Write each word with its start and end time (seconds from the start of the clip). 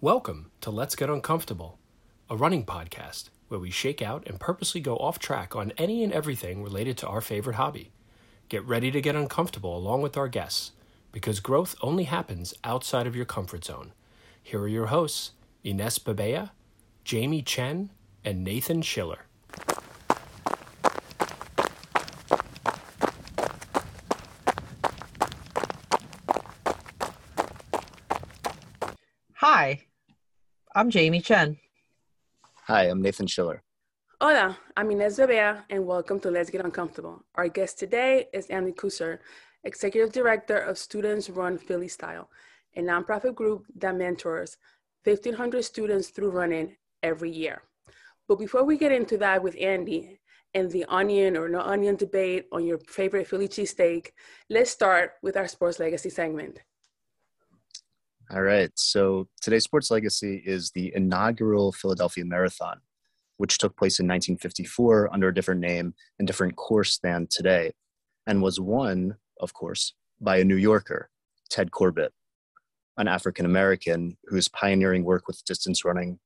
Welcome 0.00 0.52
to 0.60 0.70
Let's 0.70 0.94
Get 0.94 1.10
Uncomfortable, 1.10 1.80
a 2.30 2.36
running 2.36 2.64
podcast 2.64 3.30
where 3.48 3.58
we 3.58 3.72
shake 3.72 4.00
out 4.00 4.24
and 4.28 4.38
purposely 4.38 4.80
go 4.80 4.96
off 4.98 5.18
track 5.18 5.56
on 5.56 5.72
any 5.76 6.04
and 6.04 6.12
everything 6.12 6.62
related 6.62 6.96
to 6.98 7.08
our 7.08 7.20
favorite 7.20 7.56
hobby. 7.56 7.90
Get 8.48 8.64
ready 8.64 8.92
to 8.92 9.00
get 9.00 9.16
uncomfortable 9.16 9.76
along 9.76 10.02
with 10.02 10.16
our 10.16 10.28
guests, 10.28 10.70
because 11.10 11.40
growth 11.40 11.74
only 11.82 12.04
happens 12.04 12.54
outside 12.62 13.08
of 13.08 13.16
your 13.16 13.24
comfort 13.24 13.64
zone. 13.64 13.92
Here 14.40 14.60
are 14.60 14.68
your 14.68 14.86
hosts, 14.86 15.32
Ines 15.64 15.98
Babea, 15.98 16.50
Jamie 17.02 17.42
Chen, 17.42 17.90
and 18.24 18.44
Nathan 18.44 18.82
Schiller. 18.82 19.24
Hi, 29.40 29.86
I'm 30.78 30.90
Jamie 30.90 31.20
Chen. 31.20 31.58
Hi, 32.68 32.84
I'm 32.84 33.02
Nathan 33.02 33.26
Schiller. 33.26 33.64
Hola, 34.20 34.56
I'm 34.76 34.92
Ines 34.92 35.18
Bebea, 35.18 35.64
and 35.70 35.84
welcome 35.84 36.20
to 36.20 36.30
Let's 36.30 36.50
Get 36.50 36.64
Uncomfortable. 36.64 37.24
Our 37.34 37.48
guest 37.48 37.80
today 37.80 38.26
is 38.32 38.46
Andy 38.46 38.70
Kusser, 38.70 39.18
Executive 39.64 40.12
Director 40.12 40.56
of 40.56 40.78
Students 40.78 41.30
Run 41.30 41.58
Philly 41.58 41.88
Style, 41.88 42.30
a 42.76 42.80
nonprofit 42.80 43.34
group 43.34 43.66
that 43.74 43.96
mentors 43.96 44.56
1,500 45.02 45.64
students 45.64 46.10
through 46.10 46.30
running 46.30 46.76
every 47.02 47.32
year. 47.32 47.62
But 48.28 48.38
before 48.38 48.62
we 48.62 48.78
get 48.78 48.92
into 48.92 49.18
that 49.18 49.42
with 49.42 49.56
Andy 49.60 50.20
and 50.54 50.70
the 50.70 50.84
onion 50.84 51.36
or 51.36 51.48
no 51.48 51.58
onion 51.58 51.96
debate 51.96 52.46
on 52.52 52.64
your 52.64 52.78
favorite 52.78 53.26
Philly 53.26 53.48
cheesesteak, 53.48 54.12
let's 54.48 54.70
start 54.70 55.14
with 55.24 55.36
our 55.36 55.48
sports 55.48 55.80
legacy 55.80 56.10
segment. 56.10 56.60
All 58.30 58.42
right. 58.42 58.70
So 58.74 59.26
today's 59.40 59.64
Sports 59.64 59.90
Legacy 59.90 60.42
is 60.44 60.70
the 60.70 60.92
inaugural 60.94 61.72
Philadelphia 61.72 62.26
Marathon, 62.26 62.78
which 63.38 63.56
took 63.56 63.74
place 63.74 64.00
in 64.00 64.06
1954 64.06 65.14
under 65.14 65.28
a 65.28 65.34
different 65.34 65.62
name 65.62 65.94
and 66.18 66.26
different 66.26 66.54
course 66.54 66.98
than 66.98 67.26
today, 67.30 67.72
and 68.26 68.42
was 68.42 68.60
won, 68.60 69.16
of 69.40 69.54
course, 69.54 69.94
by 70.20 70.36
a 70.36 70.44
New 70.44 70.56
Yorker, 70.56 71.08
Ted 71.48 71.70
Corbitt, 71.70 72.10
an 72.98 73.08
African 73.08 73.46
American 73.46 74.18
whose 74.24 74.48
pioneering 74.48 75.04
work 75.04 75.26
with 75.26 75.42
distance 75.46 75.82
running 75.82 76.18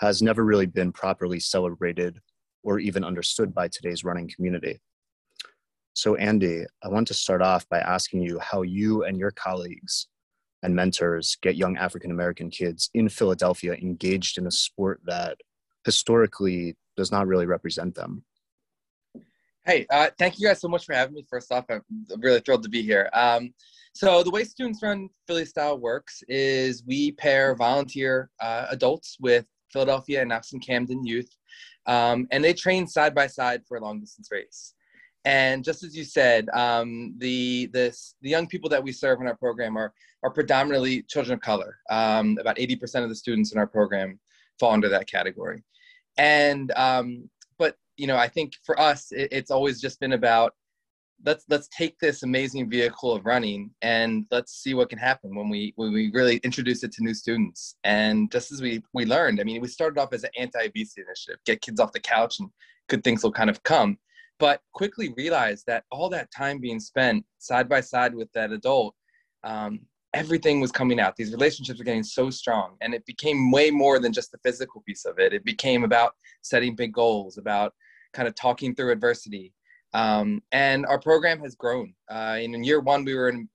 has 0.00 0.22
never 0.22 0.42
really 0.46 0.64
been 0.64 0.90
properly 0.90 1.38
celebrated 1.38 2.18
or 2.62 2.78
even 2.78 3.04
understood 3.04 3.54
by 3.54 3.68
today's 3.68 4.04
running 4.04 4.30
community. 4.34 4.80
So, 5.92 6.14
Andy, 6.14 6.64
I 6.82 6.88
want 6.88 7.08
to 7.08 7.14
start 7.14 7.42
off 7.42 7.68
by 7.68 7.80
asking 7.80 8.22
you 8.22 8.38
how 8.38 8.62
you 8.62 9.04
and 9.04 9.18
your 9.18 9.32
colleagues 9.32 10.08
and 10.62 10.74
mentors 10.74 11.36
get 11.42 11.56
young 11.56 11.76
African 11.76 12.10
American 12.10 12.50
kids 12.50 12.90
in 12.94 13.08
Philadelphia 13.08 13.74
engaged 13.74 14.38
in 14.38 14.46
a 14.46 14.50
sport 14.50 15.00
that 15.04 15.38
historically 15.84 16.76
does 16.96 17.10
not 17.10 17.26
really 17.26 17.46
represent 17.46 17.94
them. 17.94 18.24
Hey, 19.64 19.86
uh, 19.90 20.10
thank 20.18 20.38
you 20.38 20.46
guys 20.48 20.60
so 20.60 20.68
much 20.68 20.84
for 20.84 20.92
having 20.92 21.14
me. 21.14 21.24
First 21.30 21.52
off, 21.52 21.64
I'm 21.70 21.82
really 22.18 22.40
thrilled 22.40 22.64
to 22.64 22.68
be 22.68 22.82
here. 22.82 23.08
Um, 23.12 23.54
so 23.94 24.22
the 24.22 24.30
way 24.30 24.42
Students 24.44 24.82
Run 24.82 25.08
Philly 25.26 25.44
Style 25.44 25.78
works 25.78 26.22
is 26.26 26.82
we 26.84 27.12
pair 27.12 27.54
volunteer 27.54 28.30
uh, 28.40 28.66
adults 28.70 29.16
with 29.20 29.46
Philadelphia 29.72 30.20
and 30.20 30.30
Knox 30.30 30.52
and 30.52 30.64
Camden 30.64 31.04
youth, 31.04 31.30
um, 31.86 32.26
and 32.30 32.42
they 32.42 32.54
train 32.54 32.86
side 32.86 33.14
by 33.14 33.26
side 33.26 33.62
for 33.68 33.76
a 33.76 33.80
long 33.80 34.00
distance 34.00 34.28
race. 34.32 34.74
And 35.24 35.62
just 35.62 35.84
as 35.84 35.96
you 35.96 36.04
said, 36.04 36.48
um, 36.52 37.14
the, 37.18 37.66
the, 37.72 37.94
young 38.20 38.46
people 38.46 38.68
that 38.70 38.82
we 38.82 38.90
serve 38.90 39.20
in 39.20 39.28
our 39.28 39.36
program 39.36 39.76
are, 39.76 39.92
are 40.24 40.30
predominantly 40.30 41.02
children 41.02 41.34
of 41.34 41.40
color. 41.40 41.78
Um, 41.90 42.38
about 42.40 42.56
80% 42.56 43.04
of 43.04 43.08
the 43.08 43.14
students 43.14 43.52
in 43.52 43.58
our 43.58 43.66
program 43.66 44.18
fall 44.58 44.72
under 44.72 44.88
that 44.88 45.08
category. 45.08 45.62
And, 46.16 46.72
um, 46.74 47.30
but, 47.56 47.76
you 47.96 48.08
know, 48.08 48.16
I 48.16 48.28
think 48.28 48.54
for 48.64 48.78
us, 48.80 49.12
it, 49.12 49.28
it's 49.30 49.50
always 49.52 49.80
just 49.80 50.00
been 50.00 50.14
about 50.14 50.54
let's, 51.24 51.44
let's 51.48 51.68
take 51.68 51.96
this 52.00 52.24
amazing 52.24 52.68
vehicle 52.68 53.12
of 53.12 53.24
running 53.24 53.70
and 53.80 54.26
let's 54.32 54.60
see 54.60 54.74
what 54.74 54.90
can 54.90 54.98
happen 54.98 55.36
when 55.36 55.48
we, 55.48 55.72
when 55.76 55.92
we 55.92 56.10
really 56.12 56.38
introduce 56.38 56.82
it 56.82 56.90
to 56.92 57.04
new 57.04 57.14
students. 57.14 57.76
And 57.84 58.30
just 58.32 58.50
as 58.50 58.60
we, 58.60 58.82
we 58.92 59.06
learned, 59.06 59.40
I 59.40 59.44
mean, 59.44 59.60
we 59.60 59.68
started 59.68 60.00
off 60.00 60.12
as 60.12 60.24
an 60.24 60.30
anti-obesity 60.36 61.02
initiative, 61.02 61.38
get 61.46 61.60
kids 61.60 61.78
off 61.78 61.92
the 61.92 62.00
couch 62.00 62.40
and 62.40 62.50
good 62.88 63.04
things 63.04 63.22
will 63.22 63.30
kind 63.30 63.50
of 63.50 63.62
come 63.62 63.98
but 64.42 64.60
quickly 64.72 65.14
realized 65.16 65.62
that 65.68 65.84
all 65.92 66.08
that 66.08 66.28
time 66.36 66.58
being 66.58 66.80
spent 66.80 67.24
side 67.38 67.68
by 67.68 67.80
side 67.80 68.12
with 68.12 68.28
that 68.32 68.50
adult 68.50 68.92
um, 69.44 69.78
everything 70.14 70.60
was 70.60 70.72
coming 70.72 70.98
out. 70.98 71.14
These 71.14 71.30
relationships 71.30 71.78
were 71.78 71.84
getting 71.84 72.02
so 72.02 72.28
strong 72.28 72.74
and 72.80 72.92
it 72.92 73.06
became 73.06 73.52
way 73.52 73.70
more 73.70 74.00
than 74.00 74.12
just 74.12 74.32
the 74.32 74.38
physical 74.42 74.82
piece 74.84 75.04
of 75.04 75.20
it. 75.20 75.32
It 75.32 75.44
became 75.44 75.84
about 75.84 76.14
setting 76.42 76.74
big 76.74 76.92
goals 76.92 77.38
about 77.38 77.72
kind 78.14 78.26
of 78.26 78.34
talking 78.34 78.74
through 78.74 78.90
adversity. 78.90 79.52
Um, 79.94 80.42
and 80.50 80.86
our 80.86 80.98
program 80.98 81.38
has 81.42 81.54
grown. 81.54 81.94
Uh, 82.10 82.38
in 82.40 82.64
year 82.64 82.80
one 82.80 83.04
we 83.04 83.14
were 83.14 83.28
in, 83.28 83.48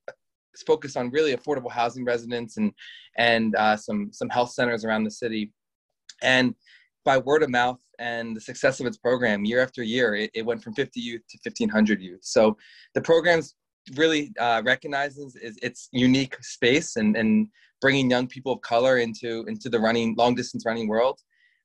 focused 0.66 0.96
on 0.96 1.12
really 1.12 1.36
affordable 1.36 1.70
housing 1.70 2.06
residents 2.06 2.56
and 2.56 2.72
and 3.18 3.58
uh, 3.58 3.76
some 3.76 4.10
some 4.14 4.30
health 4.30 4.52
centers 4.52 4.86
around 4.86 5.04
the 5.04 5.12
city. 5.12 5.52
And 6.22 6.56
by 7.04 7.18
word 7.18 7.44
of 7.44 7.50
mouth 7.50 7.82
and 8.00 8.36
the 8.36 8.42
success 8.42 8.80
of 8.80 8.86
its 8.86 8.98
program 8.98 9.46
year 9.46 9.62
after 9.62 9.84
year, 9.84 10.16
it, 10.16 10.32
it 10.34 10.46
went 10.46 10.64
from 10.64 10.74
50 10.74 11.00
youth 11.00 11.22
to 11.30 11.38
1,500 11.44 12.02
youth. 12.02 12.22
So 12.24 12.58
the 12.94 13.02
program's 13.02 13.56
really 13.96 14.34
uh, 14.40 14.62
recognizes 14.66 15.36
is 15.36 15.58
its 15.62 15.90
unique 15.92 16.36
space 16.44 16.98
and, 16.98 17.16
and 17.16 17.48
bringing 17.82 18.10
young 18.10 18.28
people 18.28 18.54
of 18.54 18.62
color 18.62 18.98
into 18.98 19.46
into 19.48 19.70
the 19.70 19.80
running 19.80 20.16
long 20.16 20.36
distance 20.36 20.66
running 20.66 20.88
world 20.88 21.20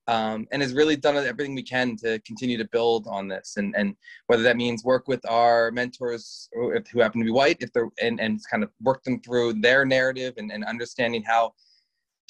um, 0.08 0.46
and 0.52 0.62
has 0.62 0.74
really 0.74 0.96
done 0.96 1.16
everything 1.16 1.54
we 1.54 1.62
can 1.62 1.96
to 1.96 2.18
continue 2.20 2.58
to 2.58 2.68
build 2.70 3.06
on 3.08 3.28
this 3.28 3.54
and 3.56 3.74
and 3.76 3.96
whether 4.26 4.42
that 4.42 4.56
means 4.56 4.84
work 4.84 5.08
with 5.08 5.24
our 5.28 5.70
mentors 5.72 6.48
who 6.52 7.00
happen 7.00 7.20
to 7.20 7.24
be 7.24 7.30
white 7.30 7.56
if 7.60 7.72
they're 7.72 7.88
and, 8.00 8.20
and 8.20 8.40
kind 8.50 8.62
of 8.62 8.70
work 8.82 9.02
them 9.04 9.20
through 9.20 9.54
their 9.54 9.84
narrative 9.84 10.34
and, 10.36 10.52
and 10.52 10.64
understanding 10.64 11.22
how 11.22 11.52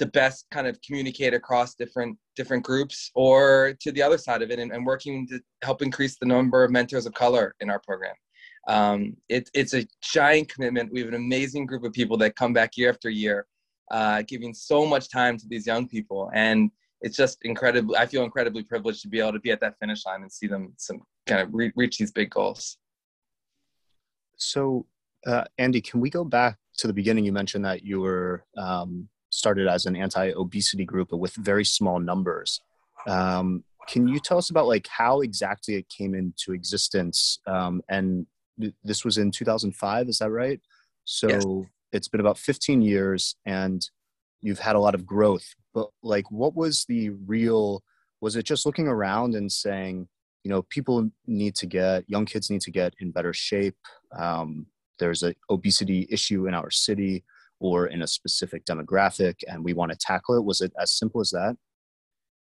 to 0.02 0.06
best 0.06 0.46
kind 0.50 0.66
of 0.66 0.80
communicate 0.82 1.32
across 1.32 1.74
different 1.76 2.18
different 2.34 2.64
groups 2.64 3.10
or 3.14 3.74
to 3.80 3.92
the 3.92 4.02
other 4.02 4.18
side 4.18 4.42
of 4.42 4.50
it 4.50 4.58
and, 4.58 4.72
and 4.72 4.84
working 4.84 5.26
to 5.28 5.40
help 5.62 5.80
increase 5.80 6.16
the 6.18 6.26
number 6.26 6.64
of 6.64 6.70
mentors 6.72 7.06
of 7.06 7.14
color 7.14 7.54
in 7.60 7.70
our 7.70 7.78
program. 7.78 8.14
Um, 8.68 9.16
it, 9.28 9.48
it's 9.54 9.74
a 9.74 9.86
giant 10.02 10.48
commitment. 10.48 10.92
We 10.92 11.00
have 11.00 11.08
an 11.08 11.14
amazing 11.14 11.66
group 11.66 11.84
of 11.84 11.92
people 11.92 12.16
that 12.18 12.34
come 12.34 12.52
back 12.52 12.76
year 12.76 12.90
after 12.90 13.10
year 13.10 13.46
uh, 13.90 14.22
giving 14.26 14.54
so 14.54 14.86
much 14.86 15.08
time 15.08 15.36
to 15.38 15.46
these 15.48 15.66
young 15.66 15.86
people. 15.86 16.30
And 16.34 16.70
it's 17.02 17.16
just 17.16 17.38
incredible 17.42 17.96
i 17.98 18.06
feel 18.06 18.22
incredibly 18.22 18.62
privileged 18.62 19.02
to 19.02 19.08
be 19.08 19.18
able 19.18 19.32
to 19.32 19.40
be 19.40 19.50
at 19.50 19.60
that 19.60 19.76
finish 19.80 20.06
line 20.06 20.22
and 20.22 20.32
see 20.32 20.46
them 20.46 20.72
some 20.76 21.02
kind 21.26 21.40
of 21.40 21.48
re- 21.52 21.72
reach 21.76 21.98
these 21.98 22.12
big 22.12 22.30
goals. 22.30 22.78
So 24.36 24.86
uh, 25.26 25.44
andy 25.58 25.80
can 25.80 26.00
we 26.00 26.10
go 26.10 26.24
back 26.24 26.58
to 26.78 26.86
the 26.86 26.92
beginning? 26.92 27.24
You 27.24 27.32
mentioned 27.32 27.64
that 27.64 27.84
you 27.84 28.00
were 28.00 28.44
um, 28.56 29.08
started 29.32 29.66
as 29.66 29.86
an 29.86 29.96
anti-obesity 29.96 30.84
group, 30.84 31.08
but 31.10 31.16
with 31.16 31.34
very 31.34 31.64
small 31.64 31.98
numbers. 31.98 32.60
Um, 33.06 33.64
can 33.88 34.06
you 34.06 34.20
tell 34.20 34.38
us 34.38 34.50
about 34.50 34.68
like 34.68 34.86
how 34.86 35.22
exactly 35.22 35.74
it 35.74 35.88
came 35.88 36.14
into 36.14 36.52
existence? 36.52 37.40
Um, 37.46 37.82
and 37.88 38.26
th- 38.60 38.74
this 38.84 39.04
was 39.04 39.18
in 39.18 39.30
2005, 39.30 40.08
is 40.08 40.18
that 40.18 40.30
right? 40.30 40.60
So 41.04 41.28
yes. 41.28 41.44
it's 41.92 42.08
been 42.08 42.20
about 42.20 42.38
15 42.38 42.82
years, 42.82 43.34
and 43.46 43.84
you've 44.42 44.60
had 44.60 44.76
a 44.76 44.80
lot 44.80 44.94
of 44.94 45.06
growth. 45.06 45.54
But 45.74 45.88
like, 46.02 46.30
what 46.30 46.54
was 46.54 46.84
the 46.86 47.10
real? 47.10 47.82
Was 48.20 48.36
it 48.36 48.44
just 48.44 48.66
looking 48.66 48.86
around 48.86 49.34
and 49.34 49.50
saying, 49.50 50.08
you 50.44 50.50
know, 50.50 50.62
people 50.62 51.10
need 51.26 51.56
to 51.56 51.66
get 51.66 52.04
young 52.06 52.26
kids 52.26 52.50
need 52.50 52.60
to 52.60 52.70
get 52.70 52.94
in 53.00 53.10
better 53.10 53.32
shape? 53.32 53.76
Um, 54.16 54.66
there's 54.98 55.22
an 55.22 55.34
obesity 55.50 56.06
issue 56.10 56.46
in 56.46 56.54
our 56.54 56.70
city 56.70 57.24
or 57.62 57.86
in 57.86 58.02
a 58.02 58.06
specific 58.06 58.64
demographic 58.64 59.36
and 59.46 59.64
we 59.64 59.72
want 59.72 59.92
to 59.92 59.98
tackle 59.98 60.36
it? 60.36 60.44
Was 60.44 60.60
it 60.60 60.72
as 60.80 60.92
simple 60.92 61.20
as 61.20 61.30
that? 61.30 61.56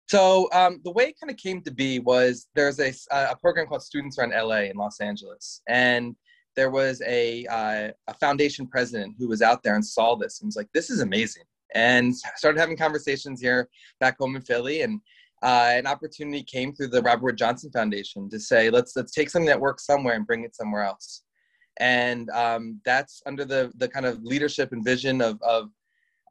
So 0.07 0.49
um, 0.51 0.81
the 0.83 0.91
way 0.91 1.05
it 1.05 1.15
kind 1.19 1.31
of 1.31 1.37
came 1.37 1.61
to 1.61 1.71
be 1.71 1.99
was 1.99 2.47
there's 2.55 2.79
a, 2.79 2.93
a 3.11 3.35
program 3.35 3.67
called 3.67 3.83
Students 3.83 4.17
Run 4.17 4.31
LA 4.31 4.65
in 4.69 4.75
Los 4.75 4.99
Angeles, 4.99 5.61
and 5.67 6.15
there 6.55 6.69
was 6.69 7.01
a, 7.05 7.45
uh, 7.47 7.91
a 8.07 8.13
foundation 8.19 8.67
president 8.67 9.15
who 9.17 9.27
was 9.27 9.41
out 9.41 9.63
there 9.63 9.75
and 9.75 9.85
saw 9.85 10.15
this 10.15 10.41
and 10.41 10.47
was 10.47 10.55
like, 10.55 10.69
"This 10.75 10.91
is 10.91 11.01
amazing," 11.01 11.43
and 11.73 12.15
started 12.35 12.59
having 12.59 12.77
conversations 12.77 13.41
here 13.41 13.67
back 13.99 14.17
home 14.19 14.35
in 14.35 14.43
Philly, 14.43 14.81
and 14.81 15.01
uh, 15.41 15.71
an 15.73 15.87
opportunity 15.87 16.43
came 16.43 16.73
through 16.73 16.89
the 16.89 17.01
Robert 17.01 17.23
Wood 17.23 17.37
Johnson 17.37 17.71
Foundation 17.71 18.29
to 18.29 18.39
say, 18.39 18.69
"Let's 18.69 18.95
let's 18.95 19.11
take 19.11 19.31
something 19.31 19.47
that 19.47 19.59
works 19.59 19.87
somewhere 19.87 20.13
and 20.13 20.27
bring 20.27 20.43
it 20.43 20.55
somewhere 20.55 20.83
else." 20.83 21.23
And 21.79 22.29
um, 22.29 22.81
that's 22.85 23.21
under 23.25 23.45
the 23.45 23.71
the 23.75 23.87
kind 23.87 24.05
of 24.05 24.23
leadership 24.23 24.71
and 24.71 24.83
vision 24.83 25.21
of 25.21 25.41
of 25.41 25.69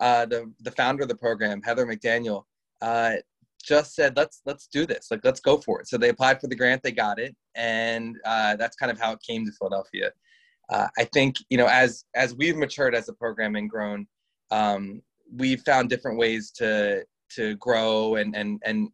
uh, 0.00 0.26
the 0.26 0.52
the 0.61 0.70
founder 0.73 1.02
of 1.02 1.08
the 1.08 1.17
program, 1.17 1.62
Heather 1.62 1.87
McDaniel. 1.87 2.44
Uh, 2.81 3.17
just 3.62 3.94
said 3.94 4.14
let's 4.14 4.43
let's 4.44 4.67
do 4.67 4.85
this 4.85 5.06
like 5.11 5.20
let's 5.25 5.41
go 5.41 5.56
for 5.56 5.81
it 5.81 5.88
so 5.88 5.96
they 5.96 6.11
applied 6.11 6.38
for 6.38 6.49
the 6.49 6.55
grant 6.55 6.82
they 6.82 6.93
got 6.93 7.19
it 7.19 7.35
and 7.55 8.14
uh, 8.26 8.55
that's 8.56 8.76
kind 8.76 8.93
of 8.93 9.00
how 9.00 9.12
it 9.12 9.19
came 9.26 9.43
to 9.46 9.52
philadelphia 9.52 10.11
uh, 10.69 10.87
i 10.99 11.05
think 11.14 11.37
you 11.49 11.56
know 11.56 11.67
as 11.69 12.05
as 12.14 12.35
we've 12.35 12.58
matured 12.58 12.94
as 12.94 13.08
a 13.08 13.12
program 13.14 13.56
and 13.56 13.70
grown 13.70 14.06
um, 14.50 15.00
we've 15.37 15.62
found 15.62 15.88
different 15.88 16.19
ways 16.19 16.50
to 16.50 17.05
to 17.31 17.56
grow 17.56 18.17
and 18.17 18.37
and 18.37 18.61
and 18.64 18.88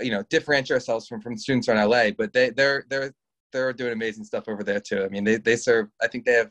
you 0.00 0.10
know 0.10 0.22
differentiate 0.30 0.74
ourselves 0.74 1.06
from 1.06 1.20
from 1.20 1.36
Students 1.36 1.68
Run 1.68 1.88
LA. 1.88 2.10
But 2.16 2.32
they 2.32 2.50
they're 2.50 2.84
they're 2.88 3.12
they're 3.54 3.72
doing 3.72 3.92
amazing 3.92 4.24
stuff 4.24 4.44
over 4.48 4.62
there 4.62 4.80
too. 4.80 5.02
I 5.04 5.08
mean, 5.08 5.24
they 5.24 5.36
they 5.36 5.56
serve. 5.56 5.88
I 6.02 6.08
think 6.08 6.26
they 6.26 6.34
have 6.34 6.50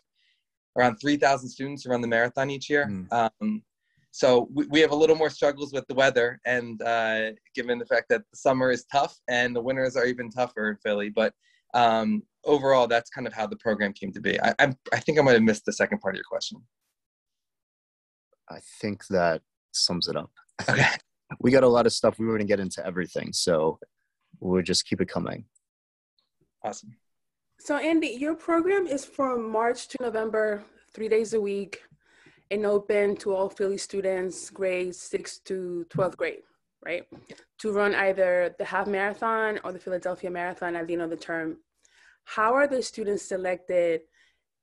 around 0.78 0.96
three 0.96 1.18
thousand 1.18 1.50
students 1.50 1.84
who 1.84 1.92
run 1.92 2.02
the 2.02 2.08
marathon 2.08 2.50
each 2.50 2.70
year. 2.70 2.88
Mm. 2.88 3.14
Um, 3.42 3.62
so 4.10 4.48
we, 4.54 4.66
we 4.68 4.80
have 4.80 4.92
a 4.92 4.96
little 4.96 5.16
more 5.16 5.30
struggles 5.30 5.74
with 5.74 5.86
the 5.88 5.96
weather, 5.96 6.40
and 6.46 6.82
uh, 6.82 7.32
given 7.54 7.78
the 7.78 7.86
fact 7.86 8.06
that 8.10 8.22
the 8.32 8.38
summer 8.38 8.72
is 8.72 8.86
tough 8.92 9.16
and 9.28 9.56
the 9.56 9.62
winters 9.62 9.96
are 9.96 10.06
even 10.06 10.30
tougher 10.30 10.70
in 10.72 10.78
Philly, 10.78 11.10
but 11.10 11.34
um, 11.74 12.24
overall, 12.46 12.88
that's 12.88 13.10
kind 13.10 13.28
of 13.28 13.34
how 13.34 13.48
the 13.48 13.56
program 13.58 13.94
came 13.94 14.12
to 14.14 14.22
be. 14.22 14.40
I, 14.42 14.54
I'm, 14.60 14.76
I 14.94 15.00
think 15.00 15.20
I 15.20 15.22
might 15.22 15.34
have 15.34 15.42
missed 15.42 15.66
the 15.66 15.74
second 15.74 16.00
part 16.00 16.16
of 16.16 16.18
your 16.18 16.26
question. 16.30 16.62
I 18.50 18.60
think 18.82 19.08
that 19.08 19.42
sums 19.72 20.08
it 20.08 20.16
up. 20.16 20.32
Okay. 20.70 20.86
we 21.40 21.52
got 21.52 21.64
a 21.64 21.68
lot 21.68 21.86
of 21.86 21.94
stuff. 21.94 22.20
We 22.20 22.26
were 22.26 22.34
going 22.34 22.48
to 22.48 22.52
get 22.52 22.60
into 22.60 22.86
everything, 22.86 23.34
so 23.34 23.80
we'll 24.40 24.62
just 24.62 24.86
keep 24.86 25.02
it 25.02 25.08
coming. 25.08 25.46
Awesome. 26.64 26.96
So, 27.60 27.78
Andy, 27.78 28.08
your 28.08 28.36
program 28.36 28.88
is 28.88 29.06
from 29.06 29.50
March 29.50 29.88
to 29.90 29.98
November, 30.02 30.64
three 30.94 31.10
days 31.10 31.34
a 31.34 31.42
week, 31.42 31.82
and 32.52 32.66
open 32.66 33.16
to 33.18 33.36
all 33.36 33.50
Philly 33.50 33.78
students, 33.78 34.50
grades 34.50 35.00
six 35.00 35.40
to 35.40 35.86
12th 35.90 36.18
grade, 36.18 36.44
right? 36.86 37.04
To 37.60 37.72
run 37.72 37.96
either 37.96 38.56
the 38.58 38.66
half 38.66 38.88
marathon 38.88 39.60
or 39.64 39.72
the 39.72 39.80
Philadelphia 39.80 40.30
Marathon 40.30 40.76
at 40.76 40.88
the 40.88 40.94
end 40.94 41.02
of 41.02 41.10
the 41.10 41.18
term. 41.18 41.58
How 42.26 42.54
are 42.54 42.68
the 42.68 42.82
students 42.82 43.24
selected, 43.24 44.02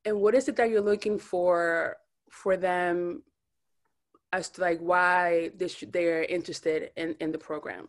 and 0.05 0.21
what 0.21 0.35
is 0.35 0.49
it 0.49 0.57
that 0.57 0.71
you're 0.71 0.81
looking 0.81 1.19
for 1.19 1.97
for 2.31 2.57
them 2.57 3.23
as 4.33 4.49
to 4.51 4.61
like 4.61 4.79
why 4.79 5.51
they 5.57 5.69
should, 5.69 5.93
they're 5.93 6.23
interested 6.23 6.91
in, 6.97 7.15
in 7.21 7.33
the 7.33 7.39
program? 7.39 7.89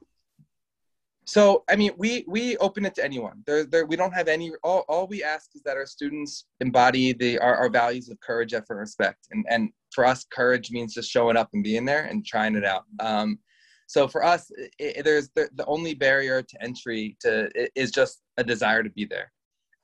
So, 1.25 1.63
I 1.69 1.75
mean, 1.75 1.91
we 1.97 2.25
we 2.27 2.57
open 2.57 2.85
it 2.85 2.95
to 2.95 3.05
anyone. 3.05 3.43
There, 3.45 3.63
there, 3.63 3.85
we 3.85 3.95
don't 3.95 4.13
have 4.13 4.27
any. 4.27 4.51
All, 4.63 4.83
all 4.89 5.07
we 5.07 5.23
ask 5.23 5.51
is 5.55 5.61
that 5.63 5.77
our 5.77 5.85
students 5.85 6.47
embody 6.59 7.13
the 7.13 7.37
our, 7.39 7.55
our 7.55 7.69
values 7.69 8.09
of 8.09 8.19
courage, 8.21 8.53
effort, 8.53 8.73
and 8.73 8.79
respect. 8.79 9.27
And 9.31 9.45
and 9.49 9.69
for 9.93 10.05
us, 10.05 10.25
courage 10.31 10.71
means 10.71 10.93
just 10.93 11.11
showing 11.11 11.37
up 11.37 11.49
and 11.53 11.63
being 11.63 11.85
there 11.85 12.05
and 12.05 12.25
trying 12.25 12.55
it 12.55 12.65
out. 12.65 12.85
Um, 12.99 13.39
so 13.85 14.07
for 14.07 14.23
us, 14.23 14.49
it, 14.79 15.03
there's 15.03 15.29
the, 15.35 15.49
the 15.55 15.65
only 15.65 15.93
barrier 15.93 16.41
to 16.41 16.63
entry 16.63 17.17
to 17.21 17.49
is 17.75 17.91
just 17.91 18.21
a 18.37 18.43
desire 18.43 18.83
to 18.83 18.89
be 18.89 19.05
there. 19.05 19.31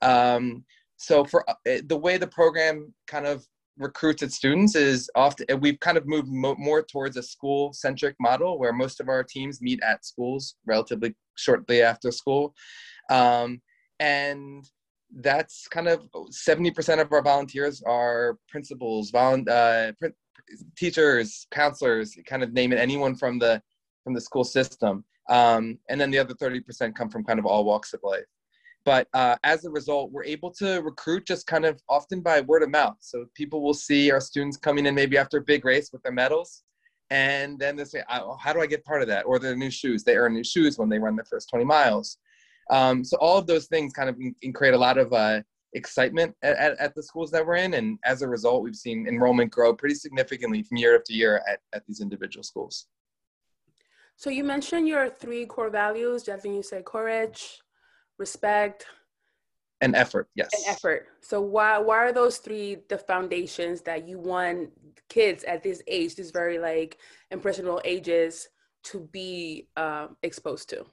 Um, 0.02 0.64
so 0.96 1.24
for 1.24 1.44
the 1.64 1.96
way 1.96 2.16
the 2.16 2.26
program 2.26 2.92
kind 3.06 3.26
of 3.26 3.46
recruits 3.78 4.22
its 4.22 4.34
students 4.34 4.74
is 4.74 5.08
often 5.14 5.46
we've 5.60 5.80
kind 5.80 5.96
of 5.96 6.06
moved 6.06 6.28
mo- 6.28 6.56
more 6.58 6.82
towards 6.82 7.16
a 7.16 7.22
school 7.22 7.72
centric 7.72 8.16
model 8.20 8.58
where 8.58 8.72
most 8.72 9.00
of 9.00 9.08
our 9.08 9.22
teams 9.22 9.62
meet 9.62 9.80
at 9.82 10.04
schools 10.04 10.56
relatively 10.66 11.14
shortly 11.36 11.82
after 11.82 12.10
school. 12.10 12.54
Um, 13.10 13.60
and 14.00 14.68
that's 15.20 15.68
kind 15.68 15.88
of 15.88 16.02
70% 16.30 17.00
of 17.00 17.12
our 17.12 17.22
volunteers 17.22 17.82
are 17.86 18.38
principals 18.48 19.10
volu- 19.10 19.48
uh, 19.48 19.92
pr- 19.98 20.14
teachers 20.76 21.46
counselors 21.50 22.16
kind 22.26 22.42
of 22.42 22.52
name 22.52 22.72
it 22.72 22.78
anyone 22.78 23.14
from 23.14 23.38
the 23.38 23.62
from 24.04 24.14
the 24.14 24.20
school 24.20 24.44
system. 24.44 25.04
Um, 25.28 25.78
and 25.90 26.00
then 26.00 26.10
the 26.10 26.18
other 26.18 26.32
30% 26.34 26.94
come 26.94 27.10
from 27.10 27.24
kind 27.24 27.38
of 27.38 27.44
all 27.44 27.64
walks 27.64 27.92
of 27.92 28.00
life 28.02 28.24
but 28.88 29.06
uh, 29.12 29.36
as 29.44 29.66
a 29.66 29.70
result, 29.70 30.10
we're 30.12 30.24
able 30.24 30.50
to 30.50 30.80
recruit 30.80 31.26
just 31.26 31.46
kind 31.46 31.66
of 31.66 31.78
often 31.90 32.22
by 32.22 32.40
word 32.40 32.62
of 32.62 32.70
mouth. 32.70 32.96
So 33.00 33.26
people 33.34 33.60
will 33.60 33.74
see 33.74 34.10
our 34.10 34.18
students 34.18 34.56
coming 34.56 34.86
in 34.86 34.94
maybe 34.94 35.18
after 35.18 35.36
a 35.36 35.42
big 35.42 35.66
race 35.66 35.90
with 35.92 36.02
their 36.02 36.12
medals, 36.12 36.62
and 37.10 37.58
then 37.58 37.76
they 37.76 37.84
say, 37.84 38.02
"How 38.08 38.54
do 38.54 38.62
I 38.62 38.66
get 38.66 38.86
part 38.86 39.02
of 39.02 39.08
that?" 39.08 39.26
Or 39.26 39.38
their 39.38 39.54
new 39.54 39.70
shoes. 39.70 40.04
They 40.04 40.16
earn 40.16 40.32
new 40.32 40.42
shoes 40.42 40.78
when 40.78 40.88
they 40.88 40.98
run 40.98 41.16
their 41.16 41.26
first 41.26 41.50
20 41.50 41.66
miles. 41.66 42.16
Um, 42.70 43.04
so 43.04 43.18
all 43.18 43.36
of 43.36 43.46
those 43.46 43.66
things 43.66 43.92
kind 43.92 44.08
of 44.08 44.16
in, 44.40 44.52
create 44.54 44.72
a 44.72 44.78
lot 44.78 44.96
of 44.96 45.12
uh, 45.12 45.42
excitement 45.74 46.34
at, 46.42 46.56
at, 46.56 46.78
at, 46.78 46.94
the 46.94 47.02
schools 47.02 47.30
that 47.32 47.46
we're 47.46 47.56
in, 47.56 47.74
and 47.74 47.98
as 48.06 48.22
a 48.22 48.28
result, 48.28 48.62
we've 48.62 48.74
seen 48.74 49.06
enrollment 49.06 49.50
grow 49.50 49.74
pretty 49.74 49.96
significantly 49.96 50.62
from 50.62 50.78
year 50.78 50.96
after 50.96 51.12
year 51.12 51.42
at, 51.46 51.60
at 51.74 51.86
these 51.86 52.00
individual 52.00 52.42
schools. 52.42 52.86
So 54.16 54.30
you 54.30 54.44
mentioned 54.44 54.88
your 54.88 55.10
three 55.10 55.44
core 55.44 55.68
values. 55.68 56.26
I 56.30 56.38
think 56.38 56.54
you 56.54 56.62
said 56.62 56.86
courage, 56.86 57.60
respect, 58.18 58.86
and 59.80 59.94
effort. 59.94 60.28
Yes, 60.34 60.50
and 60.54 60.74
effort. 60.74 61.06
So 61.20 61.40
why 61.40 61.78
why 61.78 61.96
are 61.98 62.12
those 62.12 62.38
three 62.38 62.78
the 62.88 62.98
foundations 62.98 63.80
that 63.82 64.08
you 64.08 64.18
want 64.18 64.70
kids 65.08 65.44
at 65.44 65.62
this 65.62 65.82
age, 65.86 66.16
this 66.16 66.30
very 66.30 66.58
like 66.58 66.98
impressionable 67.30 67.80
ages, 67.84 68.48
to 68.84 69.08
be 69.12 69.68
um, 69.76 70.16
exposed 70.22 70.68
to? 70.70 70.84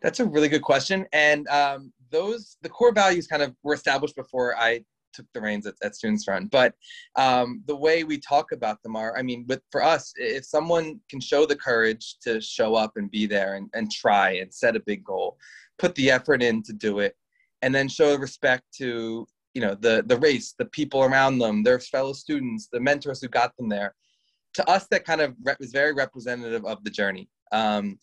That's 0.00 0.20
a 0.20 0.24
really 0.24 0.48
good 0.48 0.62
question, 0.62 1.06
and 1.12 1.46
um, 1.48 1.92
those 2.10 2.56
the 2.62 2.68
core 2.68 2.92
values 2.92 3.26
kind 3.26 3.42
of 3.42 3.54
were 3.62 3.74
established 3.74 4.16
before 4.16 4.56
I 4.56 4.84
took 5.12 5.26
the 5.34 5.40
reins 5.40 5.66
at, 5.66 5.74
at 5.82 5.96
Students 5.96 6.28
Run. 6.28 6.46
But 6.46 6.74
um, 7.16 7.62
the 7.66 7.76
way 7.76 8.04
we 8.04 8.18
talk 8.18 8.52
about 8.52 8.82
them 8.82 8.94
are, 8.94 9.16
I 9.16 9.22
mean, 9.22 9.44
with 9.48 9.60
for 9.70 9.82
us, 9.82 10.12
if 10.16 10.44
someone 10.44 11.00
can 11.10 11.20
show 11.20 11.46
the 11.46 11.56
courage 11.56 12.16
to 12.22 12.40
show 12.40 12.74
up 12.74 12.92
and 12.96 13.10
be 13.10 13.26
there 13.26 13.54
and, 13.54 13.68
and 13.74 13.90
try 13.90 14.36
and 14.36 14.52
set 14.52 14.76
a 14.76 14.80
big 14.80 15.04
goal, 15.04 15.36
put 15.78 15.94
the 15.94 16.10
effort 16.10 16.42
in 16.42 16.62
to 16.62 16.72
do 16.72 16.98
it 16.98 17.16
and 17.62 17.74
then 17.74 17.88
show 17.88 18.16
respect 18.16 18.64
to 18.76 19.26
you 19.54 19.60
know 19.60 19.74
the 19.74 20.04
the 20.06 20.18
race 20.18 20.54
the 20.58 20.64
people 20.66 21.02
around 21.02 21.38
them 21.38 21.62
their 21.62 21.80
fellow 21.80 22.12
students 22.12 22.68
the 22.72 22.80
mentors 22.80 23.20
who 23.20 23.28
got 23.28 23.56
them 23.56 23.68
there. 23.68 23.94
To 24.54 24.68
us 24.68 24.86
that 24.90 25.04
kind 25.04 25.20
of 25.20 25.34
was 25.60 25.70
very 25.70 25.92
representative 25.92 26.64
of 26.64 26.82
the 26.84 26.90
journey. 26.90 27.28
Um, 27.52 27.98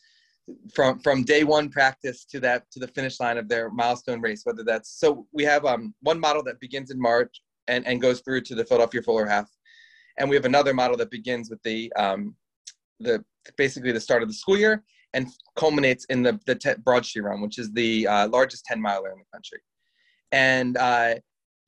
from 0.74 1.00
from 1.00 1.24
day 1.24 1.44
one 1.44 1.70
practice 1.70 2.24
to 2.26 2.40
that 2.42 2.70
to 2.72 2.80
the 2.80 2.88
finish 2.90 3.20
line 3.20 3.38
of 3.38 3.50
their 3.50 3.72
milestone 3.72 4.22
race 4.22 4.42
whether 4.44 4.64
that's 4.64 4.92
so 5.00 5.26
we 5.34 5.44
have 5.44 5.66
um, 5.66 5.96
one 6.02 6.20
model 6.20 6.44
that 6.44 6.60
begins 6.60 6.92
in 6.92 7.02
march 7.02 7.42
and, 7.68 7.86
and 7.88 8.00
goes 8.00 8.22
through 8.22 8.42
to 8.42 8.54
the 8.54 8.64
philadelphia 8.64 9.02
fuller 9.02 9.26
half. 9.26 9.50
And 10.20 10.30
we 10.30 10.36
have 10.36 10.46
another 10.46 10.74
model 10.74 10.98
that 10.98 11.10
begins 11.10 11.50
with 11.50 11.62
the 11.64 11.92
um, 11.94 12.36
the 13.00 13.24
basically 13.58 13.92
the 13.92 14.00
start 14.00 14.22
of 14.22 14.30
the 14.30 14.36
school 14.36 14.58
year 14.58 14.84
and 15.16 15.30
culminates 15.56 16.06
in 16.06 16.22
the, 16.22 16.40
the 16.46 16.78
Broad 16.84 17.06
Street 17.06 17.24
Run, 17.24 17.42
which 17.42 17.58
is 17.58 17.72
the 17.72 18.06
uh, 18.08 18.28
largest 18.28 18.66
10 18.66 18.80
miler 18.80 19.12
in 19.12 19.18
the 19.18 19.26
country. 19.34 19.60
And 20.32 20.78
uh, 20.78 21.16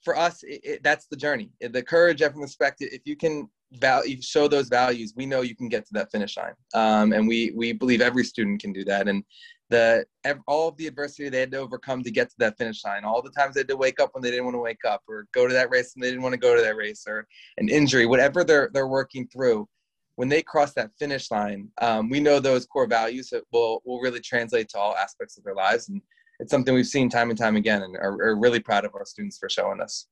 for 0.04 0.18
us, 0.18 0.44
it, 0.44 0.62
it, 0.64 0.84
that's 0.84 1.08
the 1.08 1.16
journey. 1.16 1.50
The 1.62 1.82
courage, 1.82 2.22
and 2.22 2.36
respect, 2.36 2.82
if 2.82 3.02
you 3.06 3.16
can 3.16 3.50
value, 3.72 4.22
show 4.22 4.50
those 4.50 4.68
values, 4.68 5.14
we 5.16 5.26
know 5.26 5.42
you 5.42 5.56
can 5.56 5.70
get 5.70 5.86
to 5.88 5.94
that 5.94 6.12
finish 6.12 6.36
line. 6.36 6.54
Um, 6.74 7.14
and 7.14 7.28
we, 7.28 7.52
we 7.56 7.72
believe 7.72 8.02
every 8.02 8.26
student 8.26 8.62
can 8.62 8.74
do 8.74 8.84
that. 8.84 9.08
And 9.08 9.24
the 9.70 10.06
all 10.48 10.70
of 10.70 10.78
the 10.78 10.88
adversity 10.88 11.28
they 11.30 11.42
had 11.42 11.52
to 11.52 11.58
overcome 11.58 12.02
to 12.04 12.12
get 12.12 12.30
to 12.30 12.36
that 12.40 12.58
finish 12.58 12.84
line, 12.86 13.04
all 13.04 13.22
the 13.22 13.32
times 13.32 13.54
they 13.54 13.62
had 13.62 13.68
to 13.68 13.78
wake 13.78 14.00
up 14.00 14.12
when 14.14 14.24
they 14.24 14.32
didn't 14.32 14.46
want 14.46 14.56
to 14.56 14.60
wake 14.60 14.86
up, 14.86 15.02
or 15.08 15.28
go 15.34 15.48
to 15.48 15.54
that 15.54 15.70
race 15.70 15.94
and 15.94 16.04
they 16.04 16.10
didn't 16.10 16.22
want 16.22 16.34
to 16.34 16.40
go 16.40 16.56
to 16.56 16.62
that 16.62 16.78
race, 16.78 17.04
or 17.08 17.28
an 17.58 17.68
injury, 17.68 18.06
whatever 18.06 18.46
they're 18.46 18.70
they're 18.74 18.88
working 18.88 19.28
through 19.28 19.68
when 20.18 20.28
they 20.28 20.42
cross 20.42 20.74
that 20.74 20.90
finish 20.98 21.30
line, 21.30 21.70
um, 21.80 22.10
we 22.10 22.20
know 22.20 22.40
those 22.40 22.66
core 22.66 22.88
values 22.88 23.30
that 23.30 23.44
will 23.52 23.82
will 23.86 24.02
really 24.02 24.20
translate 24.20 24.68
to 24.70 24.78
all 24.78 24.96
aspects 24.96 25.38
of 25.38 25.44
their 25.44 25.54
lives, 25.54 25.90
and 25.90 26.02
it's 26.40 26.52
something 26.52 26.74
we've 26.74 26.88
seen 26.88 27.08
time 27.08 27.30
and 27.30 27.38
time 27.38 27.56
again, 27.56 27.84
and 27.84 27.96
are, 27.98 28.20
are 28.22 28.36
really 28.36 28.60
proud 28.60 28.84
of 28.84 28.96
our 28.96 29.06
students 29.06 29.38
for 29.38 29.48
showing 29.48 29.80
us. 29.80 30.08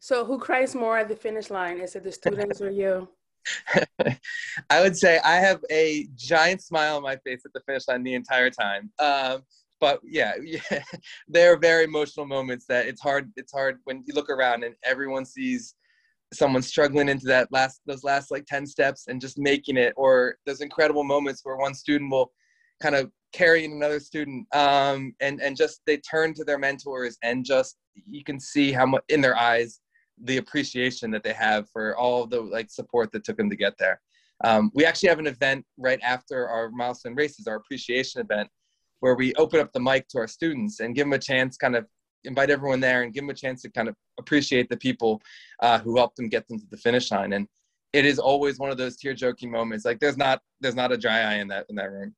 So, 0.00 0.24
who 0.24 0.38
cries 0.38 0.74
more 0.74 0.96
at 0.96 1.08
the 1.08 1.14
finish 1.16 1.50
line? 1.50 1.80
Is 1.80 1.96
it 1.96 2.04
the 2.04 2.10
students 2.10 2.62
or 2.62 2.70
you? 2.70 3.08
I 4.70 4.80
would 4.80 4.96
say 4.96 5.20
I 5.22 5.36
have 5.36 5.62
a 5.70 6.08
giant 6.14 6.62
smile 6.62 6.96
on 6.96 7.02
my 7.02 7.16
face 7.16 7.42
at 7.44 7.52
the 7.52 7.60
finish 7.60 7.86
line 7.86 8.02
the 8.02 8.14
entire 8.14 8.50
time. 8.50 8.90
Um, 8.98 9.42
but 9.80 10.00
yeah, 10.02 10.32
yeah, 10.42 10.82
there 11.28 11.52
are 11.52 11.58
very 11.58 11.84
emotional 11.84 12.24
moments 12.24 12.64
that 12.66 12.86
it's 12.86 13.02
hard. 13.02 13.30
It's 13.36 13.52
hard 13.52 13.80
when 13.84 14.02
you 14.06 14.14
look 14.14 14.30
around 14.30 14.64
and 14.64 14.74
everyone 14.82 15.26
sees 15.26 15.74
someone 16.36 16.62
struggling 16.62 17.08
into 17.08 17.26
that 17.26 17.48
last 17.50 17.80
those 17.86 18.04
last 18.04 18.30
like 18.30 18.46
10 18.46 18.66
steps 18.66 19.04
and 19.08 19.20
just 19.20 19.38
making 19.38 19.76
it 19.76 19.92
or 19.96 20.36
those 20.46 20.60
incredible 20.60 21.04
moments 21.04 21.40
where 21.42 21.56
one 21.56 21.74
student 21.74 22.10
will 22.10 22.32
kind 22.82 22.94
of 22.94 23.10
carry 23.32 23.64
another 23.64 24.00
student 24.00 24.46
um, 24.54 25.14
and 25.20 25.40
and 25.40 25.56
just 25.56 25.80
they 25.86 25.96
turn 25.98 26.32
to 26.34 26.44
their 26.44 26.58
mentors 26.58 27.18
and 27.22 27.44
just 27.44 27.76
you 28.08 28.24
can 28.24 28.38
see 28.40 28.72
how 28.72 28.86
much 28.86 29.02
in 29.08 29.20
their 29.20 29.36
eyes 29.36 29.80
the 30.24 30.38
appreciation 30.38 31.10
that 31.10 31.22
they 31.22 31.32
have 31.32 31.68
for 31.70 31.96
all 31.96 32.26
the 32.26 32.40
like 32.40 32.70
support 32.70 33.12
that 33.12 33.24
took 33.24 33.36
them 33.36 33.50
to 33.50 33.56
get 33.56 33.74
there. 33.78 34.00
Um, 34.44 34.70
we 34.74 34.84
actually 34.84 35.08
have 35.08 35.18
an 35.18 35.26
event 35.26 35.64
right 35.78 36.00
after 36.02 36.48
our 36.48 36.70
milestone 36.70 37.14
races 37.14 37.46
our 37.46 37.56
appreciation 37.56 38.20
event 38.20 38.48
where 39.00 39.14
we 39.14 39.34
open 39.34 39.60
up 39.60 39.72
the 39.72 39.80
mic 39.80 40.08
to 40.08 40.18
our 40.18 40.28
students 40.28 40.80
and 40.80 40.94
give 40.94 41.06
them 41.06 41.12
a 41.12 41.18
chance 41.18 41.56
kind 41.56 41.76
of 41.76 41.86
invite 42.26 42.50
everyone 42.50 42.80
there 42.80 43.02
and 43.02 43.12
give 43.12 43.22
them 43.22 43.30
a 43.30 43.34
chance 43.34 43.62
to 43.62 43.70
kind 43.70 43.88
of 43.88 43.96
appreciate 44.18 44.68
the 44.68 44.76
people 44.76 45.22
uh, 45.60 45.78
who 45.78 45.96
helped 45.96 46.16
them 46.16 46.28
get 46.28 46.46
them 46.48 46.58
to 46.58 46.66
the 46.70 46.76
finish 46.76 47.10
line. 47.10 47.32
And 47.32 47.46
it 47.92 48.04
is 48.04 48.18
always 48.18 48.58
one 48.58 48.70
of 48.70 48.76
those 48.76 48.96
tear 48.96 49.14
joking 49.14 49.50
moments. 49.50 49.84
Like 49.84 50.00
there's 50.00 50.16
not 50.16 50.40
there's 50.60 50.74
not 50.74 50.92
a 50.92 50.96
dry 50.96 51.20
eye 51.20 51.34
in 51.36 51.48
that 51.48 51.66
in 51.68 51.76
that 51.76 51.90
room. 51.90 52.14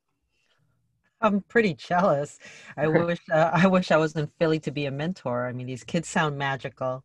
I'm 1.21 1.41
pretty 1.43 1.75
jealous. 1.75 2.38
I 2.77 2.87
wish 2.88 3.21
uh, 3.31 3.50
I 3.53 3.67
wish 3.67 3.91
I 3.91 3.97
was 3.97 4.15
in 4.17 4.29
Philly 4.38 4.61
to 4.61 4.71
be 4.71 4.87
a 4.87 4.91
mentor. 4.91 5.47
I 5.47 5.53
mean, 5.53 5.67
these 5.67 5.85
kids 5.85 6.09
sound 6.09 6.37
magical. 6.37 7.05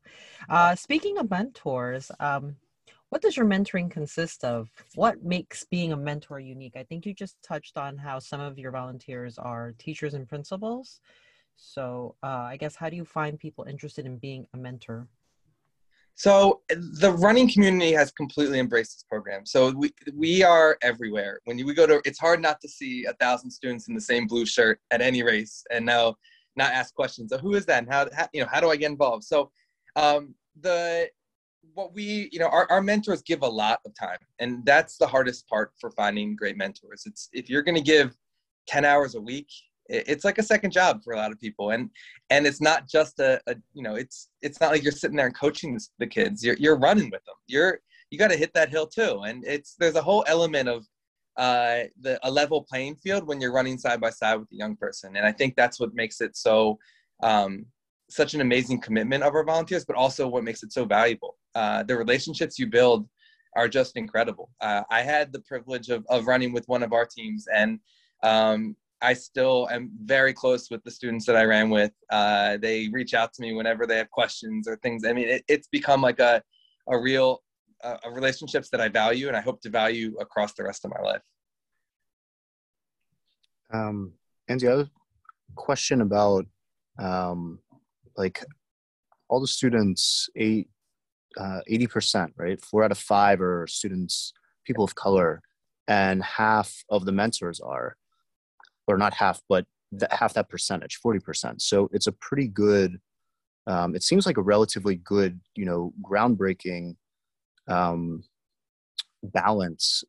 Uh, 0.49 0.75
speaking 0.75 1.17
of 1.17 1.29
mentors, 1.29 2.11
um, 2.19 2.55
what 3.09 3.21
does 3.21 3.37
your 3.37 3.45
mentoring 3.45 3.91
consist 3.91 4.43
of? 4.43 4.71
What 4.95 5.23
makes 5.23 5.63
being 5.65 5.93
a 5.93 5.97
mentor 5.97 6.39
unique? 6.39 6.75
I 6.75 6.83
think 6.83 7.05
you 7.05 7.13
just 7.13 7.37
touched 7.43 7.77
on 7.77 7.97
how 7.97 8.17
some 8.17 8.41
of 8.41 8.57
your 8.57 8.71
volunteers 8.71 9.37
are 9.37 9.73
teachers 9.77 10.15
and 10.15 10.27
principals. 10.27 10.99
So, 11.55 12.15
uh, 12.23 12.27
I 12.27 12.57
guess, 12.57 12.75
how 12.75 12.89
do 12.89 12.95
you 12.95 13.05
find 13.05 13.39
people 13.39 13.65
interested 13.65 14.05
in 14.05 14.17
being 14.17 14.47
a 14.53 14.57
mentor? 14.57 15.07
So 16.15 16.61
the 16.69 17.11
running 17.11 17.49
community 17.51 17.91
has 17.93 18.11
completely 18.11 18.59
embraced 18.59 18.97
this 18.97 19.03
program. 19.03 19.45
So 19.45 19.71
we 19.71 19.91
we 20.15 20.43
are 20.43 20.77
everywhere. 20.81 21.39
When 21.45 21.57
we 21.57 21.73
go 21.73 21.87
to, 21.87 22.01
it's 22.05 22.19
hard 22.19 22.41
not 22.41 22.61
to 22.61 22.69
see 22.69 23.05
a 23.05 23.13
thousand 23.13 23.49
students 23.49 23.87
in 23.87 23.95
the 23.95 24.01
same 24.01 24.27
blue 24.27 24.45
shirt 24.45 24.79
at 24.91 25.01
any 25.01 25.23
race, 25.23 25.63
and 25.71 25.85
now 25.85 26.15
not 26.55 26.71
ask 26.71 26.93
questions 26.93 27.31
of 27.31 27.41
who 27.41 27.55
is 27.55 27.65
that 27.65 27.79
and 27.79 27.91
how, 27.91 28.07
how 28.15 28.27
you 28.31 28.41
know 28.41 28.49
how 28.51 28.61
do 28.61 28.69
I 28.69 28.75
get 28.75 28.91
involved. 28.91 29.23
So 29.23 29.51
um, 29.95 30.35
the 30.61 31.09
what 31.73 31.95
we 31.95 32.29
you 32.31 32.37
know 32.37 32.47
our, 32.47 32.69
our 32.69 32.81
mentors 32.81 33.23
give 33.23 33.41
a 33.41 33.47
lot 33.47 33.79
of 33.85 33.93
time, 33.95 34.19
and 34.37 34.63
that's 34.65 34.97
the 34.97 35.07
hardest 35.07 35.47
part 35.47 35.71
for 35.79 35.89
finding 35.91 36.35
great 36.35 36.57
mentors. 36.57 37.03
It's 37.07 37.29
if 37.33 37.49
you're 37.49 37.63
going 37.63 37.75
to 37.75 37.81
give 37.81 38.15
ten 38.67 38.85
hours 38.85 39.15
a 39.15 39.21
week 39.21 39.49
it's 39.89 40.23
like 40.23 40.37
a 40.37 40.43
second 40.43 40.71
job 40.71 41.03
for 41.03 41.13
a 41.13 41.17
lot 41.17 41.31
of 41.31 41.39
people. 41.39 41.71
And 41.71 41.89
and 42.29 42.45
it's 42.45 42.61
not 42.61 42.87
just 42.87 43.19
a, 43.19 43.41
a 43.47 43.55
you 43.73 43.83
know 43.83 43.95
it's 43.95 44.29
it's 44.41 44.59
not 44.59 44.71
like 44.71 44.83
you're 44.83 44.91
sitting 44.91 45.17
there 45.17 45.27
and 45.27 45.35
coaching 45.35 45.79
the 45.99 46.07
kids. 46.07 46.43
You're, 46.43 46.55
you're 46.57 46.77
running 46.77 47.09
with 47.09 47.23
them. 47.25 47.35
You're 47.47 47.79
you 48.09 48.19
got 48.19 48.29
to 48.29 48.37
hit 48.37 48.53
that 48.53 48.69
hill 48.69 48.87
too. 48.87 49.21
And 49.25 49.43
it's 49.45 49.75
there's 49.79 49.95
a 49.95 50.01
whole 50.01 50.23
element 50.27 50.69
of 50.69 50.85
uh 51.37 51.85
the 52.01 52.19
a 52.23 52.29
level 52.29 52.61
playing 52.61 52.95
field 52.97 53.25
when 53.27 53.41
you're 53.41 53.51
running 53.51 53.77
side 53.77 53.99
by 53.99 54.11
side 54.11 54.35
with 54.35 54.51
a 54.51 54.55
young 54.55 54.75
person. 54.75 55.15
And 55.15 55.25
i 55.25 55.31
think 55.31 55.55
that's 55.55 55.79
what 55.79 55.95
makes 55.95 56.21
it 56.21 56.37
so 56.37 56.77
um 57.23 57.65
such 58.09 58.35
an 58.35 58.41
amazing 58.41 58.79
commitment 58.79 59.23
of 59.23 59.33
our 59.33 59.43
volunteers 59.43 59.85
but 59.85 59.95
also 59.95 60.27
what 60.27 60.43
makes 60.43 60.61
it 60.61 60.71
so 60.71 60.85
valuable. 60.85 61.37
Uh 61.55 61.81
the 61.83 61.97
relationships 61.97 62.59
you 62.59 62.67
build 62.67 63.07
are 63.55 63.67
just 63.67 63.97
incredible. 63.97 64.49
Uh, 64.61 64.83
i 64.91 65.01
had 65.01 65.33
the 65.33 65.41
privilege 65.41 65.89
of, 65.89 66.05
of 66.09 66.27
running 66.27 66.53
with 66.53 66.67
one 66.67 66.83
of 66.83 66.93
our 66.93 67.05
teams 67.05 67.47
and 67.53 67.79
um, 68.23 68.75
I 69.03 69.13
still 69.13 69.67
am 69.69 69.91
very 70.05 70.33
close 70.33 70.71
with 70.71 70.81
the 70.85 70.91
students 70.91 71.25
that 71.25 71.35
I 71.35 71.43
ran 71.43 71.69
with. 71.69 71.91
Uh, 72.09 72.55
they 72.57 72.87
reach 72.87 73.13
out 73.13 73.33
to 73.33 73.41
me 73.41 73.53
whenever 73.53 73.85
they 73.85 73.97
have 73.97 74.09
questions 74.09 74.65
or 74.65 74.77
things. 74.77 75.03
I 75.05 75.11
mean, 75.11 75.27
it, 75.27 75.43
it's 75.49 75.67
become 75.67 76.01
like 76.01 76.19
a, 76.19 76.41
a 76.87 76.97
real 76.97 77.43
uh, 77.83 77.97
relationships 78.13 78.69
that 78.69 78.79
I 78.79 78.87
value 78.87 79.27
and 79.27 79.35
I 79.35 79.41
hope 79.41 79.61
to 79.63 79.69
value 79.69 80.15
across 80.21 80.53
the 80.53 80.63
rest 80.63 80.85
of 80.85 80.91
my 80.91 81.01
life. 81.01 81.21
Um, 83.73 84.13
and 84.47 84.57
the 84.59 84.71
other 84.71 84.89
question 85.55 85.99
about 85.99 86.45
um, 86.97 87.59
like 88.15 88.41
all 89.27 89.41
the 89.41 89.47
students, 89.47 90.29
eight, 90.37 90.69
uh, 91.37 91.59
80%, 91.69 92.29
right? 92.37 92.61
Four 92.61 92.85
out 92.85 92.91
of 92.91 92.97
five 92.97 93.41
are 93.41 93.67
students, 93.67 94.31
people 94.63 94.85
of 94.85 94.95
color, 94.95 95.41
and 95.89 96.23
half 96.23 96.85
of 96.89 97.03
the 97.03 97.11
mentors 97.11 97.59
are 97.59 97.97
or 98.87 98.97
not 98.97 99.13
half, 99.13 99.41
but 99.49 99.65
half 100.11 100.33
that 100.33 100.49
percentage, 100.49 100.99
40%. 101.05 101.61
So 101.61 101.89
it's 101.93 102.07
a 102.07 102.11
pretty 102.11 102.47
good, 102.47 102.99
um, 103.67 103.95
it 103.95 104.03
seems 104.03 104.25
like 104.25 104.37
a 104.37 104.41
relatively 104.41 104.95
good, 104.95 105.39
you 105.55 105.65
know, 105.65 105.93
groundbreaking 106.01 106.95
um, 107.67 108.23
balance 109.23 110.03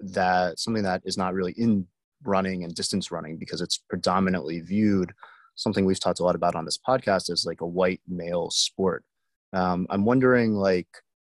that 0.00 0.58
something 0.58 0.84
that 0.84 1.02
is 1.04 1.18
not 1.18 1.34
really 1.34 1.52
in 1.52 1.86
running 2.24 2.64
and 2.64 2.74
distance 2.74 3.10
running 3.10 3.36
because 3.36 3.60
it's 3.60 3.78
predominantly 3.88 4.60
viewed 4.60 5.12
something 5.56 5.84
we've 5.84 6.00
talked 6.00 6.20
a 6.20 6.24
lot 6.24 6.34
about 6.34 6.54
on 6.54 6.64
this 6.64 6.78
podcast 6.78 7.30
as 7.30 7.44
like 7.44 7.60
a 7.60 7.66
white 7.66 8.00
male 8.08 8.50
sport. 8.50 9.04
Um, 9.52 9.86
I'm 9.90 10.04
wondering 10.04 10.54
like 10.54 10.88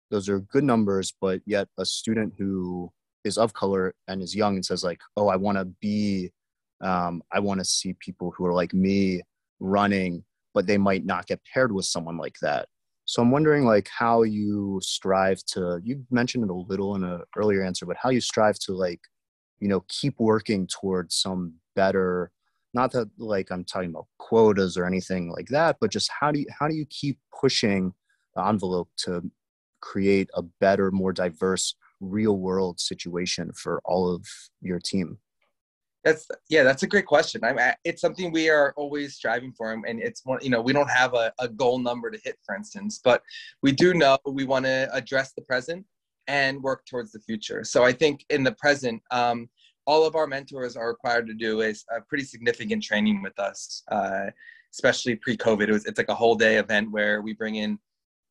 those 0.10 0.30
are 0.30 0.40
good 0.40 0.64
numbers, 0.64 1.14
but 1.20 1.42
yet 1.46 1.68
a 1.78 1.86
student 1.86 2.34
who 2.38 2.92
is 3.24 3.38
of 3.38 3.54
color 3.54 3.96
and 4.08 4.22
is 4.22 4.36
young 4.36 4.56
and 4.56 4.66
says 4.66 4.84
like, 4.84 5.00
oh, 5.16 5.28
I 5.28 5.38
want 5.38 5.58
to 5.58 5.66
be 5.66 6.32
um, 6.82 7.22
I 7.32 7.40
want 7.40 7.60
to 7.60 7.66
see 7.66 7.94
people 8.00 8.32
who 8.32 8.46
are 8.46 8.54
like 8.54 8.74
me 8.74 9.22
running, 9.60 10.24
but 10.54 10.68
they 10.68 10.78
might 10.78 11.06
not 11.06 11.28
get 11.28 11.42
paired 11.54 11.72
with 11.72 11.86
someone 11.86 12.18
like 12.18 12.36
that. 12.42 12.68
So 13.06 13.22
I'm 13.22 13.32
wondering 13.32 13.66
like 13.66 13.90
how 13.90 14.24
you 14.24 14.80
strive 14.82 15.44
to 15.48 15.80
you 15.84 16.06
mentioned 16.12 16.44
it 16.44 16.50
a 16.50 16.54
little 16.54 16.96
in 16.96 17.04
an 17.04 17.22
earlier 17.36 17.64
answer, 17.64 17.86
but 17.86 17.98
how 18.02 18.10
you 18.10 18.22
strive 18.22 18.58
to 18.60 18.74
like, 18.74 19.02
you 19.60 19.68
know, 19.68 19.84
keep 19.88 20.20
working 20.20 20.68
towards 20.68 21.16
some 21.16 21.56
better 21.76 22.32
not 22.74 22.92
that 22.94 23.10
like 23.18 23.52
I'm 23.52 23.64
talking 23.66 23.90
about 23.90 24.08
quotas 24.18 24.78
or 24.78 24.86
anything 24.86 25.32
like 25.32 25.48
that, 25.48 25.78
but 25.82 25.92
just 25.92 26.10
how 26.20 26.32
do 26.32 26.40
you 26.40 26.46
how 26.58 26.68
do 26.68 26.76
you 26.76 26.86
keep 26.86 27.20
pushing 27.40 27.94
the 28.36 28.46
envelope 28.46 28.90
to 28.98 29.30
create 29.82 30.30
a 30.36 30.42
better, 30.42 30.92
more 30.92 31.12
diverse 31.12 31.76
real 32.00 32.38
world 32.38 32.80
situation 32.80 33.52
for 33.54 33.82
all 33.84 34.14
of 34.14 34.26
your 34.62 34.80
team? 34.80 35.18
That's 36.04 36.28
yeah, 36.50 36.64
that's 36.64 36.84
a 36.84 36.88
great 36.88 37.06
question. 37.06 37.44
I 37.44 37.54
mean, 37.54 37.74
it's 37.84 38.02
something 38.02 38.32
we 38.32 38.50
are 38.50 38.74
always 38.76 39.16
striving 39.16 39.54
for, 39.54 39.72
and 39.72 40.02
it's 40.02 40.26
one. 40.26 40.40
You 40.42 40.50
know, 40.50 40.62
we 40.62 40.74
don't 40.74 40.90
have 40.90 41.14
a, 41.14 41.32
a 41.40 41.48
goal 41.48 41.78
number 41.78 42.10
to 42.10 42.20
hit, 42.24 42.38
for 42.44 42.56
instance, 42.56 43.00
but 43.04 43.22
we 43.62 43.72
do 43.72 43.94
know 43.94 44.18
we 44.26 44.44
want 44.44 44.66
to 44.66 44.90
address 44.94 45.34
the 45.34 45.44
present 45.44 45.86
and 46.28 46.62
work 46.64 46.86
towards 46.86 47.12
the 47.12 47.20
future. 47.20 47.64
So 47.64 47.84
I 47.84 47.92
think 47.92 48.26
in 48.30 48.44
the 48.44 48.54
present, 48.54 49.02
um, 49.12 49.50
all 49.86 50.06
of 50.06 50.16
our 50.16 50.28
mentors 50.28 50.76
are 50.76 50.88
required 50.88 51.28
to 51.28 51.34
do 51.34 51.62
is 51.62 51.86
a 51.96 52.02
pretty 52.02 52.24
significant 52.24 52.84
training 52.84 53.22
with 53.22 53.38
us, 53.40 53.84
uh, 53.92 54.28
especially 54.74 55.16
pre-COVID. 55.18 55.68
It 55.68 55.72
was 55.72 55.86
it's 55.86 55.98
like 55.98 56.10
a 56.10 56.16
whole 56.16 56.36
day 56.36 56.58
event 56.58 56.92
where 56.92 57.22
we 57.22 57.34
bring 57.34 57.56
in 57.56 57.78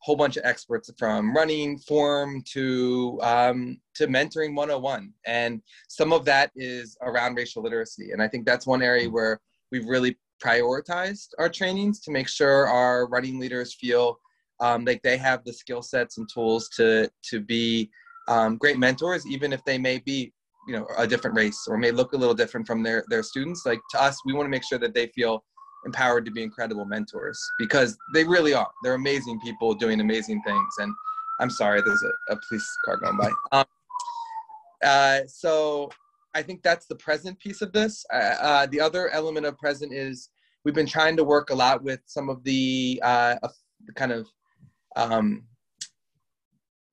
whole 0.01 0.17
bunch 0.17 0.37
of 0.37 0.45
experts 0.45 0.91
from 0.99 1.35
running 1.35 1.79
form 1.79 2.43
to 2.53 3.19
um, 3.23 3.79
to 3.95 4.07
mentoring 4.07 4.55
101 4.55 5.13
and 5.27 5.61
some 5.89 6.13
of 6.13 6.25
that 6.25 6.51
is 6.57 6.97
around 7.03 7.35
racial 7.35 7.63
literacy. 7.63 8.13
And 8.13 8.23
i 8.23 8.29
think 8.29 8.47
that's 8.47 8.67
one 8.67 8.83
area 8.83 9.09
where 9.09 9.41
we've 9.71 9.87
really 9.87 10.17
prioritized 10.43 11.29
our 11.39 11.49
trainings 11.49 12.01
to 12.01 12.11
make 12.11 12.29
sure 12.29 12.67
our 12.67 13.07
running 13.09 13.39
leaders 13.39 13.75
feel 13.75 14.19
um, 14.61 14.85
like 14.85 15.03
they 15.03 15.17
have 15.17 15.45
the 15.45 15.53
skill 15.53 15.83
sets 15.83 16.19
and 16.19 16.29
tools 16.33 16.69
to 16.77 17.11
to 17.31 17.41
be 17.41 17.91
um, 18.29 18.57
great 18.57 18.79
mentors 18.79 19.27
even 19.27 19.53
if 19.53 19.65
they 19.65 19.79
may 19.79 19.99
be 19.99 20.33
you 20.67 20.75
know 20.75 20.87
a 20.99 21.07
different 21.07 21.37
race 21.37 21.67
or 21.69 21.77
may 21.77 21.91
look 21.91 22.13
a 22.13 22.17
little 22.17 22.35
different 22.35 22.67
from 22.67 22.83
their 22.83 23.05
their 23.09 23.23
students. 23.23 23.67
Like 23.67 23.81
to 23.91 24.03
us 24.03 24.19
we 24.25 24.33
want 24.33 24.47
to 24.47 24.51
make 24.51 24.65
sure 24.65 24.79
that 24.79 24.95
they 24.95 25.09
feel 25.09 25.45
empowered 25.85 26.25
to 26.25 26.31
be 26.31 26.43
incredible 26.43 26.85
mentors 26.85 27.41
because 27.59 27.97
they 28.15 28.25
really 28.25 28.55
are. 28.55 28.71
They're 28.83 28.95
amazing 28.95 29.41
people 29.41 29.75
doing 29.75 30.01
amazing 30.01 30.43
things. 30.43 30.75
And 30.79 30.93
I'm 31.41 31.51
sorry, 31.51 31.81
there's 31.85 32.03
a, 32.03 32.35
a 32.35 32.39
police 32.49 32.77
car 32.85 32.97
going 32.97 33.17
by. 33.17 33.31
Um, 33.53 33.65
uh, 34.83 35.21
so 35.27 35.91
I 36.35 36.43
think 36.43 36.63
that's 36.63 36.87
the 36.87 36.95
present 36.95 37.39
piece 37.39 37.61
of 37.61 37.73
this. 37.73 38.05
Uh, 38.13 38.17
uh, 38.17 38.67
the 38.67 38.81
other 38.81 39.11
element 39.11 39.45
of 39.45 39.59
present 39.59 39.93
is 39.93 40.31
we've 40.65 40.75
been 40.75 40.87
trying 40.87 41.17
to 41.17 41.25
work 41.25 41.51
a 41.51 41.55
lot 41.55 41.83
with 41.83 42.01
some 42.07 42.31
of 42.31 42.43
the 42.45 43.01
uh, 43.05 43.37
kind 43.95 44.13
of 44.13 44.27
um, 44.97 45.45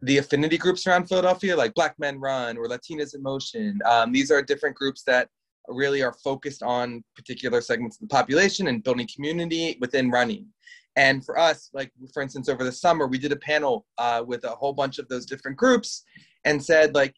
the 0.01 0.17
affinity 0.17 0.57
groups 0.57 0.85
around 0.85 1.07
Philadelphia, 1.07 1.55
like 1.55 1.73
Black 1.73 1.97
Men 1.97 2.19
Run 2.19 2.57
or 2.57 2.67
Latinas 2.67 3.15
in 3.15 3.23
Motion. 3.23 3.79
Um, 3.85 4.11
these 4.11 4.31
are 4.31 4.41
different 4.41 4.75
groups 4.75 5.03
that 5.03 5.29
really 5.67 6.01
are 6.01 6.13
focused 6.23 6.63
on 6.63 7.03
particular 7.15 7.61
segments 7.61 7.97
of 7.97 8.07
the 8.07 8.13
population 8.13 8.67
and 8.67 8.83
building 8.83 9.07
community 9.13 9.77
within 9.79 10.09
running. 10.09 10.47
And 10.95 11.23
for 11.23 11.37
us, 11.37 11.69
like 11.73 11.91
for 12.13 12.23
instance, 12.23 12.49
over 12.49 12.63
the 12.63 12.71
summer, 12.71 13.05
we 13.07 13.19
did 13.19 13.31
a 13.31 13.37
panel 13.37 13.85
uh, 13.97 14.23
with 14.25 14.43
a 14.45 14.49
whole 14.49 14.73
bunch 14.73 14.97
of 14.97 15.07
those 15.07 15.25
different 15.25 15.55
groups 15.55 16.03
and 16.45 16.63
said, 16.63 16.95
like, 16.95 17.13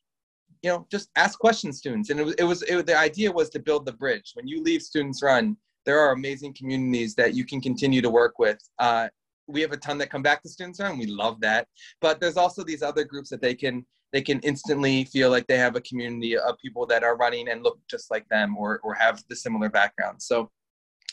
you 0.62 0.70
know, 0.70 0.86
just 0.92 1.10
ask 1.16 1.40
questions, 1.40 1.78
students. 1.78 2.10
And 2.10 2.20
it 2.20 2.24
was, 2.24 2.34
it 2.36 2.44
was 2.44 2.62
it, 2.64 2.86
the 2.86 2.98
idea 2.98 3.32
was 3.32 3.50
to 3.52 3.60
build 3.60 3.86
the 3.86 3.94
bridge. 3.94 4.32
When 4.34 4.48
you 4.48 4.62
leave 4.62 4.82
Students 4.82 5.24
Run, 5.24 5.56
there 5.86 6.00
are 6.00 6.12
amazing 6.12 6.54
communities 6.54 7.16
that 7.16 7.34
you 7.34 7.46
can 7.46 7.62
continue 7.62 8.02
to 8.02 8.10
work 8.10 8.38
with. 8.38 8.60
Uh, 8.80 9.08
we 9.48 9.62
have 9.62 9.72
a 9.72 9.78
ton 9.78 9.98
that 10.00 10.10
come 10.10 10.22
back 10.22 10.44
to 10.44 10.50
Students 10.50 10.82
Run. 10.82 10.98
We 10.98 11.06
love 11.06 11.40
that. 11.40 11.68
But 12.02 12.20
there's 12.20 12.36
also 12.36 12.64
these 12.66 12.84
other 12.84 13.06
groups 13.06 13.30
that 13.30 13.42
they 13.42 13.56
can 13.56 13.86
they 14.12 14.22
can 14.22 14.40
instantly 14.40 15.04
feel 15.06 15.30
like 15.30 15.46
they 15.48 15.58
have 15.58 15.76
a 15.76 15.82
community 15.82 16.38
of 16.38 16.58
people 16.58 16.86
that 16.88 17.04
are 17.04 17.16
running 17.16 17.50
and 17.50 17.64
look 17.64 17.80
just 17.90 18.10
like 18.10 18.28
them 18.30 18.58
or, 18.58 18.80
or 18.84 18.94
have 18.94 19.24
the 19.30 19.36
similar 19.36 19.70
background. 19.70 20.22
So 20.22 20.50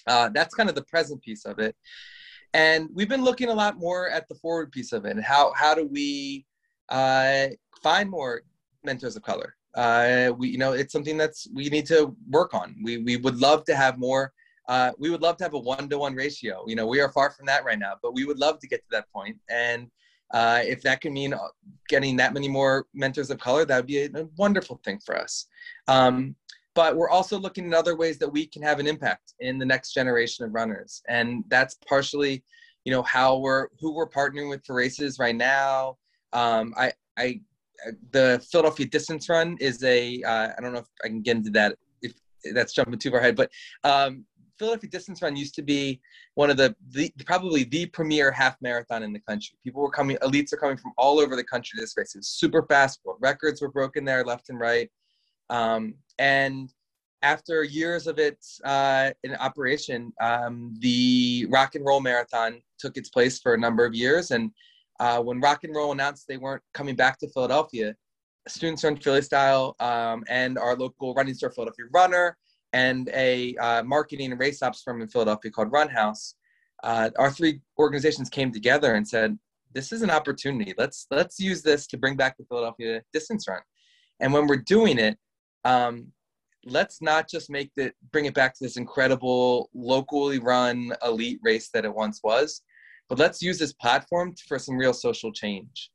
uh, 0.06 0.30
that's 0.30 0.54
kind 0.54 0.68
of 0.68 0.74
the 0.74 0.84
present 0.84 1.20
piece 1.22 1.44
of 1.44 1.58
it. 1.58 1.76
And 2.54 2.88
we've 2.94 3.08
been 3.08 3.24
looking 3.24 3.48
a 3.48 3.54
lot 3.54 3.76
more 3.76 4.08
at 4.08 4.28
the 4.28 4.34
forward 4.36 4.72
piece 4.72 4.92
of 4.92 5.04
it. 5.04 5.20
How, 5.20 5.52
how 5.54 5.74
do 5.74 5.86
we 5.86 6.46
uh, 6.88 7.48
find 7.82 8.08
more 8.08 8.42
mentors 8.82 9.16
of 9.16 9.22
color? 9.22 9.56
Uh, 9.74 10.32
we, 10.38 10.48
you 10.48 10.56
know, 10.56 10.72
it's 10.72 10.92
something 10.92 11.18
that's 11.18 11.46
we 11.52 11.68
need 11.68 11.84
to 11.86 12.16
work 12.30 12.54
on. 12.54 12.76
We, 12.82 12.98
we 12.98 13.18
would 13.18 13.36
love 13.36 13.64
to 13.66 13.76
have 13.76 13.98
more. 13.98 14.32
Uh, 14.68 14.92
we 14.98 15.10
would 15.10 15.20
love 15.20 15.36
to 15.36 15.44
have 15.44 15.54
a 15.54 15.58
one-to-one 15.58 16.14
ratio. 16.14 16.64
You 16.66 16.76
know, 16.76 16.86
we 16.86 17.00
are 17.00 17.10
far 17.12 17.30
from 17.30 17.46
that 17.46 17.64
right 17.64 17.78
now, 17.78 17.94
but 18.02 18.14
we 18.14 18.24
would 18.24 18.38
love 18.38 18.58
to 18.60 18.66
get 18.66 18.80
to 18.80 18.88
that 18.92 19.12
point. 19.12 19.36
And 19.50 19.88
uh, 20.32 20.60
if 20.64 20.82
that 20.82 21.00
can 21.00 21.12
mean 21.12 21.32
uh, 21.32 21.38
getting 21.88 22.16
that 22.16 22.34
many 22.34 22.48
more 22.48 22.86
mentors 22.94 23.30
of 23.30 23.38
color, 23.38 23.64
that 23.64 23.76
would 23.76 23.86
be 23.86 23.98
a, 23.98 24.10
a 24.14 24.28
wonderful 24.36 24.80
thing 24.84 24.98
for 25.04 25.16
us. 25.16 25.46
Um, 25.88 26.34
but 26.74 26.96
we're 26.96 27.08
also 27.08 27.38
looking 27.38 27.66
at 27.68 27.74
other 27.74 27.96
ways 27.96 28.18
that 28.18 28.30
we 28.30 28.46
can 28.46 28.62
have 28.62 28.78
an 28.78 28.86
impact 28.86 29.34
in 29.40 29.58
the 29.58 29.64
next 29.64 29.92
generation 29.94 30.44
of 30.44 30.54
runners, 30.54 31.02
and 31.08 31.42
that's 31.48 31.76
partially, 31.88 32.44
you 32.84 32.92
know, 32.92 33.02
how 33.02 33.38
we're 33.38 33.68
who 33.80 33.94
we're 33.94 34.08
partnering 34.08 34.50
with 34.50 34.64
for 34.64 34.74
races 34.74 35.18
right 35.18 35.34
now. 35.34 35.96
Um, 36.32 36.74
I 36.76 36.92
I 37.16 37.40
the 38.10 38.44
Philadelphia 38.50 38.86
distance 38.86 39.28
run 39.28 39.56
is 39.60 39.82
a 39.84 40.22
uh, 40.22 40.48
I 40.56 40.60
don't 40.60 40.72
know 40.72 40.80
if 40.80 40.88
I 41.02 41.08
can 41.08 41.22
get 41.22 41.38
into 41.38 41.50
that 41.50 41.76
if 42.02 42.12
that's 42.52 42.74
jumping 42.74 42.98
too 42.98 43.10
far 43.10 43.20
ahead, 43.20 43.36
but 43.36 43.50
um, 43.84 44.24
Philadelphia 44.58 44.90
distance 44.90 45.22
run 45.22 45.36
used 45.36 45.54
to 45.54 45.62
be 45.62 46.00
one 46.34 46.50
of 46.50 46.56
the, 46.56 46.74
the 46.90 47.12
probably 47.24 47.64
the 47.64 47.86
premier 47.86 48.30
half 48.30 48.56
marathon 48.60 49.02
in 49.02 49.12
the 49.12 49.20
country. 49.20 49.56
People 49.62 49.82
were 49.82 49.90
coming, 49.90 50.16
elites 50.18 50.52
are 50.52 50.56
coming 50.56 50.76
from 50.76 50.92
all 50.96 51.18
over 51.18 51.36
the 51.36 51.44
country 51.44 51.76
to 51.76 51.82
this 51.82 51.96
race. 51.96 52.14
It 52.14 52.18
was 52.18 52.28
super 52.28 52.62
fast. 52.62 53.00
World 53.04 53.18
records 53.20 53.60
were 53.60 53.70
broken 53.70 54.04
there 54.04 54.24
left 54.24 54.48
and 54.48 54.58
right. 54.58 54.90
Um, 55.50 55.94
and 56.18 56.72
after 57.22 57.64
years 57.64 58.06
of 58.06 58.18
its 58.18 58.60
uh, 58.64 59.10
in 59.24 59.34
operation, 59.36 60.12
um, 60.20 60.74
the 60.80 61.46
Rock 61.50 61.74
and 61.74 61.84
Roll 61.84 62.00
Marathon 62.00 62.60
took 62.78 62.96
its 62.96 63.08
place 63.08 63.40
for 63.40 63.54
a 63.54 63.58
number 63.58 63.84
of 63.84 63.94
years. 63.94 64.30
And 64.30 64.50
uh, 65.00 65.20
when 65.20 65.40
Rock 65.40 65.64
and 65.64 65.74
Roll 65.74 65.92
announced 65.92 66.26
they 66.28 66.36
weren't 66.36 66.62
coming 66.74 66.94
back 66.94 67.18
to 67.18 67.28
Philadelphia, 67.30 67.94
Students 68.48 68.84
Run 68.84 68.96
Philly 68.96 69.22
Style 69.22 69.74
um, 69.80 70.24
and 70.28 70.56
our 70.56 70.76
local 70.76 71.14
running 71.14 71.34
store, 71.34 71.50
Philadelphia 71.50 71.86
Runner, 71.92 72.36
and 72.72 73.08
a 73.14 73.54
uh, 73.56 73.82
marketing 73.82 74.30
and 74.32 74.40
race 74.40 74.62
ops 74.62 74.82
firm 74.82 75.00
in 75.00 75.08
Philadelphia 75.08 75.50
called 75.50 75.72
Run 75.72 75.88
House, 75.88 76.34
uh, 76.84 77.10
our 77.18 77.30
three 77.30 77.60
organizations 77.78 78.28
came 78.28 78.52
together 78.52 78.94
and 78.94 79.06
said, 79.06 79.38
"This 79.72 79.92
is 79.92 80.02
an 80.02 80.10
opportunity. 80.10 80.74
Let's 80.76 81.06
let's 81.10 81.38
use 81.40 81.62
this 81.62 81.86
to 81.88 81.96
bring 81.96 82.16
back 82.16 82.36
the 82.36 82.44
Philadelphia 82.44 83.02
distance 83.12 83.48
run." 83.48 83.60
And 84.20 84.32
when 84.32 84.46
we're 84.46 84.56
doing 84.56 84.98
it, 84.98 85.18
um, 85.64 86.12
let's 86.64 87.00
not 87.00 87.28
just 87.28 87.48
make 87.48 87.70
it 87.76 87.94
bring 88.12 88.26
it 88.26 88.34
back 88.34 88.54
to 88.54 88.64
this 88.64 88.76
incredible 88.76 89.70
locally 89.74 90.38
run 90.38 90.92
elite 91.04 91.40
race 91.42 91.70
that 91.72 91.84
it 91.84 91.94
once 91.94 92.20
was, 92.22 92.62
but 93.08 93.18
let's 93.18 93.40
use 93.40 93.58
this 93.58 93.72
platform 93.72 94.34
for 94.48 94.58
some 94.58 94.76
real 94.76 94.92
social 94.92 95.32
change. 95.32 95.90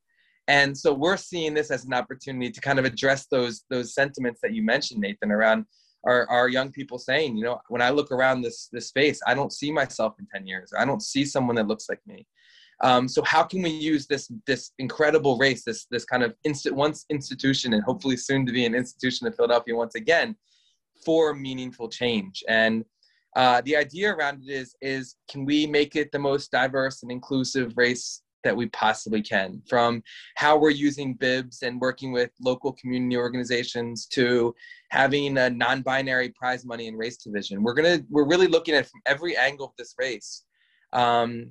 And 0.48 0.76
so 0.76 0.92
we're 0.92 1.16
seeing 1.16 1.54
this 1.54 1.70
as 1.70 1.84
an 1.84 1.94
opportunity 1.94 2.50
to 2.50 2.60
kind 2.60 2.78
of 2.78 2.84
address 2.84 3.26
those 3.26 3.64
those 3.70 3.94
sentiments 3.94 4.40
that 4.42 4.54
you 4.54 4.62
mentioned, 4.62 5.00
Nathan, 5.00 5.30
around 5.30 5.66
our, 6.04 6.28
our 6.28 6.48
young 6.48 6.72
people 6.72 6.98
saying, 6.98 7.36
you 7.36 7.44
know, 7.44 7.60
when 7.68 7.82
I 7.82 7.90
look 7.90 8.10
around 8.10 8.42
this 8.42 8.68
this 8.72 8.88
space, 8.88 9.20
I 9.26 9.34
don't 9.34 9.52
see 9.52 9.70
myself 9.70 10.14
in 10.18 10.26
10 10.26 10.46
years. 10.46 10.72
I 10.76 10.84
don't 10.84 11.02
see 11.02 11.24
someone 11.24 11.56
that 11.56 11.68
looks 11.68 11.88
like 11.88 12.00
me. 12.06 12.26
Um, 12.82 13.06
so 13.06 13.22
how 13.22 13.44
can 13.44 13.62
we 13.62 13.70
use 13.70 14.06
this 14.06 14.30
this 14.46 14.72
incredible 14.78 15.38
race, 15.38 15.64
this 15.64 15.86
this 15.90 16.04
kind 16.04 16.22
of 16.22 16.34
instant 16.44 16.74
once 16.74 17.04
institution 17.10 17.74
and 17.74 17.82
hopefully 17.84 18.16
soon 18.16 18.44
to 18.46 18.52
be 18.52 18.66
an 18.66 18.74
institution 18.74 19.26
of 19.26 19.36
Philadelphia 19.36 19.74
once 19.74 19.94
again 19.94 20.36
for 21.04 21.34
meaningful 21.34 21.88
change? 21.88 22.42
And 22.48 22.84
uh, 23.36 23.62
the 23.64 23.76
idea 23.76 24.12
around 24.12 24.42
it 24.42 24.52
is 24.52 24.74
is 24.80 25.16
can 25.30 25.44
we 25.44 25.66
make 25.66 25.94
it 25.94 26.10
the 26.10 26.18
most 26.18 26.50
diverse 26.50 27.02
and 27.02 27.12
inclusive 27.12 27.72
race 27.76 28.22
that 28.44 28.56
we 28.56 28.66
possibly 28.66 29.22
can 29.22 29.62
from 29.68 30.02
how 30.36 30.56
we're 30.56 30.70
using 30.70 31.14
bibs 31.14 31.62
and 31.62 31.80
working 31.80 32.12
with 32.12 32.30
local 32.40 32.72
community 32.72 33.16
organizations 33.16 34.06
to 34.06 34.54
having 34.90 35.36
a 35.38 35.50
non-binary 35.50 36.30
prize 36.30 36.64
money 36.64 36.88
and 36.88 36.98
race 36.98 37.16
division. 37.16 37.62
We're 37.62 37.74
gonna 37.74 38.00
we're 38.10 38.28
really 38.28 38.48
looking 38.48 38.74
at 38.74 38.86
from 38.86 39.00
every 39.06 39.36
angle 39.36 39.66
of 39.66 39.72
this 39.78 39.94
race 39.98 40.44
um, 40.92 41.50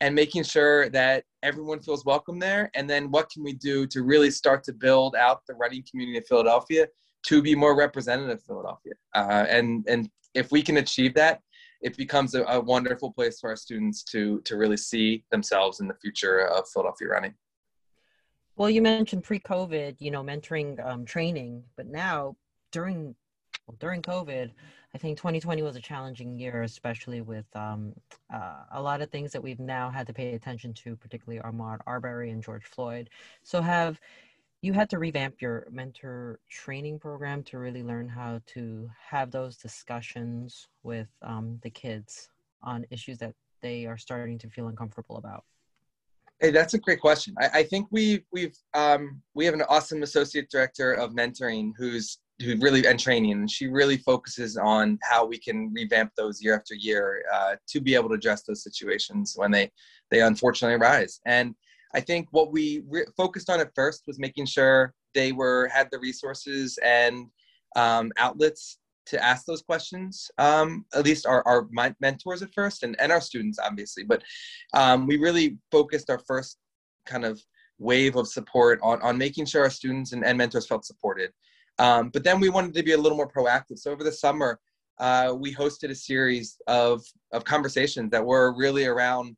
and 0.00 0.14
making 0.14 0.44
sure 0.44 0.88
that 0.90 1.24
everyone 1.42 1.80
feels 1.80 2.04
welcome 2.04 2.38
there. 2.38 2.70
And 2.74 2.88
then 2.88 3.10
what 3.10 3.30
can 3.30 3.42
we 3.42 3.52
do 3.52 3.86
to 3.88 4.02
really 4.02 4.30
start 4.30 4.64
to 4.64 4.72
build 4.72 5.16
out 5.16 5.42
the 5.46 5.54
running 5.54 5.84
community 5.90 6.18
of 6.18 6.26
philadelphia 6.26 6.86
to 7.26 7.42
be 7.42 7.54
more 7.54 7.76
representative 7.76 8.38
of 8.38 8.42
philadelphia? 8.42 8.94
Uh, 9.14 9.46
and 9.48 9.84
and 9.88 10.10
if 10.34 10.52
we 10.52 10.62
can 10.62 10.76
achieve 10.76 11.14
that 11.14 11.40
it 11.80 11.96
becomes 11.96 12.34
a, 12.34 12.42
a, 12.44 12.60
wonderful 12.60 13.12
place 13.12 13.38
for 13.40 13.50
our 13.50 13.56
students 13.56 14.02
to 14.02 14.40
to 14.42 14.56
really 14.56 14.76
see 14.76 15.24
themselves 15.30 15.80
in 15.80 15.88
the 15.88 15.94
future 15.94 16.46
of 16.48 16.68
Philadelphia 16.68 17.08
running. 17.08 17.34
Well, 18.56 18.68
you 18.68 18.82
mentioned 18.82 19.22
pre-COVID, 19.22 19.96
you 20.00 20.10
know, 20.10 20.22
mentoring 20.22 20.84
um, 20.84 21.04
training, 21.04 21.62
but 21.76 21.86
now 21.86 22.36
during 22.72 23.14
well, 23.66 23.76
during 23.78 24.02
COVID, 24.02 24.50
I 24.94 24.98
think 24.98 25.18
2020 25.18 25.62
was 25.62 25.76
a 25.76 25.80
challenging 25.80 26.38
year, 26.38 26.62
especially 26.62 27.20
with 27.20 27.44
um, 27.54 27.92
uh, 28.32 28.64
a 28.72 28.82
lot 28.82 29.02
of 29.02 29.10
things 29.10 29.32
that 29.32 29.42
we've 29.42 29.60
now 29.60 29.90
had 29.90 30.06
to 30.06 30.14
pay 30.14 30.34
attention 30.34 30.72
to, 30.74 30.96
particularly 30.96 31.40
Ahmaud 31.40 31.78
Arbery 31.86 32.30
and 32.30 32.42
George 32.42 32.64
Floyd. 32.64 33.10
So, 33.42 33.60
have 33.60 34.00
you 34.60 34.72
had 34.72 34.90
to 34.90 34.98
revamp 34.98 35.40
your 35.40 35.66
mentor 35.70 36.40
training 36.50 36.98
program 36.98 37.42
to 37.44 37.58
really 37.58 37.82
learn 37.82 38.08
how 38.08 38.40
to 38.46 38.90
have 39.10 39.30
those 39.30 39.56
discussions 39.56 40.66
with 40.82 41.08
um, 41.22 41.58
the 41.62 41.70
kids 41.70 42.28
on 42.62 42.84
issues 42.90 43.18
that 43.18 43.34
they 43.62 43.86
are 43.86 43.96
starting 43.96 44.38
to 44.38 44.48
feel 44.48 44.68
uncomfortable 44.68 45.16
about? 45.16 45.44
Hey, 46.40 46.50
that's 46.50 46.74
a 46.74 46.78
great 46.78 47.00
question. 47.00 47.34
I, 47.40 47.60
I 47.60 47.62
think 47.64 47.88
we've 47.90 48.22
we've 48.32 48.56
um, 48.74 49.22
we 49.34 49.44
have 49.44 49.54
an 49.54 49.62
awesome 49.68 50.02
associate 50.02 50.48
director 50.50 50.92
of 50.92 51.12
mentoring 51.12 51.72
who's 51.76 52.18
who 52.40 52.56
really 52.58 52.86
and 52.86 52.98
training, 52.98 53.32
and 53.32 53.50
she 53.50 53.66
really 53.66 53.96
focuses 53.96 54.56
on 54.56 54.98
how 55.02 55.26
we 55.26 55.38
can 55.38 55.72
revamp 55.72 56.12
those 56.16 56.40
year 56.40 56.54
after 56.54 56.74
year 56.74 57.24
uh, 57.32 57.56
to 57.68 57.80
be 57.80 57.96
able 57.96 58.08
to 58.08 58.14
address 58.14 58.42
those 58.42 58.62
situations 58.62 59.34
when 59.36 59.50
they 59.50 59.70
they 60.10 60.20
unfortunately 60.20 60.76
arise. 60.76 61.20
And 61.26 61.56
I 61.94 62.00
think 62.00 62.28
what 62.30 62.52
we 62.52 62.82
re- 62.88 63.06
focused 63.16 63.50
on 63.50 63.60
at 63.60 63.74
first 63.74 64.04
was 64.06 64.18
making 64.18 64.46
sure 64.46 64.94
they 65.14 65.32
were 65.32 65.68
had 65.68 65.88
the 65.90 65.98
resources 65.98 66.78
and 66.84 67.26
um, 67.76 68.12
outlets 68.18 68.78
to 69.06 69.22
ask 69.24 69.46
those 69.46 69.62
questions. 69.62 70.30
Um, 70.38 70.84
at 70.94 71.04
least 71.04 71.26
our, 71.26 71.42
our 71.46 71.66
mentors 72.00 72.42
at 72.42 72.52
first, 72.54 72.82
and, 72.82 72.94
and 73.00 73.10
our 73.10 73.20
students, 73.20 73.58
obviously. 73.58 74.04
But 74.04 74.22
um, 74.74 75.06
we 75.06 75.16
really 75.16 75.58
focused 75.70 76.10
our 76.10 76.20
first 76.26 76.58
kind 77.06 77.24
of 77.24 77.40
wave 77.78 78.16
of 78.16 78.28
support 78.28 78.80
on, 78.82 79.00
on 79.02 79.16
making 79.16 79.46
sure 79.46 79.62
our 79.62 79.70
students 79.70 80.12
and, 80.12 80.24
and 80.24 80.36
mentors 80.36 80.66
felt 80.66 80.84
supported. 80.84 81.30
Um, 81.78 82.10
but 82.10 82.24
then 82.24 82.40
we 82.40 82.48
wanted 82.48 82.74
to 82.74 82.82
be 82.82 82.92
a 82.92 82.98
little 82.98 83.16
more 83.16 83.30
proactive. 83.30 83.78
So 83.78 83.92
over 83.92 84.04
the 84.04 84.12
summer, 84.12 84.58
uh, 84.98 85.34
we 85.38 85.54
hosted 85.54 85.90
a 85.90 85.94
series 85.94 86.56
of, 86.66 87.02
of 87.32 87.44
conversations 87.44 88.10
that 88.10 88.24
were 88.24 88.52
really 88.56 88.84
around 88.84 89.36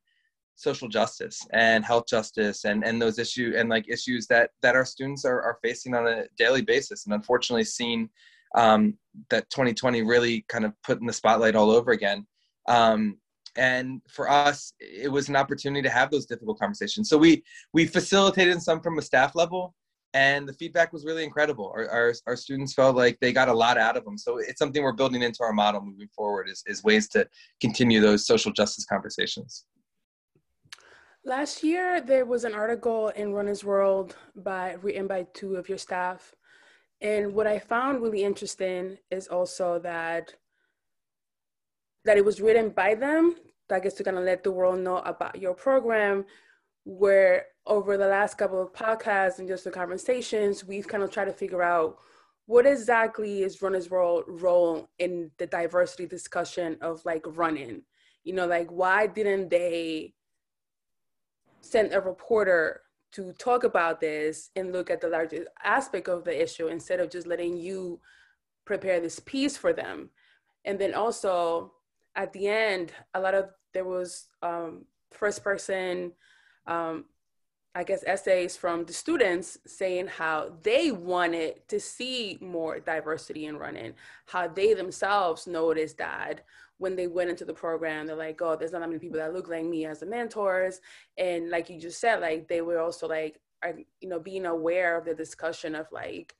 social 0.55 0.87
justice 0.87 1.45
and 1.53 1.83
health 1.83 2.05
justice 2.07 2.65
and, 2.65 2.83
and 2.83 3.01
those 3.01 3.17
issues 3.19 3.55
and 3.55 3.69
like 3.69 3.87
issues 3.89 4.27
that 4.27 4.51
that 4.61 4.75
our 4.75 4.85
students 4.85 5.25
are, 5.25 5.41
are 5.41 5.57
facing 5.63 5.95
on 5.95 6.07
a 6.07 6.25
daily 6.37 6.61
basis. 6.61 7.05
And 7.05 7.13
unfortunately 7.13 7.63
seen 7.63 8.09
um, 8.55 8.95
that 9.29 9.49
2020 9.49 10.03
really 10.03 10.45
kind 10.47 10.65
of 10.65 10.73
put 10.83 10.99
in 10.99 11.07
the 11.07 11.13
spotlight 11.13 11.55
all 11.55 11.71
over 11.71 11.91
again. 11.91 12.25
Um, 12.67 13.17
and 13.57 14.01
for 14.09 14.29
us 14.29 14.73
it 14.79 15.11
was 15.11 15.27
an 15.27 15.35
opportunity 15.35 15.81
to 15.81 15.89
have 15.89 16.11
those 16.11 16.25
difficult 16.25 16.59
conversations. 16.59 17.09
So 17.09 17.17
we 17.17 17.43
we 17.73 17.85
facilitated 17.85 18.61
some 18.61 18.81
from 18.81 18.97
a 18.97 19.01
staff 19.01 19.35
level 19.35 19.75
and 20.13 20.47
the 20.47 20.53
feedback 20.53 20.91
was 20.91 21.05
really 21.05 21.23
incredible. 21.23 21.71
Our, 21.73 21.89
our, 21.89 22.13
our, 22.27 22.35
students 22.35 22.73
felt 22.73 22.97
like 22.97 23.17
they 23.21 23.31
got 23.31 23.47
a 23.47 23.53
lot 23.53 23.77
out 23.77 23.95
of 23.95 24.03
them. 24.03 24.17
So 24.17 24.39
it's 24.39 24.59
something 24.59 24.83
we're 24.83 24.91
building 24.91 25.21
into 25.21 25.41
our 25.41 25.53
model 25.53 25.79
moving 25.79 26.09
forward 26.13 26.49
is, 26.49 26.61
is 26.67 26.83
ways 26.83 27.07
to 27.09 27.25
continue 27.61 28.01
those 28.01 28.27
social 28.27 28.51
justice 28.51 28.83
conversations 28.83 29.63
Last 31.23 31.63
year, 31.63 32.01
there 32.01 32.25
was 32.25 32.45
an 32.45 32.55
article 32.55 33.09
in 33.09 33.31
Runner's 33.31 33.63
World 33.63 34.15
by 34.35 34.73
written 34.81 35.05
by 35.05 35.27
two 35.33 35.55
of 35.55 35.69
your 35.69 35.77
staff, 35.77 36.33
and 36.99 37.33
what 37.33 37.45
I 37.45 37.59
found 37.59 38.01
really 38.01 38.23
interesting 38.23 38.97
is 39.11 39.27
also 39.27 39.77
that 39.79 40.33
that 42.05 42.17
it 42.17 42.25
was 42.25 42.41
written 42.41 42.69
by 42.69 42.95
them. 42.95 43.35
I 43.71 43.79
guess 43.79 43.93
to 43.93 44.03
kind 44.03 44.17
of 44.17 44.23
let 44.23 44.43
the 44.43 44.51
world 44.51 44.79
know 44.79 44.97
about 44.97 45.39
your 45.39 45.53
program. 45.53 46.25
Where 46.85 47.45
over 47.67 47.95
the 47.95 48.07
last 48.07 48.39
couple 48.39 48.59
of 48.59 48.73
podcasts 48.73 49.37
and 49.37 49.47
just 49.47 49.63
the 49.63 49.69
conversations, 49.71 50.65
we've 50.65 50.87
kind 50.87 51.03
of 51.03 51.11
tried 51.11 51.25
to 51.25 51.33
figure 51.33 51.61
out 51.61 51.97
what 52.47 52.65
exactly 52.65 53.43
is 53.43 53.61
Runner's 53.61 53.91
World 53.91 54.23
role 54.27 54.89
in 54.97 55.29
the 55.37 55.45
diversity 55.45 56.07
discussion 56.07 56.77
of 56.81 57.05
like 57.05 57.23
running. 57.27 57.83
You 58.23 58.33
know, 58.33 58.47
like 58.47 58.69
why 58.71 59.05
didn't 59.05 59.49
they 59.49 60.15
send 61.61 61.93
a 61.93 62.01
reporter 62.01 62.81
to 63.13 63.33
talk 63.33 63.63
about 63.63 63.99
this 63.99 64.49
and 64.55 64.71
look 64.71 64.89
at 64.89 65.01
the 65.01 65.07
larger 65.07 65.45
aspect 65.63 66.07
of 66.07 66.23
the 66.23 66.41
issue 66.41 66.67
instead 66.67 66.99
of 66.99 67.09
just 67.09 67.27
letting 67.27 67.57
you 67.57 67.99
prepare 68.65 68.99
this 68.99 69.19
piece 69.19 69.57
for 69.57 69.73
them. 69.73 70.09
And 70.65 70.79
then 70.79 70.93
also 70.93 71.73
at 72.15 72.33
the 72.33 72.47
end, 72.47 72.91
a 73.13 73.19
lot 73.19 73.35
of 73.35 73.49
there 73.73 73.85
was 73.85 74.27
um, 74.41 74.85
first 75.11 75.43
person, 75.43 76.11
um, 76.67 77.05
I 77.73 77.83
guess, 77.83 78.03
essays 78.05 78.57
from 78.57 78.85
the 78.85 78.93
students 78.93 79.57
saying 79.65 80.07
how 80.07 80.53
they 80.61 80.91
wanted 80.91 81.67
to 81.69 81.79
see 81.79 82.37
more 82.41 82.79
diversity 82.79 83.45
in 83.45 83.57
running, 83.57 83.93
how 84.25 84.47
they 84.47 84.73
themselves 84.73 85.47
noticed 85.47 85.97
that 85.97 86.41
when 86.81 86.95
they 86.95 87.05
went 87.05 87.29
into 87.29 87.45
the 87.45 87.53
program, 87.53 88.07
they're 88.07 88.15
like, 88.15 88.41
oh, 88.41 88.55
there's 88.55 88.71
not 88.71 88.79
that 88.79 88.87
many 88.87 88.97
people 88.97 89.19
that 89.19 89.35
look 89.35 89.47
like 89.47 89.63
me 89.63 89.85
as 89.85 89.99
the 89.99 90.05
mentors. 90.07 90.81
And 91.15 91.51
like 91.51 91.69
you 91.69 91.79
just 91.79 92.01
said, 92.01 92.21
like 92.21 92.47
they 92.47 92.61
were 92.61 92.79
also 92.79 93.07
like, 93.07 93.39
are, 93.61 93.75
you 93.99 94.09
know, 94.09 94.19
being 94.19 94.47
aware 94.47 94.97
of 94.97 95.05
the 95.05 95.13
discussion 95.13 95.75
of 95.75 95.85
like 95.91 96.33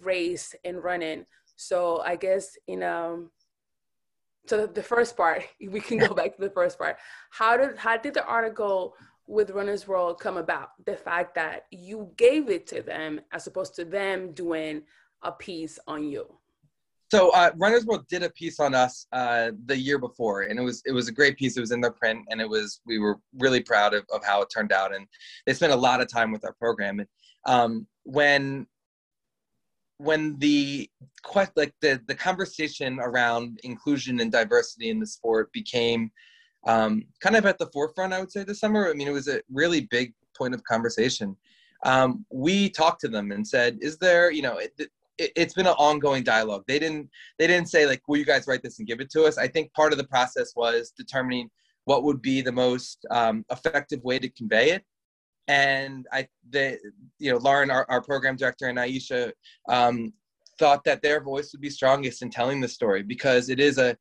race 0.00 0.52
and 0.64 0.82
running. 0.82 1.26
So 1.54 2.00
I 2.00 2.16
guess 2.16 2.56
you 2.66 2.74
um, 2.74 2.80
know, 2.80 3.28
so 4.46 4.66
the 4.66 4.82
first 4.82 5.16
part, 5.16 5.44
we 5.70 5.78
can 5.78 5.98
go 5.98 6.12
back 6.12 6.34
to 6.34 6.42
the 6.42 6.50
first 6.50 6.76
part. 6.76 6.96
How 7.30 7.56
did 7.56 7.78
how 7.78 7.96
did 7.96 8.14
the 8.14 8.26
article 8.26 8.96
with 9.28 9.50
Runner's 9.50 9.86
World 9.86 10.18
come 10.18 10.38
about? 10.38 10.70
The 10.84 10.96
fact 10.96 11.36
that 11.36 11.66
you 11.70 12.10
gave 12.16 12.50
it 12.50 12.66
to 12.66 12.82
them 12.82 13.20
as 13.30 13.46
opposed 13.46 13.76
to 13.76 13.84
them 13.84 14.32
doing 14.32 14.82
a 15.22 15.30
piece 15.30 15.78
on 15.86 16.02
you. 16.02 16.26
So 17.10 17.30
uh, 17.30 17.50
Runner's 17.56 17.84
World 17.86 18.06
did 18.08 18.22
a 18.22 18.30
piece 18.30 18.58
on 18.58 18.74
us 18.74 19.06
uh, 19.12 19.50
the 19.66 19.76
year 19.76 19.98
before, 19.98 20.42
and 20.42 20.58
it 20.58 20.62
was 20.62 20.82
it 20.86 20.92
was 20.92 21.08
a 21.08 21.12
great 21.12 21.36
piece. 21.36 21.56
It 21.56 21.60
was 21.60 21.70
in 21.70 21.80
their 21.80 21.92
print, 21.92 22.24
and 22.30 22.40
it 22.40 22.48
was 22.48 22.80
we 22.86 22.98
were 22.98 23.18
really 23.38 23.60
proud 23.60 23.94
of, 23.94 24.04
of 24.12 24.24
how 24.24 24.42
it 24.42 24.48
turned 24.54 24.72
out. 24.72 24.94
And 24.94 25.06
they 25.46 25.54
spent 25.54 25.72
a 25.72 25.76
lot 25.76 26.00
of 26.00 26.08
time 26.08 26.32
with 26.32 26.44
our 26.44 26.54
program. 26.54 27.00
And 27.00 27.08
um, 27.46 27.86
when 28.04 28.66
when 29.98 30.38
the 30.38 30.88
like 31.56 31.74
the 31.80 32.00
the 32.06 32.14
conversation 32.14 32.98
around 33.00 33.60
inclusion 33.64 34.20
and 34.20 34.32
diversity 34.32 34.90
in 34.90 34.98
the 34.98 35.06
sport 35.06 35.52
became 35.52 36.10
um, 36.66 37.04
kind 37.20 37.36
of 37.36 37.46
at 37.46 37.58
the 37.58 37.66
forefront, 37.66 38.12
I 38.12 38.20
would 38.20 38.32
say 38.32 38.44
this 38.44 38.60
summer. 38.60 38.88
I 38.88 38.94
mean, 38.94 39.08
it 39.08 39.12
was 39.12 39.28
a 39.28 39.40
really 39.52 39.82
big 39.82 40.14
point 40.36 40.54
of 40.54 40.64
conversation. 40.64 41.36
Um, 41.84 42.24
we 42.32 42.70
talked 42.70 43.02
to 43.02 43.08
them 43.08 43.30
and 43.30 43.46
said, 43.46 43.78
"Is 43.82 43.98
there, 43.98 44.30
you 44.30 44.42
know, 44.42 44.58
it, 44.58 44.72
it, 45.18 45.36
has 45.36 45.54
been 45.54 45.66
an 45.66 45.74
ongoing 45.78 46.22
dialogue. 46.22 46.64
They 46.66 46.78
didn't 46.78 47.08
they 47.38 47.46
didn't 47.46 47.68
say 47.68 47.86
like, 47.86 48.02
will 48.06 48.18
you 48.18 48.24
guys 48.24 48.46
write 48.46 48.62
this 48.62 48.78
and 48.78 48.88
give 48.88 49.00
it 49.00 49.10
to 49.10 49.24
us? 49.24 49.38
I 49.38 49.48
think 49.48 49.72
part 49.72 49.92
of 49.92 49.98
the 49.98 50.06
process 50.06 50.52
was 50.56 50.92
determining 50.96 51.50
what 51.84 52.02
would 52.04 52.22
be 52.22 52.40
the 52.40 52.52
most 52.52 53.04
um, 53.10 53.44
effective 53.50 54.02
way 54.02 54.18
to 54.18 54.28
convey 54.30 54.70
it. 54.70 54.84
And 55.48 56.06
I, 56.12 56.26
the, 56.50 56.78
you 57.18 57.30
know, 57.30 57.38
Lauren, 57.38 57.70
our, 57.70 57.86
our 57.90 58.00
program 58.00 58.36
director, 58.36 58.68
and 58.68 58.78
Aisha 58.78 59.32
um, 59.68 60.12
thought 60.58 60.84
that 60.84 61.02
their 61.02 61.22
voice 61.22 61.52
would 61.52 61.60
be 61.60 61.70
strongest 61.70 62.22
in 62.22 62.30
telling 62.30 62.60
the 62.60 62.68
story 62.68 63.02
because 63.02 63.50
it 63.50 63.60
is 63.60 63.76
a, 63.78 63.96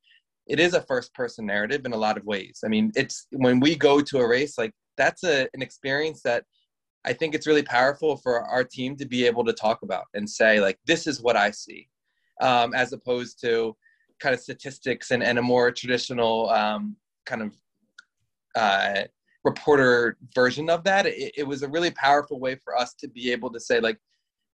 it 0.47 0.59
is 0.59 0.73
a 0.73 0.81
first 0.83 1.13
person 1.13 1.45
narrative 1.45 1.85
in 1.85 1.93
a 1.93 1.97
lot 1.97 2.17
of 2.17 2.25
ways. 2.25 2.59
I 2.63 2.69
mean, 2.69 2.91
it's 2.95 3.27
when 3.31 3.59
we 3.59 3.75
go 3.75 4.01
to 4.01 4.19
a 4.19 4.27
race, 4.27 4.57
like 4.57 4.71
that's 4.97 5.23
a, 5.23 5.47
an 5.53 5.61
experience 5.61 6.21
that 6.23 6.45
I 7.05 7.13
think 7.13 7.35
it's 7.35 7.47
really 7.47 7.63
powerful 7.63 8.17
for 8.17 8.41
our 8.41 8.63
team 8.63 8.95
to 8.97 9.05
be 9.05 9.25
able 9.25 9.43
to 9.45 9.53
talk 9.53 9.81
about 9.81 10.05
and 10.13 10.29
say, 10.29 10.59
like, 10.59 10.79
this 10.85 11.05
is 11.07 11.21
what 11.21 11.35
I 11.35 11.51
see, 11.51 11.89
um, 12.41 12.73
as 12.73 12.93
opposed 12.93 13.41
to 13.41 13.75
kind 14.19 14.33
of 14.33 14.39
statistics 14.41 15.11
and, 15.11 15.21
and 15.21 15.37
a 15.37 15.41
more 15.41 15.71
traditional 15.71 16.49
um, 16.49 16.95
kind 17.25 17.41
of 17.41 17.53
uh, 18.55 19.01
reporter 19.43 20.17
version 20.33 20.69
of 20.69 20.83
that. 20.85 21.05
It, 21.05 21.33
it 21.39 21.47
was 21.47 21.61
a 21.63 21.67
really 21.67 21.91
powerful 21.91 22.39
way 22.39 22.55
for 22.63 22.77
us 22.77 22.93
to 22.95 23.09
be 23.09 23.31
able 23.31 23.51
to 23.51 23.59
say, 23.59 23.79
like, 23.79 23.99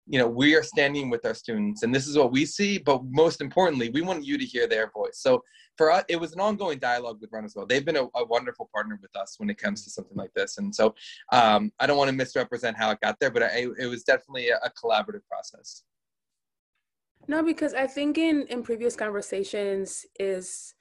you 0.09 0.17
know, 0.17 0.27
we 0.27 0.55
are 0.55 0.63
standing 0.63 1.11
with 1.11 1.23
our 1.23 1.35
students 1.35 1.83
and 1.83 1.93
this 1.93 2.07
is 2.07 2.17
what 2.17 2.31
we 2.31 2.43
see, 2.43 2.79
but 2.79 3.03
most 3.11 3.41
importantly, 3.41 3.89
we 3.89 4.01
want 4.01 4.25
you 4.25 4.39
to 4.39 4.45
hear 4.45 4.67
their 4.67 4.89
voice. 4.89 5.19
So 5.19 5.43
for 5.77 5.91
us, 5.91 6.03
it 6.09 6.19
was 6.19 6.33
an 6.33 6.39
ongoing 6.39 6.79
dialogue 6.79 7.19
with 7.21 7.29
Run 7.31 7.45
as 7.45 7.53
well. 7.55 7.67
They've 7.67 7.85
been 7.85 7.95
a, 7.95 8.07
a 8.15 8.25
wonderful 8.25 8.69
partner 8.73 8.97
with 8.99 9.15
us 9.15 9.35
when 9.37 9.51
it 9.51 9.59
comes 9.59 9.83
to 9.83 9.91
something 9.91 10.17
like 10.17 10.33
this. 10.33 10.57
And 10.57 10.73
so 10.73 10.95
um, 11.31 11.71
I 11.79 11.85
don't 11.85 11.97
want 11.97 12.09
to 12.09 12.15
misrepresent 12.15 12.75
how 12.75 12.89
it 12.89 12.99
got 13.01 13.19
there, 13.19 13.29
but 13.29 13.43
I, 13.43 13.67
it 13.77 13.85
was 13.85 14.03
definitely 14.03 14.49
a, 14.49 14.57
a 14.57 14.71
collaborative 14.71 15.25
process. 15.29 15.83
No, 17.27 17.43
because 17.43 17.75
I 17.75 17.85
think 17.85 18.17
in, 18.17 18.47
in 18.49 18.63
previous 18.63 18.95
conversations 18.95 20.07
is, 20.19 20.73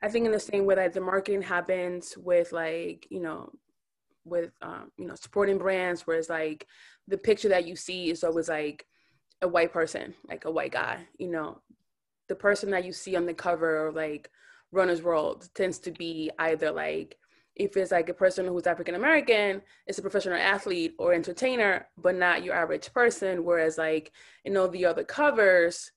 I 0.00 0.08
think 0.08 0.26
in 0.26 0.32
the 0.32 0.38
same 0.38 0.64
way 0.64 0.76
that 0.76 0.92
the 0.92 1.00
marketing 1.00 1.42
happens 1.42 2.16
with 2.16 2.52
like, 2.52 3.08
you 3.10 3.20
know, 3.20 3.50
with 4.26 4.50
um, 4.62 4.90
you 4.98 5.06
know 5.06 5.14
supporting 5.14 5.58
brands 5.58 6.06
where 6.06 6.18
it's 6.18 6.28
like 6.28 6.66
the 7.08 7.18
picture 7.18 7.48
that 7.48 7.66
you 7.66 7.76
see 7.76 8.10
is 8.10 8.24
always 8.24 8.48
like 8.48 8.84
a 9.42 9.48
white 9.48 9.72
person, 9.72 10.14
like 10.28 10.44
a 10.44 10.50
white 10.50 10.72
guy. 10.72 11.06
You 11.18 11.30
know, 11.30 11.60
the 12.28 12.34
person 12.34 12.70
that 12.70 12.84
you 12.84 12.92
see 12.92 13.16
on 13.16 13.26
the 13.26 13.34
cover 13.34 13.86
of 13.86 13.94
like 13.94 14.30
Runner's 14.72 15.02
World 15.02 15.48
tends 15.54 15.78
to 15.80 15.92
be 15.92 16.30
either 16.38 16.70
like 16.72 17.16
if 17.54 17.76
it's 17.76 17.90
like 17.90 18.08
a 18.10 18.14
person 18.14 18.46
who's 18.46 18.66
African 18.66 18.94
American, 18.94 19.62
it's 19.86 19.98
a 19.98 20.02
professional 20.02 20.36
athlete 20.36 20.94
or 20.98 21.14
entertainer, 21.14 21.88
but 21.96 22.14
not 22.14 22.44
your 22.44 22.54
average 22.54 22.92
person. 22.92 23.44
Whereas 23.44 23.78
like 23.78 24.12
you 24.44 24.52
know 24.52 24.66
the 24.66 24.84
other 24.84 25.04
covers, 25.04 25.92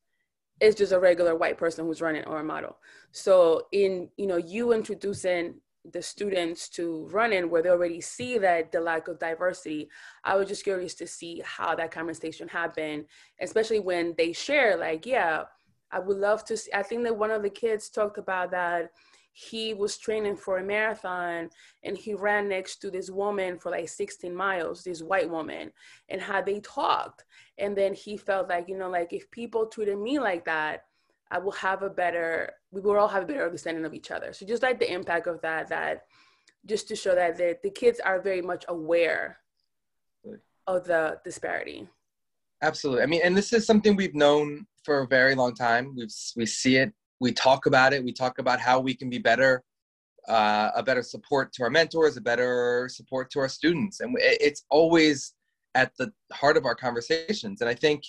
it's 0.61 0.77
just 0.77 0.93
a 0.93 0.99
regular 0.99 1.35
white 1.35 1.57
person 1.57 1.85
who's 1.85 2.01
running 2.01 2.25
or 2.25 2.39
a 2.39 2.43
model. 2.43 2.77
So 3.11 3.67
in 3.71 4.09
you 4.17 4.27
know 4.27 4.37
you 4.37 4.73
introducing 4.73 5.55
the 5.91 6.01
students 6.01 6.69
to 6.69 7.07
run 7.11 7.33
in 7.33 7.49
where 7.49 7.61
they 7.61 7.69
already 7.69 8.01
see 8.01 8.37
that 8.37 8.71
the 8.71 8.79
lack 8.79 9.07
of 9.07 9.19
diversity 9.19 9.89
i 10.23 10.35
was 10.35 10.47
just 10.47 10.63
curious 10.63 10.93
to 10.93 11.07
see 11.07 11.41
how 11.45 11.75
that 11.75 11.91
conversation 11.91 12.47
happened 12.47 13.05
especially 13.41 13.79
when 13.79 14.13
they 14.17 14.31
share 14.31 14.77
like 14.77 15.05
yeah 15.05 15.43
i 15.91 15.99
would 15.99 16.17
love 16.17 16.43
to 16.43 16.55
see 16.57 16.71
i 16.73 16.83
think 16.83 17.03
that 17.03 17.17
one 17.17 17.31
of 17.31 17.43
the 17.43 17.49
kids 17.49 17.89
talked 17.89 18.17
about 18.17 18.51
that 18.51 18.91
he 19.31 19.73
was 19.73 19.97
training 19.97 20.35
for 20.35 20.57
a 20.57 20.63
marathon 20.63 21.49
and 21.83 21.97
he 21.97 22.13
ran 22.13 22.49
next 22.49 22.77
to 22.77 22.91
this 22.91 23.09
woman 23.09 23.57
for 23.57 23.71
like 23.71 23.87
16 23.87 24.35
miles 24.35 24.83
this 24.83 25.01
white 25.01 25.29
woman 25.29 25.71
and 26.09 26.21
how 26.21 26.41
they 26.41 26.59
talked. 26.59 27.23
And 27.57 27.77
then 27.77 27.93
he 27.93 28.17
felt 28.17 28.49
like 28.49 28.67
you 28.67 28.77
know 28.77 28.89
like 28.89 29.13
if 29.13 29.31
people 29.31 29.67
treated 29.67 29.97
me 29.97 30.19
like 30.19 30.43
that 30.45 30.83
I 31.31 31.37
will 31.37 31.51
have 31.51 31.83
a 31.83 31.89
better, 31.89 32.53
we 32.71 32.81
will 32.81 32.97
all 32.97 33.07
have 33.07 33.23
a 33.23 33.25
better 33.25 33.45
understanding 33.45 33.85
of 33.85 33.93
each 33.93 34.11
other. 34.11 34.33
So 34.33 34.45
just 34.45 34.63
like 34.63 34.79
the 34.79 34.91
impact 34.91 35.27
of 35.27 35.41
that, 35.41 35.69
that 35.69 36.05
just 36.65 36.87
to 36.87 36.95
show 36.95 37.15
that 37.15 37.37
the, 37.37 37.57
the 37.63 37.69
kids 37.69 37.99
are 37.99 38.19
very 38.19 38.41
much 38.41 38.65
aware 38.67 39.37
of 40.67 40.85
the 40.85 41.19
disparity. 41.23 41.87
Absolutely. 42.61 43.03
I 43.03 43.05
mean, 43.05 43.21
and 43.23 43.37
this 43.37 43.53
is 43.53 43.65
something 43.65 43.95
we've 43.95 44.15
known 44.15 44.65
for 44.83 45.01
a 45.01 45.07
very 45.07 45.35
long 45.35 45.53
time. 45.53 45.95
We've, 45.95 46.13
we 46.35 46.45
see 46.45 46.77
it, 46.77 46.91
we 47.19 47.31
talk 47.31 47.65
about 47.65 47.93
it, 47.93 48.03
we 48.03 48.11
talk 48.11 48.39
about 48.39 48.59
how 48.59 48.79
we 48.79 48.93
can 48.93 49.09
be 49.09 49.17
better, 49.17 49.63
uh, 50.27 50.71
a 50.75 50.83
better 50.83 51.03
support 51.03 51.53
to 51.53 51.63
our 51.63 51.69
mentors, 51.69 52.17
a 52.17 52.21
better 52.21 52.89
support 52.91 53.31
to 53.31 53.39
our 53.39 53.49
students. 53.49 53.99
And 53.99 54.15
it's 54.19 54.65
always 54.69 55.33
at 55.75 55.91
the 55.97 56.11
heart 56.31 56.57
of 56.57 56.65
our 56.65 56.75
conversations. 56.75 57.61
And 57.61 57.69
I 57.69 57.75
think 57.75 58.03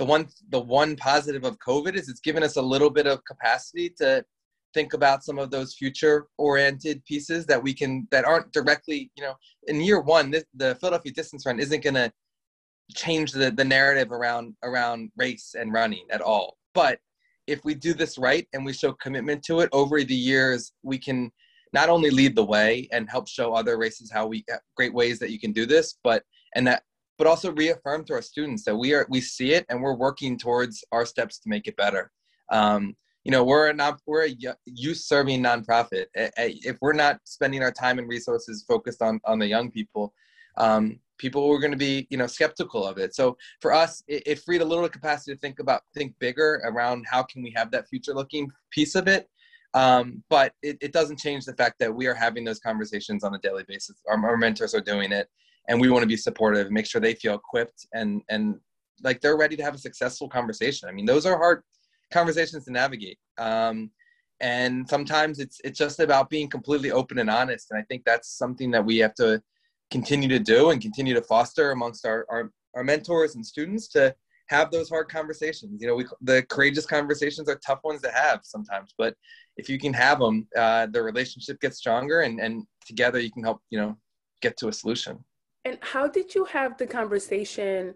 the 0.00 0.06
one 0.06 0.26
the 0.48 0.58
one 0.58 0.96
positive 0.96 1.44
of 1.44 1.58
COVID 1.58 1.94
is 1.94 2.08
it's 2.08 2.20
given 2.20 2.42
us 2.42 2.56
a 2.56 2.62
little 2.62 2.88
bit 2.88 3.06
of 3.06 3.22
capacity 3.26 3.90
to 3.98 4.24
think 4.72 4.94
about 4.94 5.22
some 5.22 5.38
of 5.38 5.50
those 5.50 5.74
future 5.74 6.26
oriented 6.38 7.04
pieces 7.04 7.44
that 7.44 7.62
we 7.62 7.74
can 7.74 8.08
that 8.10 8.24
aren't 8.24 8.50
directly 8.50 9.10
you 9.14 9.22
know 9.22 9.34
in 9.68 9.78
year 9.78 10.00
one 10.00 10.30
this, 10.30 10.44
the 10.54 10.74
Philadelphia 10.76 11.12
distance 11.12 11.44
run 11.44 11.60
isn't 11.60 11.84
going 11.84 12.00
to 12.02 12.10
change 12.96 13.32
the 13.32 13.50
the 13.50 13.64
narrative 13.64 14.10
around 14.10 14.54
around 14.62 15.10
race 15.18 15.54
and 15.54 15.70
running 15.70 16.06
at 16.10 16.22
all. 16.22 16.56
But 16.72 16.98
if 17.46 17.62
we 17.66 17.74
do 17.74 17.92
this 17.92 18.16
right 18.16 18.48
and 18.54 18.64
we 18.64 18.72
show 18.72 18.94
commitment 18.94 19.42
to 19.42 19.60
it 19.60 19.68
over 19.72 20.02
the 20.02 20.14
years 20.14 20.72
we 20.82 20.96
can 20.96 21.30
not 21.74 21.90
only 21.90 22.08
lead 22.08 22.34
the 22.34 22.50
way 22.56 22.88
and 22.90 23.10
help 23.10 23.28
show 23.28 23.52
other 23.52 23.76
races 23.76 24.10
how 24.10 24.26
we 24.26 24.46
great 24.78 24.94
ways 24.94 25.18
that 25.18 25.30
you 25.30 25.38
can 25.38 25.52
do 25.52 25.66
this 25.66 25.98
but 26.02 26.22
and 26.54 26.66
that 26.66 26.84
but 27.20 27.26
also 27.26 27.52
reaffirm 27.52 28.02
to 28.02 28.14
our 28.14 28.22
students 28.22 28.64
that 28.64 28.74
we 28.74 28.94
are 28.94 29.06
we 29.10 29.20
see 29.20 29.52
it 29.52 29.66
and 29.68 29.82
we're 29.82 29.94
working 29.94 30.38
towards 30.38 30.82
our 30.90 31.04
steps 31.04 31.38
to 31.38 31.50
make 31.50 31.66
it 31.66 31.76
better. 31.76 32.10
Um, 32.50 32.96
you 33.24 33.30
know, 33.30 33.44
we're 33.44 33.68
a 33.68 33.74
non, 33.74 33.98
we're 34.06 34.24
a 34.24 34.34
youth 34.64 34.96
serving 34.96 35.42
nonprofit. 35.42 36.06
If 36.14 36.78
we're 36.80 36.94
not 36.94 37.20
spending 37.24 37.62
our 37.62 37.72
time 37.72 37.98
and 37.98 38.08
resources 38.08 38.64
focused 38.66 39.02
on 39.02 39.20
on 39.26 39.38
the 39.38 39.46
young 39.46 39.70
people, 39.70 40.14
um, 40.56 40.98
people 41.18 41.46
are 41.52 41.58
going 41.58 41.72
to 41.72 41.76
be 41.76 42.06
you 42.08 42.16
know 42.16 42.26
skeptical 42.26 42.86
of 42.86 42.96
it. 42.96 43.14
So 43.14 43.36
for 43.60 43.74
us, 43.74 44.02
it, 44.08 44.22
it 44.24 44.38
freed 44.38 44.62
a 44.62 44.64
little 44.64 44.88
capacity 44.88 45.34
to 45.34 45.38
think 45.38 45.58
about 45.58 45.82
think 45.92 46.14
bigger 46.20 46.62
around 46.64 47.04
how 47.06 47.22
can 47.22 47.42
we 47.42 47.52
have 47.54 47.70
that 47.72 47.86
future 47.86 48.14
looking 48.14 48.50
piece 48.70 48.94
of 48.94 49.08
it. 49.08 49.28
Um, 49.74 50.24
but 50.30 50.54
it, 50.62 50.78
it, 50.80 50.92
doesn't 50.92 51.20
change 51.20 51.44
the 51.44 51.52
fact 51.52 51.78
that 51.78 51.94
we 51.94 52.08
are 52.08 52.14
having 52.14 52.44
those 52.44 52.58
conversations 52.58 53.22
on 53.22 53.34
a 53.36 53.38
daily 53.38 53.62
basis. 53.68 53.96
Our, 54.08 54.18
our 54.26 54.36
mentors 54.36 54.74
are 54.74 54.80
doing 54.80 55.12
it, 55.12 55.28
and 55.68 55.80
we 55.80 55.90
want 55.90 56.02
to 56.02 56.08
be 56.08 56.16
supportive 56.16 56.70
make 56.70 56.86
sure 56.86 57.00
they 57.00 57.14
feel 57.14 57.34
equipped 57.34 57.86
and 57.94 58.22
and 58.28 58.58
like 59.02 59.20
they're 59.20 59.36
ready 59.36 59.56
to 59.56 59.62
have 59.62 59.74
a 59.74 59.78
successful 59.78 60.28
conversation. 60.28 60.88
I 60.88 60.92
mean 60.92 61.06
those 61.06 61.26
are 61.26 61.36
hard 61.36 61.62
conversations 62.12 62.64
to 62.64 62.72
navigate. 62.72 63.18
Um, 63.38 63.90
and 64.40 64.88
sometimes 64.88 65.38
it's 65.38 65.60
it's 65.64 65.78
just 65.78 66.00
about 66.00 66.30
being 66.30 66.48
completely 66.48 66.90
open 66.90 67.18
and 67.18 67.30
honest. 67.30 67.70
And 67.70 67.80
i 67.80 67.84
think 67.84 68.04
that's 68.04 68.36
something 68.36 68.70
that 68.70 68.84
we 68.84 68.98
have 68.98 69.14
to 69.16 69.42
continue 69.90 70.28
to 70.28 70.38
do 70.38 70.70
and 70.70 70.80
continue 70.80 71.14
to 71.14 71.22
foster 71.22 71.72
amongst 71.72 72.06
our 72.06 72.26
our, 72.30 72.50
our 72.74 72.84
mentors 72.84 73.34
and 73.34 73.44
students 73.44 73.88
to 73.88 74.14
have 74.48 74.70
those 74.70 74.88
hard 74.88 75.08
conversations. 75.08 75.80
You 75.80 75.88
know 75.88 75.94
we 75.94 76.06
the 76.20 76.42
courageous 76.44 76.86
conversations 76.86 77.48
are 77.48 77.60
tough 77.66 77.80
ones 77.84 78.02
to 78.02 78.10
have 78.10 78.40
sometimes 78.42 78.94
but 78.96 79.14
if 79.56 79.68
you 79.68 79.78
can 79.78 79.92
have 79.92 80.18
them 80.18 80.46
uh, 80.56 80.86
the 80.86 81.02
relationship 81.02 81.60
gets 81.60 81.78
stronger 81.78 82.22
and 82.22 82.40
and 82.40 82.64
together 82.86 83.20
you 83.20 83.30
can 83.30 83.44
help 83.44 83.60
you 83.70 83.78
know 83.78 83.96
get 84.40 84.56
to 84.56 84.68
a 84.68 84.72
solution 84.72 85.22
and 85.64 85.78
how 85.80 86.08
did 86.08 86.34
you 86.34 86.44
have 86.46 86.78
the 86.78 86.86
conversation 86.86 87.94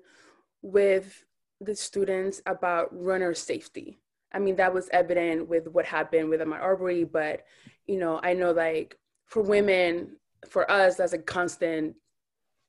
with 0.62 1.24
the 1.60 1.74
students 1.74 2.42
about 2.46 2.88
runner 2.92 3.34
safety? 3.34 4.00
I 4.32 4.38
mean, 4.38 4.56
that 4.56 4.74
was 4.74 4.88
evident 4.92 5.48
with 5.48 5.68
what 5.68 5.84
happened 5.84 6.28
with 6.28 6.40
Ahmaud 6.40 6.60
Arbery, 6.60 7.04
but 7.04 7.44
you 7.86 7.98
know, 7.98 8.20
I 8.22 8.34
know 8.34 8.52
like 8.52 8.98
for 9.26 9.42
women, 9.42 10.16
for 10.48 10.70
us, 10.70 10.96
that's 10.96 11.12
a 11.12 11.18
constant 11.18 11.94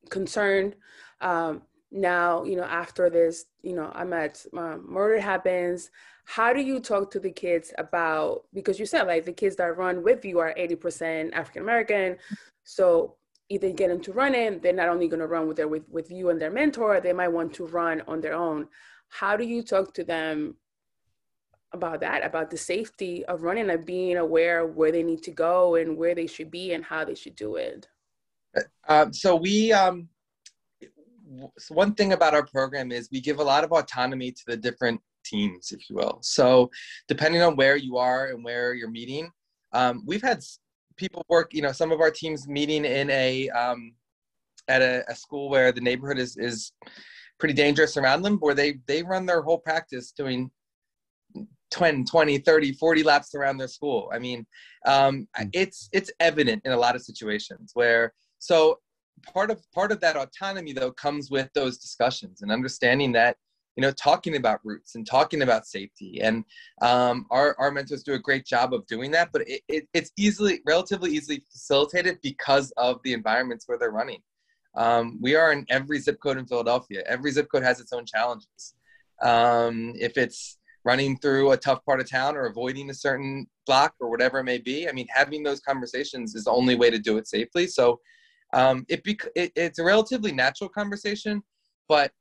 concern. 0.10 0.76
Um, 1.22 1.64
now, 1.92 2.44
you 2.44 2.56
know, 2.56 2.64
after 2.64 3.10
this, 3.10 3.46
you 3.62 3.76
know, 3.76 3.92
Ahmaud 3.96 4.46
uh, 4.58 4.78
murder 4.78 5.20
happens. 5.20 5.90
How 6.26 6.54
do 6.54 6.62
you 6.62 6.80
talk 6.80 7.12
to 7.12 7.20
the 7.20 7.32
kids 7.32 7.74
about 7.78 8.44
because 8.54 8.80
you 8.80 8.86
said 8.86 9.04
like 9.04 9.26
the 9.26 9.34
kids 9.34 9.56
that 9.58 9.78
run 9.78 10.04
with 10.04 10.26
you 10.26 10.40
are 10.40 10.54
80% 10.58 11.34
African 11.34 11.62
American. 11.62 12.18
So 12.64 13.16
either 13.50 13.72
get 13.72 13.92
into 13.92 14.12
running, 14.12 14.60
they're 14.60 14.74
not 14.74 14.90
only 14.90 15.08
going 15.08 15.20
to 15.20 15.28
run 15.28 15.48
with 15.48 15.58
their 15.58 15.68
with, 15.68 15.88
with 15.90 16.12
you 16.12 16.30
and 16.30 16.42
their 16.42 16.52
mentor, 16.52 17.00
they 17.00 17.14
might 17.14 17.28
want 17.30 17.54
to 17.56 17.66
run 17.68 18.02
on 18.08 18.22
their 18.22 18.34
own. 18.34 18.68
How 19.10 19.38
do 19.38 19.44
you 19.46 19.62
talk 19.62 19.94
to 19.96 20.04
them 20.04 20.56
about 21.72 22.00
that, 22.00 22.26
about 22.26 22.50
the 22.50 22.58
safety 22.58 23.26
of 23.26 23.44
running 23.44 23.70
and 23.70 23.86
being 23.86 24.18
aware 24.18 24.66
where 24.66 24.92
they 24.92 25.04
need 25.04 25.24
to 25.24 25.32
go 25.32 25.76
and 25.76 25.98
where 25.98 26.16
they 26.16 26.28
should 26.28 26.50
be 26.50 26.74
and 26.74 26.84
how 26.84 27.06
they 27.06 27.16
should 27.16 27.36
do 27.36 27.56
it? 27.56 27.88
Uh, 28.88 29.12
so 29.12 29.36
we 29.36 29.74
um, 29.74 30.08
so 31.58 31.76
one 31.76 31.94
thing 31.94 32.14
about 32.14 32.34
our 32.34 32.46
program 32.46 32.92
is 32.92 33.10
we 33.12 33.20
give 33.20 33.40
a 33.40 33.44
lot 33.44 33.64
of 33.64 33.72
autonomy 33.72 34.32
to 34.32 34.44
the 34.48 34.58
different 34.58 35.02
teams, 35.24 35.72
if 35.72 35.90
you 35.90 35.96
will. 35.96 36.20
So 36.22 36.70
depending 37.08 37.42
on 37.42 37.56
where 37.56 37.76
you 37.76 37.98
are 37.98 38.28
and 38.28 38.44
where 38.44 38.74
you're 38.74 38.90
meeting, 38.90 39.32
um, 39.74 40.04
we've 40.06 40.22
had 40.22 40.42
people 40.98 41.26
work. 41.30 41.54
You 41.54 41.62
know, 41.62 41.72
some 41.72 41.92
of 41.92 42.02
our 42.02 42.12
teams 42.12 42.48
meeting 42.48 42.86
in 42.86 43.10
a 43.10 43.50
um, 43.50 43.94
at 44.68 44.82
a, 44.82 45.04
a 45.10 45.16
school 45.16 45.50
where 45.50 45.72
the 45.72 45.82
neighborhood 45.82 46.18
is 46.18 46.38
is 46.38 46.72
pretty 47.40 47.54
dangerous 47.54 47.98
around 47.98 48.22
them, 48.22 48.38
where 48.38 48.56
they 48.56 48.80
they 48.88 49.04
run 49.04 49.26
their 49.26 49.42
whole 49.42 49.60
practice 49.60 50.12
doing 50.12 50.50
10 51.72 52.06
20 52.06 52.38
30 52.38 52.74
40 52.74 53.04
laps 53.04 53.36
around 53.36 53.58
their 53.58 53.68
school 53.68 54.10
i 54.14 54.20
mean 54.20 54.46
um, 54.86 55.28
hmm. 55.36 55.48
it's 55.52 55.90
it's 55.92 56.12
evident 56.20 56.62
in 56.64 56.72
a 56.72 56.78
lot 56.78 56.96
of 56.96 57.02
situations 57.02 57.72
where 57.74 58.14
so 58.40 58.80
part 59.34 59.50
of 59.52 59.60
part 59.74 59.92
of 59.92 60.00
that 60.00 60.16
autonomy 60.16 60.74
though 60.74 60.92
comes 60.92 61.32
with 61.32 61.50
those 61.54 61.78
discussions 61.78 62.42
and 62.42 62.52
understanding 62.52 63.12
that 63.12 63.38
you 63.76 63.82
know 63.82 63.92
talking 63.92 64.36
about 64.36 64.60
routes 64.64 64.96
and 64.96 65.06
talking 65.06 65.42
about 65.42 65.66
safety. 65.68 66.22
And 66.22 66.44
um, 66.82 67.26
our, 67.32 67.56
our 67.60 67.72
mentors 67.72 68.04
do 68.04 68.14
a 68.14 68.20
great 68.20 68.46
job 68.46 68.74
of 68.74 68.86
doing 68.88 69.12
that 69.12 69.30
but 69.32 69.48
it, 69.48 69.62
it, 69.68 69.88
it's 69.94 70.12
easily 70.18 70.62
relatively 70.66 71.12
easily 71.12 71.44
facilitated 71.52 72.20
because 72.22 72.72
of 72.78 73.00
the 73.04 73.14
environments 73.14 73.68
where 73.68 73.78
they're 73.78 73.92
running. 73.92 74.22
Um, 74.76 75.18
we 75.22 75.36
are 75.36 75.52
in 75.54 75.66
every 75.70 76.00
zip 76.00 76.20
code 76.22 76.38
in 76.38 76.46
philadelphia. 76.46 77.04
Every 77.06 77.32
zip 77.32 77.48
code 77.52 77.64
has 77.64 77.80
its 77.80 77.94
own 77.94 78.06
challenges. 78.06 78.76
Um, 79.22 79.94
if 79.96 80.18
it's 80.18 80.58
running 80.84 81.18
through 81.18 81.52
a 81.52 81.58
tough 81.58 81.84
part 81.86 82.00
of 82.00 82.10
town 82.10 82.36
or 82.36 82.46
avoiding 82.46 82.90
a 82.90 82.94
certain 82.94 83.48
block 83.66 83.96
or 84.00 84.10
whatever 84.10 84.38
it 84.38 84.44
may 84.44 84.60
be 84.60 84.88
i 84.88 84.92
mean 84.92 85.08
having 85.10 85.42
those 85.42 85.60
conversations 85.60 86.36
is 86.36 86.44
the 86.44 86.52
only 86.52 86.76
way 86.76 86.92
to 86.92 87.00
do 87.00 87.18
it 87.18 87.28
safely. 87.28 87.66
So 87.66 88.00
um, 88.54 88.86
it, 88.88 89.04
bec- 89.04 89.28
it 89.36 89.52
it's 89.56 89.80
a 89.80 89.84
relatively 89.84 90.32
natural 90.32 90.70
conversation, 90.70 91.44
but 91.90 92.12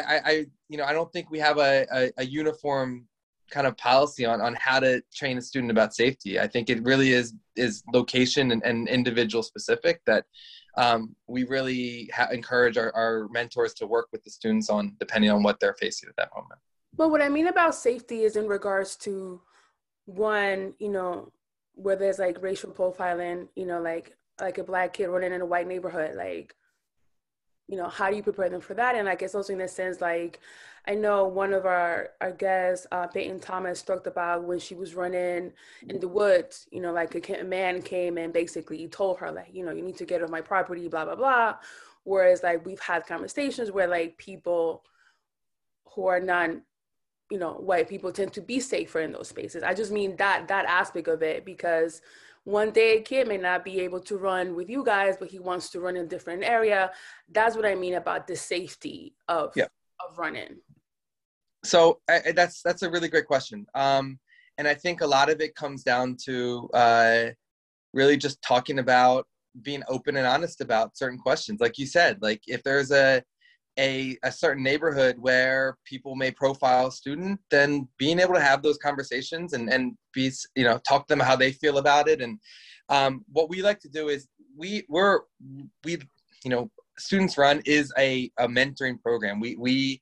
I, 0.00 0.20
I 0.24 0.46
you 0.68 0.78
know 0.78 0.84
I 0.84 0.92
don't 0.92 1.12
think 1.12 1.30
we 1.30 1.38
have 1.38 1.58
a, 1.58 1.86
a, 1.92 2.10
a, 2.18 2.24
uniform 2.24 3.06
kind 3.50 3.66
of 3.66 3.76
policy 3.76 4.24
on, 4.24 4.40
on 4.40 4.56
how 4.58 4.80
to 4.80 5.02
train 5.14 5.38
a 5.38 5.42
student 5.42 5.70
about 5.70 5.94
safety. 5.94 6.40
I 6.40 6.46
think 6.46 6.70
it 6.70 6.82
really 6.82 7.12
is 7.12 7.34
is 7.56 7.82
location 7.92 8.50
and, 8.50 8.62
and 8.64 8.88
individual 8.88 9.42
specific 9.42 10.00
that 10.06 10.24
um, 10.76 11.14
we 11.28 11.44
really 11.44 12.10
ha- 12.14 12.30
encourage 12.32 12.76
our, 12.76 12.92
our 12.94 13.28
mentors 13.30 13.74
to 13.74 13.86
work 13.86 14.08
with 14.10 14.24
the 14.24 14.30
students 14.30 14.70
on 14.70 14.96
depending 14.98 15.30
on 15.30 15.42
what 15.42 15.60
they're 15.60 15.76
facing 15.78 16.08
at 16.08 16.16
that 16.16 16.30
moment. 16.34 16.60
Well, 16.96 17.10
what 17.10 17.22
I 17.22 17.28
mean 17.28 17.46
about 17.46 17.74
safety 17.74 18.22
is 18.22 18.36
in 18.36 18.48
regards 18.48 18.96
to 18.98 19.40
one, 20.06 20.74
you 20.78 20.90
know, 20.90 21.32
where 21.74 21.96
there's 21.96 22.18
like 22.18 22.42
racial 22.42 22.70
profiling, 22.70 23.48
you 23.54 23.66
know, 23.66 23.80
like 23.80 24.16
like 24.40 24.58
a 24.58 24.64
black 24.64 24.94
kid 24.94 25.06
running 25.06 25.32
in 25.32 25.40
a 25.40 25.46
white 25.46 25.68
neighborhood 25.68 26.16
like 26.16 26.54
you 27.68 27.76
know 27.76 27.88
how 27.88 28.10
do 28.10 28.16
you 28.16 28.22
prepare 28.22 28.50
them 28.50 28.60
for 28.60 28.74
that? 28.74 28.94
And 28.94 29.08
i 29.08 29.14
guess 29.14 29.34
also 29.34 29.52
in 29.52 29.58
the 29.58 29.68
sense 29.68 30.00
like 30.00 30.40
i 30.86 30.94
know 30.94 31.26
one 31.26 31.52
of 31.52 31.64
our 31.64 32.10
our 32.20 32.32
guests 32.32 32.86
uh, 32.92 33.06
peyton 33.06 33.40
thomas 33.40 33.82
talked 33.82 34.06
about 34.06 34.44
when 34.44 34.58
she 34.58 34.74
was 34.74 34.94
running 34.94 35.52
in 35.88 36.00
the 36.00 36.08
woods 36.08 36.66
you 36.70 36.80
know 36.80 36.92
like 36.92 37.14
a 37.14 37.44
man 37.44 37.80
came 37.80 38.18
and 38.18 38.32
basically 38.32 38.86
told 38.88 39.18
her 39.18 39.30
like 39.30 39.48
you 39.52 39.64
know 39.64 39.72
you 39.72 39.82
need 39.82 39.96
to 39.96 40.04
get 40.04 40.22
off 40.22 40.30
my 40.30 40.40
property 40.40 40.88
blah 40.88 41.04
blah 41.04 41.16
blah. 41.16 41.56
Whereas 42.04 42.42
like 42.42 42.64
we've 42.64 42.80
had 42.80 43.06
conversations 43.06 43.70
where 43.72 43.88
like 43.88 44.18
people 44.18 44.84
who 45.94 46.06
are 46.06 46.20
non 46.20 46.62
you 47.30 47.38
know 47.38 47.54
white 47.54 47.88
people 47.88 48.12
tend 48.12 48.32
to 48.34 48.42
be 48.42 48.60
safer 48.60 49.00
in 49.00 49.12
those 49.12 49.28
spaces. 49.28 49.62
I 49.62 49.74
just 49.74 49.90
mean 49.90 50.16
that 50.16 50.48
that 50.48 50.66
aspect 50.66 51.08
of 51.08 51.22
it 51.22 51.44
because 51.44 52.02
one 52.44 52.70
day 52.70 52.98
a 52.98 53.00
kid 53.00 53.26
may 53.26 53.38
not 53.38 53.64
be 53.64 53.80
able 53.80 54.00
to 54.00 54.16
run 54.16 54.54
with 54.54 54.68
you 54.68 54.84
guys, 54.84 55.16
but 55.18 55.30
he 55.30 55.38
wants 55.38 55.70
to 55.70 55.80
run 55.80 55.96
in 55.96 56.04
a 56.04 56.08
different 56.08 56.44
area. 56.44 56.92
That's 57.30 57.56
what 57.56 57.66
I 57.66 57.74
mean 57.74 57.94
about 57.94 58.26
the 58.26 58.36
safety 58.36 59.14
of 59.28 59.52
yeah. 59.56 59.66
of 60.06 60.18
running. 60.18 60.58
So 61.64 62.00
I, 62.08 62.32
that's 62.32 62.60
that's 62.62 62.82
a 62.82 62.90
really 62.90 63.08
great 63.08 63.26
question, 63.26 63.66
um, 63.74 64.18
and 64.58 64.68
I 64.68 64.74
think 64.74 65.00
a 65.00 65.06
lot 65.06 65.30
of 65.30 65.40
it 65.40 65.54
comes 65.54 65.82
down 65.82 66.16
to 66.26 66.68
uh, 66.74 67.24
really 67.94 68.18
just 68.18 68.42
talking 68.42 68.78
about 68.78 69.26
being 69.62 69.82
open 69.88 70.16
and 70.16 70.26
honest 70.26 70.60
about 70.60 70.96
certain 70.96 71.18
questions. 71.18 71.60
Like 71.60 71.78
you 71.78 71.86
said, 71.86 72.18
like 72.20 72.42
if 72.46 72.62
there's 72.62 72.90
a 72.90 73.22
a, 73.78 74.16
a 74.22 74.30
certain 74.30 74.62
neighborhood 74.62 75.16
where 75.18 75.76
people 75.84 76.14
may 76.14 76.30
profile 76.30 76.88
a 76.88 76.92
student, 76.92 77.40
then 77.50 77.88
being 77.98 78.18
able 78.18 78.34
to 78.34 78.40
have 78.40 78.62
those 78.62 78.78
conversations 78.78 79.52
and, 79.52 79.72
and 79.72 79.96
be, 80.12 80.30
you 80.54 80.64
know, 80.64 80.78
talk 80.78 81.06
to 81.06 81.14
them 81.14 81.20
how 81.20 81.36
they 81.36 81.52
feel 81.52 81.78
about 81.78 82.08
it. 82.08 82.20
And 82.20 82.38
um, 82.88 83.24
what 83.32 83.48
we 83.48 83.62
like 83.62 83.80
to 83.80 83.88
do 83.88 84.08
is 84.08 84.28
we, 84.56 84.84
we're, 84.88 85.20
we, 85.84 85.98
you 86.44 86.50
know, 86.50 86.70
Students 86.98 87.36
Run 87.36 87.60
is 87.64 87.92
a, 87.98 88.30
a 88.38 88.46
mentoring 88.46 89.02
program. 89.02 89.40
We, 89.40 89.56
we 89.56 90.00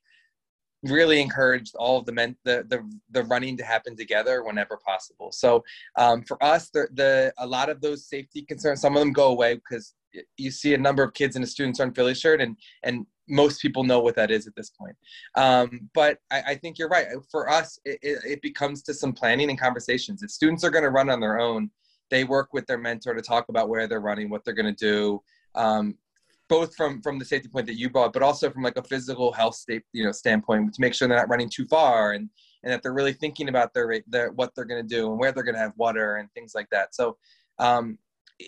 really 0.83 1.21
encouraged 1.21 1.75
all 1.77 1.99
of 1.99 2.07
the 2.07 2.13
men 2.13 2.37
the, 2.45 2.65
the 2.69 2.83
the 3.13 3.23
running 3.25 3.57
to 3.57 3.65
happen 3.65 3.97
together 3.97 4.43
whenever 4.43 4.77
possible 4.85 5.31
so 5.31 5.63
um, 5.97 6.23
for 6.25 6.43
us 6.43 6.71
the, 6.71 6.89
the 6.95 7.33
a 7.39 7.47
lot 7.47 7.69
of 7.69 7.81
those 7.81 8.09
safety 8.09 8.43
concerns 8.43 8.81
some 8.81 8.97
of 8.97 9.01
them 9.01 9.13
go 9.13 9.29
away 9.29 9.55
because 9.55 9.95
you 10.37 10.51
see 10.51 10.75
a 10.75 10.79
number 10.79 11.03
of 11.03 11.15
kids 11.15 11.37
in 11.37 11.43
a 11.43 11.47
students 11.47 11.81
run 11.81 11.93
philly 11.93 12.15
shirt 12.15 12.41
and 12.41 12.57
and 12.83 13.07
most 13.29 13.63
people 13.63 13.85
know 13.85 14.01
what 14.01 14.17
that 14.17 14.31
is 14.31 14.47
at 14.47 14.55
this 14.55 14.71
point. 14.71 14.97
Um, 15.37 15.89
but 15.95 16.19
I, 16.31 16.43
I, 16.49 16.55
think 16.57 16.79
you're 16.79 16.89
right. 16.89 17.07
For 17.31 17.49
us, 17.49 17.79
it, 17.85 17.99
it, 18.03 18.43
becomes 18.43 18.83
to 18.83 18.95
some 18.95 19.13
planning 19.13 19.49
and 19.49 19.59
conversations. 19.59 20.23
If 20.23 20.31
students 20.31 20.65
are 20.65 20.71
going 20.71 20.85
to 20.85 20.91
run 20.91 21.09
on 21.09 21.21
their 21.21 21.39
own, 21.39 21.71
they 22.11 22.25
work 22.25 22.53
with 22.53 22.67
their 22.67 22.79
mentor 22.79 23.15
to 23.15 23.23
talk 23.23 23.49
about 23.49 23.69
where 23.69 23.87
they're 23.87 24.01
running, 24.01 24.29
what 24.29 24.45
they're 24.45 24.55
going 24.55 24.75
to 24.75 24.85
do, 24.85 25.23
um, 25.55 25.97
both 26.49 26.75
from 26.77 27.01
from 27.01 27.19
the 27.19 27.25
safety 27.25 27.49
point 27.49 27.67
that 27.67 27.79
you 27.79 27.89
brought, 27.89 28.13
but 28.13 28.23
also 28.23 28.51
from 28.51 28.63
like 28.63 28.77
a 28.77 28.83
physical 28.83 29.33
health 29.33 29.55
state, 29.55 29.83
you 29.93 30.05
know, 30.05 30.13
standpoint 30.13 30.75
to 30.75 30.81
make 30.81 30.93
sure 30.93 31.09
they're 31.09 31.17
not 31.17 31.31
running 31.31 31.49
too 31.49 31.67
far 31.67 32.13
and 32.13 32.29
and 32.63 32.73
that 32.73 32.83
they're 32.83 32.93
really 32.93 33.15
thinking 33.15 33.49
about 33.49 33.73
their 33.73 34.03
their 34.09 34.33
what 34.33 34.55
they're 34.55 34.67
going 34.67 34.87
to 34.87 34.95
do 34.95 35.11
and 35.11 35.19
where 35.19 35.33
they're 35.33 35.45
going 35.45 35.55
to 35.55 35.61
have 35.61 35.73
water 35.77 36.17
and 36.17 36.31
things 36.35 36.53
like 36.55 36.69
that. 36.71 36.95
So. 36.95 37.17
Um, 37.59 37.99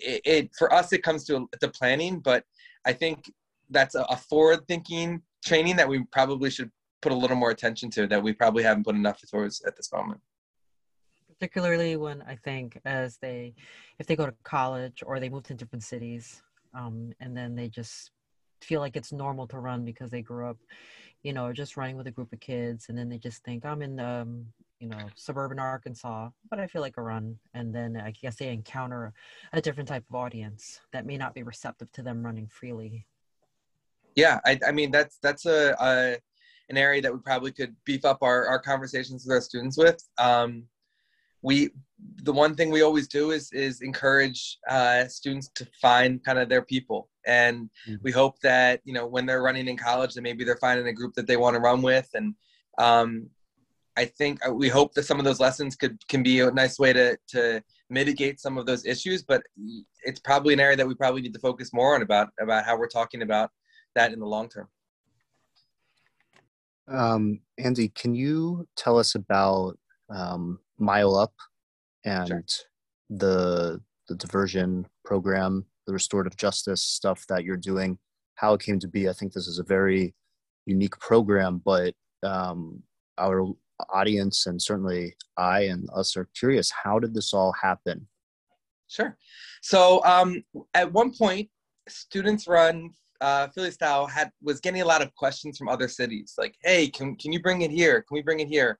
it, 0.03 0.21
it 0.25 0.49
for 0.57 0.73
us 0.73 0.93
it 0.93 1.03
comes 1.03 1.25
to 1.25 1.47
the 1.61 1.69
planning, 1.69 2.19
but 2.19 2.43
I 2.85 2.93
think 2.93 3.31
that's 3.69 3.95
a, 3.95 4.03
a 4.09 4.17
forward 4.17 4.67
thinking 4.67 5.21
training 5.43 5.75
that 5.77 5.87
we 5.87 6.03
probably 6.11 6.49
should 6.49 6.71
put 7.01 7.11
a 7.11 7.15
little 7.15 7.37
more 7.37 7.51
attention 7.51 7.89
to 7.91 8.07
that 8.07 8.21
we 8.21 8.33
probably 8.33 8.63
haven't 8.63 8.83
put 8.83 8.95
enough 8.95 9.21
towards 9.29 9.61
at 9.65 9.75
this 9.75 9.91
moment. 9.91 10.19
Particularly 11.39 11.97
when 11.97 12.21
i 12.23 12.35
think 12.35 12.79
as 12.85 13.17
they 13.17 13.53
if 13.99 14.07
they 14.07 14.15
go 14.15 14.25
to 14.25 14.33
college 14.43 15.03
or 15.05 15.19
they 15.19 15.29
move 15.29 15.43
to 15.43 15.53
different 15.53 15.83
cities 15.83 16.41
um, 16.73 17.11
and 17.19 17.35
then 17.35 17.55
they 17.55 17.67
just 17.67 18.11
feel 18.61 18.79
like 18.79 18.95
it's 18.95 19.11
normal 19.11 19.47
to 19.47 19.59
run 19.59 19.83
because 19.83 20.09
they 20.09 20.21
grew 20.21 20.47
up 20.49 20.57
you 21.23 21.33
know 21.33 21.51
just 21.51 21.75
running 21.75 21.97
with 21.97 22.07
a 22.07 22.11
group 22.11 22.31
of 22.31 22.39
kids 22.39 22.87
and 22.87 22.97
then 22.97 23.09
they 23.09 23.17
just 23.17 23.43
think 23.43 23.65
i'm 23.65 23.81
in 23.81 23.97
the 23.97 24.07
um, 24.07 24.45
you 24.79 24.87
know 24.89 25.09
suburban 25.15 25.59
arkansas 25.59 26.29
but 26.49 26.59
i 26.59 26.67
feel 26.67 26.81
like 26.81 26.97
a 26.97 27.01
run 27.01 27.37
and 27.53 27.73
then 27.73 27.95
i 27.95 28.11
guess 28.11 28.35
they 28.35 28.49
encounter 28.49 29.13
a 29.53 29.61
different 29.61 29.87
type 29.87 30.03
of 30.09 30.15
audience 30.15 30.81
that 30.91 31.05
may 31.05 31.17
not 31.17 31.33
be 31.33 31.43
receptive 31.43 31.91
to 31.91 32.01
them 32.01 32.25
running 32.25 32.47
freely 32.47 33.05
yeah, 34.15 34.39
I, 34.45 34.59
I 34.67 34.71
mean 34.71 34.91
that's 34.91 35.17
that's 35.21 35.45
a, 35.45 35.75
a, 35.79 36.17
an 36.69 36.77
area 36.77 37.01
that 37.01 37.13
we 37.13 37.19
probably 37.19 37.51
could 37.51 37.75
beef 37.85 38.05
up 38.05 38.19
our, 38.23 38.47
our 38.47 38.59
conversations 38.59 39.25
with 39.25 39.33
our 39.33 39.41
students 39.41 39.77
with. 39.77 40.01
Um, 40.17 40.63
we 41.41 41.69
the 42.23 42.33
one 42.33 42.55
thing 42.55 42.71
we 42.71 42.81
always 42.81 43.07
do 43.07 43.31
is 43.31 43.51
is 43.51 43.81
encourage 43.81 44.57
uh, 44.69 45.05
students 45.07 45.49
to 45.55 45.67
find 45.81 46.23
kind 46.23 46.39
of 46.39 46.49
their 46.49 46.63
people, 46.63 47.09
and 47.27 47.69
mm-hmm. 47.87 47.95
we 48.01 48.11
hope 48.11 48.39
that 48.39 48.81
you 48.85 48.93
know 48.93 49.05
when 49.05 49.25
they're 49.25 49.43
running 49.43 49.67
in 49.67 49.77
college, 49.77 50.13
that 50.13 50.21
maybe 50.21 50.43
they're 50.43 50.57
finding 50.57 50.87
a 50.87 50.93
group 50.93 51.13
that 51.15 51.27
they 51.27 51.37
want 51.37 51.53
to 51.53 51.59
run 51.59 51.81
with, 51.81 52.09
and 52.13 52.33
um, 52.77 53.27
I 53.97 54.05
think 54.05 54.45
uh, 54.45 54.53
we 54.53 54.67
hope 54.67 54.93
that 54.93 55.03
some 55.03 55.19
of 55.19 55.25
those 55.25 55.39
lessons 55.39 55.75
could 55.75 55.97
can 56.07 56.21
be 56.23 56.41
a 56.41 56.51
nice 56.51 56.77
way 56.79 56.93
to 56.93 57.17
to 57.29 57.63
mitigate 57.89 58.39
some 58.39 58.57
of 58.57 58.65
those 58.65 58.85
issues. 58.85 59.23
But 59.23 59.43
it's 60.03 60.19
probably 60.19 60.53
an 60.53 60.59
area 60.59 60.75
that 60.75 60.87
we 60.87 60.95
probably 60.95 61.21
need 61.21 61.33
to 61.33 61.39
focus 61.39 61.71
more 61.73 61.95
on 61.95 62.01
about 62.01 62.29
about 62.39 62.65
how 62.65 62.77
we're 62.77 62.87
talking 62.87 63.21
about 63.21 63.51
that 63.95 64.11
in 64.11 64.19
the 64.19 64.25
long 64.25 64.49
term. 64.49 64.67
Um, 66.87 67.39
Andy, 67.57 67.89
can 67.89 68.13
you 68.13 68.67
tell 68.75 68.99
us 68.99 69.15
about 69.15 69.77
um, 70.09 70.59
Mile 70.77 71.15
Up 71.15 71.33
and 72.03 72.27
sure. 72.27 72.43
the 73.09 73.81
the 74.07 74.15
diversion 74.15 74.87
program, 75.03 75.65
the 75.87 75.93
restorative 75.93 76.37
justice 76.37 76.81
stuff 76.81 77.25
that 77.27 77.43
you're 77.43 77.57
doing, 77.57 77.97
how 78.35 78.53
it 78.53 78.61
came 78.61 78.79
to 78.79 78.87
be? 78.87 79.09
I 79.09 79.13
think 79.13 79.33
this 79.33 79.47
is 79.47 79.59
a 79.59 79.63
very 79.63 80.13
unique 80.65 80.99
program, 80.99 81.61
but 81.63 81.93
um, 82.23 82.83
our 83.17 83.47
audience 83.89 84.45
and 84.45 84.61
certainly 84.61 85.15
I 85.37 85.61
and 85.61 85.89
us 85.95 86.15
are 86.17 86.29
curious. 86.37 86.71
How 86.71 86.99
did 86.99 87.13
this 87.13 87.33
all 87.33 87.53
happen? 87.61 88.07
Sure. 88.87 89.17
So 89.61 90.03
um, 90.05 90.43
at 90.73 90.91
one 90.91 91.13
point, 91.13 91.49
students 91.87 92.47
run 92.47 92.91
uh, 93.21 93.47
Philly 93.47 93.71
style 93.71 94.05
had 94.05 94.29
was 94.41 94.59
getting 94.59 94.81
a 94.81 94.85
lot 94.85 95.01
of 95.01 95.13
questions 95.15 95.57
from 95.57 95.69
other 95.69 95.87
cities, 95.87 96.33
like, 96.37 96.55
"Hey, 96.63 96.89
can 96.89 97.15
can 97.15 97.31
you 97.31 97.41
bring 97.41 97.61
it 97.61 97.71
here? 97.71 98.01
Can 98.01 98.15
we 98.15 98.21
bring 98.21 98.41
it 98.41 98.47
here?" 98.47 98.79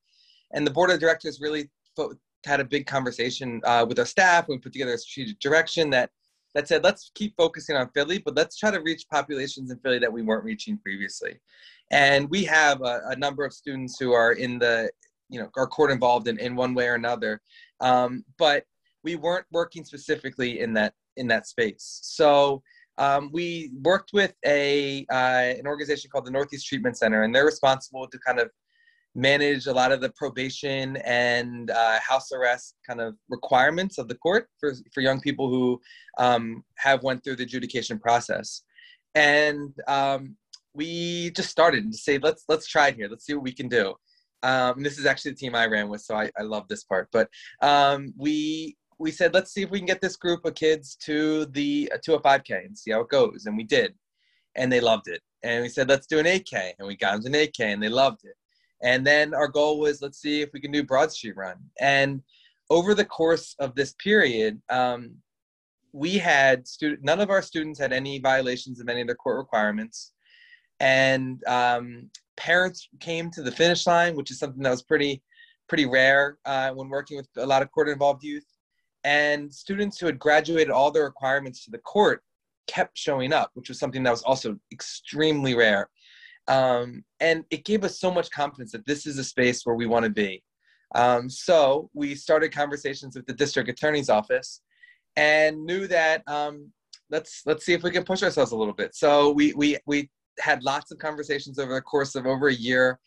And 0.53 0.67
the 0.67 0.71
board 0.71 0.89
of 0.91 0.99
directors 0.99 1.39
really 1.41 1.69
had 2.45 2.59
a 2.59 2.65
big 2.65 2.85
conversation 2.85 3.61
uh, 3.63 3.85
with 3.87 3.97
our 3.97 4.05
staff. 4.05 4.47
We 4.47 4.57
put 4.57 4.73
together 4.73 4.93
a 4.93 4.97
strategic 4.97 5.39
direction 5.39 5.89
that 5.91 6.09
that 6.53 6.69
said, 6.69 6.83
let's 6.83 7.11
keep 7.15 7.35
focusing 7.35 7.75
on 7.75 7.89
Philly, 7.93 8.17
but 8.17 8.35
let's 8.35 8.57
try 8.57 8.71
to 8.71 8.79
reach 8.79 9.05
populations 9.11 9.71
in 9.71 9.77
Philly 9.79 9.99
that 9.99 10.11
we 10.11 10.21
weren't 10.21 10.45
reaching 10.45 10.77
previously. 10.77 11.37
And 11.91 12.29
we 12.29 12.43
have 12.45 12.81
a, 12.81 13.01
a 13.07 13.15
number 13.15 13.45
of 13.45 13.53
students 13.53 13.99
who 13.99 14.11
are 14.13 14.33
in 14.33 14.59
the, 14.59 14.89
you 15.29 15.39
know, 15.39 15.49
are 15.55 15.67
court 15.67 15.91
involved 15.91 16.27
in, 16.27 16.39
in 16.39 16.55
one 16.55 16.73
way 16.73 16.87
or 16.87 16.95
another. 16.95 17.41
Um, 17.79 18.23
but 18.37 18.63
we 19.03 19.15
weren't 19.15 19.45
working 19.51 19.85
specifically 19.85 20.59
in 20.61 20.73
that 20.73 20.93
in 21.17 21.27
that 21.27 21.47
space. 21.47 21.99
So 22.03 22.61
um, 22.97 23.29
we 23.31 23.71
worked 23.83 24.11
with 24.13 24.33
a 24.45 25.05
uh, 25.11 25.53
an 25.59 25.67
organization 25.67 26.09
called 26.09 26.25
the 26.25 26.31
Northeast 26.31 26.67
Treatment 26.67 26.97
Center, 26.97 27.23
and 27.23 27.33
they're 27.33 27.45
responsible 27.45 28.07
to 28.07 28.19
kind 28.25 28.39
of 28.39 28.49
manage 29.15 29.67
a 29.67 29.73
lot 29.73 29.93
of 29.93 30.01
the 30.01 30.09
probation 30.09 30.97
and 30.97 31.71
uh, 31.71 31.99
house 32.01 32.31
arrest 32.33 32.75
kind 32.85 32.99
of 32.99 33.15
requirements 33.29 33.97
of 33.97 34.09
the 34.09 34.15
court 34.15 34.49
for, 34.59 34.73
for 34.93 34.99
young 34.99 35.21
people 35.21 35.49
who 35.49 35.79
um, 36.17 36.63
have 36.77 37.01
went 37.01 37.23
through 37.23 37.37
the 37.37 37.43
adjudication 37.43 37.97
process 37.97 38.63
and 39.15 39.73
um, 39.87 40.35
we 40.75 41.31
just 41.31 41.49
started 41.49 41.91
to 41.91 41.97
say 41.97 42.17
let's 42.17 42.43
let's 42.47 42.67
try 42.67 42.89
it 42.89 42.95
here. 42.95 43.07
Let's 43.09 43.25
see 43.25 43.33
what 43.33 43.43
we 43.43 43.53
can 43.53 43.67
do. 43.67 43.95
Um, 44.43 44.83
this 44.83 44.99
is 44.99 45.05
actually 45.05 45.31
the 45.31 45.37
team 45.37 45.55
i 45.55 45.65
ran 45.65 45.89
with 45.89 46.01
so 46.01 46.15
i, 46.15 46.29
I 46.37 46.43
love 46.43 46.67
this 46.67 46.83
part. 46.83 47.07
But 47.11 47.29
um, 47.61 48.13
we 48.17 48.77
we 48.99 49.11
said 49.11 49.33
let's 49.33 49.51
see 49.51 49.63
if 49.63 49.71
we 49.71 49.79
can 49.79 49.87
get 49.87 50.01
this 50.01 50.17
group 50.17 50.45
of 50.45 50.55
kids 50.55 50.95
to 51.03 51.45
the 51.47 51.91
to 52.03 52.15
a 52.15 52.21
5k 52.21 52.65
and 52.65 52.77
see 52.77 52.91
how 52.91 53.01
it 53.01 53.09
goes. 53.09 53.45
And 53.45 53.57
we 53.57 53.63
did. 53.63 53.93
And 54.55 54.71
they 54.71 54.79
loved 54.79 55.07
it. 55.07 55.21
And 55.43 55.63
we 55.63 55.69
said 55.69 55.89
let's 55.89 56.07
do 56.07 56.19
an 56.19 56.25
8k 56.25 56.73
and 56.77 56.87
we 56.87 56.95
got 56.95 57.13
them 57.13 57.31
to 57.31 57.39
an 57.39 57.47
8k 57.47 57.59
and 57.61 57.81
they 57.81 57.89
loved 57.89 58.21
it. 58.23 58.35
And 58.83 59.07
then 59.07 59.33
our 59.33 59.47
goal 59.47 59.79
was 59.79 60.01
let's 60.01 60.19
see 60.19 60.41
if 60.41 60.49
we 60.53 60.59
can 60.59 60.71
do 60.71 60.83
Broad 60.83 61.11
Street 61.11 61.35
Run. 61.35 61.57
And 61.79 62.21
over 62.69 62.93
the 62.93 63.05
course 63.05 63.55
of 63.59 63.75
this 63.75 63.93
period, 63.93 64.61
um, 64.69 65.15
we 65.93 66.17
had 66.17 66.67
student, 66.67 67.03
none 67.03 67.21
of 67.21 67.29
our 67.29 67.41
students 67.41 67.79
had 67.79 67.93
any 67.93 68.19
violations 68.19 68.81
of 68.81 68.89
any 68.89 69.01
of 69.01 69.07
their 69.07 69.15
court 69.15 69.37
requirements. 69.37 70.11
And 70.79 71.43
um, 71.47 72.09
parents 72.37 72.89
came 72.99 73.31
to 73.31 73.41
the 73.41 73.51
finish 73.51 73.87
line, 73.87 74.15
which 74.15 74.31
is 74.31 74.39
something 74.39 74.61
that 74.63 74.69
was 74.69 74.83
pretty, 74.83 75.21
pretty 75.67 75.85
rare 75.85 76.37
uh, 76.45 76.71
when 76.71 76.89
working 76.89 77.17
with 77.17 77.29
a 77.37 77.45
lot 77.45 77.61
of 77.61 77.71
court 77.71 77.89
involved 77.89 78.23
youth. 78.23 78.45
And 79.03 79.53
students 79.53 79.99
who 79.99 80.07
had 80.07 80.19
graduated 80.19 80.71
all 80.71 80.91
their 80.91 81.03
requirements 81.03 81.63
to 81.65 81.71
the 81.71 81.77
court 81.79 82.23
kept 82.67 82.97
showing 82.97 83.31
up, 83.31 83.51
which 83.53 83.69
was 83.69 83.79
something 83.79 84.03
that 84.03 84.11
was 84.11 84.23
also 84.23 84.57
extremely 84.71 85.55
rare. 85.55 85.89
Um, 86.47 87.03
and 87.19 87.43
it 87.49 87.65
gave 87.65 87.83
us 87.83 87.99
so 87.99 88.11
much 88.11 88.29
confidence 88.31 88.71
that 88.71 88.85
this 88.85 89.05
is 89.05 89.17
a 89.17 89.23
space 89.23 89.65
where 89.65 89.75
we 89.75 89.85
want 89.85 90.05
to 90.05 90.11
be. 90.11 90.43
Um, 90.93 91.29
so 91.29 91.89
we 91.93 92.15
started 92.15 92.53
conversations 92.53 93.15
with 93.15 93.25
the 93.25 93.33
district 93.33 93.69
attorney's 93.69 94.09
office 94.09 94.61
and 95.15 95.65
knew 95.65 95.87
that 95.87 96.23
um, 96.27 96.71
let's 97.09 97.41
let's 97.45 97.65
see 97.65 97.73
if 97.73 97.83
we 97.83 97.91
can 97.91 98.03
push 98.03 98.23
ourselves 98.23 98.51
a 98.51 98.55
little 98.55 98.73
bit. 98.73 98.95
So 98.95 99.31
we 99.31 99.53
we 99.53 99.77
we 99.85 100.09
had 100.39 100.63
lots 100.63 100.91
of 100.91 100.97
conversations 100.97 101.59
over 101.59 101.73
the 101.73 101.81
course 101.81 102.15
of 102.15 102.25
over 102.25 102.47
a 102.47 102.53
year 102.53 102.99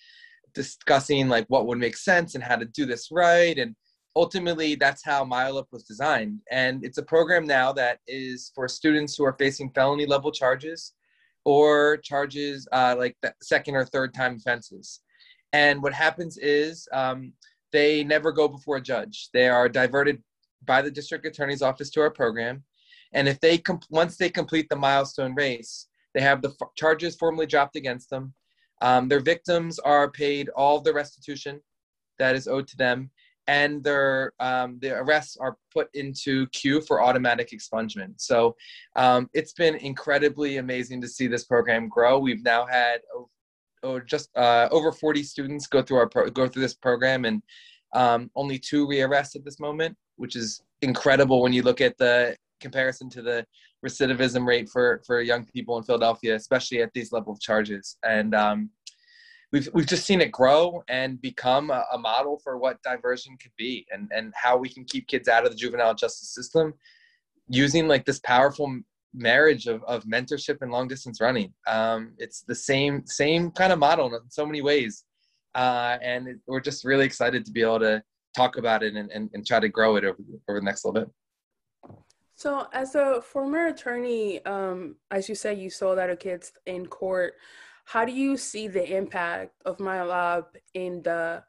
discussing 0.55 1.29
like 1.29 1.47
what 1.49 1.67
would 1.67 1.79
make 1.79 1.97
sense 1.97 2.35
and 2.35 2.43
how 2.43 2.57
to 2.57 2.65
do 2.65 2.87
this 2.87 3.09
right 3.11 3.59
and 3.59 3.75
ultimately 4.17 4.75
that's 4.75 5.05
how 5.05 5.23
mile 5.25 5.59
up 5.59 5.69
was 5.71 5.85
designed 5.85 6.41
and 6.51 6.85
it's 6.85 6.99
a 6.99 7.03
program 7.03 7.47
now 7.47 7.73
that 7.73 7.99
is 8.07 8.51
for 8.55 8.67
students 8.67 9.15
who 9.17 9.25
are 9.25 9.37
facing 9.39 9.71
felony 9.71 10.07
level 10.07 10.33
charges 10.33 10.95
or 11.49 11.97
charges 11.99 12.69
uh, 12.73 12.95
like 12.99 13.17
the 13.23 13.33
second 13.41 13.75
or 13.75 13.83
third 13.83 14.13
time 14.13 14.37
offenses. 14.37 15.01
And 15.55 15.83
what 15.83 15.95
happens 15.95 16.37
is 16.37 16.87
um, 16.93 17.33
they 17.73 18.05
never 18.05 18.33
go 18.33 18.49
before 18.49 18.77
a 18.77 18.83
judge. 18.83 19.31
They 19.33 19.49
are 19.49 19.67
diverted 19.67 20.23
by 20.67 20.83
the 20.83 20.91
district 20.91 21.25
attorney's 21.25 21.63
office 21.63 21.89
to 21.93 22.03
our 22.03 22.11
program. 22.11 22.65
And 23.15 23.27
if 23.27 23.41
they 23.41 23.63
once 23.89 24.19
they 24.19 24.29
complete 24.29 24.69
the 24.69 24.77
milestone 24.77 25.35
race, 25.35 25.87
they 26.19 26.25
have 26.25 26.43
the 26.43 26.53
f- 26.61 26.75
charges 26.75 27.15
formally 27.15 27.47
dropped 27.47 27.77
against 27.77 28.11
them. 28.11 28.35
Um, 28.83 29.07
their 29.07 29.21
victims 29.21 29.79
are 29.79 30.11
paid 30.11 30.49
all 30.49 30.81
the 30.81 30.93
restitution 30.93 31.61
that 32.19 32.35
is 32.35 32.49
owed 32.49 32.67
to 32.69 32.77
them, 32.77 33.13
and 33.47 33.85
their 33.85 34.33
um, 34.41 34.81
the 34.83 34.99
arrests 34.99 35.37
are 35.37 35.57
put 35.73 35.87
into 35.95 36.49
queue 36.49 36.81
for 36.81 37.01
automatic 37.01 37.51
expungement. 37.53 38.15
So 38.17 38.57
um, 38.97 39.31
it's 39.33 39.53
been 39.53 39.77
incredibly 39.77 40.57
amazing 40.57 41.01
to 41.03 41.09
see 41.09 41.29
this 41.29 41.45
program 41.45 41.89
grow. 41.89 42.19
We've 42.19 42.43
now 42.43 42.67
had 42.67 42.99
oh, 43.85 44.01
just 44.01 44.37
uh, 44.37 44.67
over 44.73 44.91
40 44.91 45.23
students 45.23 45.69
go 45.69 45.83
through 45.83 45.99
our 45.99 46.09
pro- 46.09 46.31
go 46.31 46.49
through 46.49 46.63
this 46.63 46.75
program, 46.75 47.27
and 47.27 47.41
um, 47.95 48.29
only 48.35 48.59
two 48.59 48.89
rearrests 48.89 49.37
at 49.37 49.45
this 49.45 49.61
moment, 49.61 49.97
which 50.17 50.35
is 50.35 50.61
incredible 50.83 51.43
when 51.43 51.53
you 51.53 51.63
look 51.63 51.81
at 51.81 51.97
the 51.97 52.37
comparison 52.61 53.09
to 53.11 53.23
the 53.23 53.47
recidivism 53.85 54.47
rate 54.47 54.69
for 54.69 55.03
for 55.07 55.21
young 55.21 55.45
people 55.45 55.77
in 55.79 55.85
Philadelphia, 55.85 56.35
especially 56.35 56.83
at 56.83 56.93
these 56.93 57.13
level 57.13 57.33
of 57.33 57.41
charges. 57.41 57.97
And 58.03 58.35
um, 58.35 58.71
we've 59.53 59.69
we've 59.73 59.87
just 59.87 60.05
seen 60.05 60.21
it 60.21 60.33
grow 60.33 60.83
and 60.89 61.21
become 61.21 61.71
a, 61.71 61.85
a, 61.93 61.99
model 61.99 62.41
for 62.43 62.59
what 62.59 62.83
diversion 62.83 63.37
could 63.41 63.53
be 63.57 63.87
and 63.91 64.11
and 64.15 64.33
how 64.35 64.57
we 64.57 64.69
can 64.69 64.85
keep 64.85 65.07
kids 65.07 65.29
out 65.29 65.45
of 65.45 65.51
the 65.51 65.57
juvenile 65.57 65.95
justice 65.95 66.35
system 66.35 66.75
using 67.49 67.89
like 67.89 68.05
this 68.05 68.21
powerful 68.21 68.81
marriage 69.15 69.67
of, 69.67 69.83
of 69.85 70.05
mentorship 70.05 70.59
and 70.61 70.71
long 70.71 70.87
distance 70.87 71.21
running. 71.21 71.53
Um, 71.67 72.13
it's 72.19 72.43
the 72.43 72.55
same 72.55 73.07
same 73.07 73.51
kind 73.53 73.73
of 73.73 73.79
model 73.79 74.15
in 74.15 74.21
so 74.29 74.45
many 74.45 74.61
ways. 74.61 75.05
Uh, 75.55 75.99
and 76.03 76.29
it, 76.29 76.37
we're 76.47 76.61
just 76.61 76.85
really 76.85 77.07
excited 77.07 77.45
to 77.45 77.53
be 77.53 77.63
able 77.63 77.81
to 77.81 78.03
talk 78.37 78.59
about 78.59 78.83
it 78.83 78.95
and, 78.95 79.11
and, 79.11 79.31
and 79.33 79.47
try 79.47 79.59
to 79.59 79.69
grow 79.69 79.97
it 79.97 80.05
over, 80.05 80.19
over 80.49 80.61
the 80.61 80.65
next 80.65 80.85
little 80.85 81.01
bit 81.01 81.11
so 82.39 82.69
as 82.73 82.95
a 82.95 83.21
former 83.21 83.67
attorney 83.67 84.45
um, 84.47 84.95
as 85.11 85.29
you 85.29 85.35
said 85.35 85.59
you 85.59 85.69
saw 85.69 85.95
that 85.95 86.09
of 86.09 86.19
kids 86.19 86.53
in 86.67 86.87
court 86.87 87.35
how 87.85 88.05
do 88.05 88.13
you 88.13 88.37
see 88.37 88.69
the 88.69 88.97
impact 88.97 89.53
of 89.65 89.81
mile 89.81 90.13
up 90.13 90.57
in 90.75 91.03
the 91.03 91.43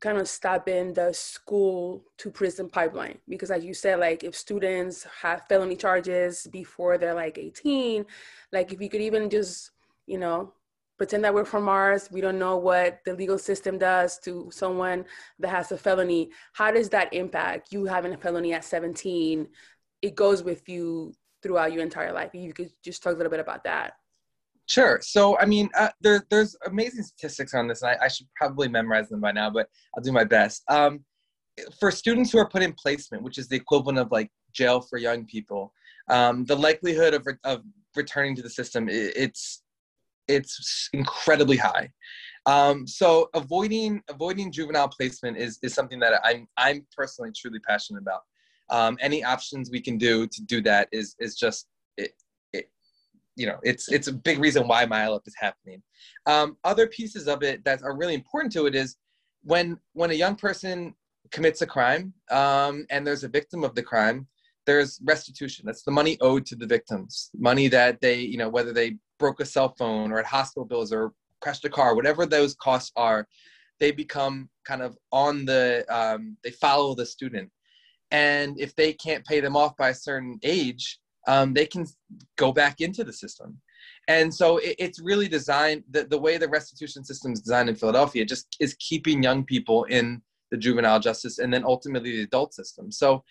kind 0.00 0.18
of 0.18 0.28
stopping 0.28 0.94
the 0.94 1.12
school 1.12 2.04
to 2.16 2.30
prison 2.30 2.68
pipeline? 2.68 3.18
Because 3.28 3.50
as 3.50 3.64
you 3.64 3.74
said, 3.74 3.98
like 3.98 4.24
if 4.24 4.34
students 4.34 5.06
have 5.20 5.42
felony 5.48 5.76
charges 5.76 6.46
before 6.50 6.98
they're 6.98 7.14
like 7.14 7.36
18, 7.36 8.06
like 8.52 8.72
if 8.72 8.80
you 8.80 8.88
could 8.88 9.00
even 9.00 9.28
just, 9.28 9.72
you 10.06 10.18
know, 10.18 10.54
pretend 10.98 11.24
that 11.24 11.32
we're 11.32 11.44
from 11.44 11.62
Mars, 11.62 12.08
we 12.10 12.20
don't 12.20 12.38
know 12.38 12.56
what 12.56 12.98
the 13.04 13.14
legal 13.14 13.38
system 13.38 13.78
does 13.78 14.18
to 14.18 14.50
someone 14.52 15.04
that 15.38 15.48
has 15.48 15.72
a 15.72 15.78
felony. 15.78 16.30
How 16.52 16.72
does 16.72 16.88
that 16.90 17.14
impact 17.14 17.72
you 17.72 17.86
having 17.86 18.12
a 18.12 18.16
felony 18.16 18.52
at 18.52 18.64
17? 18.64 19.46
It 20.02 20.16
goes 20.16 20.42
with 20.42 20.68
you 20.68 21.14
throughout 21.42 21.72
your 21.72 21.82
entire 21.82 22.12
life. 22.12 22.30
You 22.34 22.52
could 22.52 22.72
just 22.84 23.02
talk 23.02 23.14
a 23.14 23.16
little 23.16 23.30
bit 23.30 23.40
about 23.40 23.64
that. 23.64 23.94
Sure. 24.66 24.98
So, 25.00 25.38
I 25.38 25.46
mean, 25.46 25.70
uh, 25.78 25.88
there, 26.00 26.26
there's 26.30 26.54
amazing 26.66 27.04
statistics 27.04 27.54
on 27.54 27.68
this, 27.68 27.80
and 27.82 27.92
I, 27.92 28.04
I, 28.04 28.08
should 28.08 28.26
probably 28.36 28.68
memorize 28.68 29.08
them 29.08 29.20
by 29.20 29.32
now, 29.32 29.48
but 29.48 29.68
I'll 29.96 30.02
do 30.02 30.12
my 30.12 30.24
best. 30.24 30.62
Um, 30.68 31.04
for 31.80 31.90
students 31.90 32.30
who 32.30 32.38
are 32.38 32.48
put 32.48 32.62
in 32.62 32.74
placement, 32.74 33.22
which 33.22 33.38
is 33.38 33.48
the 33.48 33.56
equivalent 33.56 33.98
of 33.98 34.12
like 34.12 34.30
jail 34.52 34.82
for 34.82 34.98
young 34.98 35.24
people, 35.24 35.72
um, 36.10 36.44
the 36.44 36.56
likelihood 36.56 37.14
of, 37.14 37.24
re- 37.24 37.34
of 37.44 37.62
returning 37.96 38.36
to 38.36 38.42
the 38.42 38.50
system, 38.50 38.90
it, 38.90 39.14
it's 39.16 39.62
it's 40.28 40.88
incredibly 40.92 41.56
high. 41.56 41.90
Um, 42.46 42.86
so, 42.86 43.28
avoiding 43.34 44.02
avoiding 44.08 44.52
juvenile 44.52 44.88
placement 44.88 45.36
is 45.36 45.58
is 45.62 45.74
something 45.74 45.98
that 46.00 46.20
I'm 46.24 46.46
I'm 46.56 46.86
personally 46.96 47.32
truly 47.36 47.60
passionate 47.60 48.02
about. 48.02 48.22
Um, 48.70 48.98
any 49.00 49.24
options 49.24 49.70
we 49.70 49.80
can 49.80 49.98
do 49.98 50.26
to 50.26 50.42
do 50.42 50.60
that 50.62 50.88
is 50.92 51.16
is 51.18 51.36
just 51.36 51.66
it, 51.96 52.12
you 53.38 53.46
know 53.46 53.58
it's 53.62 53.90
it's 53.90 54.08
a 54.08 54.12
big 54.12 54.38
reason 54.38 54.68
why 54.68 54.84
mile 54.84 55.14
up 55.14 55.22
is 55.26 55.34
happening 55.38 55.80
um, 56.26 56.56
other 56.64 56.86
pieces 56.88 57.28
of 57.28 57.42
it 57.42 57.64
that 57.64 57.82
are 57.82 57.96
really 57.96 58.14
important 58.14 58.52
to 58.52 58.66
it 58.66 58.74
is 58.74 58.96
when 59.44 59.78
when 59.92 60.10
a 60.10 60.14
young 60.14 60.34
person 60.34 60.92
commits 61.30 61.62
a 61.62 61.66
crime 61.66 62.12
um, 62.30 62.84
and 62.90 63.06
there's 63.06 63.24
a 63.24 63.28
victim 63.28 63.62
of 63.64 63.74
the 63.74 63.82
crime 63.82 64.26
there's 64.66 65.00
restitution 65.04 65.64
that's 65.64 65.84
the 65.84 65.90
money 65.90 66.18
owed 66.20 66.44
to 66.44 66.56
the 66.56 66.66
victims 66.66 67.30
money 67.38 67.68
that 67.68 68.00
they 68.00 68.18
you 68.20 68.36
know 68.36 68.48
whether 68.48 68.72
they 68.72 68.96
broke 69.18 69.40
a 69.40 69.44
cell 69.44 69.74
phone 69.78 70.12
or 70.12 70.16
had 70.16 70.26
hospital 70.26 70.64
bills 70.64 70.92
or 70.92 71.12
crashed 71.40 71.64
a 71.64 71.68
car 71.68 71.94
whatever 71.94 72.26
those 72.26 72.54
costs 72.56 72.92
are 72.96 73.26
they 73.80 73.90
become 73.90 74.48
kind 74.66 74.82
of 74.82 74.96
on 75.12 75.44
the 75.44 75.84
um, 75.88 76.36
they 76.42 76.50
follow 76.50 76.94
the 76.94 77.06
student 77.06 77.50
and 78.10 78.58
if 78.58 78.74
they 78.74 78.92
can't 78.92 79.24
pay 79.24 79.40
them 79.40 79.56
off 79.56 79.76
by 79.76 79.90
a 79.90 79.94
certain 79.94 80.38
age 80.42 80.98
um, 81.28 81.52
they 81.52 81.66
can 81.66 81.86
go 82.36 82.52
back 82.52 82.80
into 82.80 83.04
the 83.04 83.12
system. 83.12 83.60
And 84.08 84.34
so 84.34 84.56
it, 84.56 84.74
it's 84.78 84.98
really 84.98 85.28
designed, 85.28 85.84
the, 85.90 86.04
the 86.04 86.18
way 86.18 86.38
the 86.38 86.48
restitution 86.48 87.04
system 87.04 87.32
is 87.32 87.42
designed 87.42 87.68
in 87.68 87.76
Philadelphia 87.76 88.24
just 88.24 88.56
is 88.58 88.74
keeping 88.80 89.22
young 89.22 89.44
people 89.44 89.84
in 89.84 90.22
the 90.50 90.56
juvenile 90.56 90.98
justice 90.98 91.38
and 91.38 91.52
then 91.52 91.64
ultimately 91.64 92.16
the 92.16 92.22
adult 92.22 92.54
system. 92.54 92.90
So 92.90 93.22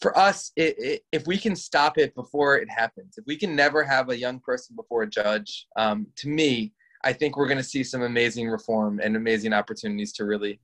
for 0.00 0.16
us, 0.18 0.52
it, 0.56 0.74
it, 0.78 1.02
if 1.12 1.26
we 1.26 1.38
can 1.38 1.54
stop 1.54 1.98
it 1.98 2.14
before 2.14 2.56
it 2.56 2.68
happens, 2.68 3.16
if 3.16 3.24
we 3.26 3.36
can 3.36 3.54
never 3.54 3.84
have 3.84 4.10
a 4.10 4.18
young 4.18 4.40
person 4.40 4.76
before 4.76 5.02
a 5.02 5.08
judge, 5.08 5.66
um, 5.76 6.06
to 6.16 6.28
me, 6.28 6.72
I 7.04 7.12
think 7.12 7.36
we're 7.36 7.46
going 7.46 7.58
to 7.58 7.64
see 7.64 7.84
some 7.84 8.02
amazing 8.02 8.48
reform 8.48 9.00
and 9.02 9.16
amazing 9.16 9.52
opportunities 9.52 10.12
to 10.14 10.24
really 10.24 10.60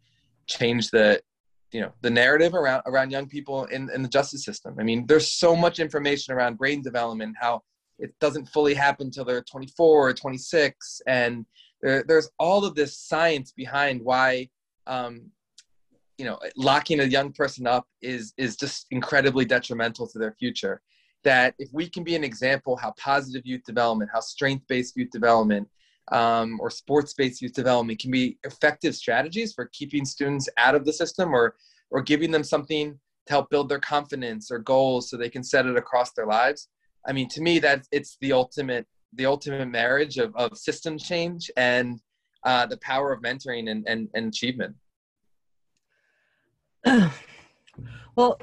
change 0.46 0.90
the, 0.90 1.20
you 1.70 1.80
know, 1.80 1.92
the 2.00 2.10
narrative 2.10 2.54
around 2.54 2.82
around 2.86 3.10
young 3.10 3.28
people 3.28 3.66
in, 3.66 3.88
in 3.94 4.02
the 4.02 4.08
justice 4.08 4.44
system. 4.44 4.74
I 4.80 4.82
mean, 4.82 5.06
there's 5.06 5.32
so 5.32 5.54
much 5.54 5.78
information 5.78 6.34
around 6.34 6.58
brain 6.58 6.82
development, 6.82 7.36
how 7.38 7.62
it 7.98 8.12
doesn't 8.20 8.48
fully 8.48 8.74
happen 8.74 9.08
until 9.08 9.24
they're 9.24 9.42
24 9.42 10.08
or 10.08 10.14
26, 10.14 11.02
and 11.06 11.44
there, 11.82 12.02
there's 12.06 12.30
all 12.38 12.64
of 12.64 12.74
this 12.74 12.98
science 12.98 13.52
behind 13.52 14.02
why 14.02 14.48
um, 14.86 15.30
you 16.20 16.26
know 16.26 16.38
locking 16.54 17.00
a 17.00 17.04
young 17.04 17.32
person 17.32 17.66
up 17.66 17.86
is 18.02 18.34
is 18.36 18.54
just 18.54 18.86
incredibly 18.90 19.46
detrimental 19.46 20.06
to 20.06 20.18
their 20.18 20.32
future. 20.32 20.82
That 21.24 21.54
if 21.58 21.70
we 21.72 21.88
can 21.88 22.04
be 22.04 22.14
an 22.14 22.24
example 22.24 22.76
how 22.76 22.92
positive 22.98 23.46
youth 23.46 23.64
development 23.64 24.10
how 24.12 24.20
strength-based 24.20 24.94
youth 24.98 25.10
development 25.10 25.66
um, 26.12 26.58
or 26.60 26.68
sports-based 26.68 27.40
youth 27.40 27.54
development 27.54 28.00
can 28.00 28.10
be 28.10 28.38
effective 28.44 28.94
strategies 28.94 29.54
for 29.54 29.70
keeping 29.72 30.04
students 30.04 30.46
out 30.58 30.74
of 30.74 30.84
the 30.84 30.92
system 30.92 31.32
or 31.34 31.56
or 31.90 32.02
giving 32.02 32.30
them 32.30 32.44
something 32.44 32.98
to 33.26 33.32
help 33.32 33.48
build 33.48 33.70
their 33.70 33.84
confidence 33.94 34.50
or 34.50 34.58
goals 34.58 35.08
so 35.08 35.16
they 35.16 35.30
can 35.30 35.42
set 35.42 35.64
it 35.64 35.76
across 35.76 36.12
their 36.12 36.26
lives. 36.26 36.68
I 37.08 37.14
mean 37.14 37.30
to 37.30 37.40
me 37.40 37.60
that 37.60 37.86
it's 37.92 38.18
the 38.20 38.32
ultimate 38.32 38.86
the 39.14 39.24
ultimate 39.24 39.68
marriage 39.68 40.18
of, 40.18 40.36
of 40.36 40.58
system 40.58 40.98
change 40.98 41.50
and 41.56 41.98
uh, 42.44 42.66
the 42.66 42.78
power 42.78 43.10
of 43.12 43.22
mentoring 43.22 43.70
and, 43.70 43.88
and, 43.88 44.08
and 44.14 44.26
achievement 44.28 44.74
well, 48.16 48.40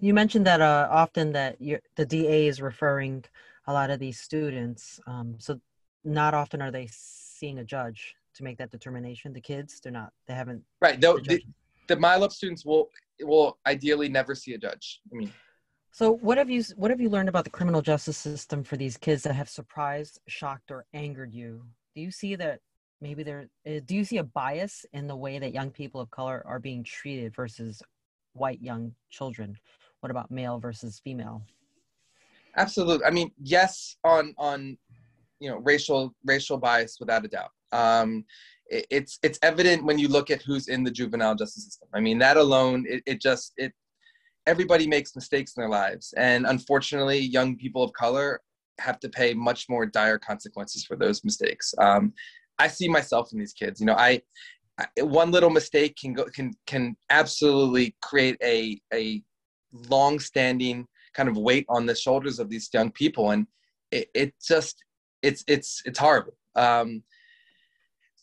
you 0.00 0.14
mentioned 0.14 0.46
that 0.46 0.60
uh, 0.60 0.88
often 0.90 1.32
that 1.32 1.58
the 1.60 2.06
DA 2.06 2.46
is 2.46 2.60
referring 2.60 3.24
a 3.66 3.72
lot 3.72 3.90
of 3.90 3.98
these 3.98 4.18
students. 4.18 5.00
Um, 5.06 5.36
so 5.38 5.60
not 6.04 6.34
often 6.34 6.62
are 6.62 6.70
they 6.70 6.88
seeing 6.90 7.58
a 7.58 7.64
judge 7.64 8.14
to 8.34 8.44
make 8.44 8.58
that 8.58 8.70
determination. 8.70 9.32
The 9.32 9.40
kids, 9.40 9.80
they're 9.80 9.92
not. 9.92 10.12
They 10.26 10.34
haven't. 10.34 10.62
Right. 10.80 11.00
Though 11.00 11.18
the, 11.18 11.36
the, 11.36 11.42
the 11.88 11.96
Mile 11.96 12.24
Up 12.24 12.32
students 12.32 12.64
will 12.64 12.88
will 13.20 13.58
ideally 13.66 14.08
never 14.08 14.34
see 14.34 14.54
a 14.54 14.58
judge. 14.58 15.00
I 15.12 15.16
mean. 15.16 15.32
So 15.90 16.12
what 16.12 16.38
have 16.38 16.48
you 16.48 16.62
what 16.76 16.90
have 16.90 17.00
you 17.00 17.10
learned 17.10 17.28
about 17.28 17.44
the 17.44 17.50
criminal 17.50 17.82
justice 17.82 18.16
system 18.16 18.62
for 18.62 18.76
these 18.76 18.96
kids 18.96 19.22
that 19.24 19.34
have 19.34 19.48
surprised, 19.48 20.20
shocked, 20.28 20.70
or 20.70 20.86
angered 20.94 21.34
you? 21.34 21.64
Do 21.94 22.00
you 22.00 22.10
see 22.10 22.36
that 22.36 22.60
maybe 23.00 23.22
there 23.22 23.48
uh, 23.66 23.80
do 23.84 23.94
you 23.94 24.04
see 24.04 24.18
a 24.18 24.24
bias 24.24 24.84
in 24.92 25.06
the 25.06 25.16
way 25.16 25.38
that 25.38 25.52
young 25.52 25.70
people 25.70 26.00
of 26.00 26.10
color 26.10 26.42
are 26.46 26.58
being 26.58 26.82
treated 26.82 27.34
versus 27.34 27.82
white 28.32 28.60
young 28.60 28.94
children? 29.10 29.56
What 30.00 30.10
about 30.10 30.30
male 30.30 30.58
versus 30.58 31.00
female? 31.02 31.42
Absolutely 32.56 33.06
i 33.06 33.10
mean 33.10 33.30
yes 33.42 33.96
on 34.04 34.34
on 34.38 34.76
you 35.40 35.50
know 35.50 35.58
racial 35.58 36.14
racial 36.24 36.58
bias 36.58 36.98
without 37.00 37.24
a 37.24 37.28
doubt. 37.28 37.50
Um 37.72 38.24
it, 38.66 38.86
it's 38.90 39.18
it's 39.22 39.38
evident 39.42 39.84
when 39.84 39.98
you 39.98 40.08
look 40.08 40.30
at 40.30 40.42
who's 40.42 40.68
in 40.68 40.82
the 40.82 40.90
juvenile 40.90 41.34
justice 41.34 41.64
system. 41.64 41.88
I 41.94 42.00
mean 42.00 42.18
that 42.18 42.36
alone 42.36 42.84
it, 42.88 43.02
it 43.06 43.20
just 43.20 43.52
it 43.56 43.72
everybody 44.46 44.86
makes 44.86 45.14
mistakes 45.14 45.52
in 45.56 45.60
their 45.60 45.70
lives. 45.70 46.14
And 46.16 46.46
unfortunately 46.46 47.18
young 47.18 47.56
people 47.56 47.82
of 47.82 47.92
color 47.92 48.40
have 48.80 48.98
to 49.00 49.08
pay 49.08 49.34
much 49.34 49.68
more 49.68 49.86
dire 49.86 50.18
consequences 50.18 50.84
for 50.84 50.96
those 50.96 51.24
mistakes. 51.24 51.74
Um, 51.78 52.12
I 52.58 52.68
see 52.68 52.88
myself 52.88 53.32
in 53.32 53.38
these 53.38 53.52
kids. 53.52 53.80
You 53.80 53.86
know, 53.86 53.94
I, 53.94 54.22
I 54.78 55.02
one 55.02 55.30
little 55.30 55.50
mistake 55.50 55.96
can 56.00 56.12
go 56.12 56.24
can 56.24 56.54
can 56.66 56.96
absolutely 57.10 57.96
create 58.02 58.36
a 58.42 58.80
a 58.92 59.22
long-standing 59.72 60.86
kind 61.14 61.28
of 61.28 61.36
weight 61.36 61.66
on 61.68 61.86
the 61.86 61.94
shoulders 61.94 62.38
of 62.38 62.48
these 62.48 62.68
young 62.72 62.90
people, 62.92 63.30
and 63.30 63.46
it, 63.90 64.08
it 64.14 64.34
just 64.46 64.84
it's 65.22 65.44
it's 65.46 65.82
it's 65.84 65.98
horrible. 65.98 66.36
Um, 66.54 67.02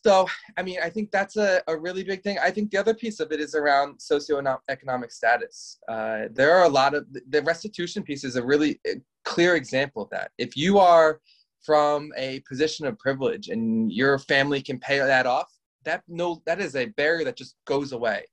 so, 0.05 0.27
I 0.55 0.61
mean, 0.61 0.77
I 0.83 0.89
think 0.91 1.09
that's 1.09 1.35
a, 1.35 1.63
a 1.67 1.75
really 1.75 2.03
big 2.03 2.21
thing. 2.21 2.37
I 2.37 2.51
think 2.51 2.69
the 2.69 2.77
other 2.77 2.93
piece 2.93 3.19
of 3.19 3.31
it 3.31 3.39
is 3.39 3.55
around 3.55 3.97
socioeconomic 3.97 5.11
status. 5.11 5.79
Uh, 5.87 6.25
there 6.31 6.55
are 6.55 6.65
a 6.65 6.69
lot 6.69 6.93
of 6.93 7.07
the 7.27 7.41
restitution 7.41 8.03
piece 8.03 8.23
is 8.23 8.35
a 8.35 8.45
really 8.45 8.79
clear 9.23 9.55
example 9.55 10.03
of 10.03 10.09
that. 10.11 10.29
If 10.37 10.55
you 10.55 10.77
are 10.77 11.21
from 11.63 12.11
a 12.17 12.41
position 12.47 12.85
of 12.85 12.97
privilege 12.99 13.49
and 13.49 13.91
your 13.91 14.19
family 14.19 14.61
can 14.61 14.79
pay 14.79 14.99
that 14.99 15.25
off, 15.25 15.51
that 15.83 16.03
no 16.07 16.41
that 16.45 16.59
is 16.59 16.75
a 16.75 16.87
barrier 16.97 17.23
that 17.25 17.37
just 17.37 17.55
goes 17.65 17.91
away. 17.91 18.23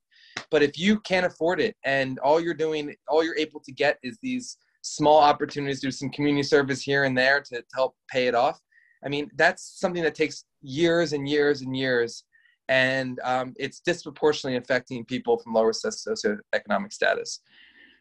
But 0.50 0.62
if 0.62 0.78
you 0.78 1.00
can't 1.00 1.26
afford 1.26 1.60
it 1.60 1.76
and 1.84 2.18
all 2.18 2.40
you're 2.40 2.54
doing, 2.54 2.94
all 3.08 3.24
you're 3.24 3.36
able 3.36 3.60
to 3.60 3.72
get 3.72 3.98
is 4.02 4.18
these 4.22 4.56
small 4.82 5.18
opportunities 5.18 5.80
do 5.80 5.90
some 5.90 6.10
community 6.10 6.42
service 6.42 6.82
here 6.82 7.04
and 7.04 7.16
there 7.16 7.40
to, 7.40 7.56
to 7.56 7.64
help 7.74 7.94
pay 8.10 8.26
it 8.26 8.34
off. 8.34 8.60
I 9.04 9.08
mean, 9.08 9.30
that's 9.36 9.78
something 9.78 10.02
that 10.02 10.14
takes 10.14 10.44
years 10.60 11.12
and 11.12 11.28
years 11.28 11.62
and 11.62 11.76
years. 11.76 12.24
And 12.68 13.20
um, 13.24 13.54
it's 13.58 13.80
disproportionately 13.80 14.56
affecting 14.56 15.04
people 15.04 15.38
from 15.38 15.54
lower 15.54 15.72
socioeconomic 15.72 16.92
status. 16.92 17.40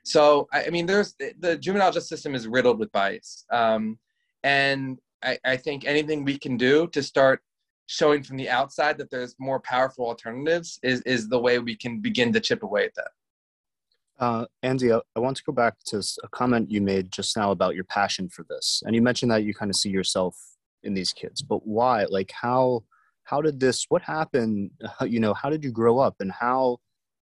So, 0.03 0.47
I, 0.53 0.65
I 0.65 0.69
mean, 0.69 0.85
there's 0.85 1.15
the 1.39 1.57
juvenile 1.57 1.91
justice 1.91 2.09
system 2.09 2.35
is 2.35 2.47
riddled 2.47 2.79
with 2.79 2.91
bias. 2.91 3.45
Um, 3.51 3.97
and 4.43 4.99
I, 5.23 5.37
I 5.45 5.57
think 5.57 5.85
anything 5.85 6.23
we 6.23 6.37
can 6.37 6.57
do 6.57 6.87
to 6.87 7.03
start 7.03 7.41
showing 7.87 8.23
from 8.23 8.37
the 8.37 8.49
outside 8.49 8.97
that 8.97 9.09
there's 9.09 9.35
more 9.39 9.59
powerful 9.59 10.05
alternatives 10.05 10.79
is, 10.81 11.01
is 11.01 11.27
the 11.27 11.39
way 11.39 11.59
we 11.59 11.75
can 11.75 11.99
begin 11.99 12.31
to 12.33 12.39
chip 12.39 12.63
away 12.63 12.85
at 12.85 12.95
that. 12.95 13.11
Uh, 14.19 14.45
Andy, 14.63 14.93
I, 14.93 14.99
I 15.15 15.19
want 15.19 15.35
to 15.37 15.43
go 15.43 15.51
back 15.51 15.75
to 15.87 16.03
a 16.23 16.27
comment 16.29 16.71
you 16.71 16.79
made 16.79 17.11
just 17.11 17.35
now 17.35 17.51
about 17.51 17.75
your 17.75 17.83
passion 17.85 18.29
for 18.29 18.45
this. 18.49 18.83
And 18.85 18.95
you 18.95 19.01
mentioned 19.01 19.31
that 19.31 19.43
you 19.43 19.53
kind 19.53 19.69
of 19.69 19.75
see 19.75 19.89
yourself 19.89 20.37
in 20.83 20.93
these 20.93 21.11
kids, 21.11 21.41
but 21.41 21.65
why? 21.65 22.05
Like, 22.05 22.31
how, 22.31 22.83
how 23.23 23.41
did 23.41 23.59
this, 23.59 23.85
what 23.89 24.03
happened? 24.03 24.71
You 25.05 25.19
know, 25.19 25.33
how 25.33 25.49
did 25.49 25.63
you 25.63 25.71
grow 25.71 25.99
up 25.99 26.15
and 26.19 26.31
how, 26.31 26.77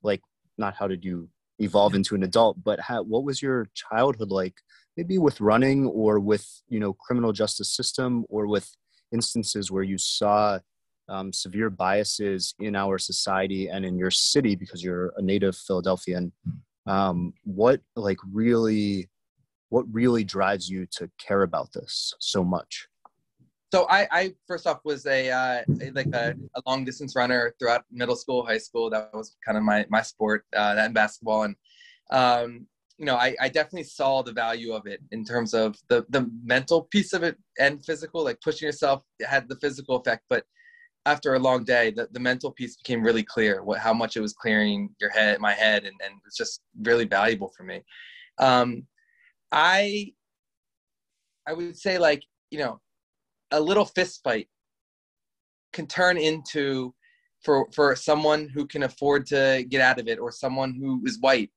like, 0.02 0.22
not 0.56 0.74
how 0.76 0.86
did 0.86 1.04
you 1.04 1.28
evolve 1.58 1.94
into 1.94 2.14
an 2.14 2.22
adult, 2.22 2.62
but 2.62 2.80
how, 2.80 3.02
what 3.02 3.24
was 3.24 3.42
your 3.42 3.68
childhood 3.74 4.30
like 4.30 4.54
maybe 4.96 5.18
with 5.18 5.40
running 5.40 5.86
or 5.86 6.20
with 6.20 6.46
you 6.68 6.80
know 6.80 6.92
criminal 6.92 7.32
justice 7.32 7.74
system 7.74 8.24
or 8.28 8.46
with 8.46 8.68
instances 9.12 9.70
where 9.70 9.82
you 9.82 9.98
saw 9.98 10.58
um, 11.08 11.32
severe 11.32 11.70
biases 11.70 12.54
in 12.60 12.74
our 12.74 12.98
society 12.98 13.68
and 13.68 13.84
in 13.84 13.98
your 13.98 14.10
city 14.10 14.54
because 14.54 14.82
you're 14.82 15.12
a 15.16 15.22
native 15.22 15.56
Philadelphian. 15.56 16.32
Um, 16.86 17.34
what 17.44 17.80
like 17.96 18.18
really, 18.32 19.08
what 19.68 19.84
really 19.90 20.24
drives 20.24 20.68
you 20.68 20.86
to 20.92 21.10
care 21.18 21.42
about 21.42 21.72
this 21.72 22.14
so 22.20 22.44
much? 22.44 22.88
So 23.72 23.86
I, 23.88 24.06
I 24.12 24.34
first 24.46 24.66
off 24.66 24.80
was 24.84 25.04
a 25.06 25.30
uh, 25.30 25.62
like 25.94 26.06
a, 26.14 26.34
a, 26.54 26.62
long 26.64 26.84
distance 26.84 27.16
runner 27.16 27.54
throughout 27.58 27.84
middle 27.90 28.14
school, 28.14 28.46
high 28.46 28.58
school. 28.58 28.88
That 28.88 29.10
was 29.12 29.36
kind 29.44 29.58
of 29.58 29.64
my 29.64 29.84
my 29.88 30.02
sport, 30.02 30.44
uh, 30.54 30.76
that 30.76 30.86
and 30.86 30.94
basketball. 30.94 31.42
And 31.42 31.56
um, 32.12 32.66
you 32.98 33.06
know, 33.06 33.16
I, 33.16 33.34
I 33.40 33.48
definitely 33.48 33.84
saw 33.84 34.22
the 34.22 34.32
value 34.32 34.72
of 34.72 34.86
it 34.86 35.00
in 35.10 35.24
terms 35.24 35.52
of 35.52 35.76
the 35.88 36.06
the 36.10 36.30
mental 36.44 36.82
piece 36.82 37.12
of 37.12 37.22
it 37.22 37.36
and 37.58 37.84
physical, 37.84 38.24
like 38.24 38.40
pushing 38.40 38.66
yourself 38.66 39.02
had 39.26 39.48
the 39.48 39.56
physical 39.56 39.96
effect, 39.96 40.22
but 40.28 40.44
after 41.06 41.34
a 41.34 41.38
long 41.38 41.64
day, 41.64 41.90
the, 41.90 42.08
the 42.12 42.20
mental 42.20 42.50
piece 42.50 42.76
became 42.76 43.02
really 43.02 43.22
clear, 43.22 43.62
what 43.62 43.78
how 43.78 43.92
much 43.92 44.16
it 44.16 44.20
was 44.20 44.32
clearing 44.32 44.94
your 45.00 45.10
head, 45.10 45.38
my 45.40 45.52
head, 45.52 45.84
and, 45.84 45.94
and 46.04 46.14
it's 46.26 46.36
just 46.36 46.62
really 46.82 47.04
valuable 47.04 47.52
for 47.56 47.64
me. 47.64 47.82
Um, 48.38 48.86
I 49.52 50.12
I 51.46 51.52
would 51.52 51.76
say 51.76 51.98
like, 51.98 52.22
you 52.50 52.58
know, 52.58 52.80
a 53.50 53.60
little 53.60 53.84
fist 53.84 54.20
fight 54.22 54.48
can 55.72 55.86
turn 55.86 56.16
into 56.16 56.94
for 57.42 57.68
for 57.72 57.94
someone 57.96 58.48
who 58.48 58.66
can 58.66 58.84
afford 58.84 59.26
to 59.26 59.64
get 59.68 59.80
out 59.80 59.98
of 60.00 60.08
it 60.08 60.18
or 60.18 60.30
someone 60.30 60.74
who 60.74 61.02
is 61.04 61.18
white 61.20 61.50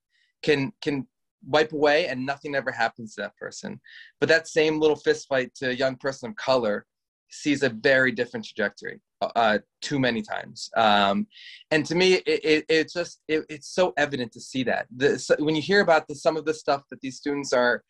can 0.44 0.72
can 0.82 1.08
wipe 1.46 1.72
away 1.74 2.08
and 2.08 2.26
nothing 2.26 2.56
ever 2.56 2.72
happens 2.72 3.16
to 3.16 3.22
that 3.22 3.36
person. 3.38 3.80
But 4.20 4.30
that 4.30 4.48
same 4.48 4.80
little 4.80 4.96
fist 4.96 5.28
fight 5.28 5.54
to 5.56 5.70
a 5.70 5.74
young 5.74 5.96
person 5.98 6.30
of 6.30 6.36
color 6.36 6.86
sees 7.30 7.64
a 7.64 7.70
very 7.70 8.12
different 8.12 8.46
trajectory 8.46 9.02
uh, 9.22 9.60
too 9.82 10.00
many 10.00 10.22
times. 10.22 10.70
Um, 10.78 11.28
and 11.72 11.86
to 11.86 11.96
me, 11.96 12.14
it, 12.14 12.24
it, 12.28 12.66
it 12.70 12.92
just, 12.92 13.22
it, 13.28 13.46
it's 13.50 13.74
so 13.74 13.94
evident 13.98 14.32
to 14.34 14.40
see 14.40 14.64
that. 14.64 14.88
The, 14.96 15.20
so 15.20 15.36
when 15.40 15.56
you 15.56 15.62
hear 15.62 15.82
about 15.82 16.08
the, 16.08 16.16
some 16.16 16.38
of 16.38 16.46
the 16.46 16.54
stuff 16.54 16.84
that 16.90 17.02
these 17.02 17.18
students 17.18 17.54
are 17.54 17.84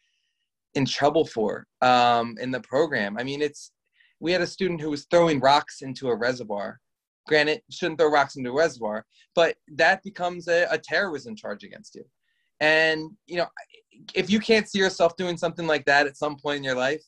in 0.74 0.86
trouble 0.86 1.26
for 1.26 1.68
um, 1.82 2.36
in 2.40 2.52
the 2.52 2.62
program, 2.62 3.18
I 3.18 3.24
mean, 3.24 3.42
it's, 3.42 3.72
we 4.20 4.32
had 4.32 4.42
a 4.42 4.48
student 4.48 4.82
who 4.82 4.90
was 4.90 5.06
throwing 5.12 5.40
rocks 5.40 5.82
into 5.82 6.10
a 6.10 6.16
reservoir. 6.16 6.80
Granted, 7.28 7.62
shouldn't 7.70 8.00
throw 8.00 8.10
rocks 8.10 8.38
into 8.38 8.50
a 8.50 8.56
reservoir, 8.56 9.06
but 9.36 9.58
that 9.76 10.02
becomes 10.02 10.48
a, 10.48 10.66
a 10.72 10.78
terrorism 10.78 11.36
charge 11.36 11.64
against 11.64 11.94
you. 11.94 12.06
And 12.60 13.12
you 13.26 13.38
know, 13.38 13.48
if 14.14 14.30
you 14.30 14.40
can't 14.40 14.68
see 14.68 14.80
yourself 14.80 15.16
doing 15.16 15.38
something 15.38 15.68
like 15.68 15.86
that 15.86 16.08
at 16.08 16.18
some 16.18 16.38
point 16.38 16.58
in 16.58 16.64
your 16.64 16.76
life, 16.76 17.04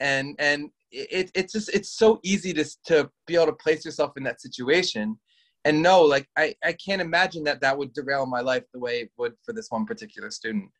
and 0.00 0.36
and 0.38 0.70
it, 0.90 1.30
it's 1.34 1.52
just 1.52 1.68
it's 1.74 1.92
so 1.96 2.20
easy 2.22 2.52
to 2.54 2.64
to 2.86 3.10
be 3.26 3.36
able 3.36 3.46
to 3.46 3.52
place 3.52 3.84
yourself 3.84 4.12
in 4.16 4.24
that 4.24 4.40
situation 4.40 5.18
and 5.64 5.82
no 5.82 6.02
like 6.02 6.28
I, 6.36 6.54
I 6.64 6.72
can't 6.72 7.02
imagine 7.02 7.44
that 7.44 7.60
that 7.60 7.76
would 7.76 7.92
derail 7.92 8.26
my 8.26 8.40
life 8.40 8.64
the 8.72 8.80
way 8.80 9.00
it 9.00 9.10
would 9.18 9.34
for 9.44 9.52
this 9.52 9.70
one 9.70 9.84
particular 9.84 10.30
student. 10.30 10.70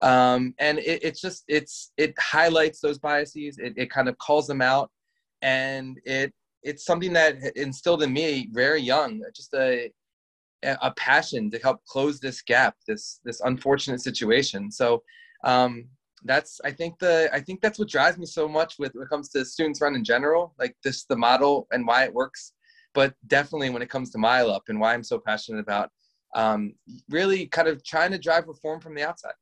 Um, 0.00 0.54
and 0.60 0.78
it, 0.78 1.02
it's 1.02 1.20
just 1.20 1.44
it's 1.48 1.92
it 1.96 2.14
highlights 2.18 2.80
those 2.80 2.98
biases. 2.98 3.58
It, 3.58 3.74
it 3.76 3.90
kind 3.90 4.08
of 4.08 4.16
calls 4.18 4.46
them 4.46 4.62
out. 4.62 4.90
And 5.42 5.98
it 6.04 6.32
it's 6.62 6.84
something 6.84 7.12
that 7.14 7.36
instilled 7.56 8.02
in 8.02 8.12
me 8.12 8.48
very 8.52 8.80
young 8.80 9.22
just 9.34 9.54
a 9.54 9.90
a 10.62 10.90
passion 10.92 11.50
to 11.50 11.58
help 11.58 11.84
close 11.84 12.18
this 12.18 12.42
gap 12.42 12.74
this 12.86 13.20
this 13.24 13.40
unfortunate 13.40 14.00
situation. 14.00 14.70
So 14.70 15.02
um, 15.44 15.88
that's 16.24 16.60
i 16.64 16.70
think 16.70 16.98
the 16.98 17.30
i 17.32 17.40
think 17.40 17.60
that's 17.60 17.78
what 17.78 17.88
drives 17.88 18.18
me 18.18 18.26
so 18.26 18.48
much 18.48 18.74
with 18.78 18.92
when 18.94 19.04
it 19.04 19.08
comes 19.08 19.28
to 19.28 19.44
students 19.44 19.80
run 19.80 19.94
in 19.94 20.02
general 20.02 20.54
like 20.58 20.74
this 20.82 21.04
the 21.04 21.16
model 21.16 21.66
and 21.72 21.86
why 21.86 22.04
it 22.04 22.12
works. 22.12 22.52
But 22.94 23.14
definitely 23.26 23.70
when 23.70 23.82
it 23.82 23.90
comes 23.90 24.10
to 24.10 24.18
mile 24.18 24.50
up 24.50 24.64
and 24.68 24.80
why 24.80 24.94
i'm 24.94 25.04
so 25.04 25.18
passionate 25.18 25.60
about 25.60 25.90
um, 26.34 26.74
really 27.08 27.46
kind 27.46 27.68
of 27.68 27.84
trying 27.84 28.10
to 28.10 28.18
drive 28.18 28.48
reform 28.48 28.80
from 28.80 28.94
the 28.94 29.02
outside. 29.02 29.32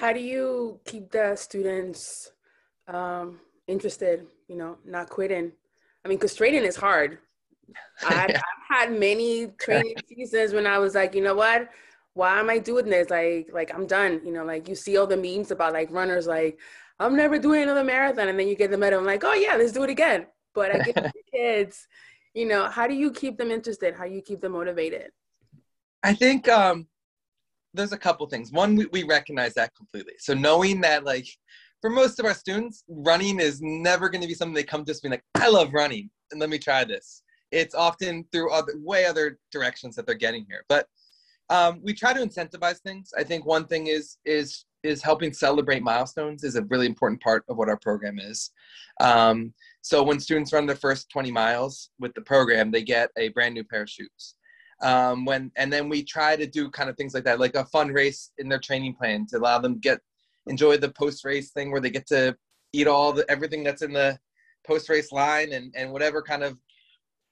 How 0.00 0.12
do 0.12 0.18
you 0.18 0.80
keep 0.84 1.12
the 1.12 1.36
students 1.36 2.32
um, 2.88 3.40
interested 3.66 4.26
you 4.48 4.56
know 4.56 4.78
not 4.84 5.10
quitting? 5.10 5.52
I 6.04 6.08
mean 6.08 6.18
because 6.18 6.40
is 6.40 6.76
hard 6.76 7.18
I've. 8.06 8.30
I've 8.70 8.86
had 8.88 8.98
many 8.98 9.48
training 9.60 9.96
seasons 10.08 10.54
when 10.54 10.66
i 10.66 10.78
was 10.78 10.94
like 10.94 11.14
you 11.14 11.20
know 11.20 11.34
what 11.34 11.68
why 12.14 12.38
am 12.38 12.50
I 12.50 12.58
doing 12.58 12.86
this? 12.86 13.10
Like, 13.10 13.48
like 13.52 13.74
I'm 13.74 13.86
done. 13.86 14.20
You 14.24 14.32
know, 14.32 14.44
like 14.44 14.68
you 14.68 14.74
see 14.74 14.96
all 14.96 15.06
the 15.06 15.16
memes 15.16 15.50
about 15.50 15.72
like 15.72 15.90
runners 15.90 16.26
like, 16.26 16.58
I'm 16.98 17.16
never 17.16 17.38
doing 17.38 17.62
another 17.62 17.84
marathon. 17.84 18.28
And 18.28 18.38
then 18.38 18.48
you 18.48 18.54
get 18.54 18.70
the 18.70 18.78
medal. 18.78 19.00
I'm 19.00 19.06
like, 19.06 19.24
oh 19.24 19.34
yeah, 19.34 19.56
let's 19.56 19.72
do 19.72 19.82
it 19.82 19.90
again. 19.90 20.26
But 20.54 20.74
I 20.74 20.78
get 20.80 20.94
the 20.94 21.12
kids, 21.32 21.86
you 22.34 22.46
know, 22.46 22.68
how 22.68 22.86
do 22.86 22.94
you 22.94 23.10
keep 23.10 23.38
them 23.38 23.50
interested? 23.50 23.94
How 23.94 24.04
do 24.06 24.12
you 24.12 24.22
keep 24.22 24.40
them 24.40 24.52
motivated? 24.52 25.10
I 26.02 26.14
think 26.14 26.48
um, 26.48 26.86
there's 27.72 27.92
a 27.92 27.98
couple 27.98 28.26
things. 28.26 28.52
One, 28.52 28.76
we, 28.76 28.86
we 28.86 29.02
recognize 29.04 29.54
that 29.54 29.74
completely. 29.74 30.14
So 30.18 30.34
knowing 30.34 30.80
that 30.82 31.04
like 31.04 31.26
for 31.80 31.88
most 31.88 32.20
of 32.20 32.26
our 32.26 32.34
students, 32.34 32.84
running 32.88 33.40
is 33.40 33.60
never 33.62 34.08
going 34.08 34.22
to 34.22 34.28
be 34.28 34.34
something 34.34 34.54
they 34.54 34.64
come 34.64 34.84
to 34.84 34.92
us 34.92 35.00
being 35.00 35.12
like, 35.12 35.24
I 35.34 35.48
love 35.48 35.72
running 35.72 36.10
and 36.30 36.40
let 36.40 36.50
me 36.50 36.58
try 36.58 36.84
this. 36.84 37.22
It's 37.52 37.74
often 37.74 38.24
through 38.32 38.50
other 38.52 38.72
way 38.76 39.04
other 39.04 39.38
directions 39.52 39.94
that 39.96 40.06
they're 40.06 40.14
getting 40.14 40.46
here. 40.48 40.64
But 40.68 40.88
um, 41.50 41.80
we 41.82 41.92
try 41.92 42.12
to 42.12 42.20
incentivize 42.20 42.78
things. 42.78 43.12
I 43.16 43.24
think 43.24 43.44
one 43.44 43.66
thing 43.66 43.88
is 43.88 44.16
is 44.24 44.64
is 44.82 45.02
helping 45.02 45.32
celebrate 45.32 45.82
milestones 45.82 46.42
is 46.42 46.56
a 46.56 46.64
really 46.64 46.86
important 46.86 47.20
part 47.20 47.44
of 47.48 47.56
what 47.56 47.68
our 47.68 47.76
program 47.76 48.18
is. 48.18 48.50
Um, 49.00 49.54
so 49.80 50.02
when 50.02 50.18
students 50.18 50.52
run 50.52 50.66
their 50.66 50.74
first 50.76 51.08
20 51.10 51.30
miles 51.30 51.90
with 52.00 52.12
the 52.14 52.20
program, 52.20 52.70
they 52.70 52.82
get 52.82 53.10
a 53.16 53.28
brand 53.28 53.54
new 53.54 53.62
pair 53.62 53.82
of 53.82 53.90
shoes. 53.90 54.34
Um, 54.82 55.24
when 55.24 55.52
and 55.56 55.72
then 55.72 55.88
we 55.88 56.02
try 56.02 56.34
to 56.34 56.46
do 56.46 56.68
kind 56.70 56.90
of 56.90 56.96
things 56.96 57.14
like 57.14 57.24
that, 57.24 57.38
like 57.38 57.54
a 57.54 57.66
fun 57.66 57.88
race 57.88 58.32
in 58.38 58.48
their 58.48 58.58
training 58.58 58.94
plan 58.94 59.26
to 59.28 59.38
allow 59.38 59.58
them 59.58 59.78
get 59.78 60.00
enjoy 60.46 60.76
the 60.76 60.90
post 60.90 61.24
race 61.24 61.50
thing 61.50 61.70
where 61.70 61.80
they 61.80 61.90
get 61.90 62.06
to 62.08 62.36
eat 62.72 62.88
all 62.88 63.12
the 63.12 63.30
everything 63.30 63.62
that's 63.62 63.82
in 63.82 63.92
the 63.92 64.18
post 64.66 64.88
race 64.88 65.12
line 65.12 65.52
and 65.52 65.72
and 65.76 65.92
whatever 65.92 66.20
kind 66.22 66.42
of 66.42 66.58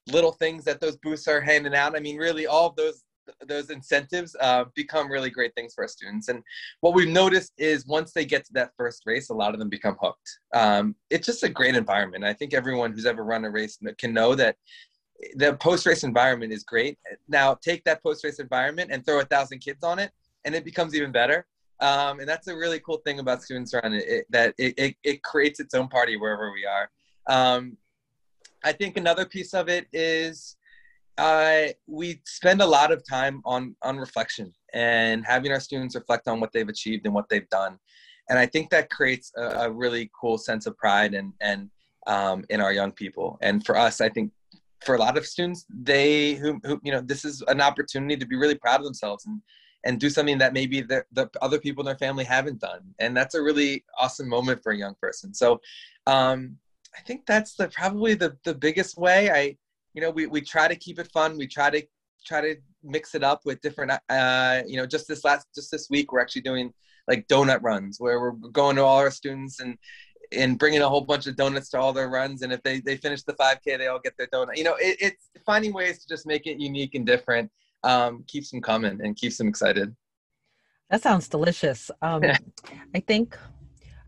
little 0.09 0.33
things 0.33 0.65
that 0.65 0.81
those 0.81 0.97
booths 0.97 1.29
are 1.29 1.41
handing 1.41 1.75
out. 1.75 1.97
I 1.97 2.01
mean, 2.01 2.17
really, 2.17 2.47
all 2.47 2.69
of 2.69 2.77
those 2.77 3.05
those 3.47 3.71
incentives 3.71 4.35
uh, 4.41 4.65
become 4.75 5.11
really 5.11 5.31
great 5.31 5.55
things 5.55 5.75
for 5.75 5.85
our 5.85 5.89
students. 5.89 6.29
And 6.29 6.43
what 6.81 6.95
we've 6.95 7.09
noticed 7.09 7.53
is 7.59 7.87
once 7.87 8.13
they 8.13 8.25
get 8.25 8.45
to 8.47 8.53
that 8.55 8.73
first 8.77 9.03
race, 9.07 9.31
a 9.31 9.35
lot 9.35 9.55
of 9.55 9.61
them 9.61 9.69
become 9.69 9.97
hooked. 10.01 10.39
Um, 10.53 10.95
it's 11.11 11.27
just 11.27 11.45
a 11.45 11.49
great 11.49 11.77
environment. 11.77 12.25
I 12.25 12.33
think 12.33 12.55
everyone 12.55 12.93
who's 12.93 13.07
ever 13.07 13.25
run 13.25 13.45
a 13.45 13.51
race 13.51 13.79
can 13.99 14.13
know 14.13 14.35
that 14.35 14.57
the 15.37 15.55
post 15.57 15.87
race 15.87 16.03
environment 16.03 16.53
is 16.53 16.65
great. 16.65 16.99
Now 17.29 17.55
take 17.55 17.85
that 17.85 18.03
post 18.03 18.25
race 18.25 18.39
environment 18.39 18.91
and 18.93 19.05
throw 19.05 19.21
a 19.21 19.25
thousand 19.25 19.61
kids 19.61 19.85
on 19.85 19.99
it, 19.99 20.11
and 20.45 20.55
it 20.55 20.65
becomes 20.65 20.95
even 20.95 21.13
better. 21.13 21.47
Um, 21.81 22.21
and 22.21 22.29
that's 22.29 22.47
a 22.47 22.57
really 22.57 22.81
cool 22.81 22.99
thing 22.99 23.21
about 23.21 23.43
students 23.43 23.73
run 23.73 23.95
it, 23.95 24.27
that 24.29 24.55
it, 24.59 24.75
it, 24.77 24.97
it, 25.03 25.23
creates 25.23 25.61
its 25.61 25.73
own 25.73 25.89
party 25.89 26.19
wherever 26.19 26.53
we 26.53 26.67
are. 26.67 26.91
Um, 27.27 27.79
I 28.65 28.73
think 28.73 28.97
another 28.97 29.25
piece 29.25 29.55
of 29.55 29.69
it 29.69 29.87
is 29.93 30.57
uh, 31.19 31.69
we 31.87 32.21
spend 32.27 32.63
a 32.63 32.67
lot 32.67 32.93
of 32.93 33.07
time 33.09 33.43
on 33.45 33.77
on 33.83 33.99
reflection 33.99 34.53
and 34.73 35.25
having 35.27 35.53
our 35.53 35.61
students 35.61 35.95
reflect 35.95 36.29
on 36.29 36.41
what 36.41 36.53
they've 36.53 36.69
achieved 36.69 37.05
and 37.05 37.15
what 37.15 37.29
they've 37.29 37.49
done. 37.49 37.79
And 38.29 38.39
i 38.39 38.47
think 38.47 38.71
that 38.71 38.91
creates 38.91 39.33
a, 39.37 39.43
a 39.65 39.71
really 39.71 40.11
cool 40.19 40.39
sense 40.39 40.67
of 40.67 40.77
pride 40.77 41.15
and 41.15 41.33
and 41.41 41.71
um, 42.07 42.45
in 42.49 42.61
our 42.61 42.73
young 42.73 42.93
people. 42.93 43.39
And 43.43 43.65
for 43.67 43.77
us 43.77 44.01
i 44.01 44.09
think 44.09 44.33
for 44.85 44.95
a 44.95 44.99
lot 44.99 45.19
of 45.19 45.27
students 45.27 45.67
they 45.69 46.35
who, 46.35 46.59
who 46.65 46.81
you 46.83 46.93
know 46.93 47.03
this 47.03 47.25
is 47.25 47.43
an 47.49 47.61
opportunity 47.61 48.17
to 48.17 48.27
be 48.27 48.37
really 48.37 48.55
proud 48.55 48.81
of 48.81 48.85
themselves 48.85 49.27
and 49.27 49.43
and 49.85 49.99
do 49.99 50.11
something 50.11 50.39
that 50.39 50.53
maybe 50.53 50.83
the, 50.83 51.05
the 51.13 51.29
other 51.41 51.59
people 51.59 51.83
in 51.83 51.87
their 51.87 51.97
family 51.97 52.25
haven't 52.25 52.61
done. 52.61 52.83
And 52.99 53.17
that's 53.17 53.35
a 53.35 53.43
really 53.43 53.85
awesome 53.99 54.29
moment 54.29 54.63
for 54.63 54.73
a 54.73 54.77
young 54.77 54.95
person. 55.01 55.33
So 55.33 55.61
um, 56.07 56.57
i 56.97 57.01
think 57.03 57.27
that's 57.27 57.55
the 57.55 57.69
probably 57.69 58.15
the 58.15 58.37
the 58.45 58.55
biggest 58.55 58.97
way 58.99 59.31
i 59.31 59.57
you 59.95 60.01
know, 60.01 60.11
we, 60.11 60.27
we 60.27 60.41
try 60.41 60.69
to 60.69 60.77
keep 60.77 60.99
it 60.99 61.11
fun. 61.13 61.37
We 61.37 61.47
try 61.47 61.71
to 61.71 61.83
try 62.25 62.41
to 62.41 62.57
mix 62.83 63.15
it 63.15 63.25
up 63.25 63.41
with 63.45 63.61
different, 63.61 63.93
uh, 64.09 64.63
you 64.67 64.77
know, 64.77 64.87
just 64.87 65.09
this 65.09 65.25
last, 65.25 65.47
just 65.55 65.71
this 65.71 65.89
week, 65.91 66.13
we're 66.13 66.21
actually 66.21 66.43
doing 66.43 66.73
like 67.09 67.27
donut 67.29 67.63
runs 67.63 67.97
where 67.99 68.21
we're 68.21 68.33
going 68.53 68.77
to 68.77 68.85
all 68.85 68.99
our 68.99 69.11
students 69.11 69.61
and, 69.61 69.77
and 70.33 70.59
bringing 70.59 70.83
a 70.83 70.89
whole 70.89 71.01
bunch 71.01 71.27
of 71.27 71.35
donuts 71.35 71.71
to 71.71 71.79
all 71.79 71.93
their 71.93 72.09
runs. 72.09 72.43
And 72.43 72.53
if 72.53 72.63
they, 72.63 72.81
they 72.81 72.97
finish 72.97 73.23
the 73.23 73.33
5K, 73.35 73.79
they 73.79 73.89
all 73.89 73.99
get 73.99 74.17
their 74.17 74.29
donut. 74.29 74.57
You 74.57 74.65
know, 74.65 74.77
it, 74.79 74.97
it's 75.01 75.31
finding 75.45 75.73
ways 75.73 76.01
to 76.01 76.09
just 76.09 76.27
make 76.27 76.47
it 76.47 76.61
unique 76.61 76.95
and 76.95 77.07
different, 77.07 77.51
um, 77.83 78.25
keeps 78.29 78.51
them 78.51 78.61
coming 78.61 79.01
and 79.03 79.17
keeps 79.17 79.39
them 79.39 79.49
excited. 79.49 79.95
That 80.91 81.03
sounds 81.03 81.27
delicious. 81.27 81.91
Um, 82.03 82.23
I 82.95 83.01
think 83.01 83.37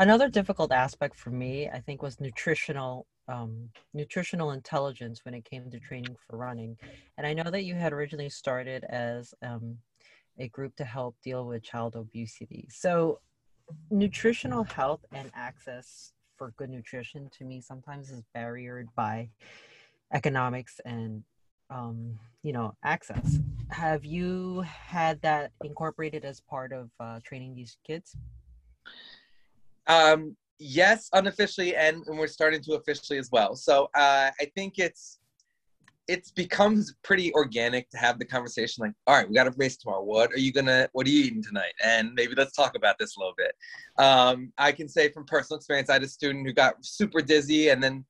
another 0.02 0.28
difficult 0.28 0.72
aspect 0.72 1.16
for 1.16 1.30
me, 1.30 1.68
I 1.68 1.80
think, 1.80 2.02
was 2.02 2.20
nutritional 2.20 3.06
um, 3.28 3.68
nutritional 3.94 4.50
intelligence 4.50 5.24
when 5.24 5.32
it 5.32 5.44
came 5.44 5.70
to 5.70 5.78
training 5.78 6.16
for 6.26 6.36
running. 6.36 6.76
And 7.16 7.24
I 7.26 7.32
know 7.32 7.48
that 7.50 7.62
you 7.62 7.76
had 7.76 7.92
originally 7.92 8.28
started 8.28 8.82
as 8.84 9.32
um, 9.42 9.78
a 10.38 10.48
group 10.48 10.74
to 10.76 10.84
help 10.84 11.14
deal 11.22 11.46
with 11.46 11.62
child 11.62 11.94
obesity. 11.94 12.66
So, 12.68 13.20
nutritional 13.90 14.64
health 14.64 15.04
and 15.12 15.30
access 15.34 16.12
for 16.36 16.52
good 16.56 16.68
nutrition 16.68 17.30
to 17.38 17.44
me 17.44 17.60
sometimes 17.60 18.10
is 18.10 18.22
barriered 18.36 18.88
by 18.96 19.28
economics 20.12 20.80
and 20.84 21.22
um, 21.70 22.18
you 22.42 22.52
know 22.52 22.74
access. 22.82 23.38
Have 23.70 24.04
you 24.04 24.60
had 24.62 25.22
that 25.22 25.52
incorporated 25.62 26.24
as 26.24 26.40
part 26.40 26.72
of 26.72 26.90
uh, 26.98 27.20
training 27.22 27.54
these 27.54 27.76
kids? 27.86 28.16
Um, 29.86 30.36
yes, 30.58 31.08
unofficially, 31.12 31.74
and, 31.76 32.06
and 32.06 32.18
we're 32.18 32.26
starting 32.26 32.62
to 32.62 32.74
officially 32.74 33.18
as 33.18 33.30
well. 33.30 33.56
So 33.56 33.84
uh, 33.94 34.30
I 34.40 34.44
think 34.54 34.78
it's 34.78 35.18
it 36.08 36.32
becomes 36.34 36.94
pretty 37.04 37.32
organic 37.34 37.88
to 37.88 37.96
have 37.96 38.18
the 38.18 38.24
conversation 38.24 38.82
like 38.82 38.92
all 39.06 39.14
right 39.14 39.28
we 39.28 39.36
got 39.36 39.46
a 39.46 39.54
race 39.56 39.76
tomorrow. 39.76 40.02
What 40.02 40.32
are 40.32 40.38
you 40.38 40.52
gonna 40.52 40.88
what 40.92 41.06
are 41.06 41.10
you 41.10 41.24
eating 41.24 41.42
tonight? 41.42 41.72
And 41.82 42.12
maybe 42.14 42.34
let's 42.36 42.56
talk 42.56 42.76
about 42.76 42.98
this 42.98 43.16
a 43.16 43.20
little 43.20 43.34
bit. 43.36 43.54
Um, 44.04 44.52
i 44.58 44.72
can 44.72 44.88
say 44.88 45.10
from 45.10 45.24
personal 45.26 45.58
experience 45.58 45.88
i 45.90 45.94
had 45.94 46.02
a 46.02 46.08
student 46.08 46.46
who 46.46 46.52
got 46.52 46.74
super 46.84 47.20
dizzy 47.20 47.68
and 47.68 47.82
then 47.82 48.04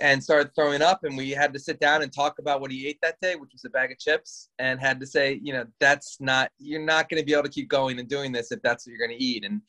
and 0.00 0.22
started 0.22 0.54
throwing 0.54 0.82
up 0.82 1.04
and 1.04 1.16
we 1.16 1.30
had 1.30 1.52
to 1.54 1.58
sit 1.58 1.80
down 1.80 2.02
and 2.02 2.12
talk 2.12 2.38
about 2.38 2.60
what 2.60 2.70
he 2.70 2.86
ate 2.86 2.98
that 3.02 3.20
day 3.20 3.34
which 3.36 3.52
was 3.52 3.64
a 3.64 3.70
bag 3.70 3.92
of 3.92 3.98
chips 3.98 4.50
and 4.58 4.80
had 4.80 5.00
to 5.00 5.06
say 5.06 5.40
you 5.42 5.52
know 5.52 5.64
that's 5.80 6.18
not 6.20 6.50
you're 6.58 6.84
not 6.84 7.08
going 7.08 7.20
to 7.20 7.24
be 7.24 7.32
able 7.32 7.44
to 7.44 7.48
keep 7.48 7.68
going 7.68 7.98
and 7.98 8.08
doing 8.08 8.32
this 8.32 8.52
if 8.52 8.60
that's 8.62 8.86
what 8.86 8.90
you're 8.90 9.06
going 9.06 9.16
to 9.16 9.24
eat. 9.24 9.44
And 9.44 9.62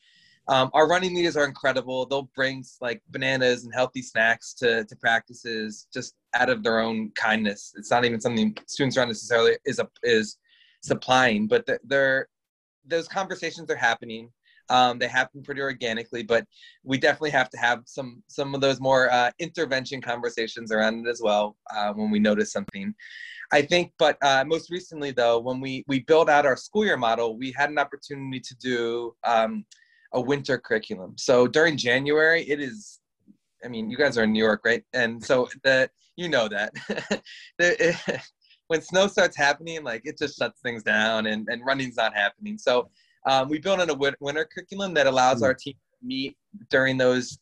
um, 0.48 0.70
our 0.72 0.88
running 0.88 1.14
leaders 1.14 1.36
are 1.36 1.44
incredible. 1.44 2.06
They'll 2.06 2.30
bring 2.34 2.64
like 2.80 3.02
bananas 3.10 3.64
and 3.64 3.74
healthy 3.74 4.00
snacks 4.00 4.54
to, 4.54 4.84
to 4.84 4.96
practices 4.96 5.86
just 5.92 6.14
out 6.34 6.48
of 6.48 6.62
their 6.62 6.80
own 6.80 7.10
kindness. 7.14 7.74
It's 7.76 7.90
not 7.90 8.04
even 8.04 8.20
something 8.20 8.56
students 8.66 8.96
aren't 8.96 9.10
necessarily 9.10 9.58
is 9.66 9.78
a, 9.78 9.88
is 10.02 10.38
supplying, 10.82 11.46
but 11.46 11.68
they're 11.84 12.28
those 12.86 13.08
conversations 13.08 13.70
are 13.70 13.76
happening. 13.76 14.30
Um, 14.70 14.98
they 14.98 15.08
happen 15.08 15.42
pretty 15.42 15.60
organically, 15.60 16.22
but 16.22 16.46
we 16.82 16.98
definitely 16.98 17.30
have 17.30 17.50
to 17.50 17.58
have 17.58 17.82
some 17.84 18.22
some 18.28 18.54
of 18.54 18.62
those 18.62 18.80
more 18.80 19.10
uh, 19.12 19.30
intervention 19.38 20.00
conversations 20.00 20.72
around 20.72 21.06
it 21.06 21.10
as 21.10 21.20
well 21.22 21.56
uh, 21.74 21.92
when 21.92 22.10
we 22.10 22.18
notice 22.18 22.52
something. 22.52 22.94
I 23.50 23.62
think, 23.62 23.92
but 23.98 24.16
uh, 24.22 24.44
most 24.46 24.70
recently 24.70 25.10
though, 25.10 25.38
when 25.40 25.60
we 25.60 25.84
we 25.88 26.00
built 26.00 26.30
out 26.30 26.46
our 26.46 26.56
school 26.56 26.86
year 26.86 26.96
model, 26.96 27.36
we 27.36 27.52
had 27.52 27.68
an 27.68 27.78
opportunity 27.78 28.40
to 28.40 28.56
do. 28.56 29.14
Um, 29.24 29.66
a 30.12 30.20
winter 30.20 30.58
curriculum. 30.58 31.14
So 31.16 31.46
during 31.46 31.76
January, 31.76 32.42
it 32.42 32.60
is. 32.60 33.00
I 33.64 33.68
mean, 33.68 33.90
you 33.90 33.96
guys 33.96 34.16
are 34.16 34.22
in 34.22 34.32
New 34.32 34.42
York, 34.42 34.62
right? 34.64 34.84
And 34.92 35.22
so 35.22 35.48
the 35.64 35.90
you 36.16 36.28
know 36.28 36.48
that 36.48 36.72
the, 37.58 37.88
it, 37.88 38.20
when 38.68 38.82
snow 38.82 39.06
starts 39.06 39.36
happening, 39.36 39.82
like 39.82 40.02
it 40.04 40.18
just 40.18 40.38
shuts 40.38 40.60
things 40.60 40.82
down, 40.82 41.26
and 41.26 41.48
and 41.48 41.64
running's 41.66 41.96
not 41.96 42.14
happening. 42.14 42.58
So 42.58 42.90
um, 43.26 43.48
we 43.48 43.58
built 43.58 43.80
in 43.80 43.90
a 43.90 44.14
winter 44.20 44.48
curriculum 44.52 44.94
that 44.94 45.06
allows 45.06 45.42
our 45.42 45.54
team 45.54 45.74
to 45.74 46.06
meet 46.06 46.36
during 46.70 46.96
those 46.96 47.38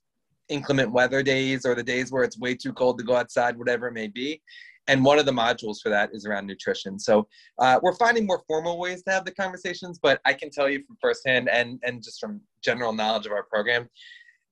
inclement 0.49 0.91
weather 0.93 1.23
days 1.23 1.67
or 1.67 1.75
the 1.75 1.83
days 1.83 2.13
where 2.13 2.25
it's 2.25 2.39
way 2.39 2.55
too 2.55 2.73
cold 2.73 2.99
to 2.99 3.05
go 3.05 3.17
outside, 3.17 3.59
whatever 3.59 3.89
it 3.89 3.93
may 3.93 4.07
be. 4.07 4.41
And 4.89 5.05
one 5.05 5.19
of 5.19 5.27
the 5.27 5.33
modules 5.33 5.81
for 5.83 5.89
that 5.89 6.11
is 6.13 6.27
around 6.27 6.47
nutrition. 6.47 6.99
So 6.99 7.27
uh, 7.59 7.81
we're 7.83 7.95
finding 7.95 8.27
more 8.27 8.43
formal 8.47 8.79
ways 8.79 9.03
to 9.05 9.11
have 9.11 9.25
the 9.25 9.33
conversations, 9.33 9.99
but 10.01 10.21
I 10.25 10.33
can 10.33 10.51
tell 10.51 10.69
you 10.69 10.83
from 10.87 10.97
firsthand 11.01 11.49
and 11.49 11.81
and 11.83 12.03
just 12.03 12.21
from 12.21 12.41
general 12.63 12.93
knowledge 12.93 13.27
of 13.27 13.33
our 13.33 13.43
program, 13.43 13.89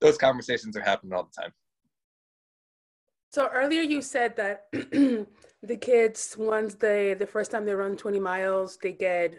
those 0.01 0.19
conversations 0.19 0.77
are 0.77 0.83
happening 0.83 1.13
all 1.13 1.25
the 1.25 1.43
time. 1.43 1.53
So 3.33 3.49
earlier 3.53 3.83
you 3.83 4.01
said 4.01 4.37
that 4.37 4.67
the 4.73 5.77
kids 5.81 6.37
once 6.39 6.75
they 6.75 7.15
the 7.15 7.27
first 7.27 7.51
time 7.51 7.65
they 7.65 7.75
run 7.75 7.97
20 7.97 8.21
miles 8.21 8.79
they 8.81 8.93
get 8.93 9.35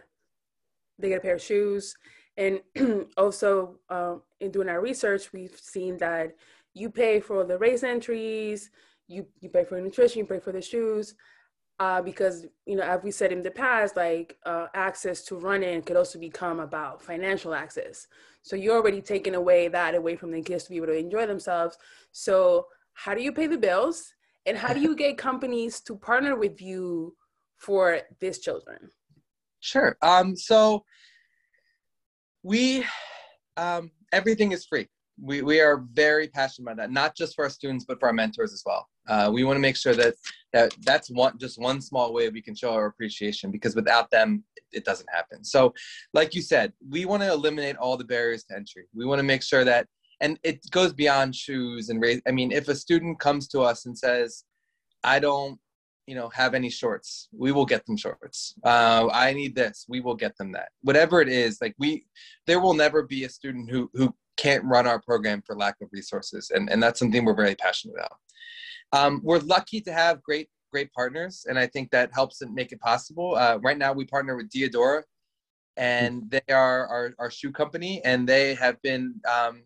they 1.00 1.10
get 1.10 1.20
a 1.20 1.22
pair 1.22 1.36
of 1.36 1.42
shoes 1.42 1.96
and 2.36 2.60
also 3.18 3.80
um, 3.90 4.22
in 4.42 4.52
doing 4.52 4.68
our 4.68 4.82
research 4.82 5.32
we've 5.32 5.58
seen 5.58 5.98
that 6.00 6.36
you 6.74 6.90
pay 6.90 7.22
for 7.22 7.46
the 7.46 7.58
race 7.58 7.84
entries 7.84 8.70
you 9.08 9.26
you 9.40 9.50
pay 9.50 9.64
for 9.64 9.80
nutrition 9.80 10.20
you 10.20 10.26
pay 10.26 10.40
for 10.40 10.52
the 10.52 10.62
shoes 10.62 11.16
uh, 11.80 12.02
because 12.02 12.46
you 12.66 12.76
know 12.76 12.84
as 12.84 13.02
we 13.04 13.12
said 13.12 13.32
in 13.32 13.44
the 13.44 13.52
past 13.52 13.96
like 13.96 14.38
uh, 14.46 14.68
access 14.74 15.24
to 15.24 15.36
running 15.36 15.82
could 15.82 15.98
also 15.98 16.18
become 16.20 16.60
about 16.60 17.02
financial 17.02 17.54
access. 17.54 18.08
So 18.42 18.56
you're 18.56 18.76
already 18.76 19.02
taking 19.02 19.36
away 19.36 19.68
that 19.70 19.96
away 19.96 20.16
from 20.16 20.32
the 20.32 20.42
kids 20.42 20.64
to 20.66 20.70
be 20.70 20.78
able 20.78 20.88
to 20.88 20.98
enjoy 20.98 21.26
themselves. 21.26 21.78
So 22.12 22.68
how 22.94 23.14
do 23.14 23.22
you 23.22 23.32
pay 23.32 23.48
the 23.48 23.58
bills? 23.58 24.14
And 24.46 24.58
how 24.58 24.74
do 24.74 24.80
you 24.80 24.96
get 25.04 25.18
companies 25.18 25.82
to 25.82 25.98
partner 25.98 26.36
with 26.36 26.62
you 26.62 27.16
for 27.58 28.00
these 28.20 28.40
children? 28.40 28.90
Sure. 29.60 29.98
Um, 30.02 30.36
so 30.36 30.86
we 32.44 32.86
um, 33.58 33.92
everything 34.14 34.52
is 34.52 34.66
free. 34.66 34.88
We, 35.22 35.42
we 35.42 35.62
are 35.62 35.86
very 35.94 36.28
passionate 36.28 36.72
about 36.72 36.78
that 36.78 36.92
not 36.92 37.16
just 37.16 37.36
for 37.36 37.46
our 37.46 37.50
students 37.50 37.86
but 37.86 38.00
for 38.00 38.08
our 38.08 38.14
mentors 38.14 38.52
as 38.52 38.64
well 38.66 38.86
uh, 39.08 39.30
we 39.34 39.44
want 39.44 39.58
to 39.58 39.62
make 39.62 39.76
sure 39.76 39.96
that 39.96 40.16
that 40.54 40.74
that's 40.84 41.10
one 41.10 41.38
just 41.38 41.60
one 41.60 41.82
small 41.82 42.14
way 42.14 42.30
we 42.30 42.42
can 42.42 42.56
show 42.56 42.72
our 42.72 42.86
appreciation 42.86 43.52
because 43.52 43.76
without 43.76 44.10
them 44.12 44.44
it 44.72 44.84
doesn't 44.86 45.10
happen. 45.14 45.44
So 45.44 45.74
like 46.14 46.36
you 46.36 46.42
said 46.42 46.74
we 46.90 47.06
want 47.06 47.24
to 47.24 47.32
eliminate 47.32 47.78
all 47.78 47.98
the 47.98 48.04
barriers 48.04 48.44
to 48.46 48.56
entry. 48.56 48.86
We 48.94 49.06
want 49.06 49.20
to 49.20 49.24
make 49.24 49.44
sure 49.44 49.64
that 49.64 49.88
and 50.22 50.40
it 50.44 50.60
goes 50.72 50.94
beyond 50.94 51.36
shoes 51.36 51.90
and 51.90 52.02
raise 52.02 52.22
i 52.28 52.32
mean 52.32 52.52
if 52.52 52.68
a 52.68 52.76
student 52.76 53.20
comes 53.20 53.48
to 53.48 53.62
us 53.62 53.86
and 53.86 53.98
says 53.98 54.44
i 55.04 55.20
don't 55.20 55.60
you 56.08 56.16
know 56.16 56.30
have 56.30 56.54
any 56.54 56.70
shorts 56.70 57.28
we 57.32 57.52
will 57.52 57.66
get 57.66 57.86
them 57.86 57.98
shorts. 57.98 58.54
Uh, 58.64 59.08
i 59.12 59.34
need 59.34 59.56
this 59.56 59.86
we 59.88 60.02
will 60.02 60.16
get 60.16 60.38
them 60.38 60.52
that. 60.52 60.70
Whatever 60.82 61.22
it 61.22 61.30
is 61.30 61.58
like 61.62 61.76
we 61.80 62.06
there 62.46 62.60
will 62.60 62.74
never 62.74 63.04
be 63.04 63.24
a 63.24 63.30
student 63.30 63.70
who 63.70 63.90
who 63.94 64.14
can't 64.38 64.64
run 64.66 64.86
our 64.86 65.02
program 65.02 65.42
for 65.46 65.56
lack 65.56 65.76
of 65.82 65.88
resources 65.92 66.52
and, 66.54 66.70
and 66.70 66.84
that's 66.84 67.00
something 67.00 67.24
we're 67.24 67.34
very 67.34 67.56
passionate 67.56 67.96
about 67.96 68.18
um, 68.96 69.22
we're 69.24 69.40
lucky 69.40 69.82
to 69.82 69.92
have 69.94 70.22
great 70.24 70.50
great 70.72 70.92
partners 70.94 71.46
and 71.48 71.58
i 71.58 71.68
think 71.68 71.90
that 71.92 72.10
helps 72.14 72.42
make 72.52 72.72
it 72.72 72.80
possible. 72.80 73.36
Uh, 73.36 73.58
right 73.64 73.78
now 73.78 73.94
we 73.94 74.06
partner 74.06 74.36
with 74.36 74.50
diadora 74.50 75.04
and 75.78 76.24
they 76.30 76.54
are 76.54 76.88
our, 76.88 77.14
our 77.20 77.32
shoe 77.32 77.52
company 77.52 78.02
and 78.06 78.28
they 78.28 78.56
have 78.56 78.82
been 78.82 79.14
um, 79.30 79.64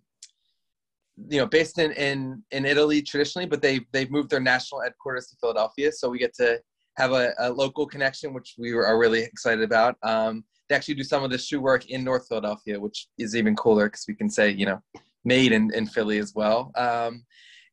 you 1.29 1.39
know 1.39 1.45
based 1.45 1.79
in, 1.79 1.91
in 1.93 2.41
in 2.51 2.65
italy 2.65 3.01
traditionally 3.01 3.45
but 3.45 3.61
they 3.61 3.79
they've 3.91 4.11
moved 4.11 4.29
their 4.29 4.39
national 4.39 4.81
headquarters 4.81 5.27
to 5.27 5.35
philadelphia 5.39 5.91
so 5.91 6.09
we 6.09 6.17
get 6.17 6.33
to 6.33 6.59
have 6.99 7.13
a, 7.13 7.33
a 7.39 7.49
local 7.49 7.85
connection 7.87 8.33
which 8.33 8.55
we 8.57 8.73
are 8.73 8.99
really 8.99 9.21
excited 9.21 9.63
about. 9.63 9.95
Um, 10.03 10.43
they 10.67 10.75
actually 10.75 10.95
do 10.95 11.03
some 11.03 11.23
of 11.23 11.31
the 11.31 11.37
shoe 11.37 11.61
work 11.61 11.89
in 11.89 12.03
north 12.03 12.27
philadelphia 12.27 12.79
which 12.79 13.07
is 13.17 13.35
even 13.35 13.55
cooler 13.55 13.85
because 13.85 14.05
we 14.07 14.13
can 14.13 14.29
say 14.29 14.49
you 14.51 14.65
know 14.65 14.79
made 15.25 15.51
in, 15.51 15.73
in 15.73 15.85
philly 15.87 16.17
as 16.19 16.33
well. 16.35 16.71
Um, 16.75 17.25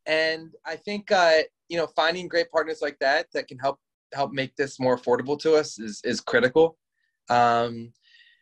and 0.07 0.55
i 0.65 0.77
think 0.77 1.11
uh, 1.13 1.39
you 1.69 1.77
know 1.77 1.87
finding 1.97 2.29
great 2.29 2.51
partners 2.51 2.79
like 2.83 2.99
that 2.99 3.27
that 3.33 3.49
can 3.49 3.59
help 3.59 3.79
help 4.15 4.33
make 4.33 4.55
this 4.57 4.79
more 4.79 4.97
affordable 4.97 5.39
to 5.39 5.55
us 5.55 5.79
is 5.79 6.01
is 6.05 6.21
critical. 6.21 6.79
Um, 7.29 7.93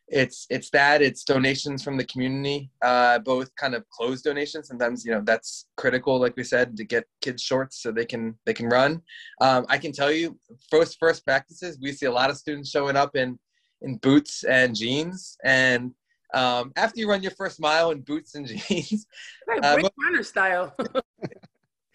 it's 0.09 0.47
it's 0.51 0.69
that 0.69 1.01
it's 1.01 1.25
donations 1.25 1.83
from 1.83 1.97
the 1.97 2.05
community 2.05 2.71
uh, 2.83 3.19
both 3.21 3.49
kind 3.57 3.75
of 3.75 3.89
closed 3.89 4.23
donations 4.23 4.69
sometimes 4.69 5.03
you 5.03 5.11
know 5.11 5.23
that's 5.25 5.67
critical 5.79 6.21
like 6.21 6.37
we 6.37 6.45
said 6.45 6.77
to 6.77 6.85
get 6.85 7.07
kids 7.23 7.43
shorts 7.43 7.83
so 7.83 7.91
they 7.91 8.05
can 8.05 8.35
they 8.45 8.53
can 8.53 8.67
run. 8.67 9.01
Um, 9.41 9.65
i 9.71 9.79
can 9.79 9.93
tell 9.93 10.13
you 10.13 10.39
first 10.71 10.99
first 11.01 11.25
practices 11.25 11.79
we 11.81 11.93
see 11.93 12.05
a 12.05 12.13
lot 12.13 12.29
of 12.29 12.37
students 12.37 12.69
showing 12.71 12.97
up 12.97 13.17
in 13.17 13.39
in 13.85 13.97
boots 13.99 14.45
and 14.45 14.75
jeans. 14.75 15.37
And 15.45 15.93
um, 16.33 16.73
after 16.77 16.99
you 16.99 17.09
run 17.09 17.23
your 17.23 17.33
first 17.33 17.61
mile 17.61 17.91
in 17.93 18.01
boots 18.01 18.35
and 18.35 18.47
jeans 18.69 19.07
right, 19.47 19.65
uh, 19.65 19.89
runner 20.03 20.23
style 20.23 20.75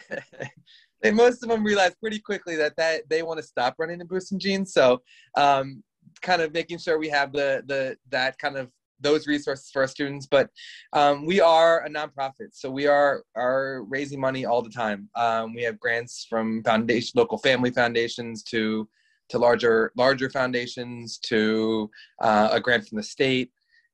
they, 1.02 1.12
most 1.12 1.44
of 1.44 1.50
them 1.50 1.64
realize 1.64 1.94
pretty 2.00 2.20
quickly 2.20 2.56
that, 2.56 2.76
that 2.78 3.08
they 3.10 3.24
want 3.24 3.40
to 3.40 3.46
stop 3.46 3.76
running 3.78 4.02
in 4.02 4.08
boots 4.08 4.32
and 4.32 4.42
jeans 4.42 4.74
so 4.74 5.02
um, 5.38 5.84
kind 6.22 6.42
of 6.42 6.54
making 6.54 6.78
sure 6.78 6.98
we 6.98 7.10
have 7.10 7.32
the 7.32 7.64
the 7.68 7.96
that 8.10 8.38
kind 8.38 8.58
of 8.58 8.70
those 9.02 9.28
resources 9.28 9.70
for 9.72 9.82
our 9.82 9.88
students. 9.88 10.28
But 10.28 10.50
um, 10.94 11.26
we 11.26 11.40
are 11.40 11.86
a 11.86 11.90
nonprofit 11.90 12.50
so 12.52 12.70
we 12.70 12.88
are 12.88 13.24
are 13.36 13.84
raising 13.88 14.20
money 14.20 14.46
all 14.46 14.62
the 14.62 14.70
time. 14.70 15.10
Um, 15.16 15.54
we 15.54 15.64
have 15.64 15.80
grants 15.80 16.26
from 16.30 16.64
foundation 16.64 17.14
local 17.16 17.38
family 17.38 17.72
foundations 17.72 18.44
to 18.44 18.88
to 19.30 19.38
larger 19.38 19.92
larger 19.96 20.30
foundations 20.30 21.20
to 21.20 21.90
uh, 22.22 22.50
a 22.52 22.60
grant 22.60 22.88
from 22.88 22.98
the 22.98 23.04
state. 23.04 23.52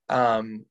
Um, 0.09 0.65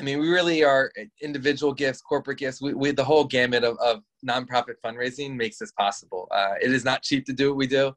i 0.00 0.02
mean 0.02 0.18
we 0.20 0.28
really 0.28 0.64
are 0.64 0.90
individual 1.20 1.72
gifts 1.72 2.00
corporate 2.00 2.38
gifts. 2.38 2.60
We, 2.60 2.74
we 2.74 2.90
the 2.92 3.04
whole 3.04 3.24
gamut 3.24 3.64
of, 3.64 3.76
of 3.78 4.02
nonprofit 4.26 4.76
fundraising 4.84 5.34
makes 5.34 5.58
this 5.58 5.72
possible. 5.72 6.28
Uh, 6.30 6.54
it 6.60 6.72
is 6.72 6.84
not 6.84 7.02
cheap 7.02 7.26
to 7.26 7.32
do 7.32 7.50
what 7.50 7.58
we 7.58 7.66
do. 7.66 7.92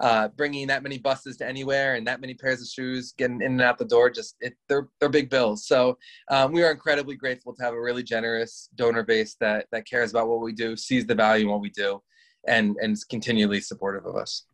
Uh, 0.00 0.26
bringing 0.28 0.66
that 0.66 0.82
many 0.82 0.98
buses 0.98 1.36
to 1.36 1.46
anywhere 1.46 1.94
and 1.94 2.06
that 2.06 2.20
many 2.20 2.32
pairs 2.34 2.62
of 2.62 2.66
shoes 2.66 3.12
getting 3.18 3.42
in 3.42 3.52
and 3.52 3.60
out 3.60 3.76
the 3.76 3.84
door 3.84 4.08
just 4.10 4.36
it, 4.40 4.54
they're 4.68 4.88
they're 4.98 5.10
big 5.10 5.28
bills. 5.28 5.66
So 5.66 5.98
um, 6.30 6.52
we 6.52 6.62
are 6.62 6.72
incredibly 6.72 7.14
grateful 7.14 7.54
to 7.54 7.62
have 7.62 7.74
a 7.74 7.80
really 7.80 8.02
generous 8.02 8.70
donor 8.74 9.02
base 9.02 9.36
that 9.40 9.66
that 9.70 9.86
cares 9.86 10.10
about 10.10 10.28
what 10.28 10.40
we 10.40 10.52
do 10.52 10.76
sees 10.76 11.06
the 11.06 11.14
value 11.14 11.44
in 11.44 11.50
what 11.50 11.60
we 11.60 11.70
do 11.70 12.00
and 12.48 12.76
and 12.80 12.94
is 12.94 13.04
continually 13.04 13.60
supportive 13.60 14.06
of 14.06 14.16
us. 14.16 14.46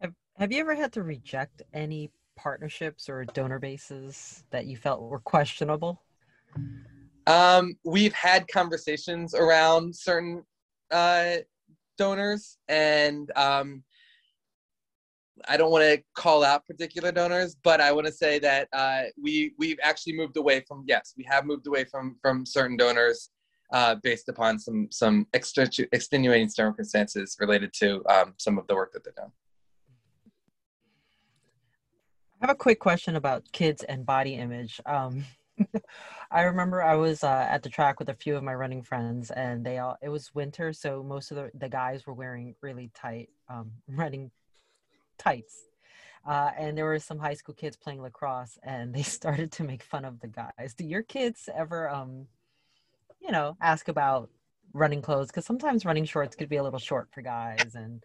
Have, 0.00 0.12
have 0.36 0.52
you 0.52 0.60
ever 0.60 0.74
had 0.74 0.92
to 0.94 1.02
reject 1.02 1.62
any 1.72 2.10
partnerships 2.38 3.08
or 3.08 3.24
donor 3.26 3.58
bases 3.58 4.44
that 4.50 4.66
you 4.66 4.76
felt 4.76 5.02
were 5.02 5.20
questionable 5.20 6.02
um, 7.26 7.74
we've 7.84 8.14
had 8.14 8.48
conversations 8.48 9.34
around 9.34 9.94
certain 9.94 10.42
uh, 10.90 11.36
donors 11.98 12.56
and 12.68 13.30
um, 13.36 13.82
I 15.46 15.56
don't 15.56 15.70
want 15.70 15.84
to 15.84 16.02
call 16.14 16.42
out 16.42 16.66
particular 16.66 17.12
donors, 17.12 17.56
but 17.62 17.80
I 17.80 17.92
want 17.92 18.06
to 18.06 18.12
say 18.12 18.38
that 18.40 18.68
uh, 18.72 19.02
we 19.22 19.52
we've 19.58 19.78
actually 19.82 20.16
moved 20.16 20.36
away 20.36 20.64
from 20.66 20.84
yes, 20.88 21.14
we 21.16 21.24
have 21.24 21.44
moved 21.44 21.66
away 21.66 21.84
from 21.84 22.16
from 22.22 22.46
certain 22.46 22.76
donors 22.76 23.30
uh, 23.72 23.96
based 24.02 24.28
upon 24.28 24.58
some 24.58 24.88
some 24.90 25.26
extenuating 25.34 26.48
circumstances 26.48 27.36
related 27.38 27.72
to 27.74 28.02
um, 28.08 28.34
some 28.38 28.58
of 28.58 28.66
the 28.66 28.74
work 28.74 28.92
that 28.92 29.04
they've 29.04 29.14
done. 29.14 29.32
I 32.40 32.46
have 32.46 32.54
a 32.54 32.58
quick 32.58 32.78
question 32.78 33.16
about 33.16 33.50
kids 33.50 33.82
and 33.82 34.06
body 34.06 34.34
image. 34.34 34.80
Um, 34.86 35.24
I 36.30 36.42
remember 36.42 36.80
I 36.82 36.94
was 36.94 37.24
uh, 37.24 37.46
at 37.50 37.64
the 37.64 37.68
track 37.68 37.98
with 37.98 38.10
a 38.10 38.14
few 38.14 38.36
of 38.36 38.44
my 38.44 38.54
running 38.54 38.82
friends, 38.82 39.32
and 39.32 39.66
they 39.66 39.78
all 39.78 39.96
it 40.00 40.08
was 40.08 40.32
winter, 40.34 40.72
so 40.72 41.02
most 41.02 41.32
of 41.32 41.36
the, 41.36 41.50
the 41.54 41.68
guys 41.68 42.06
were 42.06 42.14
wearing 42.14 42.54
really 42.62 42.92
tight 42.94 43.30
um, 43.48 43.72
running 43.88 44.30
tights. 45.18 45.64
Uh, 46.24 46.50
and 46.56 46.76
there 46.76 46.84
were 46.84 46.98
some 46.98 47.18
high 47.18 47.34
school 47.34 47.54
kids 47.54 47.76
playing 47.76 48.02
lacrosse 48.02 48.58
and 48.62 48.94
they 48.94 49.02
started 49.18 49.50
to 49.52 49.64
make 49.64 49.82
fun 49.82 50.04
of 50.04 50.20
the 50.20 50.28
guys. 50.28 50.74
Do 50.76 50.84
your 50.84 51.02
kids 51.02 51.48
ever, 51.54 51.88
um, 51.88 52.26
you 53.20 53.32
know, 53.32 53.56
ask 53.60 53.88
about 53.88 54.28
running 54.74 55.00
clothes? 55.00 55.28
Because 55.28 55.46
sometimes 55.46 55.84
running 55.84 56.04
shorts 56.04 56.36
could 56.36 56.48
be 56.48 56.56
a 56.56 56.62
little 56.62 56.78
short 56.78 57.08
for 57.12 57.22
guys 57.22 57.74
and 57.74 58.04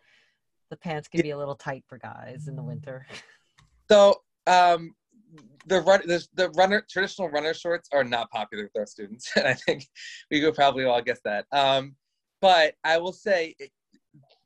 the 0.69 0.77
pants 0.77 1.07
could 1.07 1.21
be 1.21 1.31
a 1.31 1.37
little 1.37 1.55
tight 1.55 1.83
for 1.87 1.97
guys 1.97 2.47
in 2.47 2.55
the 2.55 2.63
winter. 2.63 3.05
So, 3.89 4.22
um, 4.47 4.93
the 5.67 5.81
run 5.81 6.01
the, 6.05 6.25
the 6.35 6.49
runner 6.51 6.85
traditional 6.89 7.29
runner 7.29 7.53
shorts 7.53 7.89
are 7.93 8.03
not 8.03 8.29
popular 8.31 8.63
with 8.63 8.79
our 8.79 8.85
students 8.85 9.31
and 9.35 9.47
i 9.47 9.53
think 9.53 9.85
we 10.29 10.41
could 10.41 10.53
probably 10.53 10.83
all 10.83 11.01
guess 11.01 11.19
that 11.23 11.45
um, 11.51 11.95
but 12.41 12.73
i 12.83 12.97
will 12.97 13.13
say 13.13 13.55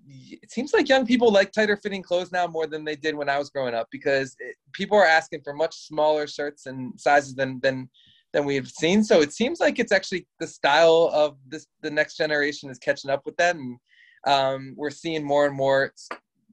it 0.08 0.52
seems 0.52 0.74
like 0.74 0.90
young 0.90 1.06
people 1.06 1.32
like 1.32 1.52
tighter 1.52 1.78
fitting 1.78 2.02
clothes 2.02 2.32
now 2.32 2.48
more 2.48 2.68
than 2.68 2.84
they 2.84 2.96
did 2.96 3.16
when 3.16 3.30
I 3.30 3.38
was 3.38 3.50
growing 3.50 3.74
up 3.74 3.88
because 3.92 4.36
it, 4.40 4.56
people 4.74 4.98
are 4.98 5.06
asking 5.06 5.42
for 5.44 5.54
much 5.54 5.76
smaller 5.76 6.28
shirts 6.28 6.66
and 6.66 7.00
sizes 7.00 7.36
than 7.36 7.60
than 7.62 7.90
than 8.34 8.46
we've 8.46 8.68
seen. 8.68 9.04
So 9.04 9.22
it 9.22 9.34
seems 9.34 9.60
like 9.60 9.80
it's 9.80 9.92
actually 9.92 10.28
the 10.40 10.48
style 10.48 11.10
of 11.14 11.38
this 11.48 11.68
the 11.82 11.92
next 11.92 12.18
generation 12.18 12.70
is 12.70 12.78
catching 12.78 13.12
up 13.12 13.22
with 13.26 13.36
that, 13.38 13.56
and 13.56 13.78
um, 14.26 14.74
we're 14.78 14.90
seeing 14.90 15.24
more 15.24 15.46
and 15.46 15.56
more 15.56 15.94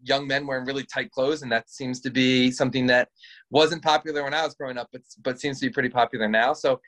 young 0.05 0.27
men 0.27 0.47
wearing 0.47 0.65
really 0.65 0.85
tight 0.85 1.11
clothes, 1.11 1.43
and 1.43 1.51
that 1.53 1.69
seems 1.69 2.01
to 2.01 2.11
be 2.11 2.51
something 2.51 2.87
that 2.87 3.09
wasn't 3.51 3.83
popular 3.83 4.23
when 4.23 4.35
I 4.35 4.45
was 4.45 4.55
growing 4.55 4.79
up, 4.79 4.89
but 4.93 5.03
but 5.23 5.41
seems 5.41 5.61
to 5.61 5.67
be 5.67 5.73
pretty 5.73 5.91
popular 5.91 6.29
now. 6.29 6.53
So. 6.53 6.81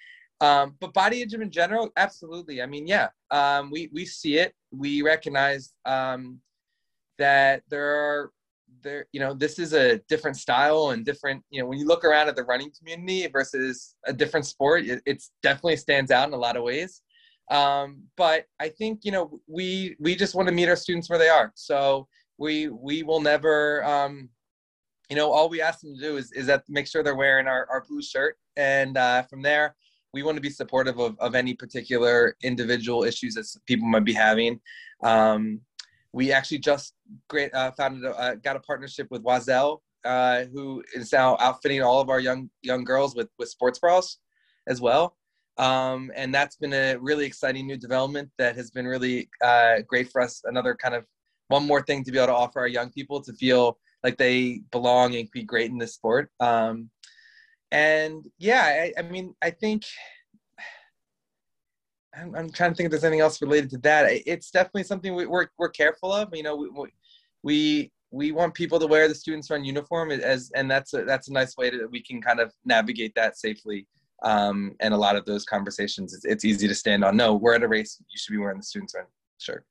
Um, 0.42 0.74
but 0.80 0.92
body 0.92 1.22
image 1.22 1.32
in 1.32 1.50
general, 1.50 1.88
absolutely. 1.96 2.60
I 2.60 2.66
mean, 2.66 2.86
yeah, 2.86 3.08
um, 3.30 3.70
we 3.70 3.88
we 3.94 4.04
see 4.04 4.36
it. 4.36 4.52
We 4.70 5.00
recognize 5.00 5.72
um, 5.86 6.40
that 7.16 7.62
there 7.70 7.88
are 7.88 8.32
there 8.82 9.06
you 9.12 9.20
know 9.20 9.34
this 9.34 9.58
is 9.58 9.72
a 9.72 9.98
different 10.08 10.36
style 10.36 10.90
and 10.90 11.04
different 11.04 11.42
you 11.50 11.60
know 11.60 11.66
when 11.66 11.78
you 11.78 11.86
look 11.86 12.04
around 12.04 12.28
at 12.28 12.36
the 12.36 12.44
running 12.44 12.70
community 12.78 13.26
versus 13.26 13.94
a 14.06 14.12
different 14.12 14.46
sport 14.46 14.84
it 14.84 15.02
it's 15.06 15.30
definitely 15.42 15.76
stands 15.76 16.10
out 16.10 16.28
in 16.28 16.34
a 16.34 16.38
lot 16.38 16.56
of 16.56 16.62
ways 16.62 17.02
um, 17.50 18.02
but 18.16 18.44
i 18.60 18.68
think 18.68 19.00
you 19.02 19.12
know 19.12 19.40
we 19.46 19.96
we 19.98 20.14
just 20.14 20.34
want 20.34 20.48
to 20.48 20.54
meet 20.54 20.68
our 20.68 20.76
students 20.76 21.08
where 21.08 21.18
they 21.18 21.28
are 21.28 21.52
so 21.54 22.06
we 22.38 22.68
we 22.68 23.02
will 23.02 23.20
never 23.20 23.84
um, 23.84 24.28
you 25.10 25.16
know 25.16 25.30
all 25.30 25.48
we 25.48 25.60
ask 25.60 25.80
them 25.80 25.94
to 25.94 26.00
do 26.00 26.16
is 26.16 26.32
is 26.32 26.46
that 26.46 26.64
make 26.68 26.86
sure 26.86 27.02
they're 27.02 27.14
wearing 27.14 27.46
our, 27.46 27.66
our 27.70 27.84
blue 27.88 28.02
shirt 28.02 28.36
and 28.56 28.96
uh, 28.96 29.22
from 29.22 29.42
there 29.42 29.74
we 30.12 30.22
want 30.22 30.36
to 30.36 30.40
be 30.40 30.50
supportive 30.50 30.98
of, 30.98 31.14
of 31.18 31.34
any 31.34 31.52
particular 31.52 32.36
individual 32.42 33.04
issues 33.04 33.34
that 33.34 33.46
people 33.66 33.86
might 33.86 34.04
be 34.04 34.14
having 34.14 34.60
um, 35.02 35.60
we 36.16 36.32
actually 36.32 36.58
just 36.58 36.94
great 37.28 37.52
uh, 37.54 37.70
founded 37.72 38.02
a, 38.04 38.18
uh, 38.18 38.34
got 38.36 38.56
a 38.56 38.60
partnership 38.60 39.06
with 39.10 39.22
Oiselle, 39.22 39.82
uh, 40.04 40.44
who 40.44 40.82
is 40.94 41.12
now 41.12 41.36
outfitting 41.40 41.82
all 41.82 42.00
of 42.00 42.08
our 42.08 42.20
young 42.20 42.48
young 42.62 42.84
girls 42.84 43.14
with 43.14 43.28
with 43.38 43.50
sports 43.50 43.78
bras 43.78 44.16
as 44.66 44.80
well. 44.80 45.14
Um, 45.58 46.10
and 46.14 46.34
that's 46.34 46.56
been 46.56 46.72
a 46.72 46.96
really 46.96 47.26
exciting 47.26 47.66
new 47.66 47.76
development 47.76 48.30
that 48.38 48.56
has 48.56 48.70
been 48.70 48.86
really 48.86 49.28
uh, 49.44 49.80
great 49.86 50.10
for 50.10 50.22
us. 50.22 50.40
Another 50.44 50.74
kind 50.74 50.94
of 50.94 51.04
one 51.48 51.66
more 51.66 51.82
thing 51.82 52.04
to 52.04 52.12
be 52.12 52.18
able 52.18 52.28
to 52.28 52.34
offer 52.34 52.60
our 52.60 52.68
young 52.68 52.90
people 52.90 53.20
to 53.22 53.32
feel 53.32 53.78
like 54.02 54.16
they 54.16 54.60
belong 54.70 55.14
and 55.14 55.30
be 55.30 55.42
great 55.42 55.70
in 55.70 55.78
this 55.78 55.94
sport. 55.94 56.30
Um, 56.40 56.90
and 57.70 58.24
yeah, 58.38 58.90
I, 58.96 59.00
I 59.00 59.02
mean, 59.02 59.34
I 59.42 59.50
think 59.50 59.84
I'm, 62.16 62.34
I'm, 62.34 62.50
trying 62.50 62.70
to 62.70 62.76
think 62.76 62.86
if 62.86 62.90
there's 62.90 63.04
anything 63.04 63.20
else 63.20 63.42
related 63.42 63.70
to 63.70 63.78
that. 63.78 64.06
It's 64.26 64.50
definitely 64.50 64.84
something 64.84 65.14
we, 65.14 65.24
are 65.24 65.28
we're, 65.28 65.46
we're 65.58 65.68
careful 65.68 66.12
of. 66.12 66.28
You 66.32 66.42
know, 66.42 66.56
we, 66.56 66.68
we 67.42 67.92
we 68.10 68.32
want 68.32 68.54
people 68.54 68.78
to 68.78 68.86
wear 68.86 69.08
the 69.08 69.14
students 69.14 69.50
run 69.50 69.64
uniform 69.64 70.10
as 70.10 70.50
and 70.54 70.70
that's 70.70 70.94
a, 70.94 71.04
that's 71.04 71.28
a 71.28 71.32
nice 71.32 71.56
way 71.56 71.70
that 71.70 71.90
we 71.90 72.02
can 72.02 72.22
kind 72.22 72.40
of 72.40 72.52
navigate 72.64 73.14
that 73.14 73.36
safely. 73.36 73.86
Um, 74.22 74.74
and 74.80 74.94
a 74.94 74.96
lot 74.96 75.16
of 75.16 75.26
those 75.26 75.44
conversations, 75.44 76.14
it's, 76.14 76.24
it's 76.24 76.44
easy 76.44 76.66
to 76.66 76.74
stand 76.74 77.04
on. 77.04 77.16
No, 77.16 77.34
we're 77.34 77.54
at 77.54 77.62
a 77.62 77.68
race. 77.68 78.00
You 78.00 78.18
should 78.18 78.32
be 78.32 78.38
wearing 78.38 78.58
the 78.58 78.64
students 78.64 78.94
run 78.94 79.04
shirt. 79.38 79.66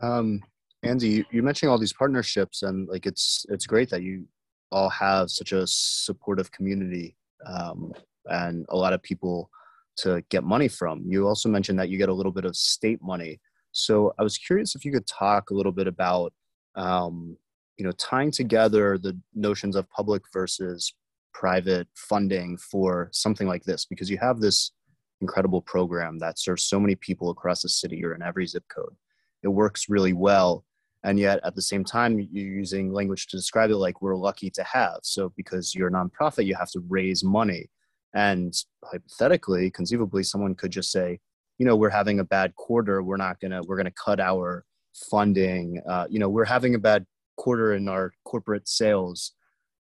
Um, 0.00 0.42
Andy, 0.86 1.24
you, 1.30 1.42
mentioning 1.42 1.70
all 1.70 1.78
these 1.78 1.92
partnerships, 1.92 2.62
and 2.62 2.88
like 2.88 3.06
it's 3.06 3.44
it's 3.48 3.66
great 3.66 3.90
that 3.90 4.02
you 4.02 4.26
all 4.72 4.88
have 4.88 5.30
such 5.30 5.52
a 5.52 5.66
supportive 5.66 6.50
community, 6.50 7.16
um, 7.46 7.92
and 8.26 8.66
a 8.68 8.76
lot 8.76 8.92
of 8.92 9.02
people 9.02 9.50
to 9.98 10.22
get 10.30 10.44
money 10.44 10.68
from. 10.68 11.02
You 11.06 11.26
also 11.26 11.48
mentioned 11.48 11.78
that 11.78 11.88
you 11.88 11.98
get 11.98 12.08
a 12.08 12.14
little 12.14 12.32
bit 12.32 12.44
of 12.44 12.56
state 12.56 13.00
money. 13.02 13.40
So 13.72 14.12
I 14.18 14.22
was 14.22 14.38
curious 14.38 14.74
if 14.74 14.84
you 14.84 14.92
could 14.92 15.06
talk 15.06 15.50
a 15.50 15.54
little 15.54 15.72
bit 15.72 15.86
about, 15.86 16.32
um, 16.74 17.36
you 17.76 17.84
know, 17.84 17.92
tying 17.92 18.30
together 18.30 18.98
the 18.98 19.18
notions 19.34 19.76
of 19.76 19.88
public 19.90 20.22
versus 20.32 20.94
private 21.32 21.86
funding 21.94 22.56
for 22.56 23.10
something 23.12 23.46
like 23.46 23.64
this, 23.64 23.84
because 23.84 24.10
you 24.10 24.18
have 24.18 24.40
this 24.40 24.72
incredible 25.20 25.62
program 25.62 26.18
that 26.18 26.38
serves 26.38 26.64
so 26.64 26.78
many 26.78 26.94
people 26.94 27.30
across 27.30 27.62
the 27.62 27.68
city 27.68 28.04
or 28.04 28.14
in 28.14 28.22
every 28.22 28.46
zip 28.46 28.64
code. 28.74 28.94
It 29.42 29.48
works 29.48 29.88
really 29.88 30.12
well. 30.12 30.64
And 31.04 31.18
yet 31.18 31.40
at 31.44 31.54
the 31.54 31.62
same 31.62 31.84
time, 31.84 32.18
you're 32.18 32.54
using 32.54 32.92
language 32.92 33.28
to 33.28 33.36
describe 33.36 33.70
it 33.70 33.76
like 33.76 34.02
we're 34.02 34.16
lucky 34.16 34.50
to 34.50 34.64
have. 34.64 34.98
So 35.02 35.32
because 35.36 35.74
you're 35.74 35.88
a 35.88 35.92
nonprofit, 35.92 36.46
you 36.46 36.56
have 36.56 36.70
to 36.72 36.82
raise 36.88 37.22
money 37.22 37.70
and 38.16 38.54
hypothetically, 38.82 39.70
conceivably, 39.70 40.22
someone 40.22 40.54
could 40.54 40.70
just 40.70 40.90
say, 40.90 41.20
you 41.58 41.66
know, 41.66 41.76
we're 41.76 41.90
having 41.90 42.18
a 42.18 42.24
bad 42.24 42.54
quarter. 42.56 43.02
We're 43.02 43.18
not 43.18 43.38
gonna. 43.40 43.62
We're 43.62 43.76
gonna 43.76 43.90
cut 43.90 44.20
our 44.20 44.64
funding. 45.10 45.82
Uh, 45.86 46.06
you 46.08 46.18
know, 46.18 46.28
we're 46.30 46.46
having 46.46 46.74
a 46.74 46.78
bad 46.78 47.04
quarter 47.36 47.74
in 47.74 47.88
our 47.88 48.12
corporate 48.24 48.68
sales, 48.68 49.32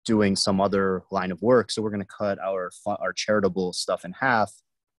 doing 0.03 0.35
some 0.35 0.59
other 0.59 1.03
line 1.11 1.31
of 1.31 1.43
work. 1.43 1.69
So 1.69 1.83
we're 1.83 1.91
gonna 1.91 2.05
cut 2.05 2.39
our 2.39 2.71
our 2.87 3.13
charitable 3.13 3.73
stuff 3.73 4.03
in 4.03 4.13
half. 4.13 4.51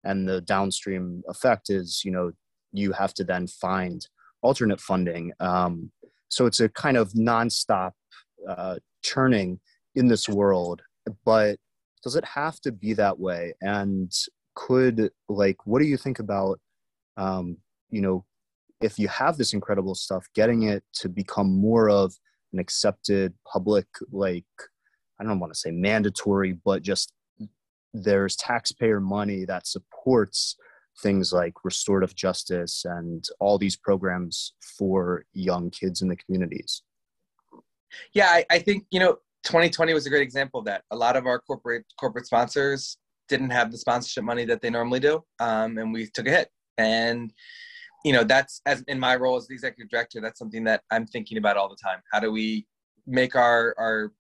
And 0.03 0.29
the 0.29 0.41
downstream 0.41 1.23
effect 1.27 1.71
is, 1.71 2.03
you 2.05 2.11
know, 2.11 2.33
you 2.71 2.91
have 2.91 3.15
to 3.15 3.23
then 3.23 3.47
find 3.47 4.07
alternate 4.43 4.81
funding. 4.81 5.31
Um, 5.39 5.91
so 6.33 6.45
it's 6.45 6.59
a 6.59 6.69
kind 6.69 6.97
of 6.97 7.11
nonstop 7.13 7.91
uh, 8.49 8.77
churning 9.03 9.59
in 9.95 10.07
this 10.07 10.27
world. 10.27 10.81
But 11.25 11.57
does 12.03 12.15
it 12.15 12.25
have 12.25 12.59
to 12.61 12.71
be 12.71 12.93
that 12.93 13.19
way 13.19 13.53
and 13.61 14.11
could 14.55 15.09
like 15.29 15.57
what 15.65 15.81
do 15.81 15.85
you 15.85 15.97
think 15.97 16.19
about 16.19 16.59
um, 17.17 17.57
you 17.89 18.01
know 18.01 18.25
if 18.81 18.99
you 18.99 19.07
have 19.07 19.37
this 19.37 19.53
incredible 19.53 19.95
stuff 19.95 20.25
getting 20.35 20.63
it 20.63 20.83
to 20.93 21.07
become 21.07 21.49
more 21.49 21.89
of 21.89 22.13
an 22.51 22.59
accepted 22.59 23.33
public 23.51 23.87
like 24.11 24.45
i 25.19 25.23
don't 25.23 25.39
want 25.39 25.53
to 25.53 25.59
say 25.59 25.71
mandatory 25.71 26.53
but 26.65 26.81
just 26.81 27.13
there's 27.93 28.35
taxpayer 28.35 28.99
money 28.99 29.45
that 29.45 29.65
supports 29.65 30.55
things 31.01 31.33
like 31.33 31.53
restorative 31.63 32.15
justice 32.15 32.85
and 32.85 33.25
all 33.39 33.57
these 33.57 33.75
programs 33.75 34.53
for 34.77 35.25
young 35.33 35.69
kids 35.69 36.01
in 36.01 36.07
the 36.07 36.15
communities 36.15 36.83
yeah 38.13 38.27
I, 38.27 38.45
I 38.51 38.59
think 38.59 38.85
you 38.91 38.99
know 38.99 39.17
2020 39.43 39.93
was 39.93 40.05
a 40.05 40.09
great 40.09 40.21
example 40.21 40.59
of 40.59 40.65
that. 40.65 40.83
A 40.91 40.95
lot 40.95 41.15
of 41.15 41.25
our 41.25 41.39
corporate 41.39 41.85
corporate 41.99 42.25
sponsors 42.25 42.97
didn't 43.27 43.49
have 43.49 43.71
the 43.71 43.77
sponsorship 43.77 44.23
money 44.23 44.45
that 44.45 44.61
they 44.61 44.69
normally 44.69 44.99
do, 44.99 45.23
um, 45.39 45.77
and 45.77 45.93
we 45.93 46.07
took 46.07 46.27
a 46.27 46.31
hit. 46.31 46.49
And 46.77 47.31
you 48.05 48.13
know, 48.13 48.23
that's 48.23 48.61
as 48.65 48.83
in 48.87 48.99
my 48.99 49.15
role 49.15 49.35
as 49.35 49.47
the 49.47 49.53
executive 49.53 49.89
director, 49.89 50.21
that's 50.21 50.39
something 50.39 50.63
that 50.65 50.81
I'm 50.91 51.05
thinking 51.05 51.37
about 51.37 51.57
all 51.57 51.69
the 51.69 51.77
time. 51.81 51.99
How 52.11 52.19
do 52.19 52.31
we 52.31 52.65
make 53.05 53.35
our 53.35 53.75
our 53.77 54.11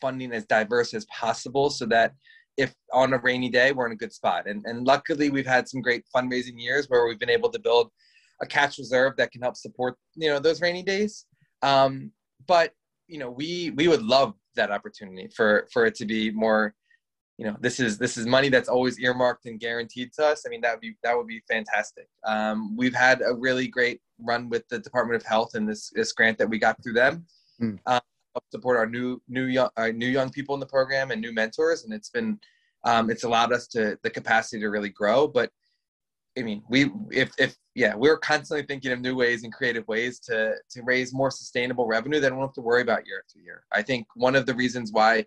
funding 0.00 0.32
as 0.32 0.44
diverse 0.46 0.94
as 0.94 1.04
possible 1.06 1.70
so 1.70 1.86
that 1.86 2.14
if 2.58 2.74
on 2.92 3.14
a 3.14 3.18
rainy 3.18 3.48
day 3.48 3.72
we're 3.72 3.86
in 3.86 3.92
a 3.92 3.96
good 3.96 4.12
spot. 4.12 4.48
And, 4.48 4.64
and 4.66 4.84
luckily 4.84 5.30
we've 5.30 5.46
had 5.46 5.68
some 5.68 5.80
great 5.80 6.04
fundraising 6.14 6.60
years 6.60 6.86
where 6.88 7.06
we've 7.06 7.18
been 7.18 7.30
able 7.30 7.48
to 7.50 7.58
build 7.58 7.90
a 8.42 8.46
cash 8.46 8.78
reserve 8.78 9.14
that 9.16 9.30
can 9.30 9.40
help 9.40 9.56
support 9.56 9.96
you 10.16 10.28
know 10.28 10.38
those 10.38 10.60
rainy 10.60 10.82
days. 10.82 11.24
Um, 11.62 12.12
but 12.46 12.72
you 13.06 13.18
know 13.18 13.30
we 13.30 13.70
we 13.70 13.88
would 13.88 14.02
love 14.02 14.34
that 14.56 14.70
opportunity 14.70 15.28
for 15.34 15.68
for 15.72 15.86
it 15.86 15.94
to 15.96 16.04
be 16.04 16.30
more 16.30 16.74
you 17.36 17.46
know 17.46 17.56
this 17.60 17.78
is 17.80 17.96
this 17.96 18.16
is 18.16 18.26
money 18.26 18.48
that's 18.48 18.68
always 18.68 18.98
earmarked 18.98 19.46
and 19.46 19.60
guaranteed 19.60 20.12
to 20.14 20.26
us. 20.26 20.42
I 20.44 20.50
mean 20.50 20.60
that 20.62 20.72
would 20.72 20.80
be 20.80 20.96
that 21.04 21.16
would 21.16 21.28
be 21.28 21.42
fantastic. 21.48 22.08
Um, 22.26 22.76
we've 22.76 22.94
had 22.94 23.22
a 23.24 23.34
really 23.34 23.68
great 23.68 24.00
run 24.20 24.48
with 24.48 24.66
the 24.68 24.80
department 24.80 25.20
of 25.20 25.26
health 25.26 25.54
and 25.54 25.68
this 25.68 25.90
this 25.94 26.12
grant 26.12 26.38
that 26.38 26.50
we 26.50 26.58
got 26.58 26.82
through 26.82 26.94
them. 26.94 27.24
Mm. 27.60 27.78
um, 27.86 28.00
support 28.50 28.76
our 28.76 28.86
new 28.86 29.20
new 29.28 29.44
young 29.44 29.68
our 29.76 29.92
new 29.92 30.06
young 30.06 30.30
people 30.30 30.54
in 30.54 30.60
the 30.60 30.66
program 30.66 31.10
and 31.10 31.20
new 31.20 31.32
mentors 31.32 31.84
and 31.84 31.92
it's 31.92 32.10
been 32.10 32.38
um, 32.84 33.10
it's 33.10 33.24
allowed 33.24 33.52
us 33.52 33.66
to 33.66 33.98
the 34.02 34.10
capacity 34.10 34.60
to 34.60 34.68
really 34.68 34.90
grow 34.90 35.26
but 35.26 35.50
I 36.38 36.42
mean, 36.42 36.62
we 36.68 36.90
if 37.10 37.32
if 37.38 37.56
yeah, 37.74 37.94
we're 37.94 38.18
constantly 38.18 38.64
thinking 38.64 38.92
of 38.92 39.00
new 39.00 39.16
ways 39.16 39.44
and 39.44 39.52
creative 39.52 39.86
ways 39.88 40.20
to 40.20 40.54
to 40.70 40.82
raise 40.82 41.12
more 41.12 41.30
sustainable 41.30 41.86
revenue 41.86 42.20
that 42.20 42.30
we 42.30 42.36
don't 42.36 42.46
have 42.46 42.54
to 42.54 42.60
worry 42.60 42.82
about 42.82 43.06
year 43.06 43.22
after 43.26 43.40
year. 43.40 43.64
I 43.72 43.82
think 43.82 44.06
one 44.14 44.36
of 44.36 44.46
the 44.46 44.54
reasons 44.54 44.92
why 44.92 45.26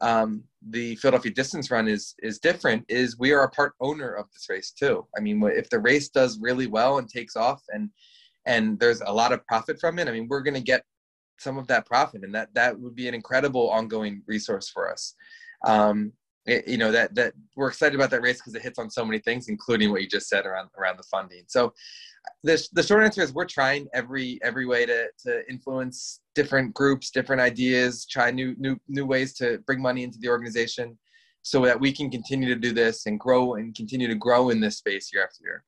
um, 0.00 0.44
the 0.70 0.96
Philadelphia 0.96 1.32
Distance 1.32 1.70
Run 1.70 1.88
is 1.88 2.14
is 2.22 2.38
different 2.38 2.84
is 2.88 3.18
we 3.18 3.32
are 3.32 3.44
a 3.44 3.50
part 3.50 3.74
owner 3.80 4.12
of 4.12 4.26
this 4.32 4.48
race 4.48 4.70
too. 4.70 5.06
I 5.16 5.20
mean, 5.20 5.42
if 5.44 5.68
the 5.68 5.80
race 5.80 6.08
does 6.08 6.38
really 6.40 6.66
well 6.66 6.98
and 6.98 7.08
takes 7.08 7.36
off 7.36 7.62
and 7.70 7.90
and 8.46 8.78
there's 8.78 9.00
a 9.02 9.12
lot 9.12 9.32
of 9.32 9.46
profit 9.46 9.80
from 9.80 9.98
it, 9.98 10.08
I 10.08 10.12
mean, 10.12 10.26
we're 10.28 10.42
going 10.42 10.54
to 10.54 10.60
get 10.60 10.84
some 11.38 11.58
of 11.58 11.66
that 11.68 11.86
profit, 11.86 12.24
and 12.24 12.34
that 12.34 12.52
that 12.54 12.78
would 12.78 12.94
be 12.94 13.08
an 13.08 13.14
incredible 13.14 13.70
ongoing 13.70 14.22
resource 14.26 14.68
for 14.68 14.90
us. 14.90 15.14
Um, 15.64 16.12
it, 16.46 16.66
you 16.66 16.76
know 16.76 16.90
that 16.90 17.14
that 17.14 17.34
we're 17.56 17.68
excited 17.68 17.94
about 17.94 18.10
that 18.10 18.22
race 18.22 18.38
because 18.38 18.54
it 18.54 18.62
hits 18.62 18.78
on 18.78 18.90
so 18.90 19.04
many 19.04 19.20
things, 19.20 19.48
including 19.48 19.90
what 19.90 20.02
you 20.02 20.08
just 20.08 20.28
said 20.28 20.44
around 20.44 20.70
around 20.76 20.98
the 20.98 21.04
funding. 21.04 21.44
So, 21.46 21.72
the 22.42 22.66
the 22.72 22.82
short 22.82 23.04
answer 23.04 23.22
is 23.22 23.32
we're 23.32 23.44
trying 23.44 23.86
every 23.94 24.40
every 24.42 24.66
way 24.66 24.84
to 24.86 25.06
to 25.24 25.48
influence 25.48 26.20
different 26.34 26.74
groups, 26.74 27.10
different 27.10 27.40
ideas, 27.40 28.06
try 28.06 28.30
new 28.30 28.56
new 28.58 28.76
new 28.88 29.06
ways 29.06 29.34
to 29.34 29.58
bring 29.66 29.80
money 29.80 30.02
into 30.02 30.18
the 30.18 30.28
organization, 30.28 30.98
so 31.42 31.64
that 31.64 31.78
we 31.78 31.92
can 31.92 32.10
continue 32.10 32.48
to 32.48 32.60
do 32.60 32.72
this 32.72 33.06
and 33.06 33.20
grow 33.20 33.54
and 33.54 33.74
continue 33.76 34.08
to 34.08 34.16
grow 34.16 34.50
in 34.50 34.60
this 34.60 34.78
space 34.78 35.10
year 35.12 35.22
after 35.22 35.44
year. 35.44 35.64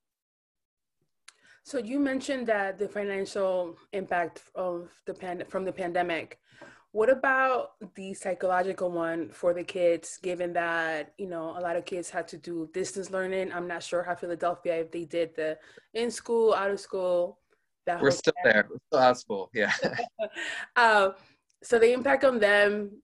So 1.65 1.79
you 1.79 1.99
mentioned 1.99 2.47
that 2.47 2.77
the 2.77 2.87
financial 2.87 3.75
impact 3.91 4.43
of 4.53 4.89
the 5.05 5.13
pan- 5.13 5.45
from 5.49 5.65
the 5.65 5.73
pandemic 5.73 6.39
what 6.95 7.09
about 7.09 7.71
the 7.95 8.13
psychological 8.13 8.89
one 8.89 9.27
for 9.27 9.53
the 9.53 9.65
kids, 9.65 10.17
given 10.23 10.53
that, 10.53 11.11
you 11.17 11.27
know, 11.27 11.49
a 11.57 11.59
lot 11.59 11.75
of 11.75 11.83
kids 11.83 12.09
had 12.09 12.25
to 12.29 12.37
do 12.37 12.69
distance 12.73 13.11
learning? 13.11 13.51
I'm 13.51 13.67
not 13.67 13.83
sure 13.83 14.01
how 14.01 14.15
Philadelphia, 14.15 14.77
if 14.77 14.91
they 14.93 15.03
did 15.03 15.35
the 15.35 15.57
in 15.93 16.09
school, 16.09 16.53
out 16.53 16.71
of 16.71 16.79
school. 16.79 17.39
That 17.85 18.01
We're 18.01 18.11
still 18.11 18.31
time. 18.41 18.53
there. 18.53 18.67
We're 18.69 18.77
still 18.87 18.99
out 18.99 19.11
of 19.11 19.17
school. 19.17 19.49
Yeah. 19.53 19.73
um, 20.77 21.15
so 21.61 21.79
the 21.79 21.91
impact 21.91 22.23
on 22.23 22.39
them 22.39 23.01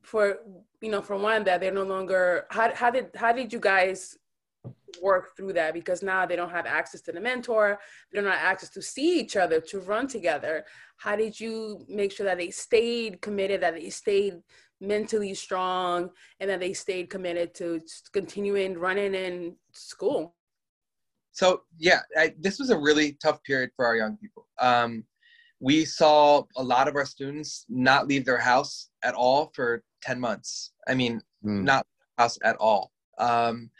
for, 0.00 0.38
you 0.80 0.90
know, 0.90 1.02
for 1.02 1.18
one, 1.18 1.44
that 1.44 1.60
they're 1.60 1.72
no 1.72 1.84
longer, 1.84 2.46
how, 2.48 2.74
how 2.74 2.90
did, 2.90 3.10
how 3.14 3.32
did 3.32 3.52
you 3.52 3.60
guys 3.60 4.16
work 5.02 5.36
through 5.36 5.52
that 5.54 5.74
because 5.74 6.02
now 6.02 6.26
they 6.26 6.36
don't 6.36 6.50
have 6.50 6.66
access 6.66 7.00
to 7.02 7.12
the 7.12 7.20
mentor. 7.20 7.78
They 8.12 8.20
don't 8.20 8.30
have 8.30 8.40
access 8.40 8.70
to 8.70 8.82
see 8.82 9.20
each 9.20 9.36
other 9.36 9.60
to 9.60 9.80
run 9.80 10.06
together. 10.08 10.64
How 10.96 11.16
did 11.16 11.38
you 11.38 11.84
make 11.88 12.12
sure 12.12 12.26
that 12.26 12.38
they 12.38 12.50
stayed 12.50 13.20
committed 13.22 13.60
that 13.62 13.74
they 13.74 13.90
stayed 13.90 14.34
mentally 14.80 15.34
strong 15.34 16.10
and 16.40 16.48
that 16.50 16.60
they 16.60 16.72
stayed 16.72 17.10
committed 17.10 17.54
to 17.54 17.80
continuing 18.12 18.78
running 18.78 19.14
in 19.14 19.56
school? 19.72 20.34
So 21.32 21.62
yeah 21.78 22.00
I, 22.16 22.34
this 22.38 22.58
was 22.58 22.70
a 22.70 22.78
really 22.78 23.16
tough 23.22 23.42
period 23.44 23.70
for 23.76 23.86
our 23.86 23.96
young 23.96 24.16
people. 24.16 24.46
Um, 24.58 25.04
we 25.60 25.84
saw 25.84 26.42
a 26.56 26.62
lot 26.62 26.88
of 26.88 26.96
our 26.96 27.04
students 27.04 27.66
not 27.68 28.08
leave 28.08 28.24
their 28.24 28.38
house 28.38 28.88
at 29.02 29.14
all 29.14 29.52
for 29.54 29.82
10 30.02 30.18
months. 30.18 30.72
I 30.88 30.94
mean 30.94 31.20
mm. 31.44 31.62
not 31.62 31.86
house 32.18 32.38
at 32.42 32.56
all. 32.56 32.92
Um, 33.18 33.70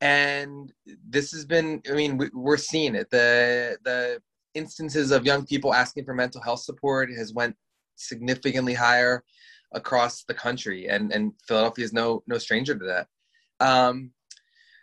and 0.00 0.72
this 1.08 1.30
has 1.32 1.44
been 1.44 1.82
i 1.90 1.92
mean 1.92 2.16
we, 2.16 2.30
we're 2.32 2.56
seeing 2.56 2.94
it. 2.94 3.10
The 3.10 3.78
the 3.84 4.20
instances 4.54 5.10
of 5.10 5.24
young 5.24 5.46
people 5.46 5.72
asking 5.72 6.04
for 6.04 6.14
mental 6.14 6.42
health 6.42 6.60
support 6.60 7.10
has 7.16 7.32
went 7.32 7.54
significantly 7.96 8.74
higher 8.74 9.22
across 9.72 10.24
the 10.24 10.34
country 10.34 10.88
and 10.88 11.12
and 11.12 11.32
philadelphia 11.46 11.84
is 11.84 11.92
no 11.92 12.22
no 12.26 12.38
stranger 12.38 12.76
to 12.76 12.84
that. 12.84 13.06
Um, 13.60 14.12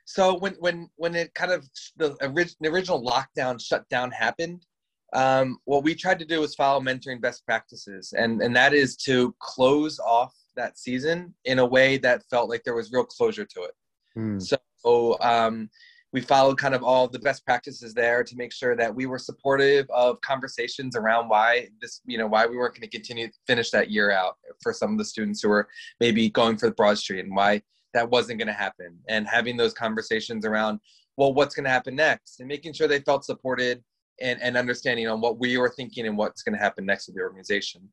so 0.06 0.38
when 0.38 0.54
when 0.60 0.90
when 0.96 1.16
it 1.16 1.34
kind 1.34 1.52
of 1.52 1.68
the, 1.98 2.16
orig- 2.22 2.56
the 2.62 2.70
original 2.70 3.04
lockdown 3.04 3.62
shutdown 3.62 4.12
happened 4.12 4.66
um, 5.14 5.58
what 5.64 5.84
we 5.84 5.96
tried 5.96 6.20
to 6.20 6.26
do 6.26 6.42
was 6.42 6.54
follow 6.54 6.82
mentoring 6.82 7.22
best 7.22 7.46
practices 7.46 8.14
and 8.18 8.42
and 8.42 8.56
that 8.56 8.74
is 8.74 8.96
to 8.98 9.36
close 9.40 10.00
off 10.00 10.34
that 10.56 10.78
season 10.78 11.34
in 11.46 11.60
a 11.60 11.66
way 11.66 11.98
that 11.98 12.24
felt 12.30 12.50
like 12.50 12.64
there 12.64 12.76
was 12.76 12.92
real 12.92 13.06
closure 13.06 13.46
to 13.46 13.64
it. 13.64 13.72
Mm. 14.18 14.42
so 14.42 14.58
so 14.78 15.20
um, 15.22 15.70
we 16.14 16.22
followed 16.22 16.58
kind 16.58 16.74
of 16.74 16.84
all 16.84 17.08
the 17.08 17.20
best 17.20 17.46
practices 17.46 17.94
there 17.94 18.24
to 18.24 18.36
make 18.36 18.54
sure 18.54 18.76
that 18.76 18.94
we 18.94 19.06
were 19.06 19.20
supportive 19.20 19.86
of 19.90 20.20
conversations 20.22 20.96
around 20.96 21.28
why 21.28 21.68
this, 21.82 22.02
you 22.06 22.18
know, 22.18 22.28
why 22.28 22.46
we 22.46 22.56
weren't 22.56 22.74
going 22.74 22.90
to 22.90 22.98
continue 22.98 23.28
finish 23.46 23.72
that 23.72 23.92
year 23.92 24.12
out 24.12 24.36
for 24.62 24.72
some 24.72 24.94
of 24.94 24.98
the 24.98 25.06
students 25.06 25.42
who 25.42 25.50
were 25.50 25.68
maybe 26.00 26.30
going 26.30 26.58
for 26.58 26.68
the 26.68 26.76
Broad 26.76 26.98
Street 26.98 27.26
and 27.26 27.36
why 27.36 27.62
that 27.94 28.10
wasn't 28.10 28.40
going 28.40 28.48
to 28.48 28.54
happen. 28.54 28.98
And 29.10 29.28
having 29.28 29.58
those 29.58 29.74
conversations 29.74 30.46
around, 30.46 30.80
well, 31.18 31.34
what's 31.34 31.56
going 31.56 31.66
to 31.66 31.70
happen 31.70 31.96
next 31.96 32.40
and 32.40 32.48
making 32.48 32.74
sure 32.74 32.88
they 32.88 33.02
felt 33.02 33.26
supported 33.26 33.84
and, 34.22 34.42
and 34.42 34.56
understanding 34.56 35.08
on 35.08 35.20
what 35.20 35.40
we 35.40 35.58
were 35.58 35.70
thinking 35.70 36.08
and 36.08 36.18
what's 36.18 36.42
going 36.42 36.58
to 36.58 36.64
happen 36.64 36.86
next 36.86 37.08
with 37.08 37.16
the 37.16 37.22
organization. 37.22 37.90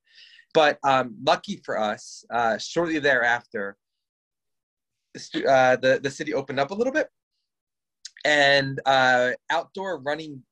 But 0.53 0.79
um, 0.85 1.17
lucky 1.27 1.61
for 1.65 1.79
us, 1.79 2.25
uh, 2.31 2.59
shortly 2.59 3.01
thereafter, 3.01 3.77
uh, 5.17 5.77
the 5.77 6.01
the 6.03 6.11
city 6.11 6.35
opened 6.35 6.61
up 6.61 6.71
a 6.71 6.75
little 6.75 6.93
bit, 6.93 7.09
and 8.25 8.81
uh, 8.87 9.31
outdoor 9.51 9.99
running, 10.01 10.43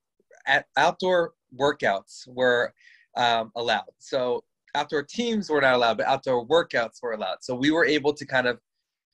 at 0.47 0.67
outdoor 0.77 1.33
workouts 1.59 2.27
were 2.27 2.73
um, 3.17 3.51
allowed. 3.57 3.91
So 3.99 4.45
outdoor 4.75 5.03
teams 5.03 5.51
were 5.51 5.61
not 5.61 5.75
allowed, 5.75 5.99
but 5.99 6.07
outdoor 6.07 6.47
workouts 6.47 7.03
were 7.03 7.13
allowed. 7.13 7.39
So 7.43 7.55
we 7.55 7.71
were 7.71 7.85
able 7.85 8.13
to 8.15 8.25
kind 8.25 8.47
of 8.47 8.59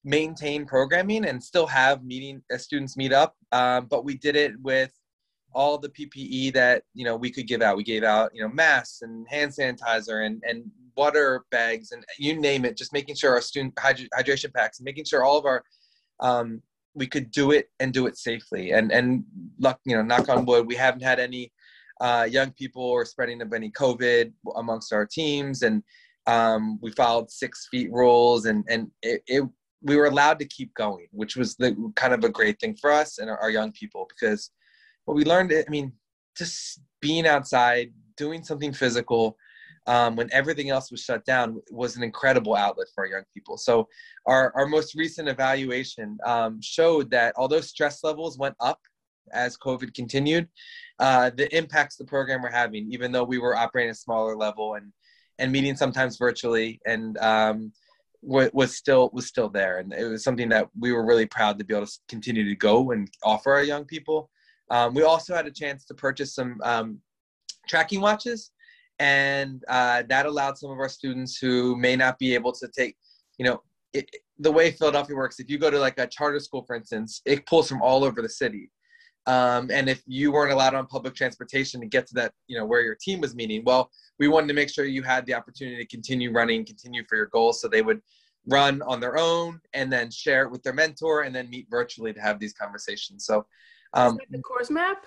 maintain 0.04 0.64
programming 0.64 1.26
and 1.26 1.42
still 1.42 1.66
have 1.66 2.04
meeting 2.04 2.42
uh, 2.52 2.58
students 2.58 2.96
meet 2.96 3.12
up, 3.12 3.34
um, 3.52 3.86
but 3.86 4.04
we 4.04 4.16
did 4.16 4.36
it 4.36 4.52
with 4.62 4.92
all 5.54 5.78
the 5.78 5.88
PPE 5.88 6.52
that 6.54 6.82
you 6.94 7.04
know 7.04 7.16
we 7.16 7.30
could 7.30 7.46
give 7.46 7.62
out. 7.62 7.76
We 7.76 7.84
gave 7.84 8.02
out 8.02 8.30
you 8.34 8.42
know 8.42 8.48
masks 8.48 9.02
and 9.02 9.26
hand 9.28 9.52
sanitizer 9.52 10.26
and 10.26 10.42
and 10.46 10.64
water 10.96 11.44
bags 11.50 11.92
and 11.92 12.04
you 12.18 12.38
name 12.38 12.64
it. 12.64 12.76
Just 12.76 12.92
making 12.92 13.16
sure 13.16 13.32
our 13.32 13.40
student 13.40 13.74
hydration 13.76 14.52
packs 14.52 14.80
making 14.80 15.04
sure 15.04 15.24
all 15.24 15.38
of 15.38 15.46
our 15.46 15.62
um, 16.20 16.62
we 16.94 17.06
could 17.06 17.30
do 17.30 17.52
it 17.52 17.68
and 17.80 17.92
do 17.92 18.06
it 18.06 18.16
safely. 18.16 18.72
And 18.72 18.92
and 18.92 19.24
luck 19.58 19.80
you 19.84 19.96
know 19.96 20.02
knock 20.02 20.28
on 20.28 20.44
wood 20.44 20.66
we 20.66 20.74
haven't 20.74 21.02
had 21.02 21.20
any 21.20 21.52
uh, 22.00 22.26
young 22.30 22.52
people 22.52 22.82
or 22.82 23.04
spreading 23.04 23.42
of 23.42 23.52
any 23.52 23.70
COVID 23.70 24.32
amongst 24.56 24.92
our 24.92 25.06
teams 25.06 25.62
and 25.62 25.82
um, 26.26 26.78
we 26.82 26.92
followed 26.92 27.30
six 27.30 27.68
feet 27.70 27.90
rules 27.90 28.44
and 28.44 28.64
and 28.68 28.90
it, 29.02 29.22
it 29.26 29.44
we 29.82 29.96
were 29.96 30.06
allowed 30.06 30.38
to 30.40 30.44
keep 30.44 30.74
going, 30.74 31.06
which 31.12 31.36
was 31.36 31.54
the 31.54 31.92
kind 31.94 32.12
of 32.12 32.24
a 32.24 32.28
great 32.28 32.58
thing 32.60 32.76
for 32.80 32.90
us 32.90 33.18
and 33.18 33.30
our, 33.30 33.38
our 33.38 33.50
young 33.50 33.72
people 33.72 34.08
because 34.08 34.50
what 35.08 35.16
we 35.16 35.24
learned, 35.24 35.54
I 35.54 35.64
mean, 35.70 35.94
just 36.36 36.82
being 37.00 37.26
outside, 37.26 37.94
doing 38.18 38.44
something 38.44 38.74
physical, 38.74 39.38
um, 39.86 40.16
when 40.16 40.28
everything 40.32 40.68
else 40.68 40.90
was 40.90 41.00
shut 41.00 41.24
down 41.24 41.62
was 41.70 41.96
an 41.96 42.02
incredible 42.02 42.54
outlet 42.54 42.88
for 42.94 43.06
young 43.06 43.22
people. 43.32 43.56
So 43.56 43.88
our, 44.26 44.52
our 44.54 44.66
most 44.66 44.94
recent 44.94 45.26
evaluation 45.26 46.18
um, 46.26 46.60
showed 46.60 47.10
that 47.12 47.32
although 47.38 47.62
stress 47.62 48.04
levels 48.04 48.36
went 48.36 48.54
up 48.60 48.80
as 49.32 49.56
COVID 49.56 49.94
continued, 49.94 50.46
uh, 50.98 51.30
the 51.34 51.56
impacts 51.56 51.96
the 51.96 52.04
program 52.04 52.42
were 52.42 52.50
having, 52.50 52.92
even 52.92 53.10
though 53.10 53.24
we 53.24 53.38
were 53.38 53.56
operating 53.56 53.88
at 53.88 53.96
a 53.96 53.98
smaller 53.98 54.36
level 54.36 54.74
and, 54.74 54.92
and 55.38 55.50
meeting 55.50 55.74
sometimes 55.74 56.18
virtually 56.18 56.82
and 56.84 57.16
um, 57.16 57.72
was 58.20 58.76
still 58.76 59.08
was 59.14 59.26
still 59.26 59.48
there. 59.48 59.78
And 59.78 59.94
it 59.94 60.04
was 60.04 60.22
something 60.22 60.50
that 60.50 60.68
we 60.78 60.92
were 60.92 61.06
really 61.06 61.24
proud 61.26 61.58
to 61.58 61.64
be 61.64 61.74
able 61.74 61.86
to 61.86 61.98
continue 62.08 62.44
to 62.46 62.54
go 62.56 62.90
and 62.90 63.08
offer 63.24 63.54
our 63.54 63.62
young 63.62 63.86
people. 63.86 64.28
Um, 64.70 64.94
we 64.94 65.02
also 65.02 65.34
had 65.34 65.46
a 65.46 65.50
chance 65.50 65.84
to 65.86 65.94
purchase 65.94 66.34
some 66.34 66.60
um, 66.62 66.98
tracking 67.68 68.00
watches, 68.00 68.50
and 68.98 69.62
uh, 69.68 70.02
that 70.08 70.26
allowed 70.26 70.58
some 70.58 70.70
of 70.70 70.78
our 70.78 70.88
students 70.88 71.38
who 71.38 71.76
may 71.76 71.96
not 71.96 72.18
be 72.18 72.34
able 72.34 72.52
to 72.52 72.68
take, 72.68 72.96
you 73.38 73.44
know, 73.44 73.62
it, 73.92 74.10
the 74.38 74.50
way 74.50 74.70
Philadelphia 74.70 75.16
works. 75.16 75.40
If 75.40 75.50
you 75.50 75.58
go 75.58 75.70
to 75.70 75.78
like 75.78 75.98
a 75.98 76.06
charter 76.06 76.40
school, 76.40 76.64
for 76.66 76.76
instance, 76.76 77.22
it 77.24 77.46
pulls 77.46 77.68
from 77.68 77.82
all 77.82 78.04
over 78.04 78.20
the 78.22 78.28
city. 78.28 78.70
Um, 79.26 79.70
and 79.70 79.90
if 79.90 80.02
you 80.06 80.32
weren't 80.32 80.52
allowed 80.52 80.74
on 80.74 80.86
public 80.86 81.14
transportation 81.14 81.80
to 81.80 81.86
get 81.86 82.06
to 82.08 82.14
that, 82.14 82.32
you 82.46 82.56
know, 82.56 82.64
where 82.64 82.80
your 82.80 82.94
team 82.94 83.20
was 83.20 83.34
meeting, 83.34 83.62
well, 83.64 83.90
we 84.18 84.26
wanted 84.26 84.48
to 84.48 84.54
make 84.54 84.70
sure 84.70 84.86
you 84.86 85.02
had 85.02 85.26
the 85.26 85.34
opportunity 85.34 85.76
to 85.76 85.86
continue 85.86 86.32
running, 86.32 86.64
continue 86.64 87.04
for 87.06 87.16
your 87.16 87.26
goals. 87.26 87.60
So 87.60 87.68
they 87.68 87.82
would 87.82 88.00
run 88.46 88.80
on 88.82 89.00
their 89.00 89.18
own 89.18 89.60
and 89.74 89.92
then 89.92 90.10
share 90.10 90.44
it 90.44 90.50
with 90.50 90.62
their 90.62 90.72
mentor 90.72 91.22
and 91.22 91.34
then 91.34 91.50
meet 91.50 91.66
virtually 91.70 92.14
to 92.14 92.20
have 92.20 92.38
these 92.38 92.54
conversations. 92.54 93.26
So 93.26 93.44
um, 93.94 94.18
the 94.30 94.38
course 94.40 94.70
map? 94.70 95.06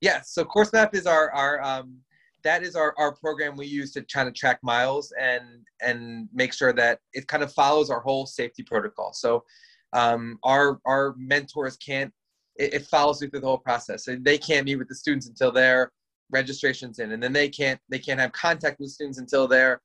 Yes. 0.00 0.30
So 0.32 0.44
course 0.44 0.72
map 0.72 0.94
is 0.94 1.06
our 1.06 1.30
our 1.32 1.62
um, 1.62 1.98
that 2.44 2.62
is 2.62 2.76
our, 2.76 2.94
our 2.98 3.12
program 3.12 3.56
we 3.56 3.66
use 3.66 3.90
to 3.92 4.02
try 4.02 4.22
to 4.22 4.30
track 4.30 4.58
miles 4.62 5.12
and 5.18 5.42
and 5.82 6.28
make 6.32 6.52
sure 6.52 6.72
that 6.72 7.00
it 7.14 7.26
kind 7.26 7.42
of 7.42 7.52
follows 7.52 7.90
our 7.90 8.00
whole 8.00 8.26
safety 8.26 8.62
protocol. 8.62 9.12
So 9.12 9.44
um, 9.92 10.38
our 10.42 10.78
our 10.84 11.14
mentors 11.16 11.76
can't 11.76 12.12
it, 12.56 12.74
it 12.74 12.86
follows 12.86 13.18
through 13.18 13.30
the 13.30 13.40
whole 13.40 13.58
process. 13.58 14.04
So 14.04 14.16
they 14.20 14.38
can't 14.38 14.66
meet 14.66 14.76
with 14.76 14.88
the 14.88 14.94
students 14.94 15.26
until 15.26 15.50
their 15.50 15.90
registration's 16.30 16.98
in, 16.98 17.12
and 17.12 17.22
then 17.22 17.32
they 17.32 17.48
can't 17.48 17.80
they 17.88 17.98
can't 17.98 18.20
have 18.20 18.32
contact 18.32 18.78
with 18.78 18.90
students 18.90 19.18
until 19.18 19.48
their 19.48 19.80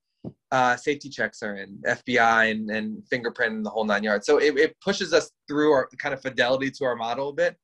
uh, 0.51 0.75
safety 0.75 1.09
checks 1.09 1.41
are 1.41 1.55
in, 1.55 1.81
FBI 1.87 2.51
and, 2.51 2.69
and 2.69 3.07
fingerprint 3.07 3.55
and 3.55 3.65
the 3.65 3.69
whole 3.69 3.85
nine 3.85 4.03
yards. 4.03 4.25
So 4.25 4.37
it, 4.37 4.57
it 4.57 4.75
pushes 4.81 5.13
us 5.13 5.31
through 5.47 5.71
our 5.71 5.87
kind 5.97 6.13
of 6.13 6.21
fidelity 6.21 6.69
to 6.71 6.85
our 6.85 6.95
model 6.95 7.29
a 7.29 7.33
bit 7.33 7.55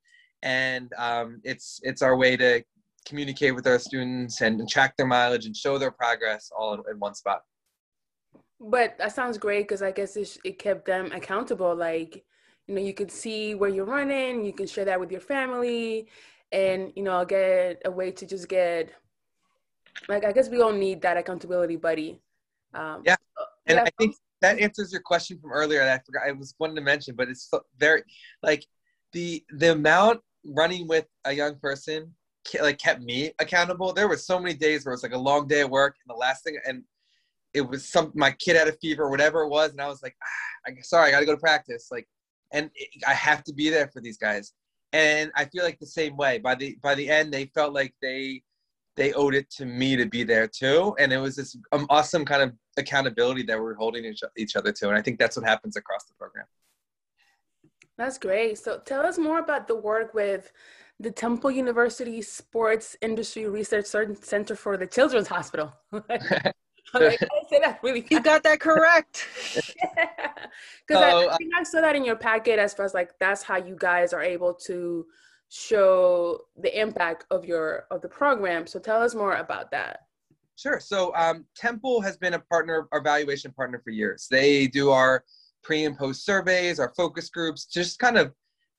and 0.42 0.92
um, 0.98 1.40
it's 1.44 1.80
it's 1.82 2.02
our 2.02 2.16
way 2.16 2.36
to 2.36 2.62
communicate 3.06 3.54
with 3.54 3.66
our 3.66 3.78
students 3.78 4.40
and 4.40 4.68
track 4.68 4.96
their 4.96 5.06
mileage 5.06 5.46
and 5.46 5.56
show 5.56 5.78
their 5.78 5.92
progress 5.92 6.50
all 6.56 6.74
in, 6.74 6.82
in 6.90 6.98
one 6.98 7.14
spot. 7.14 7.42
But 8.58 8.98
that 8.98 9.14
sounds 9.14 9.38
great 9.38 9.68
because 9.68 9.82
I 9.82 9.92
guess 9.92 10.16
it, 10.16 10.36
it 10.44 10.58
kept 10.58 10.86
them 10.86 11.12
accountable. 11.12 11.74
Like, 11.74 12.24
you 12.66 12.74
know, 12.74 12.80
you 12.80 12.94
could 12.94 13.12
see 13.12 13.54
where 13.54 13.70
you're 13.70 13.84
running, 13.84 14.44
you 14.44 14.52
can 14.52 14.66
share 14.66 14.86
that 14.86 14.98
with 14.98 15.10
your 15.12 15.20
family, 15.20 16.08
and 16.52 16.92
you 16.96 17.02
know, 17.02 17.24
get 17.24 17.82
a 17.84 17.90
way 17.90 18.10
to 18.12 18.26
just 18.26 18.48
get 18.48 18.90
like 20.08 20.24
I 20.24 20.32
guess 20.32 20.48
we 20.48 20.60
all 20.60 20.72
need 20.72 21.02
that 21.02 21.16
accountability 21.16 21.76
buddy. 21.76 22.20
Um, 22.74 23.02
yeah, 23.04 23.16
and. 23.66 23.80
I 23.80 23.88
think 23.98 24.16
that 24.42 24.58
answers 24.58 24.92
your 24.92 25.00
question 25.00 25.38
from 25.38 25.52
earlier 25.52 25.80
that 25.80 26.00
I 26.00 26.02
forgot 26.04 26.28
I 26.28 26.32
was 26.32 26.54
wanting 26.58 26.76
to 26.76 26.82
mention, 26.82 27.14
but 27.16 27.28
it's 27.28 27.50
very 27.78 28.02
like 28.42 28.66
the 29.12 29.44
the 29.50 29.72
amount 29.72 30.20
running 30.44 30.86
with 30.86 31.06
a 31.24 31.32
young 31.32 31.56
person 31.58 32.14
like 32.60 32.78
kept 32.78 33.02
me 33.02 33.32
accountable. 33.38 33.92
There 33.92 34.08
was 34.08 34.26
so 34.26 34.38
many 34.38 34.54
days 34.54 34.84
where 34.84 34.92
it 34.92 34.96
was 34.96 35.02
like 35.02 35.12
a 35.12 35.18
long 35.18 35.48
day 35.48 35.60
at 35.60 35.70
work, 35.70 35.96
and 36.04 36.14
the 36.14 36.18
last 36.18 36.44
thing, 36.44 36.58
and 36.66 36.82
it 37.54 37.62
was 37.62 37.88
some 37.88 38.12
my 38.14 38.30
kid 38.32 38.56
had 38.56 38.68
a 38.68 38.72
fever, 38.72 39.08
whatever 39.08 39.42
it 39.42 39.48
was, 39.48 39.70
and 39.72 39.80
I 39.80 39.88
was 39.88 40.02
like, 40.02 40.16
ah, 40.22 40.72
sorry, 40.82 41.08
I 41.08 41.10
got 41.10 41.20
to 41.20 41.26
go 41.26 41.34
to 41.34 41.40
practice, 41.40 41.88
like, 41.90 42.06
and 42.52 42.70
it, 42.74 42.88
I 43.06 43.14
have 43.14 43.42
to 43.44 43.52
be 43.52 43.70
there 43.70 43.88
for 43.88 44.00
these 44.00 44.18
guys. 44.18 44.52
And 44.92 45.32
I 45.34 45.46
feel 45.46 45.64
like 45.64 45.78
the 45.78 45.86
same 45.86 46.16
way. 46.16 46.38
By 46.38 46.54
the 46.54 46.76
by 46.82 46.94
the 46.94 47.08
end, 47.08 47.32
they 47.32 47.46
felt 47.46 47.74
like 47.74 47.94
they 48.00 48.42
they 48.96 49.12
owed 49.12 49.34
it 49.34 49.50
to 49.50 49.66
me 49.66 49.96
to 49.96 50.06
be 50.06 50.22
there 50.22 50.46
too, 50.46 50.94
and 50.98 51.12
it 51.12 51.18
was 51.18 51.36
this 51.36 51.56
um, 51.72 51.86
awesome 51.90 52.24
kind 52.24 52.42
of 52.42 52.52
accountability 52.78 53.42
that 53.44 53.60
we're 53.60 53.74
holding 53.74 54.04
each, 54.04 54.22
each 54.36 54.56
other 54.56 54.72
to, 54.72 54.88
and 54.88 54.96
I 54.96 55.02
think 55.02 55.18
that's 55.18 55.36
what 55.36 55.46
happens 55.46 55.76
across 55.76 56.04
the 56.04 56.14
program. 56.18 56.46
That's 57.98 58.18
great. 58.18 58.58
So 58.58 58.78
tell 58.84 59.04
us 59.06 59.18
more 59.18 59.38
about 59.38 59.66
the 59.68 59.76
work 59.76 60.12
with 60.14 60.52
the 61.00 61.10
Temple 61.10 61.50
University 61.50 62.20
Sports 62.22 62.96
Industry 63.00 63.48
Research 63.48 63.86
Center 63.86 64.56
for 64.56 64.76
the 64.76 64.86
Children's 64.86 65.28
Hospital. 65.28 65.72
like, 65.92 66.22
I 66.94 67.16
say 67.50 67.60
that 67.60 67.80
really 67.82 68.06
You 68.10 68.20
got 68.20 68.42
that 68.42 68.60
correct. 68.60 69.26
yeah. 69.54 70.06
Because 70.86 71.02
So, 71.02 71.28
I, 71.28 71.34
I 71.34 71.36
think 71.36 71.52
I 71.58 71.62
saw 71.64 71.80
that 71.80 71.96
in 71.96 72.04
your 72.04 72.16
packet 72.16 72.58
as 72.58 72.72
far 72.72 72.86
as 72.86 72.94
like 72.94 73.10
that's 73.18 73.42
how 73.42 73.56
you 73.56 73.76
guys 73.78 74.12
are 74.12 74.22
able 74.22 74.54
to 74.66 75.04
show 75.48 76.40
the 76.56 76.78
impact 76.80 77.24
of 77.30 77.44
your 77.44 77.86
of 77.90 78.00
the 78.02 78.08
program. 78.08 78.66
So 78.66 78.78
tell 78.78 79.02
us 79.02 79.14
more 79.14 79.34
about 79.34 79.70
that. 79.72 80.00
Sure. 80.56 80.80
So 80.80 81.14
um, 81.14 81.44
Temple 81.54 82.00
has 82.00 82.16
been 82.16 82.34
a 82.34 82.38
partner, 82.38 82.88
our 82.92 83.02
valuation 83.02 83.52
partner 83.52 83.80
for 83.82 83.90
years. 83.90 84.28
They 84.30 84.66
do 84.66 84.90
our 84.90 85.24
pre 85.66 85.84
and 85.84 85.98
post 85.98 86.24
surveys, 86.24 86.78
our 86.78 86.92
focus 86.96 87.28
groups, 87.28 87.66
just 87.66 87.98
kind 87.98 88.16
of 88.16 88.32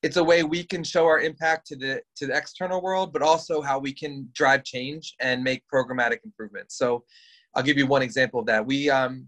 it's 0.04 0.18
a 0.18 0.24
way 0.24 0.44
we 0.44 0.64
can 0.64 0.84
show 0.84 1.06
our 1.06 1.20
impact 1.20 1.68
to 1.68 1.76
the 1.76 2.02
to 2.16 2.28
the 2.28 2.36
external 2.36 2.82
world, 2.82 3.12
but 3.12 3.22
also 3.22 3.62
how 3.62 3.78
we 3.78 3.94
can 3.94 4.30
drive 4.34 4.64
change 4.64 5.14
and 5.20 5.44
make 5.44 5.64
programmatic 5.74 6.20
improvements. 6.24 6.78
So 6.78 7.04
I'll 7.56 7.64
give 7.64 7.78
you 7.78 7.88
one 7.88 8.02
example 8.02 8.40
of 8.40 8.46
that. 8.46 8.66
We 8.66 8.90
um 8.90 9.28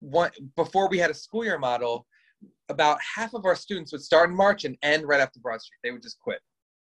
one 0.00 0.30
before 0.56 0.88
we 0.88 0.98
had 0.98 1.10
a 1.10 1.14
school 1.14 1.44
year 1.44 1.58
model, 1.58 2.06
about 2.68 2.98
half 3.14 3.34
of 3.34 3.44
our 3.44 3.54
students 3.54 3.92
would 3.92 4.02
start 4.02 4.28
in 4.28 4.36
March 4.36 4.64
and 4.64 4.76
end 4.82 5.06
right 5.06 5.20
after 5.20 5.38
Broad 5.38 5.60
Street. 5.60 5.78
They 5.84 5.92
would 5.92 6.02
just 6.02 6.18
quit. 6.18 6.40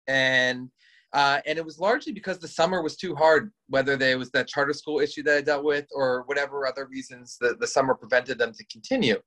And 0.07 0.69
uh, 1.13 1.39
and 1.45 1.59
it 1.59 1.65
was 1.65 1.79
largely 1.79 2.11
because 2.11 2.39
the 2.39 2.47
summer 2.47 2.81
was 2.81 2.95
too 2.95 3.15
hard, 3.15 3.51
whether 3.67 3.95
there 3.95 4.17
was 4.17 4.31
that 4.31 4.47
charter 4.47 4.73
school 4.73 4.99
issue 4.99 5.21
that 5.23 5.37
I 5.37 5.41
dealt 5.41 5.63
with 5.63 5.85
or 5.93 6.23
whatever 6.25 6.65
other 6.65 6.87
reasons 6.87 7.37
the, 7.39 7.55
the 7.59 7.67
summer 7.67 7.93
prevented 7.93 8.39
them 8.39 8.51
to 8.53 8.65
continue. 8.65 9.17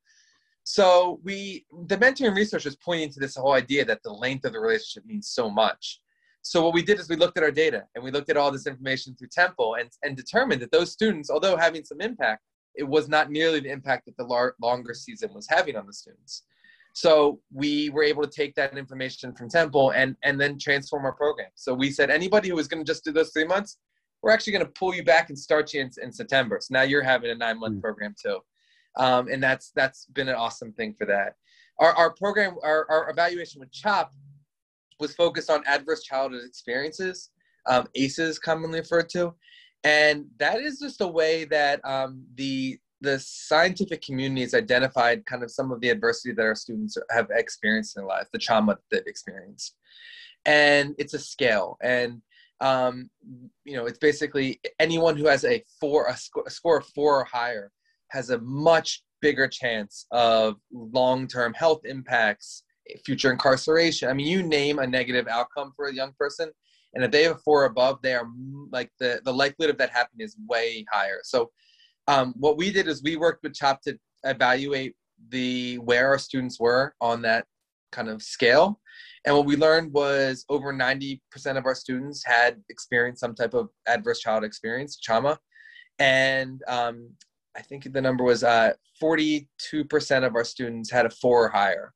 So 0.65 1.21
we, 1.23 1.65
the 1.87 1.97
mentoring 1.97 2.35
research 2.35 2.65
was 2.65 2.75
pointing 2.75 3.13
to 3.13 3.21
this 3.21 3.37
whole 3.37 3.53
idea 3.53 3.85
that 3.85 4.03
the 4.03 4.13
length 4.13 4.45
of 4.45 4.53
the 4.53 4.59
relationship 4.59 5.07
means 5.07 5.29
so 5.29 5.49
much. 5.49 6.01
So 6.43 6.61
what 6.63 6.75
we 6.75 6.83
did 6.83 6.99
is 6.99 7.09
we 7.09 7.15
looked 7.15 7.39
at 7.39 7.45
our 7.45 7.53
data 7.53 7.85
and 7.95 8.03
we 8.03 8.11
looked 8.11 8.31
at 8.31 8.37
all 8.37 8.51
this 8.51 8.67
information 8.67 9.15
through 9.15 9.29
Temple 9.29 9.77
and, 9.79 9.89
and 10.03 10.17
determined 10.17 10.63
that 10.63 10.73
those 10.73 10.91
students, 10.93 11.31
although 11.31 11.57
having 11.57 11.85
some 11.85 12.01
impact, 12.01 12.43
it 12.75 12.85
was 12.85 13.09
not 13.09 13.31
nearly 13.31 13.61
the 13.61 13.71
impact 13.71 14.07
that 14.07 14.17
the 14.17 14.25
lar- 14.25 14.57
longer 14.61 14.93
season 14.93 15.33
was 15.33 15.47
having 15.49 15.77
on 15.77 15.87
the 15.87 15.93
students. 15.93 16.43
So 16.97 17.41
we 17.53 17.91
were 17.91 18.03
able 18.03 18.23
to 18.23 18.31
take 18.31 18.55
that 18.55 18.79
information 18.79 19.35
from 19.35 19.51
Temple 19.51 19.91
and, 19.91 20.17
and 20.23 20.41
then 20.41 20.59
transform 20.59 21.05
our 21.05 21.13
program. 21.13 21.51
So 21.55 21.75
we 21.75 21.91
said 21.91 22.09
anybody 22.09 22.49
who 22.49 22.55
was 22.55 22.69
going 22.69 22.83
to 22.83 22.91
just 22.91 23.05
do 23.05 23.13
those 23.13 23.33
three 23.33 23.45
months, 23.45 23.77
we're 24.23 24.31
actually 24.31 24.55
going 24.55 24.65
to 24.65 24.73
pull 24.73 24.95
you 24.95 25.05
back 25.05 25.29
and 25.29 25.39
start 25.39 25.75
you 25.75 25.83
in, 25.83 25.91
in 26.03 26.11
September. 26.11 26.59
So 26.59 26.69
now 26.73 26.85
you're 26.85 27.03
having 27.03 27.31
a 27.31 27.35
nine 27.35 27.61
month 27.61 27.77
mm. 27.77 27.83
program 27.83 28.15
too. 28.19 28.39
Um, 28.97 29.29
and 29.29 29.43
that's 29.43 29.73
that's 29.75 30.07
been 30.07 30.31
an 30.31 30.37
awesome 30.37 30.73
thing 30.73 30.95
for 30.97 31.07
that. 31.07 31.35
Our, 31.81 31.93
our 31.93 32.15
program, 32.15 32.57
our, 32.65 32.87
our 32.89 33.11
evaluation 33.11 33.61
with 33.61 33.71
CHOP 33.73 34.15
was 34.99 35.15
focused 35.15 35.51
on 35.51 35.65
adverse 35.67 36.03
childhood 36.03 36.45
experiences, 36.47 37.29
um, 37.67 37.89
ACEs 37.95 38.39
commonly 38.39 38.81
referred 38.81 39.11
to. 39.11 39.35
And 39.85 40.25
that 40.39 40.63
is 40.63 40.79
just 40.79 41.03
a 41.03 41.07
way 41.07 41.45
that 41.45 41.85
um, 41.85 42.25
the 42.37 42.79
the 43.01 43.19
scientific 43.19 44.03
community 44.03 44.43
has 44.43 44.55
identified 44.55 45.27
kind 45.27 45.43
of 45.43 45.51
some 45.51 45.71
of 45.71 45.81
the 45.81 45.91
adversity 45.91 46.33
that 46.33 46.43
our 46.43 46.55
students 46.55 46.97
have 47.11 47.29
experienced 47.31 47.97
in 47.97 48.07
their 48.07 48.27
the 48.33 48.39
trauma 48.39 48.75
that 48.75 48.83
they've 48.91 49.07
experienced. 49.07 49.77
And 50.45 50.95
it's 50.99 51.15
a 51.15 51.19
scale. 51.19 51.77
And, 51.83 52.23
um, 52.61 53.11
you 53.65 53.77
know, 53.77 53.87
it's 53.87 53.99
basically 53.99 54.61
anyone 54.79 55.17
who 55.17 55.27
has 55.27 55.45
a 55.45 55.63
four, 55.81 56.07
a, 56.07 56.17
sc- 56.17 56.47
a 56.47 56.51
score 56.51 56.79
of 56.79 56.87
four 56.95 57.21
or 57.21 57.25
higher 57.25 57.71
has 58.11 58.31
a 58.31 58.39
much 58.39 59.03
bigger 59.21 59.49
chance 59.49 60.07
of 60.11 60.57
long-term 60.73 61.53
health 61.55 61.81
impacts, 61.85 62.63
future 63.05 63.33
incarceration. 63.33 64.09
I 64.09 64.13
mean, 64.13 64.27
you 64.27 64.43
name 64.43 64.79
a 64.79 64.87
negative 64.87 65.27
outcome 65.27 65.73
for 65.75 65.89
a 65.89 65.95
young 65.95 66.13
person, 66.19 66.51
and 66.95 67.05
if 67.05 67.11
they 67.11 67.25
have 67.25 67.37
a 67.37 67.41
four 67.41 67.65
above, 67.65 68.01
they 68.03 68.15
are 68.15 68.27
like 68.71 68.91
the 69.01 69.21
the 69.25 69.33
likelihood 69.33 69.75
of 69.75 69.79
that 69.79 69.91
happening 69.91 70.25
is 70.25 70.37
way 70.49 70.85
higher. 70.91 71.21
So 71.25 71.51
um, 72.09 72.35
what 72.37 72.57
we 72.57 72.71
did 72.71 72.89
is 72.89 73.03
we 73.03 73.17
worked 73.17 73.43
with 73.43 73.55
CHOP 73.55 73.83
to 73.83 73.99
evaluate 74.25 74.95
the 75.31 75.77
where 75.77 76.09
our 76.09 76.19
students 76.19 76.61
were 76.61 76.95
on 77.01 77.23
that 77.23 77.47
kind 77.93 78.09
of 78.09 78.23
scale. 78.23 78.81
And 79.25 79.35
what 79.35 79.47
we 79.47 79.57
learned 79.57 79.93
was 79.93 80.45
over 80.49 80.73
90% 80.73 81.21
of 81.57 81.67
our 81.67 81.75
students 81.75 82.25
had 82.25 82.63
experienced 82.69 83.21
some 83.21 83.35
type 83.35 83.55
of 83.55 83.71
adverse 83.89 84.21
child 84.21 84.45
experience, 84.45 84.99
trauma. 85.01 85.39
And 85.99 86.63
um, 86.69 87.11
I 87.57 87.63
think 87.63 87.93
the 87.93 88.01
number 88.01 88.23
was 88.23 88.45
uh, 88.45 88.75
42% 89.03 89.47
of 90.25 90.35
our 90.37 90.45
students 90.45 90.91
had 90.91 91.07
a 91.07 91.11
four 91.11 91.47
or 91.47 91.49
higher. 91.49 91.93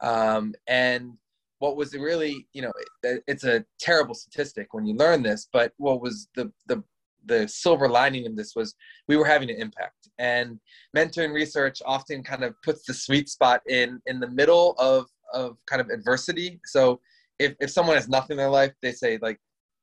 Um, 0.00 0.54
and 0.68 1.14
what 1.58 1.76
was 1.76 1.94
really, 1.94 2.46
you 2.52 2.62
know, 2.62 2.72
it, 3.02 3.24
it's 3.26 3.44
a 3.44 3.64
terrible 3.80 4.14
statistic 4.14 4.72
when 4.72 4.86
you 4.86 4.94
learn 4.94 5.22
this, 5.22 5.48
but 5.52 5.72
what 5.78 6.00
was 6.00 6.28
the, 6.36 6.52
the 6.66 6.84
the 7.26 7.46
silver 7.48 7.88
lining 7.88 8.26
of 8.26 8.36
this 8.36 8.54
was 8.54 8.74
we 9.06 9.16
were 9.16 9.24
having 9.24 9.50
an 9.50 9.56
impact. 9.56 10.08
And 10.18 10.58
mentoring 10.96 11.32
research 11.32 11.80
often 11.84 12.22
kind 12.22 12.44
of 12.44 12.54
puts 12.62 12.84
the 12.84 12.94
sweet 12.94 13.28
spot 13.28 13.60
in 13.68 14.00
in 14.06 14.20
the 14.20 14.28
middle 14.28 14.74
of 14.78 15.06
of 15.32 15.56
kind 15.66 15.80
of 15.80 15.90
adversity. 15.90 16.60
So 16.64 17.00
if, 17.38 17.54
if 17.60 17.70
someone 17.70 17.96
has 17.96 18.08
nothing 18.08 18.34
in 18.34 18.38
their 18.38 18.50
life 18.50 18.72
they 18.82 18.92
say 18.92 19.18
like 19.20 19.38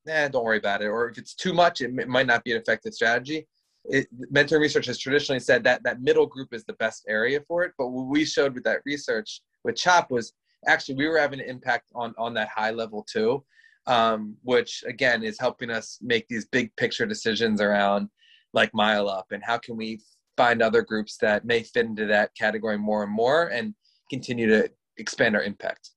nah 0.06 0.28
don't 0.28 0.44
worry 0.44 0.58
about 0.58 0.82
it. 0.82 0.88
Or 0.88 1.10
if 1.10 1.18
it's 1.18 1.36
too 1.36 1.54
much 1.54 1.82
it, 1.82 1.92
it 1.98 2.08
might 2.08 2.28
not 2.28 2.44
be 2.44 2.52
an 2.52 2.62
effective 2.62 2.94
strategy. 2.94 3.48
It, 3.86 4.08
mentoring 4.34 4.62
research 4.62 4.88
has 4.88 4.98
traditionally 4.98 5.40
said 5.40 5.64
that 5.64 5.84
that 5.84 6.02
middle 6.02 6.26
group 6.26 6.54
is 6.54 6.66
the 6.66 6.74
best 6.74 7.06
area 7.08 7.40
for 7.48 7.64
it. 7.64 7.74
But 7.78 7.90
what 7.90 8.08
we 8.08 8.26
showed 8.26 8.56
with 8.56 8.64
that 8.64 8.82
research 8.86 9.42
with 9.64 9.76
CHOP 9.76 10.10
was 10.10 10.34
actually 10.68 10.96
we 10.96 11.08
were 11.08 11.20
having 11.20 11.40
an 11.40 11.48
impact 11.48 11.92
on 11.94 12.14
on 12.18 12.34
that 12.34 12.50
high 12.50 12.72
level 12.72 13.06
too 13.10 13.44
um, 13.88 14.36
which 14.44 14.84
again 14.88 15.24
is 15.24 15.40
helping 15.40 15.70
us 15.70 16.00
make 16.02 16.28
these 16.28 16.46
big 16.46 16.76
picture 16.76 17.06
decisions 17.06 17.62
around 17.62 18.10
like 18.54 18.74
mile 18.74 19.10
up 19.10 19.28
and 19.32 19.44
how 19.44 19.58
can 19.58 19.76
we 19.76 20.00
find 20.38 20.62
other 20.62 20.82
groups 20.82 21.18
that 21.18 21.46
may 21.46 21.62
fit 21.62 21.86
into 21.86 22.06
that 22.06 22.36
category 22.36 22.78
more 22.78 23.04
and 23.04 23.12
more 23.12 23.48
and 23.48 23.74
continue 24.10 24.48
to 24.48 24.70
expand 24.98 25.36
our 25.36 25.44
impact. 25.44 25.92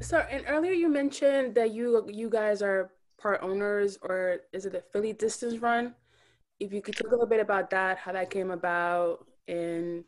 So 0.00 0.18
and 0.30 0.44
earlier 0.46 0.72
you 0.72 0.88
mentioned 0.88 1.54
that 1.56 1.72
you 1.72 2.08
you 2.08 2.30
guys 2.30 2.62
are 2.62 2.90
part 3.20 3.42
owners 3.42 3.98
or 4.02 4.42
is 4.52 4.64
it 4.64 4.72
the 4.72 4.82
philly 4.92 5.12
distance 5.12 5.58
run? 5.58 5.94
If 6.60 6.72
you 6.72 6.80
could 6.80 6.96
talk 6.96 7.08
a 7.08 7.10
little 7.10 7.26
bit 7.26 7.40
about 7.40 7.70
that 7.70 7.98
how 7.98 8.12
that 8.12 8.30
came 8.30 8.50
about 8.50 9.26
and 9.48 10.04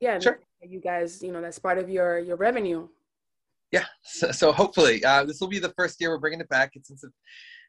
yeah 0.00 0.18
sure 0.18 0.40
you 0.62 0.80
guys, 0.80 1.22
you 1.22 1.32
know, 1.32 1.40
that's 1.40 1.58
part 1.58 1.78
of 1.78 1.88
your 1.88 2.18
your 2.18 2.36
revenue. 2.36 2.88
Yeah, 3.72 3.84
so, 4.02 4.30
so 4.30 4.52
hopefully 4.52 5.04
uh, 5.04 5.24
this 5.24 5.40
will 5.40 5.48
be 5.48 5.58
the 5.58 5.74
first 5.76 6.00
year 6.00 6.10
we're 6.10 6.18
bringing 6.18 6.40
it 6.40 6.48
back. 6.48 6.72
It's 6.74 6.90
in 6.90 6.96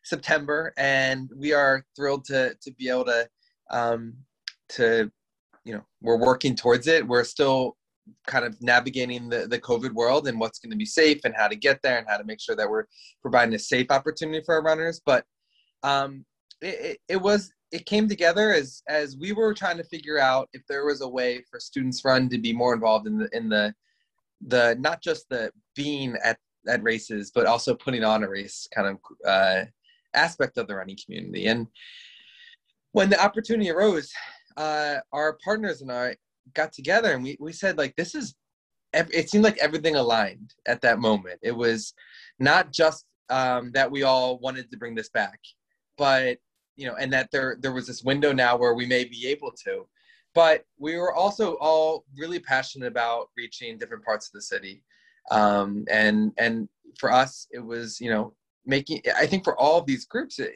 September, 0.04 0.74
and 0.78 1.30
we 1.36 1.54
are 1.54 1.84
thrilled 1.96 2.26
to 2.26 2.56
to 2.62 2.72
be 2.74 2.90
able 2.90 3.06
to 3.06 3.28
um, 3.72 4.14
to 4.70 5.12
you 5.66 5.74
know 5.74 5.84
we're 6.02 6.18
working 6.18 6.56
towards 6.56 6.88
it. 6.88 7.08
We're 7.08 7.24
still 7.24 7.76
kind 8.26 8.46
of 8.46 8.62
navigating 8.62 9.28
the, 9.28 9.48
the 9.48 9.60
COVID 9.60 9.92
world 9.92 10.28
and 10.28 10.40
what's 10.40 10.60
going 10.60 10.72
to 10.72 10.78
be 10.78 10.86
safe 10.86 11.20
and 11.26 11.36
how 11.36 11.50
to 11.50 11.56
get 11.56 11.82
there 11.84 11.98
and 11.98 12.08
how 12.08 12.18
to 12.18 12.24
make 12.24 12.40
sure 12.40 12.56
that 12.56 12.70
we're 12.70 12.86
providing 13.22 13.54
a 13.54 13.60
safe 13.60 13.88
opportunity 13.90 14.42
for 14.46 14.56
our 14.56 14.64
runners. 14.64 15.02
But 15.06 15.26
um, 15.84 16.26
it, 16.62 16.68
it, 16.68 16.98
it 17.10 17.22
was 17.22 17.52
it 17.72 17.86
came 17.86 18.08
together 18.08 18.54
as 18.54 18.82
as 18.88 19.18
we 19.18 19.34
were 19.34 19.54
trying 19.54 19.78
to 19.78 19.84
figure 19.84 20.20
out 20.20 20.50
if 20.54 20.62
there 20.68 20.86
was 20.86 21.02
a 21.02 21.08
way 21.08 21.44
for 21.50 21.60
students 21.60 22.04
run 22.06 22.30
to 22.30 22.38
be 22.38 22.54
more 22.54 22.74
involved 22.74 23.08
in 23.08 23.18
the 23.18 23.30
in 23.34 23.50
the 23.50 23.74
the 24.48 24.76
not 24.80 25.02
just 25.02 25.28
the 25.30 25.52
being 25.76 26.16
at 26.24 26.38
at 26.68 26.84
races 26.84 27.32
but 27.34 27.46
also 27.46 27.74
putting 27.76 28.04
on 28.04 28.24
a 28.24 28.30
race 28.30 28.68
kind 28.74 28.88
of 28.88 28.98
uh, 29.26 29.66
aspect 30.14 30.58
of 30.58 30.68
the 30.68 30.76
running 30.76 30.98
community. 31.04 31.48
And 31.48 31.68
when 32.92 33.10
the 33.10 33.24
opportunity 33.24 33.70
arose 33.70 34.12
uh, 34.58 34.98
our 35.14 35.38
partners 35.44 35.82
and 35.82 35.92
i 35.92 36.16
got 36.54 36.74
together 36.74 37.12
and 37.12 37.24
we, 37.24 37.38
we 37.40 37.52
said 37.52 37.78
like 37.78 37.96
this 37.96 38.16
is 38.16 38.36
it 38.94 39.30
seemed 39.30 39.44
like 39.44 39.58
everything 39.58 39.96
aligned 39.96 40.54
at 40.66 40.82
that 40.82 40.98
moment. 40.98 41.40
It 41.44 41.52
was 41.52 41.94
not 42.40 42.72
just 42.72 43.06
um, 43.30 43.72
that 43.74 43.92
we 43.92 44.04
all 44.04 44.40
wanted 44.40 44.72
to 44.72 44.78
bring 44.78 44.96
this 44.96 45.10
back 45.10 45.40
but 45.98 46.38
you 46.78 46.88
know, 46.88 46.96
and 46.96 47.12
that 47.12 47.30
there 47.32 47.58
there 47.60 47.74
was 47.74 47.88
this 47.88 48.04
window 48.04 48.32
now 48.32 48.56
where 48.56 48.74
we 48.74 48.86
may 48.86 49.04
be 49.04 49.28
able 49.28 49.52
to. 49.66 49.86
But 50.34 50.66
we 50.78 50.98
were 50.98 51.14
also 51.14 51.56
all 51.56 52.06
really 52.16 52.40
passionate 52.40 52.88
about 52.88 53.30
reaching 53.36 53.78
different 53.78 54.06
parts 54.06 54.28
of 54.28 54.34
the 54.34 54.42
city, 54.42 54.84
um, 55.32 55.86
and 55.90 56.32
and 56.38 56.70
for 56.98 57.12
us 57.12 57.48
it 57.52 57.60
was 57.60 58.00
you 58.00 58.10
know 58.10 58.34
making. 58.66 59.02
I 59.16 59.26
think 59.26 59.44
for 59.44 59.58
all 59.60 59.80
of 59.80 59.86
these 59.86 60.06
groups, 60.06 60.40
it, 60.40 60.54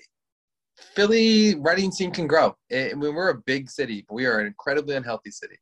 Philly 0.96 1.56
running 1.56 1.92
scene 1.92 2.12
can 2.12 2.28
grow. 2.28 2.56
It, 2.70 2.92
I 2.92 2.96
mean, 2.96 3.16
we're 3.16 3.30
a 3.30 3.42
big 3.46 3.70
city, 3.70 4.06
but 4.08 4.16
we 4.16 4.26
are 4.26 4.40
an 4.40 4.48
incredibly 4.48 4.96
unhealthy 4.96 5.32
city. 5.32 5.58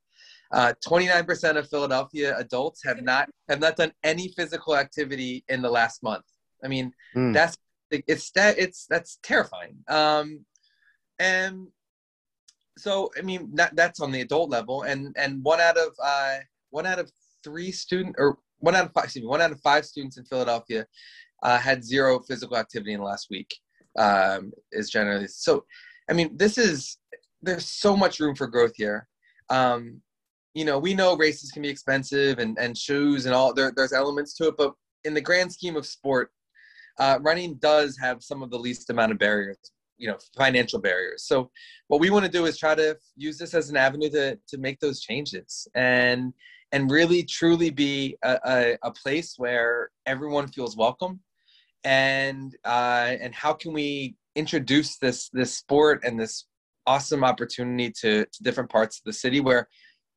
Uh, 0.51 0.73
29% 0.85 1.57
of 1.57 1.69
Philadelphia 1.69 2.35
adults 2.37 2.81
have 2.83 3.03
not 3.03 3.29
have 3.47 3.59
not 3.59 3.75
done 3.75 3.91
any 4.03 4.29
physical 4.29 4.75
activity 4.75 5.43
in 5.47 5.61
the 5.61 5.69
last 5.69 6.01
month. 6.01 6.25
I 6.63 6.67
mean, 6.67 6.91
mm. 7.15 7.33
that's 7.33 7.57
it's 7.91 8.31
that 8.31 8.57
it's 8.57 8.85
that's 8.87 9.19
terrifying. 9.23 9.77
Um, 9.87 10.45
and 11.19 11.67
so 12.77 13.11
I 13.17 13.21
mean 13.21 13.49
that 13.55 13.75
that's 13.75 13.99
on 13.99 14.11
the 14.11 14.21
adult 14.21 14.49
level, 14.49 14.83
and 14.83 15.15
and 15.17 15.43
one 15.43 15.59
out 15.59 15.77
of 15.77 15.93
uh, 16.03 16.37
one 16.69 16.85
out 16.85 16.99
of 16.99 17.11
three 17.43 17.71
student 17.71 18.15
or 18.17 18.37
one 18.59 18.75
out 18.75 18.85
of 18.85 18.93
five, 18.93 19.05
excuse 19.05 19.23
me, 19.23 19.29
one 19.29 19.41
out 19.41 19.51
of 19.51 19.61
five 19.61 19.85
students 19.85 20.17
in 20.17 20.25
Philadelphia 20.25 20.85
uh, 21.43 21.57
had 21.57 21.83
zero 21.83 22.19
physical 22.19 22.57
activity 22.57 22.93
in 22.93 22.99
the 22.99 23.05
last 23.05 23.27
week. 23.29 23.53
Um, 23.97 24.51
is 24.71 24.89
generally 24.89 25.27
so. 25.27 25.65
I 26.09 26.13
mean, 26.13 26.37
this 26.37 26.57
is 26.57 26.97
there's 27.41 27.65
so 27.65 27.95
much 27.95 28.19
room 28.19 28.35
for 28.35 28.47
growth 28.47 28.73
here. 28.75 29.07
Um, 29.49 30.01
you 30.53 30.65
know, 30.65 30.79
we 30.79 30.93
know 30.93 31.15
races 31.15 31.51
can 31.51 31.61
be 31.61 31.69
expensive 31.69 32.39
and, 32.39 32.57
and 32.59 32.77
shoes 32.77 33.25
and 33.25 33.35
all 33.35 33.53
there, 33.53 33.71
there's 33.75 33.93
elements 33.93 34.33
to 34.35 34.47
it, 34.47 34.57
but 34.57 34.73
in 35.03 35.13
the 35.13 35.21
grand 35.21 35.51
scheme 35.51 35.75
of 35.75 35.85
sport, 35.85 36.31
uh, 36.99 37.19
running 37.21 37.55
does 37.55 37.97
have 37.97 38.23
some 38.23 38.43
of 38.43 38.49
the 38.49 38.59
least 38.59 38.89
amount 38.89 39.11
of 39.11 39.17
barriers, 39.17 39.71
you 39.99 40.07
know, 40.07 40.17
financial 40.35 40.79
barriers. 40.79 41.23
So 41.23 41.51
what 41.87 41.99
we 41.99 42.09
want 42.09 42.25
to 42.25 42.31
do 42.31 42.45
is 42.45 42.57
try 42.57 42.73
to 42.73 42.97
use 43.15 43.37
this 43.37 43.53
as 43.53 43.69
an 43.69 43.77
avenue 43.77 44.09
to, 44.09 44.37
to 44.47 44.57
make 44.57 44.79
those 44.79 45.01
changes 45.01 45.67
and, 45.75 46.33
and 46.71 46.89
really 46.89 47.23
truly 47.23 47.69
be 47.69 48.17
a, 48.23 48.39
a, 48.45 48.77
a 48.83 48.91
place 48.91 49.35
where 49.37 49.91
everyone 50.05 50.47
feels 50.47 50.75
welcome 50.75 51.19
and 51.83 52.55
uh, 52.65 53.15
and 53.21 53.33
how 53.33 53.53
can 53.53 53.73
we 53.73 54.15
introduce 54.35 54.97
this 54.97 55.29
this 55.29 55.55
sport 55.55 56.01
and 56.03 56.19
this 56.19 56.45
awesome 56.85 57.23
opportunity 57.23 57.91
to, 58.01 58.25
to 58.25 58.43
different 58.43 58.69
parts 58.69 58.97
of 58.97 59.03
the 59.05 59.13
city 59.13 59.39
where 59.39 59.67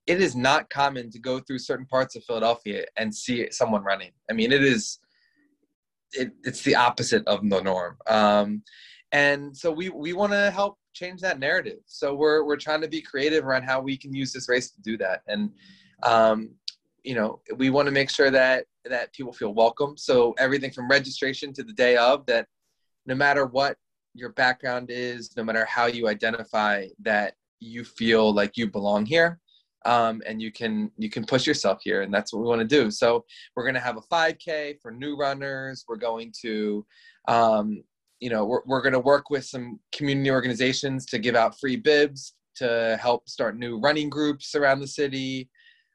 it 0.07 0.21
is 0.21 0.35
not 0.35 0.71
common 0.71 1.11
to 1.11 1.19
go 1.19 1.39
through 1.39 1.59
certain 1.59 1.87
parts 1.87 2.17
of 2.17 2.25
Philadelphia 2.25 2.85
and 2.97 3.15
see 3.15 3.47
someone 3.51 3.85
running. 3.85 4.11
I 4.31 4.33
mean, 4.33 4.51
it 4.51 4.65
is 4.65 4.99
it, 6.13 6.33
it's 6.45 6.63
the 6.63 6.77
opposite 6.77 7.27
of 7.27 7.49
the 7.49 7.63
norm. 7.63 7.97
Um, 8.07 8.63
and 9.13 9.57
so 9.57 9.71
we 9.71 9.91
we 9.91 10.13
want 10.15 10.33
to 10.33 10.51
help 10.51 10.79
change 10.95 11.21
that 11.21 11.39
narrative. 11.39 11.79
So 11.87 12.15
we're 12.15 12.45
we're 12.45 12.57
trying 12.57 12.81
to 12.81 12.89
be 12.89 13.01
creative 13.01 13.45
around 13.45 13.63
how 13.63 13.81
we 13.81 13.97
can 13.97 14.15
use 14.15 14.33
this 14.33 14.49
race 14.49 14.71
to 14.71 14.81
do 14.83 14.97
that. 14.99 15.23
And 15.29 15.51
um, 16.03 16.51
you 17.05 17.15
know, 17.15 17.41
we 17.57 17.71
want 17.71 17.87
to 17.87 17.93
make 17.93 18.11
sure 18.11 18.31
that 18.31 18.67
that 18.85 19.13
people 19.13 19.33
feel 19.33 19.55
welcome. 19.55 19.97
So 19.97 20.35
everything 20.39 20.71
from 20.71 20.89
registration 20.89 21.53
to 21.55 21.63
the 21.63 21.73
day 21.73 21.97
of 21.97 22.27
that 22.27 22.47
no 23.07 23.15
matter 23.15 23.47
what 23.47 23.77
your 24.15 24.31
background 24.31 24.89
is, 24.91 25.37
no 25.37 25.45
matter 25.45 25.65
how 25.65 25.87
you 25.87 26.09
identify 26.09 26.87
that 27.01 27.35
you 27.61 27.85
feel 27.85 28.33
like 28.33 28.57
you 28.57 28.71
belong 28.71 29.07
here 29.07 29.41
um, 29.85 30.23
and 30.27 30.41
you 30.41 30.53
can 30.53 30.91
you 30.97 31.09
can 31.09 31.25
push 31.25 31.47
yourself 31.47 31.81
here 31.83 32.03
and 32.03 32.13
that's 32.13 32.33
what 32.33 32.41
we 32.43 32.49
want 32.49 32.61
to 32.61 32.67
do 32.67 32.91
so 32.91 33.25
we're 33.55 33.65
going 33.65 33.75
to 33.75 33.81
have 33.81 33.97
a 33.97 34.01
5k 34.03 34.81
for 34.81 34.91
new 34.91 35.17
runners 35.17 35.85
we're 35.89 35.97
going 35.97 36.33
to 36.41 36.85
um, 37.29 37.83
you 38.23 38.31
know 38.31 38.45
we're, 38.45 38.61
we're 38.67 38.83
going 38.83 38.93
to 38.93 39.01
work 39.01 39.31
with 39.31 39.45
some 39.45 39.81
community 39.91 40.31
organizations 40.31 41.05
to 41.07 41.19
give 41.19 41.35
out 41.35 41.59
free 41.59 41.77
bibs 41.77 42.35
to 42.55 42.97
help 43.01 43.29
start 43.29 43.59
new 43.59 43.81
running 43.81 44.09
groups 44.09 44.55
around 44.55 44.79
the 44.79 44.87
city. 44.87 45.51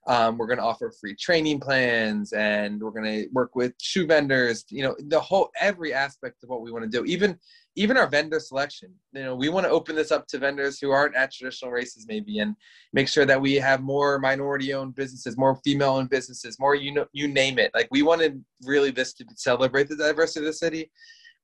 Um, 0.08 0.38
we're 0.38 0.48
going 0.48 0.58
to 0.58 0.64
offer 0.64 0.92
free 1.02 1.16
training 1.16 1.60
plans 1.60 2.32
and 2.32 2.82
we're 2.82 2.92
going 2.92 3.04
to 3.04 3.28
work 3.34 3.56
with 3.56 3.74
shoe 3.82 4.08
vendors 4.08 4.64
you 4.70 4.84
know 4.84 4.96
the 5.08 5.20
whole 5.20 5.50
every 5.60 5.94
aspect 5.94 6.44
of 6.44 6.50
what 6.50 6.62
we 6.62 6.72
want 6.72 6.84
to 6.84 6.90
do. 6.90 7.06
Even 7.06 7.38
even 7.78 7.96
our 7.96 8.08
vendor 8.08 8.42
selection 8.42 8.94
you 9.14 9.24
know 9.24 9.36
we 9.36 9.48
want 9.48 9.66
to 9.66 9.72
open 9.72 9.96
this 9.96 10.12
up 10.12 10.28
to 10.28 10.38
vendors 10.38 10.80
who 10.80 10.92
aren't 10.92 11.16
at 11.16 11.32
traditional 11.32 11.72
races 11.72 12.06
maybe 12.10 12.40
and 12.40 12.56
make 12.92 13.08
sure 13.08 13.26
that 13.26 13.40
we 13.40 13.54
have 13.56 13.82
more 13.82 14.20
minority 14.20 14.74
owned 14.74 14.96
businesses 14.96 15.38
more 15.38 15.60
female 15.64 15.92
owned 15.92 16.10
businesses 16.10 16.60
more 16.60 16.76
you 16.76 16.92
know 16.92 17.06
you 17.14 17.28
name 17.30 17.58
it. 17.58 17.72
Like 17.74 17.88
we 17.90 18.02
wanted 18.02 18.44
really 18.64 18.92
this 18.92 19.14
to 19.14 19.26
celebrate 19.36 19.88
the 19.88 19.96
diversity 19.96 20.46
of 20.46 20.52
the 20.52 20.54
city 20.54 20.92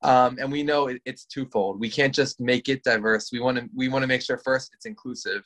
um, 0.04 0.38
and 0.40 0.52
we 0.52 0.64
know 0.64 0.88
it, 0.88 1.02
it's 1.06 1.26
twofold 1.26 1.80
we 1.80 1.90
can't 1.90 2.14
just 2.14 2.40
make 2.40 2.70
it 2.70 2.84
diverse 2.84 3.30
we 3.32 3.40
want 3.40 3.58
to 3.58 3.68
we 3.76 3.88
want 3.88 4.04
to 4.04 4.08
make 4.08 4.22
sure 4.22 4.38
first 4.38 4.72
it's 4.74 4.86
inclusive 4.86 5.44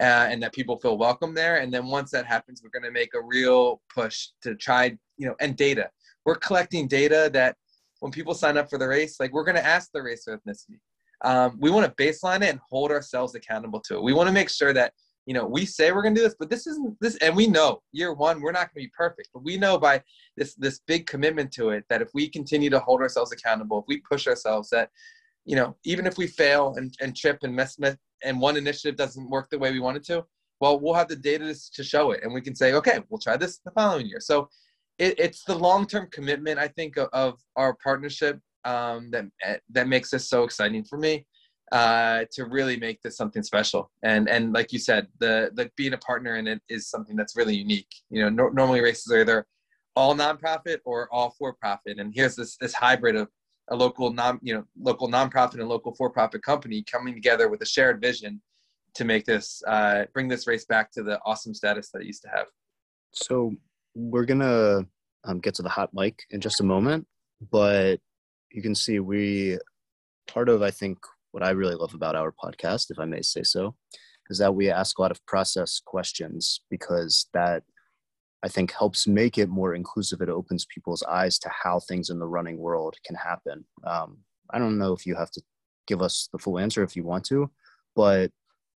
uh, 0.00 0.28
and 0.30 0.42
that 0.42 0.52
people 0.52 0.78
feel 0.78 0.96
welcome 0.96 1.34
there 1.34 1.56
and 1.56 1.72
then 1.72 1.86
once 1.86 2.10
that 2.10 2.24
happens 2.24 2.62
we're 2.62 2.70
going 2.70 2.82
to 2.82 2.90
make 2.90 3.12
a 3.14 3.22
real 3.22 3.80
push 3.94 4.28
to 4.42 4.54
try 4.54 4.96
you 5.16 5.26
know 5.26 5.34
and 5.40 5.56
data 5.56 5.88
we're 6.24 6.36
collecting 6.36 6.86
data 6.86 7.30
that 7.32 7.56
when 8.00 8.10
people 8.10 8.34
sign 8.34 8.56
up 8.56 8.68
for 8.68 8.78
the 8.78 8.88
race, 8.88 9.20
like 9.20 9.32
we're 9.32 9.44
going 9.44 9.56
to 9.56 9.66
ask 9.66 9.90
the 9.92 10.02
race 10.02 10.26
or 10.26 10.38
ethnicity. 10.38 10.80
Um, 11.22 11.58
we 11.60 11.70
want 11.70 11.86
to 11.86 12.02
baseline 12.02 12.42
it 12.42 12.50
and 12.50 12.60
hold 12.68 12.90
ourselves 12.90 13.34
accountable 13.34 13.80
to 13.80 13.96
it. 13.96 14.02
We 14.02 14.14
want 14.14 14.28
to 14.28 14.32
make 14.32 14.48
sure 14.48 14.72
that 14.72 14.94
you 15.26 15.34
know 15.34 15.46
we 15.46 15.64
say 15.64 15.92
we're 15.92 16.02
going 16.02 16.14
to 16.14 16.20
do 16.20 16.26
this, 16.26 16.36
but 16.38 16.50
this 16.50 16.66
isn't 16.66 16.96
this, 17.00 17.16
and 17.16 17.36
we 17.36 17.46
know 17.46 17.82
year 17.92 18.12
one 18.12 18.40
we're 18.40 18.52
not 18.52 18.72
going 18.72 18.84
to 18.84 18.88
be 18.88 18.92
perfect, 18.96 19.28
but 19.32 19.44
we 19.44 19.56
know 19.56 19.78
by 19.78 20.02
this 20.36 20.54
this 20.54 20.80
big 20.86 21.06
commitment 21.06 21.52
to 21.52 21.70
it 21.70 21.84
that 21.88 22.02
if 22.02 22.08
we 22.14 22.28
continue 22.28 22.70
to 22.70 22.80
hold 22.80 23.00
ourselves 23.00 23.32
accountable, 23.32 23.78
if 23.78 23.84
we 23.88 23.98
push 23.98 24.26
ourselves, 24.26 24.70
that 24.70 24.90
you 25.44 25.56
know 25.56 25.76
even 25.84 26.06
if 26.06 26.16
we 26.16 26.26
fail 26.26 26.74
and, 26.76 26.94
and 27.00 27.16
trip 27.16 27.38
and 27.42 27.54
mess, 27.54 27.78
mess 27.78 27.96
and 28.24 28.40
one 28.40 28.56
initiative 28.56 28.96
doesn't 28.96 29.30
work 29.30 29.48
the 29.50 29.58
way 29.58 29.72
we 29.72 29.80
want 29.80 29.96
it 29.96 30.04
to, 30.04 30.24
well 30.60 30.80
we'll 30.80 30.94
have 30.94 31.08
the 31.08 31.16
data 31.16 31.54
to 31.74 31.84
show 31.84 32.12
it, 32.12 32.20
and 32.22 32.32
we 32.32 32.40
can 32.40 32.54
say 32.54 32.72
okay 32.72 33.00
we'll 33.08 33.20
try 33.20 33.36
this 33.36 33.58
the 33.64 33.70
following 33.72 34.06
year. 34.06 34.20
So 34.20 34.48
it, 34.98 35.18
it's 35.18 35.44
the 35.44 35.54
long 35.54 35.86
term 35.86 36.08
commitment 36.10 36.58
I 36.58 36.68
think 36.68 36.96
of, 36.96 37.08
of 37.12 37.38
our 37.56 37.76
partnership 37.82 38.38
um, 38.64 39.10
that 39.10 39.26
that 39.70 39.88
makes 39.88 40.10
this 40.10 40.28
so 40.28 40.44
exciting 40.44 40.84
for 40.84 40.98
me 40.98 41.26
uh, 41.72 42.24
to 42.32 42.46
really 42.46 42.76
make 42.76 43.00
this 43.02 43.16
something 43.16 43.42
special. 43.42 43.90
And 44.02 44.28
and 44.28 44.52
like 44.52 44.72
you 44.72 44.78
said, 44.78 45.06
the 45.18 45.50
the 45.54 45.70
being 45.76 45.92
a 45.92 45.98
partner 45.98 46.36
in 46.36 46.46
it 46.46 46.60
is 46.68 46.88
something 46.88 47.16
that's 47.16 47.36
really 47.36 47.56
unique. 47.56 47.92
You 48.10 48.22
know, 48.22 48.28
no, 48.28 48.48
normally 48.48 48.80
races 48.80 49.12
are 49.12 49.20
either 49.20 49.46
all 49.96 50.14
nonprofit 50.14 50.78
or 50.84 51.12
all 51.12 51.30
for 51.38 51.54
profit, 51.54 51.98
and 51.98 52.12
here's 52.14 52.36
this 52.36 52.56
this 52.56 52.74
hybrid 52.74 53.16
of 53.16 53.28
a 53.70 53.76
local 53.76 54.12
non 54.12 54.38
you 54.42 54.54
know 54.54 54.64
local 54.80 55.08
nonprofit 55.08 55.54
and 55.54 55.68
local 55.68 55.94
for 55.94 56.10
profit 56.10 56.42
company 56.42 56.84
coming 56.90 57.14
together 57.14 57.48
with 57.48 57.62
a 57.62 57.66
shared 57.66 58.00
vision 58.00 58.40
to 58.94 59.04
make 59.04 59.24
this 59.24 59.62
uh, 59.68 60.04
bring 60.12 60.28
this 60.28 60.46
race 60.46 60.64
back 60.64 60.90
to 60.92 61.02
the 61.02 61.20
awesome 61.24 61.54
status 61.54 61.90
that 61.90 62.02
it 62.02 62.06
used 62.06 62.22
to 62.22 62.28
have. 62.28 62.46
So 63.12 63.52
we're 63.94 64.24
gonna 64.24 64.86
um, 65.24 65.38
get 65.38 65.54
to 65.54 65.62
the 65.62 65.68
hot 65.68 65.90
mic 65.94 66.24
in 66.30 66.40
just 66.40 66.60
a 66.60 66.64
moment, 66.64 67.06
but 67.52 68.00
you 68.50 68.62
can 68.62 68.74
see 68.74 68.98
we 68.98 69.58
part 70.26 70.48
of 70.48 70.62
I 70.62 70.72
think 70.72 70.98
what 71.32 71.42
I 71.42 71.50
really 71.50 71.74
love 71.74 71.94
about 71.94 72.16
our 72.16 72.32
podcast, 72.32 72.90
if 72.90 72.98
I 72.98 73.04
may 73.04 73.22
say 73.22 73.42
so, 73.42 73.74
is 74.28 74.38
that 74.38 74.54
we 74.54 74.70
ask 74.70 74.98
a 74.98 75.02
lot 75.02 75.10
of 75.10 75.24
process 75.26 75.80
questions 75.84 76.60
because 76.70 77.26
that 77.34 77.62
I 78.42 78.48
think 78.48 78.72
helps 78.72 79.06
make 79.06 79.36
it 79.38 79.48
more 79.48 79.74
inclusive. 79.74 80.20
It 80.20 80.28
opens 80.28 80.66
people's 80.72 81.02
eyes 81.02 81.38
to 81.40 81.50
how 81.50 81.80
things 81.80 82.10
in 82.10 82.18
the 82.18 82.26
running 82.26 82.58
world 82.58 82.96
can 83.04 83.16
happen. 83.16 83.64
Um, 83.86 84.18
I 84.50 84.58
don't 84.58 84.78
know 84.78 84.92
if 84.92 85.04
you 85.04 85.14
have 85.14 85.30
to 85.32 85.42
give 85.86 86.00
us 86.00 86.28
the 86.32 86.38
full 86.38 86.58
answer 86.58 86.82
if 86.82 86.96
you 86.96 87.04
want 87.04 87.24
to, 87.26 87.50
but 87.94 88.30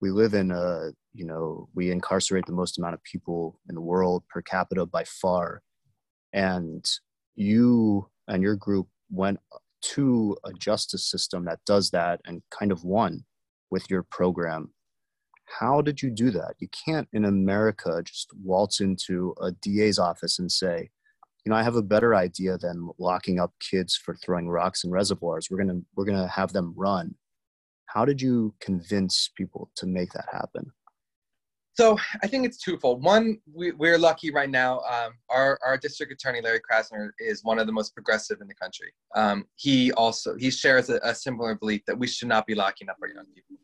we 0.02 0.10
live 0.10 0.34
in 0.34 0.52
a 0.52 0.92
you 1.14 1.26
know 1.26 1.70
we 1.76 1.92
incarcerate 1.92 2.46
the 2.46 2.54
most 2.54 2.78
amount 2.78 2.96
of 2.96 3.04
people 3.04 3.60
in 3.70 3.76
the 3.76 3.82
world 3.82 4.24
per 4.30 4.42
capita 4.42 4.86
by 4.86 5.04
far 5.04 5.62
and 6.34 6.90
you 7.36 8.08
and 8.28 8.42
your 8.42 8.56
group 8.56 8.88
went 9.10 9.40
to 9.82 10.38
a 10.44 10.54
justice 10.54 11.10
system 11.10 11.46
that 11.46 11.60
does 11.66 11.90
that 11.92 12.22
and 12.26 12.42
kind 12.50 12.72
of 12.72 12.84
won 12.84 13.26
with 13.70 13.90
your 13.90 14.04
program. 14.04 14.74
How 15.60 15.82
did 15.82 16.02
you 16.02 16.10
do 16.10 16.32
that? 16.32 16.56
You 16.60 16.68
can't 16.86 17.08
in 17.14 17.26
america 17.26 18.02
just 18.06 18.30
waltz 18.44 18.80
into 18.80 19.34
a 19.42 19.52
da's 19.52 20.00
office 20.00 20.40
and 20.40 20.52
say 20.52 20.90
you 21.44 21.50
know 21.50 21.56
i 21.56 21.64
have 21.64 21.76
a 21.76 21.82
better 21.82 22.16
idea 22.16 22.58
than 22.58 22.90
locking 23.00 23.40
up 23.40 23.54
kids 23.60 23.96
for 23.96 24.16
throwing 24.16 24.48
rocks 24.48 24.84
in 24.84 24.92
reservoirs. 24.92 25.48
We're 25.50 25.64
to 25.64 25.86
we're 25.96 26.06
to 26.06 26.28
have 26.28 26.54
them 26.54 26.74
run. 26.78 27.16
How 27.88 28.06
did 28.06 28.22
you 28.22 28.54
convince 28.62 29.30
people 29.36 29.70
to 29.76 29.86
make 29.86 30.14
that 30.14 30.28
happen 30.32 30.72
so 31.74 31.98
I 32.22 32.28
think 32.28 32.46
it's 32.46 32.58
twofold. 32.58 33.04
One, 33.04 33.38
we, 33.54 33.72
are 33.90 33.98
lucky 33.98 34.30
right 34.32 34.50
now. 34.50 34.80
Um, 34.80 35.14
our, 35.30 35.58
our 35.66 35.78
district 35.78 36.12
attorney, 36.12 36.42
Larry 36.42 36.60
Krasner, 36.60 37.12
is 37.18 37.44
one 37.44 37.60
of 37.60 37.68
the 37.68 37.74
most 37.74 37.96
progressive 37.96 38.40
in 38.42 38.48
the 38.48 38.56
country. 38.56 38.92
Um, 39.16 39.46
he 39.56 39.92
also 39.94 40.36
he 40.38 40.52
shares 40.52 40.90
a, 40.90 41.00
a, 41.04 41.16
similar 41.16 41.56
belief 41.56 41.82
that 41.88 41.98
we 41.98 42.08
should 42.08 42.28
not 42.28 42.46
be 42.46 42.56
locking 42.56 42.90
up 42.90 42.98
our 43.02 43.08
young 43.08 43.26
people. 43.34 43.56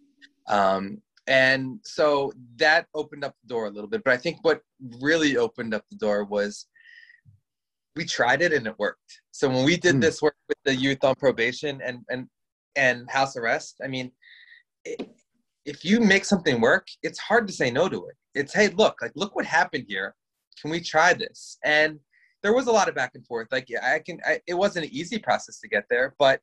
Um, 0.47 1.01
and 1.27 1.79
so 1.83 2.31
that 2.55 2.87
opened 2.95 3.25
up 3.25 3.35
the 3.43 3.49
door 3.49 3.65
a 3.65 3.69
little 3.69 3.89
bit. 3.89 4.03
But 4.05 4.13
I 4.13 4.17
think 4.17 4.37
what 4.43 4.61
really 5.01 5.35
opened 5.35 5.73
up 5.73 5.83
the 5.91 5.97
door 5.97 6.23
was 6.23 6.67
we 7.97 8.05
tried 8.05 8.41
it 8.41 8.53
and 8.53 8.65
it 8.67 8.79
worked. 8.79 9.21
So 9.31 9.49
when 9.49 9.65
we 9.65 9.75
did 9.75 9.95
mm. 9.95 10.01
this 10.01 10.21
work 10.21 10.35
with 10.47 10.57
the 10.63 10.75
youth 10.75 11.03
on 11.03 11.15
probation 11.15 11.81
and 11.83 12.05
and 12.09 12.27
and 12.77 13.09
house 13.09 13.35
arrest, 13.35 13.81
I 13.83 13.87
mean, 13.87 14.11
it, 14.85 15.09
if 15.67 15.83
you 15.83 15.99
make 15.99 16.23
something 16.23 16.61
work, 16.61 16.87
it's 17.03 17.19
hard 17.19 17.45
to 17.45 17.53
say 17.53 17.69
no 17.69 17.89
to 17.89 18.07
it. 18.07 18.15
It's 18.33 18.53
hey, 18.53 18.69
look, 18.69 19.01
like 19.01 19.11
look 19.15 19.35
what 19.35 19.45
happened 19.45 19.83
here. 19.87 20.15
Can 20.59 20.71
we 20.71 20.79
try 20.79 21.13
this? 21.13 21.57
And 21.63 21.99
there 22.41 22.53
was 22.53 22.67
a 22.67 22.71
lot 22.71 22.87
of 22.87 22.95
back 22.95 23.11
and 23.15 23.27
forth. 23.27 23.49
Like 23.51 23.67
I 23.83 23.99
can, 23.99 24.19
I, 24.25 24.39
it 24.47 24.53
wasn't 24.53 24.85
an 24.85 24.93
easy 24.93 25.19
process 25.19 25.59
to 25.59 25.67
get 25.67 25.83
there, 25.89 26.15
but 26.17 26.39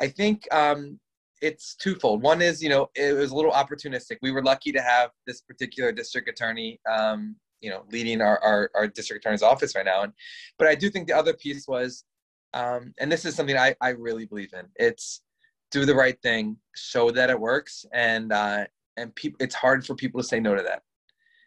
I 0.00 0.08
think 0.08 0.46
um, 0.52 1.00
it's 1.40 1.76
twofold. 1.76 2.22
One 2.22 2.42
is, 2.42 2.62
you 2.62 2.68
know, 2.68 2.88
it 2.94 3.16
was 3.16 3.30
a 3.30 3.34
little 3.34 3.52
opportunistic. 3.52 4.18
We 4.20 4.32
were 4.32 4.42
lucky 4.42 4.70
to 4.72 4.82
have 4.82 5.10
this 5.26 5.40
particular 5.40 5.90
district 5.90 6.28
attorney, 6.28 6.78
um, 6.88 7.36
you 7.60 7.70
know, 7.70 7.84
leading 7.90 8.20
our, 8.20 8.38
our, 8.44 8.70
our 8.74 8.86
district 8.86 9.24
attorney's 9.24 9.42
office 9.42 9.74
right 9.74 9.86
now. 9.86 10.02
And, 10.02 10.12
but 10.58 10.68
I 10.68 10.74
do 10.74 10.90
think 10.90 11.08
the 11.08 11.16
other 11.16 11.32
piece 11.32 11.66
was, 11.66 12.04
um, 12.52 12.92
and 13.00 13.10
this 13.10 13.24
is 13.24 13.34
something 13.34 13.56
I, 13.56 13.74
I 13.80 13.90
really 13.90 14.26
believe 14.26 14.52
in. 14.52 14.66
It's 14.76 15.22
do 15.70 15.84
the 15.84 15.94
right 15.94 16.20
thing, 16.22 16.56
show 16.76 17.10
that 17.10 17.30
it 17.30 17.38
works, 17.38 17.84
and 17.92 18.32
uh, 18.32 18.64
and 18.96 19.14
people. 19.14 19.36
It's 19.40 19.54
hard 19.54 19.86
for 19.86 19.94
people 19.94 20.20
to 20.20 20.26
say 20.26 20.40
no 20.40 20.54
to 20.54 20.62
that. 20.62 20.82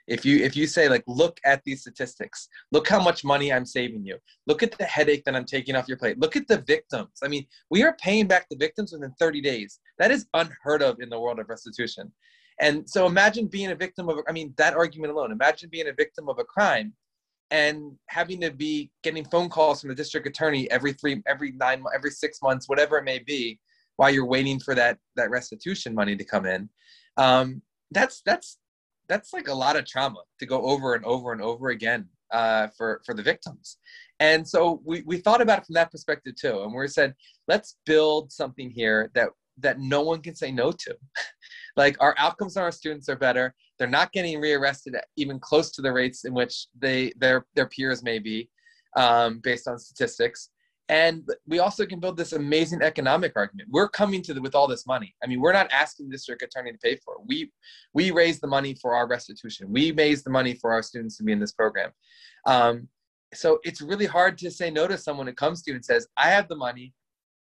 if 0.07 0.26
you 0.26 0.38
if 0.43 0.56
you 0.56 0.68
say 0.68 0.89
like 0.89 1.03
look 1.07 1.39
at 1.45 1.64
these 1.64 1.81
statistics 1.81 2.48
look 2.72 2.88
how 2.88 3.02
much 3.02 3.23
money 3.23 3.52
i'm 3.53 3.65
saving 3.65 4.03
you 4.03 4.18
look 4.48 4.64
at 4.64 4.72
the 4.77 4.84
headache 4.84 5.23
that 5.26 5.35
i'm 5.35 5.45
taking 5.45 5.76
off 5.76 5.88
your 5.88 5.98
plate 5.98 6.19
look 6.19 6.35
at 6.35 6.48
the 6.48 6.60
victims 6.61 7.15
i 7.23 7.27
mean 7.27 7.45
we 7.69 7.84
are 7.84 7.95
paying 8.02 8.27
back 8.27 8.48
the 8.49 8.57
victims 8.57 8.91
within 8.91 9.14
30 9.19 9.41
days 9.41 9.80
that 9.99 10.11
is 10.11 10.27
unheard 10.34 10.81
of 10.81 10.99
in 10.99 11.10
the 11.10 11.19
world 11.19 11.39
of 11.39 11.48
restitution 11.49 12.11
and 12.60 12.88
so 12.89 13.06
imagine 13.06 13.48
being 13.48 13.72
a 13.72 13.76
victim 13.76 14.10
of 14.10 14.19
i 14.27 14.31
mean 14.31 14.53
that 14.57 14.73
argument 14.73 15.14
alone 15.14 15.31
imagine 15.31 15.69
being 15.69 15.88
a 15.88 15.93
victim 15.93 16.27
of 16.30 16.39
a 16.39 16.43
crime 16.43 16.93
and 17.52 17.91
having 18.07 18.39
to 18.41 18.52
be 18.52 18.89
getting 19.03 19.26
phone 19.26 19.49
calls 19.49 19.81
from 19.81 19.89
the 19.89 19.95
district 19.95 20.26
attorney 20.27 20.69
every 20.72 20.93
three 20.93 21.22
every 21.27 21.52
nine 21.53 21.84
every 21.93 22.11
six 22.11 22.41
months 22.41 22.68
whatever 22.68 22.98
it 22.98 23.03
may 23.03 23.19
be 23.19 23.60
while 23.97 24.09
you're 24.09 24.26
waiting 24.26 24.59
for 24.59 24.76
that 24.76 24.97
that 25.15 25.30
restitution 25.30 25.93
money 25.93 26.15
to 26.15 26.23
come 26.23 26.45
in 26.45 26.69
um, 27.18 27.61
that's 27.91 28.22
that's 28.26 28.57
that's 29.07 29.34
like 29.34 29.47
a 29.49 29.53
lot 29.53 29.76
of 29.76 29.85
trauma 29.85 30.22
to 30.39 30.45
go 30.45 30.61
over 30.61 30.95
and 30.95 31.03
over 31.05 31.34
and 31.34 31.41
over 31.41 31.69
again 31.69 32.07
uh, 32.31 32.68
for 32.77 33.01
for 33.05 33.13
the 33.13 33.23
victims. 33.23 33.77
And 34.19 34.47
so 34.47 34.81
we, 34.85 35.01
we 35.01 35.18
thought 35.18 35.41
about 35.41 35.59
it 35.59 35.65
from 35.65 35.73
that 35.73 35.91
perspective 35.91 36.35
too. 36.39 36.63
And 36.63 36.73
we 36.73 36.88
said, 36.88 37.15
let's 37.47 37.77
build 37.85 38.31
something 38.31 38.69
here 38.69 39.11
that 39.15 39.30
that 39.57 39.80
no 39.80 40.01
one 40.01 40.22
can 40.22 40.35
say 40.35 40.51
no 40.51 40.72
to. 40.72 40.95
like 41.76 41.97
our 41.99 42.15
outcomes 42.18 42.55
on 42.55 42.63
our 42.63 42.72
students 42.72 43.09
are 43.09 43.18
better. 43.18 43.53
They're 43.77 43.88
not 43.88 44.13
getting 44.13 44.39
rearrested 44.39 44.95
even 45.18 45.39
close 45.39 45.72
to 45.72 45.81
the 45.81 45.91
rates 45.91 46.23
in 46.26 46.34
which 46.34 46.68
they 46.80 47.11
their 47.18 47.45
their 47.55 47.68
peers 47.68 48.03
may 48.03 48.19
be, 48.19 48.49
um, 48.95 49.39
based 49.39 49.68
on 49.68 49.77
statistics 49.77 50.49
and 50.89 51.23
we 51.47 51.59
also 51.59 51.85
can 51.85 51.99
build 51.99 52.17
this 52.17 52.33
amazing 52.33 52.81
economic 52.81 53.33
argument. 53.35 53.69
We're 53.71 53.87
coming 53.87 54.21
to 54.23 54.33
the, 54.33 54.41
with 54.41 54.55
all 54.55 54.67
this 54.67 54.85
money. 54.85 55.15
I 55.23 55.27
mean 55.27 55.39
we're 55.39 55.53
not 55.53 55.71
asking 55.71 56.07
the 56.07 56.13
district 56.13 56.41
attorney 56.41 56.71
to 56.71 56.77
pay 56.77 56.97
for 56.97 57.15
it. 57.15 57.21
We 57.25 57.51
we 57.93 58.11
raise 58.11 58.39
the 58.39 58.47
money 58.47 58.75
for 58.81 58.95
our 58.95 59.07
restitution. 59.07 59.71
We 59.71 59.91
raise 59.91 60.23
the 60.23 60.29
money 60.29 60.53
for 60.53 60.71
our 60.71 60.81
students 60.81 61.17
to 61.17 61.23
be 61.23 61.31
in 61.31 61.39
this 61.39 61.53
program. 61.53 61.91
Um, 62.45 62.87
so 63.33 63.59
it's 63.63 63.81
really 63.81 64.05
hard 64.05 64.37
to 64.39 64.51
say 64.51 64.69
no 64.69 64.87
to 64.87 64.97
someone 64.97 65.27
who 65.27 65.33
comes 65.33 65.61
to 65.63 65.71
you 65.71 65.75
and 65.75 65.85
says 65.85 66.07
i 66.17 66.29
have 66.29 66.47
the 66.47 66.55
money. 66.55 66.93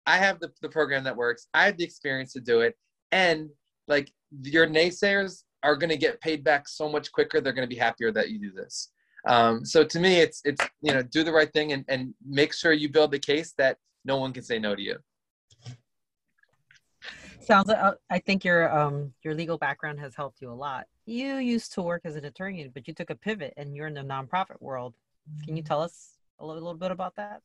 I 0.09 0.19
have 0.19 0.39
the, 0.39 0.53
the 0.63 0.69
program 0.69 1.03
that 1.05 1.17
works. 1.17 1.49
I 1.53 1.65
have 1.65 1.77
the 1.77 1.85
experience 1.85 2.33
to 2.35 2.41
do 2.41 2.61
it. 2.61 2.77
And 3.11 3.51
like 3.89 4.13
your 4.43 4.67
naysayers 4.67 5.43
are 5.65 5.77
going 5.77 5.91
to 5.91 5.97
get 5.97 6.21
paid 6.21 6.45
back 6.45 6.69
so 6.69 6.89
much 6.89 7.11
quicker. 7.11 7.41
They're 7.41 7.53
going 7.53 7.69
to 7.69 7.75
be 7.75 7.81
happier 7.81 8.13
that 8.13 8.31
you 8.31 8.39
do 8.39 8.53
this 8.53 8.91
um, 9.27 9.65
so 9.65 9.85
to 9.85 10.01
me, 10.01 10.21
it's 10.21 10.41
it's 10.45 10.65
you 10.83 10.93
know 10.93 11.03
do 11.03 11.25
the 11.25 11.33
right 11.33 11.53
thing 11.53 11.73
and, 11.73 11.85
and 11.89 12.15
make 12.27 12.53
sure 12.53 12.73
you 12.73 12.89
build 12.89 13.11
the 13.11 13.19
case 13.19 13.53
that 13.59 13.79
no 14.05 14.17
one 14.17 14.33
can 14.33 14.43
say 14.43 14.59
no 14.59 14.75
to 14.75 14.83
you. 14.83 14.97
Sounds 17.41 17.69
like 17.69 17.79
uh, 17.79 17.95
I 18.11 18.19
think 18.19 18.45
your 18.45 18.77
um 18.77 19.13
your 19.23 19.35
legal 19.35 19.59
background 19.59 20.01
has 20.01 20.15
helped 20.15 20.41
you 20.41 20.51
a 20.51 20.55
lot. 20.55 20.87
You 21.07 21.37
used 21.37 21.73
to 21.75 21.83
work 21.83 22.03
as 22.05 22.17
an 22.17 22.25
attorney, 22.25 22.69
but 22.73 22.89
you 22.89 22.95
took 22.95 23.11
a 23.11 23.15
pivot 23.15 23.55
and 23.57 23.77
you're 23.77 23.87
in 23.87 23.95
the 23.95 24.01
nonprofit 24.01 24.61
world. 24.61 24.95
Can 25.45 25.57
you 25.57 25.63
tell 25.63 25.81
us 25.83 26.19
a 26.41 26.47
little, 26.47 26.63
little 26.63 26.79
bit 26.79 26.91
about 26.91 27.15
that? 27.17 27.43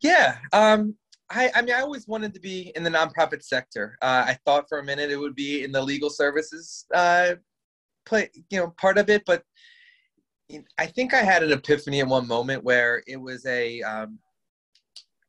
Yeah, 0.00 0.36
um, 0.52 0.94
I, 1.30 1.50
I 1.54 1.62
mean, 1.62 1.74
I 1.74 1.80
always 1.80 2.06
wanted 2.06 2.32
to 2.34 2.40
be 2.40 2.72
in 2.74 2.82
the 2.82 2.90
nonprofit 2.90 3.42
sector. 3.42 3.98
Uh, 4.00 4.24
I 4.26 4.38
thought 4.44 4.68
for 4.68 4.78
a 4.78 4.84
minute 4.84 5.10
it 5.10 5.16
would 5.16 5.34
be 5.34 5.64
in 5.64 5.72
the 5.72 5.82
legal 5.82 6.08
services 6.08 6.86
uh, 6.94 7.34
play, 8.06 8.30
you 8.48 8.58
know, 8.58 8.68
part 8.78 8.96
of 8.96 9.10
it, 9.10 9.24
but 9.26 9.42
I 10.78 10.86
think 10.86 11.12
I 11.12 11.22
had 11.22 11.42
an 11.42 11.52
epiphany 11.52 12.00
in 12.00 12.08
one 12.08 12.26
moment 12.26 12.64
where 12.64 13.02
it 13.06 13.16
was 13.16 13.44
a, 13.46 13.82
um, 13.82 14.18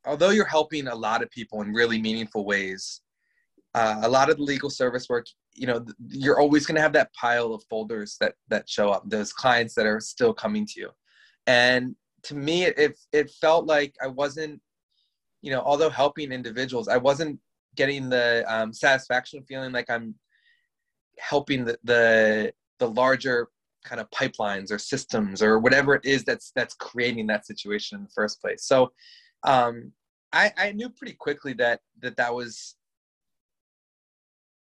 although 0.05 0.29
you're 0.29 0.45
helping 0.45 0.87
a 0.87 0.95
lot 0.95 1.21
of 1.21 1.29
people 1.29 1.61
in 1.61 1.73
really 1.73 2.01
meaningful 2.01 2.45
ways, 2.45 3.01
uh, 3.75 3.99
a 4.03 4.09
lot 4.09 4.29
of 4.29 4.37
the 4.37 4.43
legal 4.43 4.69
service 4.69 5.09
work, 5.09 5.27
you 5.53 5.67
know, 5.67 5.85
you're 6.07 6.39
always 6.39 6.65
going 6.65 6.75
to 6.75 6.81
have 6.81 6.93
that 6.93 7.13
pile 7.13 7.53
of 7.53 7.63
folders 7.69 8.15
that 8.19 8.35
that 8.47 8.69
show 8.69 8.89
up, 8.89 9.03
those 9.09 9.33
clients 9.33 9.73
that 9.75 9.85
are 9.85 9.99
still 9.99 10.33
coming 10.33 10.65
to 10.65 10.79
you, 10.79 10.89
and 11.47 11.95
to 12.23 12.35
me, 12.35 12.63
it 12.63 12.97
it 13.11 13.29
felt 13.41 13.65
like 13.65 13.93
I 14.01 14.07
wasn't, 14.07 14.61
you 15.41 15.51
know, 15.51 15.61
although 15.61 15.89
helping 15.89 16.31
individuals, 16.31 16.87
I 16.87 16.97
wasn't 16.97 17.39
getting 17.75 18.09
the 18.09 18.43
um, 18.47 18.73
satisfaction 18.73 19.43
feeling 19.43 19.71
like 19.71 19.89
I'm 19.89 20.15
helping 21.17 21.65
the 21.65 21.77
the 21.83 22.53
the 22.79 22.89
larger 22.89 23.49
kind 23.89 23.99
of 23.99 24.09
pipelines 24.11 24.71
or 24.71 24.77
systems 24.77 25.41
or 25.41 25.59
whatever 25.59 25.95
it 25.95 26.05
is 26.05 26.23
that's 26.23 26.51
that's 26.55 26.75
creating 26.75 27.25
that 27.27 27.47
situation 27.47 27.97
in 27.97 28.03
the 28.03 28.11
first 28.15 28.39
place. 28.39 28.65
So 28.65 28.91
um, 29.43 29.91
I, 30.31 30.51
I 30.57 30.71
knew 30.73 30.89
pretty 30.89 31.13
quickly 31.13 31.53
that 31.53 31.79
that 32.01 32.17
that 32.17 32.33
was 32.33 32.75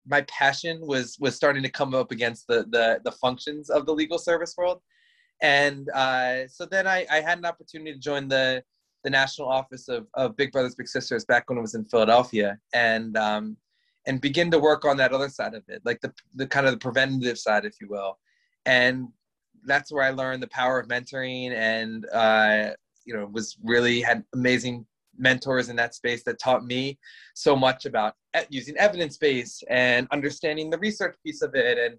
my 0.06 0.22
passion 0.22 0.80
was 0.82 1.18
was 1.20 1.36
starting 1.36 1.64
to 1.64 1.70
come 1.70 1.96
up 1.96 2.12
against 2.12 2.48
the 2.48 2.66
the, 2.70 3.02
the 3.04 3.12
functions 3.12 3.70
of 3.70 3.86
the 3.86 3.94
legal 3.94 4.20
service 4.20 4.54
world. 4.58 4.82
And 5.42 5.90
uh, 5.90 6.48
so 6.48 6.66
then 6.66 6.88
I, 6.88 7.06
I 7.12 7.22
had 7.22 7.38
an 7.38 7.46
opportunity 7.46 7.94
to 7.94 8.00
join 8.00 8.28
the 8.28 8.64
the 9.04 9.10
national 9.10 9.48
office 9.48 9.88
of, 9.88 10.08
of 10.16 10.36
big 10.36 10.52
brothers 10.52 10.76
big 10.76 10.88
sisters 10.88 11.24
back 11.26 11.48
when 11.48 11.58
it 11.58 11.62
was 11.62 11.76
in 11.76 11.86
philadelphia 11.86 12.58
and 12.74 13.16
um, 13.16 13.56
and 14.06 14.20
begin 14.20 14.50
to 14.52 14.60
work 14.60 14.86
on 14.86 14.98
that 14.98 15.14
other 15.14 15.30
side 15.30 15.54
of 15.54 15.64
it 15.68 15.82
like 15.86 16.02
the, 16.02 16.12
the 16.36 16.48
kind 16.48 16.66
of 16.66 16.74
the 16.74 16.80
preventative 16.80 17.38
side 17.38 17.64
if 17.64 17.76
you 17.80 17.88
will 17.88 18.18
and 18.68 19.08
that's 19.66 19.92
where 19.92 20.04
I 20.04 20.12
learned 20.12 20.44
the 20.44 20.48
power 20.48 20.80
of 20.80 20.88
mentoring 20.88 21.52
and 21.52 22.06
uh, 22.14 22.72
you 23.06 23.16
know 23.16 23.26
was 23.32 23.58
really 23.64 24.02
had 24.02 24.24
amazing 24.36 24.86
mentors 25.18 25.70
in 25.70 25.76
that 25.78 25.96
space 25.96 26.24
that 26.24 26.40
taught 26.40 26.64
me 26.64 27.00
so 27.34 27.56
much 27.56 27.86
about 27.86 28.14
using 28.50 28.78
evidence 28.78 29.18
base 29.18 29.64
and 29.70 30.08
understanding 30.12 30.70
the 30.70 30.78
research 30.78 31.16
piece 31.26 31.42
of 31.42 31.56
it 31.56 31.78
and 31.80 31.98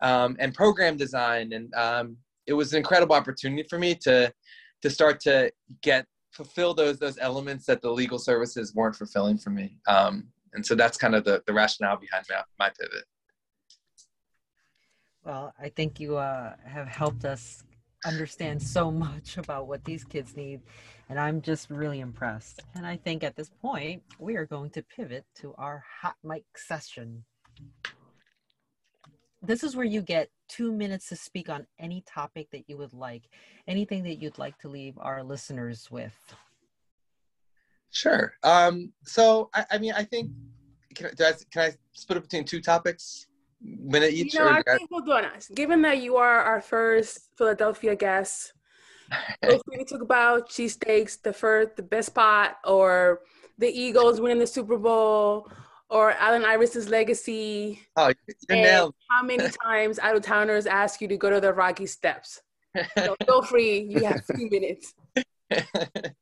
um, 0.00 0.36
and 0.38 0.54
program 0.54 0.96
design. 0.96 1.52
And 1.52 1.74
um, 1.74 2.16
it 2.46 2.54
was 2.54 2.72
an 2.72 2.78
incredible 2.78 3.14
opportunity 3.14 3.64
for 3.68 3.78
me 3.78 3.94
to 4.02 4.32
to 4.82 4.90
start 4.90 5.20
to 5.20 5.52
get 5.82 6.06
fulfill 6.30 6.74
those 6.74 6.98
those 6.98 7.18
elements 7.18 7.66
that 7.66 7.82
the 7.82 7.90
legal 7.90 8.18
services 8.18 8.74
weren't 8.74 8.96
fulfilling 8.96 9.36
for 9.36 9.50
me. 9.50 9.78
Um, 9.86 10.28
and 10.54 10.64
so 10.64 10.76
that's 10.76 10.96
kind 10.96 11.16
of 11.16 11.24
the, 11.24 11.42
the 11.46 11.52
rationale 11.52 11.96
behind 11.96 12.24
my, 12.30 12.42
my 12.58 12.70
pivot 12.70 13.04
well, 15.24 15.54
I 15.58 15.70
think 15.70 15.98
you 15.98 16.16
uh, 16.16 16.54
have 16.64 16.86
helped 16.86 17.24
us 17.24 17.64
understand 18.04 18.62
so 18.62 18.90
much 18.90 19.38
about 19.38 19.66
what 19.66 19.84
these 19.84 20.04
kids 20.04 20.36
need, 20.36 20.60
and 21.08 21.18
I'm 21.18 21.40
just 21.40 21.70
really 21.70 22.00
impressed. 22.00 22.60
And 22.74 22.86
I 22.86 22.96
think 22.98 23.24
at 23.24 23.34
this 23.34 23.50
point, 23.62 24.02
we 24.18 24.36
are 24.36 24.44
going 24.44 24.70
to 24.70 24.82
pivot 24.82 25.24
to 25.36 25.54
our 25.56 25.82
hot 26.02 26.16
mic 26.22 26.44
session. 26.56 27.24
This 29.42 29.62
is 29.62 29.76
where 29.76 29.86
you 29.86 30.02
get 30.02 30.30
two 30.48 30.72
minutes 30.72 31.08
to 31.08 31.16
speak 31.16 31.48
on 31.48 31.66
any 31.78 32.02
topic 32.06 32.48
that 32.52 32.68
you 32.68 32.76
would 32.76 32.92
like, 32.94 33.24
anything 33.66 34.02
that 34.04 34.16
you'd 34.16 34.38
like 34.38 34.58
to 34.58 34.68
leave 34.68 34.94
our 34.98 35.22
listeners 35.22 35.90
with. 35.90 36.14
Sure. 37.90 38.34
Um, 38.42 38.92
so, 39.04 39.50
I, 39.54 39.64
I 39.72 39.78
mean, 39.78 39.92
I 39.94 40.04
think, 40.04 40.30
can 40.94 41.10
can 41.16 41.34
I 41.56 41.72
split 41.92 42.18
it 42.18 42.22
between 42.22 42.44
two 42.44 42.60
topics? 42.60 43.26
Minute 43.64 44.12
each? 44.12 44.34
You 44.34 44.40
know, 44.40 44.48
I 44.50 44.62
think 44.76 44.90
we'll 44.90 45.00
do 45.00 45.12
us. 45.12 45.48
Given 45.48 45.82
that 45.82 46.02
you 46.02 46.16
are 46.16 46.40
our 46.40 46.60
first 46.60 47.30
Philadelphia 47.36 47.96
guest, 47.96 48.52
feel 49.42 49.60
free 49.66 49.78
to 49.78 49.84
talk 49.84 50.02
about 50.02 50.48
cheesesteaks, 50.48 51.20
the 51.20 51.32
first, 51.32 51.76
the 51.76 51.82
best 51.82 52.14
pot, 52.14 52.56
or 52.64 53.20
the 53.58 53.68
Eagles 53.68 54.20
winning 54.20 54.38
the 54.38 54.46
Super 54.46 54.76
Bowl, 54.76 55.50
or 55.88 56.12
Allen 56.12 56.44
Iverson's 56.44 56.88
legacy. 56.88 57.80
Oh, 57.96 58.12
you're 58.48 58.58
nailed. 58.58 58.94
How 59.10 59.22
many 59.22 59.48
times 59.64 59.98
out 59.98 60.16
of 60.16 60.22
towners 60.22 60.66
ask 60.66 61.00
you 61.00 61.08
to 61.08 61.16
go 61.16 61.30
to 61.30 61.40
the 61.40 61.52
Rocky 61.52 61.86
Steps? 61.86 62.42
So 62.98 63.16
feel 63.26 63.42
free. 63.42 63.80
You 63.80 64.04
have 64.04 64.26
two 64.26 64.48
minutes. 64.50 64.94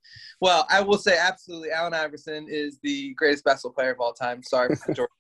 well, 0.40 0.66
I 0.70 0.80
will 0.82 0.98
say 0.98 1.16
absolutely. 1.18 1.70
Allen 1.70 1.94
Iverson 1.94 2.46
is 2.48 2.78
the 2.82 3.14
greatest 3.14 3.44
basketball 3.44 3.72
player 3.72 3.92
of 3.92 4.00
all 4.00 4.12
time. 4.12 4.42
Sorry 4.42 4.74
for 4.74 4.92
George 4.92 5.10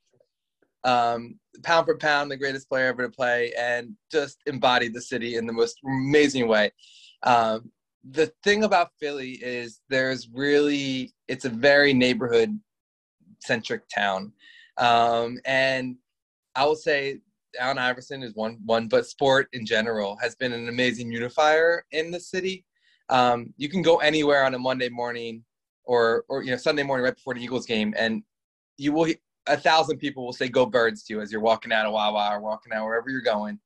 um, 0.84 1.38
pound 1.62 1.86
for 1.86 1.96
pound, 1.96 2.30
the 2.30 2.36
greatest 2.36 2.68
player 2.68 2.86
ever 2.86 3.02
to 3.02 3.10
play, 3.10 3.52
and 3.58 3.94
just 4.10 4.38
embodied 4.46 4.94
the 4.94 5.00
city 5.00 5.36
in 5.36 5.46
the 5.46 5.52
most 5.52 5.78
amazing 5.84 6.48
way. 6.48 6.72
Um, 7.22 7.70
the 8.10 8.32
thing 8.42 8.64
about 8.64 8.90
Philly 8.98 9.32
is 9.42 9.80
there's 9.88 10.28
really 10.28 11.12
it's 11.28 11.44
a 11.44 11.50
very 11.50 11.92
neighborhood 11.92 12.58
centric 13.40 13.82
town, 13.94 14.32
um, 14.78 15.38
and 15.44 15.96
I 16.56 16.64
will 16.64 16.76
say 16.76 17.20
Allen 17.58 17.78
Iverson 17.78 18.22
is 18.22 18.34
one 18.34 18.58
one, 18.64 18.88
but 18.88 19.06
sport 19.06 19.48
in 19.52 19.64
general 19.64 20.16
has 20.16 20.34
been 20.34 20.52
an 20.52 20.68
amazing 20.68 21.12
unifier 21.12 21.84
in 21.92 22.10
the 22.10 22.20
city. 22.20 22.64
Um, 23.08 23.52
you 23.56 23.68
can 23.68 23.82
go 23.82 23.98
anywhere 23.98 24.44
on 24.44 24.54
a 24.54 24.58
Monday 24.58 24.88
morning 24.88 25.44
or 25.84 26.24
or 26.28 26.42
you 26.42 26.50
know 26.50 26.56
Sunday 26.56 26.82
morning 26.82 27.04
right 27.04 27.14
before 27.14 27.34
the 27.34 27.42
Eagles 27.42 27.66
game, 27.66 27.94
and 27.96 28.22
you 28.78 28.92
will 28.92 29.06
a 29.46 29.56
thousand 29.56 29.98
people 29.98 30.24
will 30.24 30.32
say 30.32 30.48
"Go 30.48 30.66
Birds" 30.66 31.02
to 31.04 31.14
you 31.14 31.20
as 31.20 31.32
you're 31.32 31.40
walking 31.40 31.72
out 31.72 31.86
of 31.86 31.92
Wawa 31.92 32.30
or 32.32 32.40
walking 32.40 32.72
out 32.72 32.84
wherever 32.84 33.10
you're 33.10 33.20
going. 33.20 33.58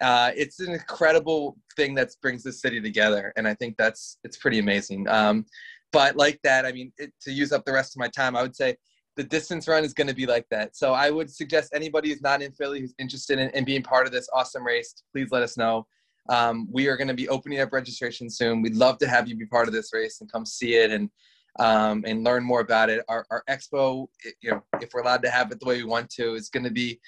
Uh, 0.00 0.32
it's 0.36 0.60
an 0.60 0.72
incredible 0.72 1.56
thing 1.76 1.94
that 1.94 2.10
brings 2.20 2.42
the 2.42 2.52
city 2.52 2.80
together, 2.80 3.32
and 3.36 3.46
I 3.46 3.54
think 3.54 3.76
that's 3.76 4.18
it's 4.24 4.36
pretty 4.36 4.58
amazing. 4.58 5.08
Um, 5.08 5.46
but 5.92 6.16
like 6.16 6.40
that, 6.42 6.66
I 6.66 6.72
mean, 6.72 6.92
it, 6.98 7.12
to 7.22 7.32
use 7.32 7.52
up 7.52 7.64
the 7.64 7.72
rest 7.72 7.94
of 7.94 8.00
my 8.00 8.08
time, 8.08 8.36
I 8.36 8.42
would 8.42 8.56
say 8.56 8.76
the 9.16 9.22
distance 9.22 9.68
run 9.68 9.84
is 9.84 9.94
going 9.94 10.08
to 10.08 10.14
be 10.14 10.26
like 10.26 10.46
that. 10.50 10.76
So 10.76 10.92
I 10.92 11.10
would 11.10 11.30
suggest 11.30 11.72
anybody 11.72 12.08
who's 12.08 12.22
not 12.22 12.42
in 12.42 12.52
Philly 12.52 12.80
who's 12.80 12.94
interested 12.98 13.38
in, 13.38 13.50
in 13.50 13.64
being 13.64 13.82
part 13.82 14.06
of 14.06 14.12
this 14.12 14.28
awesome 14.32 14.64
race, 14.64 14.94
please 15.12 15.28
let 15.30 15.42
us 15.42 15.56
know. 15.56 15.86
Um, 16.28 16.66
we 16.70 16.88
are 16.88 16.96
going 16.96 17.08
to 17.08 17.14
be 17.14 17.28
opening 17.28 17.60
up 17.60 17.72
registration 17.72 18.28
soon. 18.28 18.62
We'd 18.62 18.74
love 18.74 18.98
to 18.98 19.08
have 19.08 19.28
you 19.28 19.36
be 19.36 19.46
part 19.46 19.68
of 19.68 19.74
this 19.74 19.92
race 19.92 20.20
and 20.20 20.30
come 20.30 20.46
see 20.46 20.74
it 20.74 20.90
and 20.90 21.10
um, 21.58 22.04
and 22.06 22.24
learn 22.24 22.44
more 22.44 22.60
about 22.60 22.90
it. 22.90 23.04
Our, 23.08 23.24
our 23.30 23.44
expo, 23.48 24.06
you 24.40 24.50
know, 24.50 24.62
if 24.80 24.90
we're 24.92 25.02
allowed 25.02 25.22
to 25.22 25.30
have 25.30 25.50
it 25.52 25.60
the 25.60 25.66
way 25.66 25.76
we 25.76 25.84
want 25.84 26.10
to, 26.10 26.34
is 26.34 26.48
going 26.48 26.64
to 26.64 26.70
be 26.70 27.00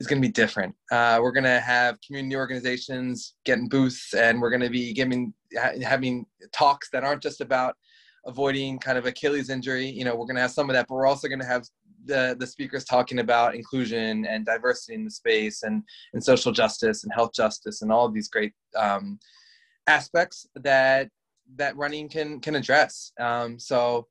is 0.00 0.06
going 0.06 0.22
to 0.22 0.28
be 0.28 0.32
different. 0.32 0.74
Uh, 0.92 1.18
we're 1.20 1.32
going 1.32 1.44
to 1.44 1.58
have 1.60 1.98
community 2.06 2.36
organizations 2.36 3.34
getting 3.44 3.68
booths, 3.68 4.14
and 4.14 4.40
we're 4.40 4.50
going 4.50 4.62
to 4.62 4.70
be 4.70 4.92
giving 4.92 5.32
having 5.82 6.26
talks 6.52 6.88
that 6.90 7.04
aren't 7.04 7.22
just 7.22 7.40
about 7.40 7.74
avoiding 8.26 8.78
kind 8.78 8.98
of 8.98 9.06
Achilles 9.06 9.50
injury. 9.50 9.86
You 9.86 10.04
know, 10.04 10.14
we're 10.14 10.26
going 10.26 10.36
to 10.36 10.42
have 10.42 10.50
some 10.50 10.68
of 10.70 10.74
that, 10.74 10.86
but 10.88 10.94
we're 10.94 11.06
also 11.06 11.28
going 11.28 11.40
to 11.40 11.46
have 11.46 11.64
the 12.04 12.36
the 12.38 12.46
speakers 12.46 12.84
talking 12.84 13.18
about 13.18 13.54
inclusion 13.54 14.24
and 14.26 14.46
diversity 14.46 14.94
in 14.94 15.04
the 15.04 15.10
space 15.10 15.62
and 15.62 15.82
and 16.12 16.22
social 16.22 16.52
justice 16.52 17.04
and 17.04 17.12
health 17.12 17.32
justice 17.34 17.82
and 17.82 17.90
all 17.90 18.06
of 18.06 18.14
these 18.14 18.28
great 18.28 18.52
um, 18.76 19.18
aspects 19.86 20.46
that 20.54 21.08
that 21.56 21.76
running 21.76 22.08
can 22.08 22.40
can 22.40 22.56
address. 22.56 23.12
Um, 23.18 23.58
so 23.58 24.06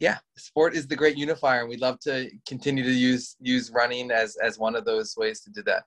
yeah, 0.00 0.18
sport 0.36 0.74
is 0.74 0.86
the 0.88 0.96
great 0.96 1.16
unifier, 1.16 1.60
and 1.60 1.68
we'd 1.68 1.80
love 1.80 2.00
to 2.00 2.30
continue 2.46 2.82
to 2.82 2.92
use 2.92 3.36
use 3.40 3.70
running 3.70 4.10
as 4.10 4.36
as 4.42 4.58
one 4.58 4.74
of 4.74 4.84
those 4.84 5.14
ways 5.16 5.40
to 5.42 5.50
do 5.50 5.62
that. 5.62 5.84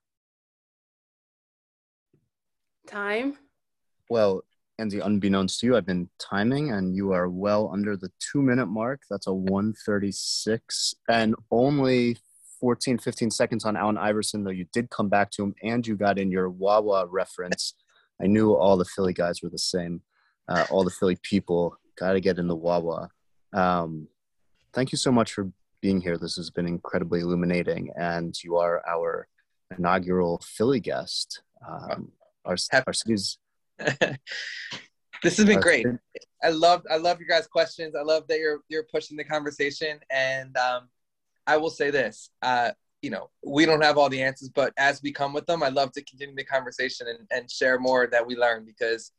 Time. 2.87 3.37
Well, 4.09 4.43
Andy, 4.77 4.99
unbeknownst 4.99 5.59
to 5.59 5.67
you, 5.67 5.77
I've 5.77 5.85
been 5.85 6.09
timing, 6.19 6.71
and 6.71 6.95
you 6.95 7.11
are 7.11 7.29
well 7.29 7.69
under 7.73 7.97
the 7.97 8.11
two 8.19 8.41
minute 8.41 8.67
mark. 8.67 9.01
That's 9.09 9.27
a 9.27 9.33
136, 9.33 10.95
and 11.09 11.35
only 11.51 12.17
14, 12.59 12.97
15 12.97 13.31
seconds 13.31 13.65
on 13.65 13.75
Allen 13.75 13.97
Iverson, 13.97 14.43
though 14.43 14.51
you 14.51 14.65
did 14.73 14.89
come 14.89 15.09
back 15.09 15.31
to 15.31 15.43
him, 15.43 15.55
and 15.63 15.85
you 15.85 15.95
got 15.95 16.19
in 16.19 16.31
your 16.31 16.49
Wawa 16.49 17.05
reference. 17.07 17.73
I 18.21 18.27
knew 18.27 18.53
all 18.53 18.77
the 18.77 18.85
Philly 18.85 19.13
guys 19.13 19.41
were 19.41 19.49
the 19.49 19.57
same. 19.57 20.01
Uh, 20.47 20.65
all 20.69 20.83
the 20.83 20.91
Philly 20.91 21.17
people 21.21 21.77
got 21.97 22.13
to 22.13 22.19
get 22.19 22.37
in 22.37 22.47
the 22.47 22.55
Wawa. 22.55 23.09
Um, 23.53 24.07
thank 24.73 24.91
you 24.91 24.97
so 24.97 25.11
much 25.11 25.33
for 25.33 25.51
being 25.81 26.01
here. 26.01 26.17
This 26.17 26.35
has 26.35 26.49
been 26.49 26.67
incredibly 26.67 27.21
illuminating, 27.21 27.91
and 27.95 28.35
you 28.43 28.57
are 28.57 28.83
our 28.87 29.27
inaugural 29.75 30.41
Philly 30.43 30.79
guest. 30.79 31.41
Um, 31.67 32.11
our, 32.45 32.55
our 32.85 32.93
city's. 32.93 33.37
this 33.79 35.37
has 35.37 35.45
been 35.45 35.59
great. 35.59 35.87
I 36.43 36.49
love 36.49 36.83
I 36.89 36.97
love 36.97 37.19
your 37.19 37.27
guys' 37.27 37.47
questions. 37.47 37.95
I 37.95 38.03
love 38.03 38.27
that 38.27 38.39
you're 38.39 38.61
you're 38.69 38.85
pushing 38.91 39.17
the 39.17 39.23
conversation, 39.23 39.99
and 40.11 40.55
um, 40.57 40.89
I 41.47 41.57
will 41.57 41.69
say 41.69 41.89
this. 41.89 42.29
Uh, 42.41 42.71
you 43.01 43.09
know, 43.09 43.29
we 43.45 43.65
don't 43.65 43.83
have 43.83 43.97
all 43.97 44.09
the 44.09 44.23
answers, 44.23 44.49
but 44.49 44.73
as 44.77 45.01
we 45.03 45.11
come 45.11 45.33
with 45.33 45.45
them, 45.45 45.61
I 45.61 45.69
love 45.69 45.91
to 45.93 46.03
continue 46.03 46.35
the 46.35 46.43
conversation 46.43 47.07
and, 47.07 47.27
and 47.29 47.51
share 47.51 47.77
more 47.77 48.07
that 48.07 48.25
we 48.25 48.35
learn 48.35 48.65
because 48.65 49.11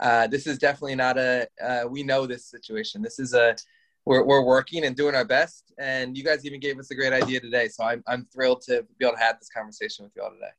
uh, 0.00 0.26
this 0.26 0.46
is 0.46 0.58
definitely 0.58 0.94
not 0.94 1.18
a 1.18 1.48
uh, 1.62 1.84
we 1.88 2.02
know 2.02 2.26
this 2.26 2.46
situation. 2.46 3.02
This 3.02 3.18
is 3.18 3.34
a 3.34 3.56
we're, 4.06 4.24
we're 4.24 4.44
working 4.44 4.84
and 4.84 4.96
doing 4.96 5.14
our 5.14 5.24
best. 5.24 5.72
And 5.78 6.16
you 6.16 6.24
guys 6.24 6.46
even 6.46 6.60
gave 6.60 6.78
us 6.78 6.90
a 6.90 6.94
great 6.94 7.12
idea 7.12 7.40
today. 7.40 7.68
So 7.68 7.84
I'm, 7.84 8.02
I'm 8.06 8.24
thrilled 8.32 8.62
to 8.62 8.86
be 8.98 9.04
able 9.04 9.16
to 9.16 9.22
have 9.22 9.38
this 9.38 9.48
conversation 9.48 10.04
with 10.04 10.12
you 10.16 10.22
all 10.22 10.30
today. 10.30 10.52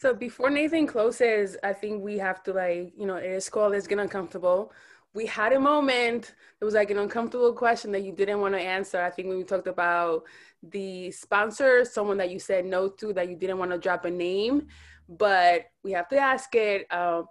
So 0.00 0.14
before 0.14 0.48
Nathan 0.48 0.86
closes, 0.86 1.56
I 1.62 1.72
think 1.74 2.02
we 2.02 2.18
have 2.18 2.42
to 2.44 2.52
like, 2.52 2.92
you 2.96 3.06
know, 3.06 3.16
it 3.16 3.30
is 3.30 3.48
called 3.50 3.72
Let's 3.72 3.86
Get 3.86 3.98
Uncomfortable. 3.98 4.72
We 5.12 5.26
had 5.26 5.52
a 5.52 5.60
moment. 5.60 6.34
It 6.60 6.64
was 6.64 6.74
like 6.74 6.90
an 6.90 6.98
uncomfortable 6.98 7.52
question 7.52 7.92
that 7.92 8.04
you 8.04 8.12
didn't 8.12 8.40
want 8.40 8.54
to 8.54 8.60
answer. 8.60 9.00
I 9.02 9.10
think 9.10 9.28
when 9.28 9.36
we 9.36 9.44
talked 9.44 9.66
about 9.66 10.24
the 10.62 11.10
sponsor, 11.10 11.84
someone 11.84 12.16
that 12.18 12.30
you 12.30 12.38
said 12.38 12.64
no 12.64 12.88
to, 12.88 13.12
that 13.12 13.28
you 13.28 13.36
didn't 13.36 13.58
want 13.58 13.72
to 13.72 13.78
drop 13.78 14.04
a 14.04 14.10
name, 14.10 14.68
but 15.08 15.66
we 15.82 15.92
have 15.92 16.08
to 16.08 16.16
ask 16.18 16.54
it 16.54 16.86
uh, 16.90 17.22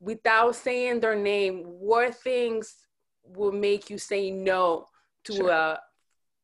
without 0.00 0.54
saying 0.54 1.00
their 1.00 1.16
name. 1.16 1.62
What 1.64 2.14
things 2.14 2.74
will 3.24 3.52
make 3.52 3.90
you 3.90 3.98
say 3.98 4.30
no 4.30 4.86
to 5.24 5.32
sure. 5.34 5.50
a 5.50 5.80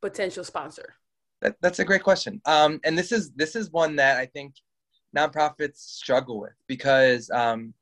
potential 0.01 0.45
sponsor? 0.45 0.95
That, 1.41 1.57
that's 1.61 1.81
a 1.81 1.85
great 1.85 2.03
question. 2.03 2.41
Um, 2.45 2.81
and 2.85 2.97
this 2.97 3.13
is 3.13 3.33
this 3.33 3.57
is 3.57 3.71
one 3.71 3.97
that 3.97 4.19
I 4.19 4.27
think 4.27 4.55
nonprofits 5.17 5.79
struggle 5.79 6.41
with 6.41 6.55
because 6.67 7.31
um, 7.31 7.75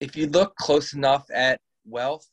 if 0.00 0.16
you 0.16 0.26
look 0.26 0.54
close 0.56 0.92
enough 0.92 1.26
at 1.32 1.60
wealth, 1.86 2.28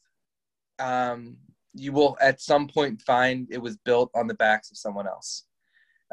um, 0.80 1.38
you 1.74 1.91
will 1.91 2.18
at 2.22 2.41
some 2.41 2.68
point 2.68 3.02
find 3.02 3.48
it 3.52 3.61
was 3.61 3.78
built 3.78 4.11
on 4.15 4.28
the 4.28 4.34
backs 4.34 4.72
of 4.72 4.78
someone 4.78 5.07
else. 5.07 5.45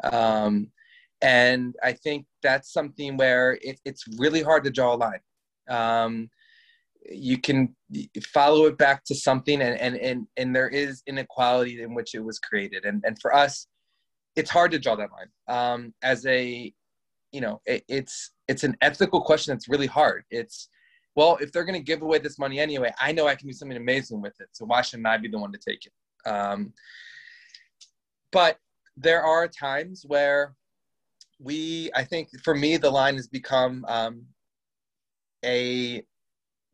Um, 0.03 0.71
and 1.21 1.75
I 1.83 1.93
think 1.93 2.25
that's 2.41 2.71
something 2.73 3.17
where 3.17 3.59
it, 3.61 3.79
it's 3.85 4.05
really 4.17 4.41
hard 4.41 4.63
to 4.63 4.71
draw 4.71 4.93
a 4.93 4.95
line. 4.95 5.19
Um, 5.69 6.29
you 7.09 7.37
can 7.39 7.75
follow 8.23 8.65
it 8.65 8.77
back 8.77 9.03
to 9.05 9.15
something 9.15 9.61
and, 9.61 9.79
and, 9.79 9.95
and, 9.97 10.27
and 10.37 10.55
there 10.55 10.69
is 10.69 11.01
inequality 11.07 11.81
in 11.81 11.93
which 11.95 12.13
it 12.13 12.23
was 12.23 12.39
created. 12.39 12.85
And, 12.85 13.03
and 13.05 13.19
for 13.19 13.33
us, 13.33 13.67
it's 14.35 14.49
hard 14.49 14.71
to 14.71 14.79
draw 14.79 14.95
that 14.95 15.09
line. 15.11 15.29
Um, 15.47 15.93
as 16.03 16.25
a, 16.25 16.71
you 17.31 17.41
know, 17.41 17.61
it, 17.65 17.83
it's, 17.87 18.31
it's 18.47 18.63
an 18.63 18.77
ethical 18.81 19.21
question 19.21 19.53
that's 19.53 19.67
really 19.67 19.87
hard. 19.87 20.23
It's, 20.29 20.69
well, 21.15 21.37
if 21.41 21.51
they're 21.51 21.65
going 21.65 21.79
to 21.79 21.83
give 21.83 22.01
away 22.01 22.19
this 22.19 22.39
money 22.39 22.59
anyway, 22.59 22.93
I 22.99 23.11
know 23.11 23.27
I 23.27 23.35
can 23.35 23.47
do 23.47 23.53
something 23.53 23.77
amazing 23.77 24.21
with 24.21 24.39
it. 24.39 24.49
So 24.51 24.65
why 24.65 24.81
shouldn't 24.81 25.07
I 25.07 25.17
be 25.17 25.27
the 25.27 25.39
one 25.39 25.51
to 25.51 25.59
take 25.59 25.85
it? 25.85 26.29
Um, 26.29 26.71
but 28.31 28.57
there 28.95 29.23
are 29.23 29.47
times 29.47 30.05
where 30.07 30.55
we, 31.39 31.89
I 31.95 32.03
think 32.03 32.29
for 32.43 32.55
me, 32.55 32.77
the 32.77 32.91
line 32.91 33.15
has 33.15 33.27
become 33.27 33.83
um, 33.87 34.23
a 35.45 36.03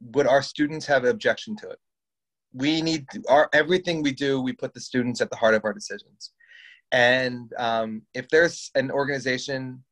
would 0.01 0.27
our 0.27 0.41
students 0.41 0.85
have 0.85 1.03
an 1.03 1.09
objection 1.09 1.55
to 1.57 1.69
it? 1.69 1.79
We 2.53 2.81
need 2.81 3.07
to, 3.11 3.23
our 3.29 3.49
everything 3.53 4.01
we 4.01 4.11
do. 4.11 4.41
We 4.41 4.53
put 4.53 4.73
the 4.73 4.81
students 4.81 5.21
at 5.21 5.29
the 5.29 5.35
heart 5.35 5.55
of 5.55 5.65
our 5.65 5.73
decisions, 5.73 6.33
and 6.91 7.51
um, 7.57 8.03
if 8.13 8.29
there's 8.29 8.71
an 8.75 8.91
organization 8.91 9.83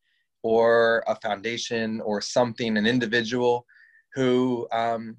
or 0.44 1.04
a 1.08 1.16
foundation 1.16 2.02
or 2.02 2.22
something, 2.22 2.78
an 2.78 2.86
individual 2.86 3.66
who 4.14 4.68
um, 4.72 5.18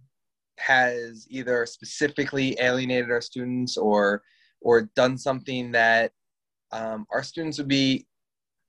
has 0.59 1.27
either 1.29 1.67
specifically 1.67 2.57
alienated 2.61 3.11
our 3.11 3.21
students 3.21 3.77
or 3.77 4.23
or 4.63 4.91
done 4.97 5.19
something 5.19 5.71
that 5.73 6.13
um, 6.73 7.07
our 7.13 7.23
students 7.23 7.59
would 7.59 7.69
be 7.69 8.07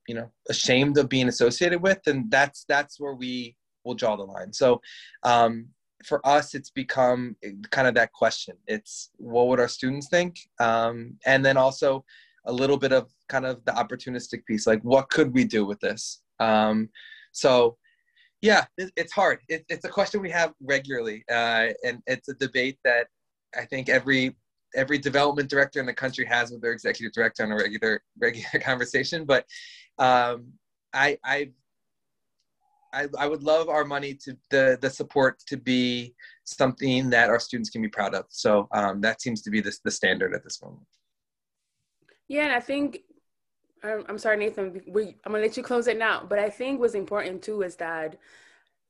you 0.06 0.14
know 0.14 0.30
ashamed 0.48 0.98
of 0.98 1.08
being 1.08 1.28
associated 1.28 1.82
with 1.82 2.00
and 2.06 2.30
that's 2.30 2.64
that's 2.68 3.00
where 3.00 3.14
we 3.14 3.56
will 3.88 3.94
draw 3.94 4.16
the 4.16 4.22
line. 4.22 4.52
So 4.52 4.80
um, 5.22 5.66
for 6.04 6.24
us 6.26 6.54
it's 6.54 6.70
become 6.70 7.36
kind 7.70 7.88
of 7.88 7.94
that 7.94 8.12
question. 8.12 8.56
It's 8.66 9.10
what 9.16 9.48
would 9.48 9.60
our 9.60 9.68
students 9.68 10.08
think? 10.08 10.38
Um, 10.60 11.16
and 11.26 11.44
then 11.44 11.56
also 11.56 12.04
a 12.46 12.52
little 12.52 12.76
bit 12.76 12.92
of 12.92 13.10
kind 13.28 13.44
of 13.44 13.64
the 13.64 13.72
opportunistic 13.72 14.44
piece 14.46 14.66
like 14.66 14.80
what 14.82 15.10
could 15.10 15.34
we 15.34 15.44
do 15.44 15.64
with 15.64 15.80
this? 15.80 16.22
Um, 16.38 16.88
so 17.32 17.76
yeah 18.40 18.66
it, 18.76 18.92
it's 18.96 19.12
hard. 19.12 19.40
It, 19.48 19.64
it's 19.68 19.84
a 19.84 19.88
question 19.88 20.20
we 20.20 20.30
have 20.30 20.52
regularly 20.62 21.24
uh, 21.30 21.68
and 21.84 22.00
it's 22.06 22.28
a 22.28 22.34
debate 22.34 22.78
that 22.84 23.06
i 23.56 23.64
think 23.64 23.88
every 23.88 24.36
every 24.74 24.98
development 24.98 25.48
director 25.48 25.80
in 25.80 25.86
the 25.86 25.94
country 25.94 26.24
has 26.24 26.50
with 26.50 26.60
their 26.60 26.72
executive 26.72 27.12
director 27.12 27.42
on 27.42 27.52
a 27.52 27.56
regular 27.56 28.02
regular 28.18 28.60
conversation. 28.60 29.24
But 29.24 29.46
um, 29.98 30.52
i 30.94 31.18
i 31.24 31.50
I, 32.92 33.08
I 33.18 33.26
would 33.26 33.42
love 33.42 33.68
our 33.68 33.84
money 33.84 34.14
to 34.14 34.36
the 34.50 34.78
the 34.80 34.90
support 34.90 35.38
to 35.46 35.56
be 35.56 36.14
something 36.44 37.10
that 37.10 37.28
our 37.28 37.40
students 37.40 37.70
can 37.70 37.82
be 37.82 37.88
proud 37.88 38.14
of. 38.14 38.24
So 38.28 38.68
um, 38.72 39.00
that 39.02 39.20
seems 39.20 39.42
to 39.42 39.50
be 39.50 39.60
the 39.60 39.76
the 39.84 39.90
standard 39.90 40.34
at 40.34 40.44
this 40.44 40.62
moment. 40.62 40.86
Yeah, 42.28 42.44
and 42.44 42.52
I 42.52 42.60
think 42.60 43.00
um, 43.82 44.04
I'm 44.08 44.18
sorry, 44.18 44.36
Nathan. 44.36 44.82
We, 44.88 45.16
I'm 45.24 45.32
gonna 45.32 45.42
let 45.44 45.56
you 45.56 45.62
close 45.62 45.86
it 45.86 45.98
now. 45.98 46.24
But 46.28 46.38
I 46.38 46.50
think 46.50 46.80
what's 46.80 46.94
important 46.94 47.42
too 47.42 47.62
is 47.62 47.76
that 47.76 48.16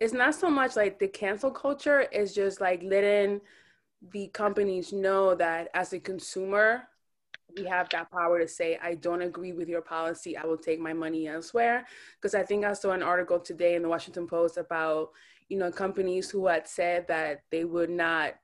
it's 0.00 0.12
not 0.12 0.34
so 0.34 0.48
much 0.48 0.76
like 0.76 0.98
the 0.98 1.08
cancel 1.08 1.50
culture. 1.50 2.06
It's 2.12 2.34
just 2.34 2.60
like 2.60 2.82
letting 2.82 3.40
the 4.12 4.28
companies 4.28 4.92
know 4.92 5.34
that 5.34 5.68
as 5.74 5.92
a 5.92 5.98
consumer, 5.98 6.84
we 7.56 7.64
have 7.64 7.88
that 7.90 8.10
power 8.10 8.38
to 8.38 8.48
say, 8.48 8.78
I 8.82 8.94
don't 8.94 9.22
agree 9.22 9.52
with 9.52 9.68
your 9.68 9.80
policy. 9.80 10.36
I 10.36 10.44
will 10.44 10.58
take 10.58 10.80
my 10.80 10.92
money 10.92 11.28
elsewhere. 11.28 11.86
Because 12.16 12.34
I 12.34 12.42
think 12.42 12.64
I 12.64 12.72
saw 12.72 12.90
an 12.90 13.02
article 13.02 13.38
today 13.38 13.74
in 13.74 13.82
the 13.82 13.88
Washington 13.88 14.26
Post 14.26 14.56
about, 14.58 15.10
you 15.48 15.58
know, 15.58 15.70
companies 15.70 16.30
who 16.30 16.46
had 16.46 16.68
said 16.68 17.06
that 17.08 17.42
they 17.50 17.64
would 17.64 17.90
not 17.90 18.34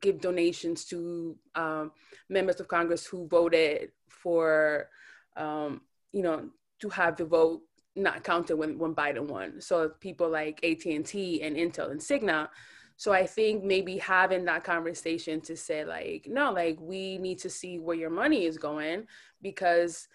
give 0.00 0.20
donations 0.20 0.84
to 0.86 1.36
um, 1.54 1.92
members 2.28 2.60
of 2.60 2.68
Congress 2.68 3.06
who 3.06 3.26
voted 3.28 3.92
for, 4.08 4.88
um, 5.36 5.80
you 6.12 6.22
know, 6.22 6.48
to 6.80 6.88
have 6.90 7.16
the 7.16 7.24
vote 7.24 7.62
not 7.96 8.24
counted 8.24 8.56
when, 8.56 8.78
when 8.78 8.94
Biden 8.94 9.28
won. 9.28 9.60
So 9.60 9.88
people 10.00 10.28
like 10.28 10.64
AT&T 10.64 11.42
and 11.42 11.56
Intel 11.56 11.90
and 11.90 12.00
Cigna 12.00 12.48
so 12.96 13.12
I 13.12 13.26
think 13.26 13.64
maybe 13.64 13.98
having 13.98 14.44
that 14.44 14.64
conversation 14.64 15.40
to 15.42 15.56
say, 15.56 15.84
like, 15.84 16.26
no, 16.28 16.52
like, 16.52 16.78
we 16.80 17.18
need 17.18 17.38
to 17.40 17.50
see 17.50 17.78
where 17.78 17.96
your 17.96 18.10
money 18.10 18.44
is 18.44 18.56
going 18.56 19.06
because 19.42 20.08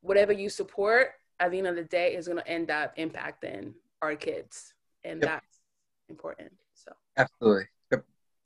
whatever 0.00 0.32
you 0.32 0.48
support 0.48 1.12
at 1.40 1.50
the 1.50 1.58
end 1.58 1.66
of 1.66 1.76
the 1.76 1.82
day 1.82 2.14
is 2.14 2.28
going 2.28 2.38
to 2.38 2.48
end 2.48 2.70
up 2.70 2.96
impacting 2.96 3.72
our 4.00 4.14
kids. 4.14 4.74
And 5.02 5.20
yep. 5.20 5.30
that's 5.30 5.60
important. 6.08 6.52
So 6.74 6.92
absolutely. 7.16 7.66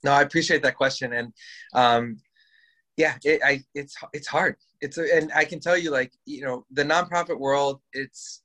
No, 0.03 0.11
I 0.11 0.21
appreciate 0.21 0.63
that 0.63 0.75
question, 0.75 1.13
and 1.13 1.33
um, 1.73 2.21
yeah, 2.95 3.15
it, 3.23 3.41
I 3.43 3.63
it's 3.75 3.95
it's 4.13 4.27
hard. 4.27 4.55
It's 4.81 4.97
a, 4.97 5.13
and 5.15 5.31
I 5.35 5.43
can 5.43 5.59
tell 5.59 5.77
you, 5.77 5.91
like 5.91 6.13
you 6.25 6.43
know, 6.43 6.65
the 6.71 6.83
nonprofit 6.83 7.37
world, 7.37 7.81
it's 7.91 8.41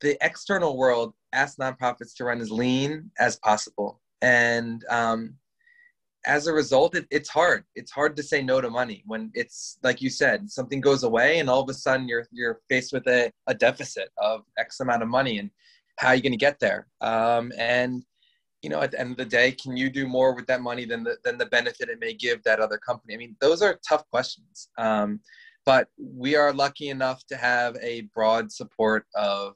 the 0.00 0.16
external 0.24 0.76
world 0.76 1.14
asks 1.32 1.58
nonprofits 1.58 2.14
to 2.16 2.24
run 2.24 2.40
as 2.40 2.50
lean 2.50 3.10
as 3.18 3.36
possible, 3.36 4.00
and 4.22 4.84
um, 4.90 5.34
as 6.26 6.46
a 6.46 6.52
result, 6.52 6.94
it, 6.94 7.06
it's 7.10 7.28
hard. 7.28 7.64
It's 7.74 7.90
hard 7.90 8.16
to 8.16 8.22
say 8.22 8.42
no 8.42 8.60
to 8.60 8.70
money 8.70 9.02
when 9.06 9.30
it's 9.34 9.78
like 9.82 10.02
you 10.02 10.10
said, 10.10 10.50
something 10.50 10.80
goes 10.80 11.02
away, 11.02 11.38
and 11.38 11.48
all 11.48 11.62
of 11.62 11.68
a 11.68 11.74
sudden 11.74 12.08
you're 12.08 12.26
you're 12.30 12.60
faced 12.68 12.92
with 12.92 13.06
a, 13.06 13.32
a 13.46 13.54
deficit 13.54 14.10
of 14.18 14.42
X 14.58 14.80
amount 14.80 15.02
of 15.02 15.08
money, 15.08 15.38
and 15.38 15.50
how 15.98 16.08
are 16.08 16.14
you 16.14 16.22
going 16.22 16.32
to 16.32 16.38
get 16.38 16.58
there? 16.60 16.88
Um, 17.00 17.52
and 17.58 18.02
you 18.62 18.68
know, 18.68 18.82
at 18.82 18.90
the 18.90 19.00
end 19.00 19.12
of 19.12 19.16
the 19.16 19.24
day, 19.24 19.52
can 19.52 19.76
you 19.76 19.88
do 19.88 20.06
more 20.06 20.34
with 20.34 20.46
that 20.46 20.60
money 20.60 20.84
than 20.84 21.04
the 21.04 21.16
than 21.24 21.38
the 21.38 21.46
benefit 21.46 21.88
it 21.88 22.00
may 22.00 22.12
give 22.12 22.42
that 22.42 22.60
other 22.60 22.78
company? 22.78 23.14
I 23.14 23.16
mean, 23.16 23.36
those 23.40 23.62
are 23.62 23.78
tough 23.88 24.04
questions. 24.10 24.68
Um, 24.78 25.20
but 25.66 25.88
we 25.98 26.36
are 26.36 26.52
lucky 26.52 26.88
enough 26.88 27.24
to 27.26 27.36
have 27.36 27.76
a 27.82 28.02
broad 28.14 28.50
support 28.50 29.06
of 29.14 29.54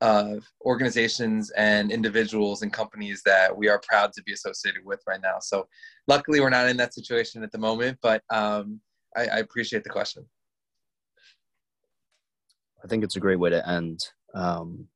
of 0.00 0.44
organizations 0.64 1.50
and 1.50 1.90
individuals 1.90 2.62
and 2.62 2.72
companies 2.72 3.22
that 3.24 3.56
we 3.56 3.68
are 3.68 3.80
proud 3.88 4.12
to 4.12 4.22
be 4.22 4.32
associated 4.32 4.84
with 4.84 5.00
right 5.08 5.20
now. 5.20 5.38
So 5.40 5.66
luckily 6.06 6.40
we're 6.40 6.50
not 6.50 6.68
in 6.68 6.76
that 6.76 6.94
situation 6.94 7.42
at 7.42 7.50
the 7.50 7.58
moment, 7.58 7.98
but 8.00 8.22
um, 8.30 8.80
I, 9.16 9.26
I, 9.26 9.38
appreciate 9.38 9.82
the 9.82 9.90
question. 9.90 10.24
I 12.84 12.86
think 12.86 13.02
it's 13.02 13.16
a 13.16 13.20
great 13.20 13.40
way 13.40 13.50
to 13.50 13.68
end. 13.68 14.00
Um, 14.34 14.86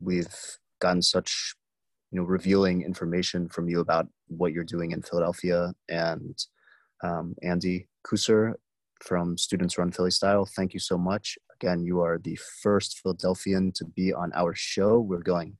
we've 0.00 0.34
gotten 0.80 1.02
such 1.02 1.54
you 2.12 2.20
know 2.20 2.26
revealing 2.26 2.82
information 2.82 3.48
from 3.48 3.68
you 3.68 3.80
about 3.80 4.06
what 4.28 4.52
you're 4.52 4.64
doing 4.64 4.92
in 4.92 5.02
Philadelphia 5.02 5.72
and 5.88 6.38
um, 7.02 7.34
Andy 7.42 7.88
Kusser 8.06 8.54
from 9.02 9.36
Students 9.36 9.78
Run 9.78 9.90
Philly 9.90 10.10
Style. 10.10 10.46
Thank 10.46 10.74
you 10.74 10.80
so 10.80 10.96
much. 10.96 11.38
Again, 11.60 11.84
you 11.84 12.00
are 12.00 12.18
the 12.18 12.38
first 12.62 13.00
Philadelphian 13.00 13.72
to 13.72 13.84
be 13.84 14.12
on 14.12 14.30
our 14.34 14.54
show. 14.54 15.00
We're 15.00 15.22
going 15.22 15.56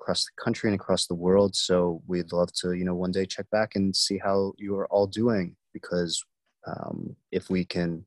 across 0.00 0.24
the 0.24 0.42
country 0.42 0.68
and 0.68 0.80
across 0.80 1.06
the 1.06 1.14
world, 1.14 1.54
so 1.54 2.02
we'd 2.08 2.32
love 2.32 2.52
to, 2.54 2.72
you 2.72 2.84
know, 2.84 2.94
one 2.94 3.12
day 3.12 3.24
check 3.24 3.48
back 3.50 3.76
and 3.76 3.94
see 3.94 4.18
how 4.18 4.52
you 4.58 4.74
are 4.74 4.88
all 4.88 5.06
doing. 5.06 5.54
Because 5.72 6.22
um, 6.66 7.14
if 7.30 7.50
we 7.50 7.64
can 7.64 7.90
you 7.90 8.04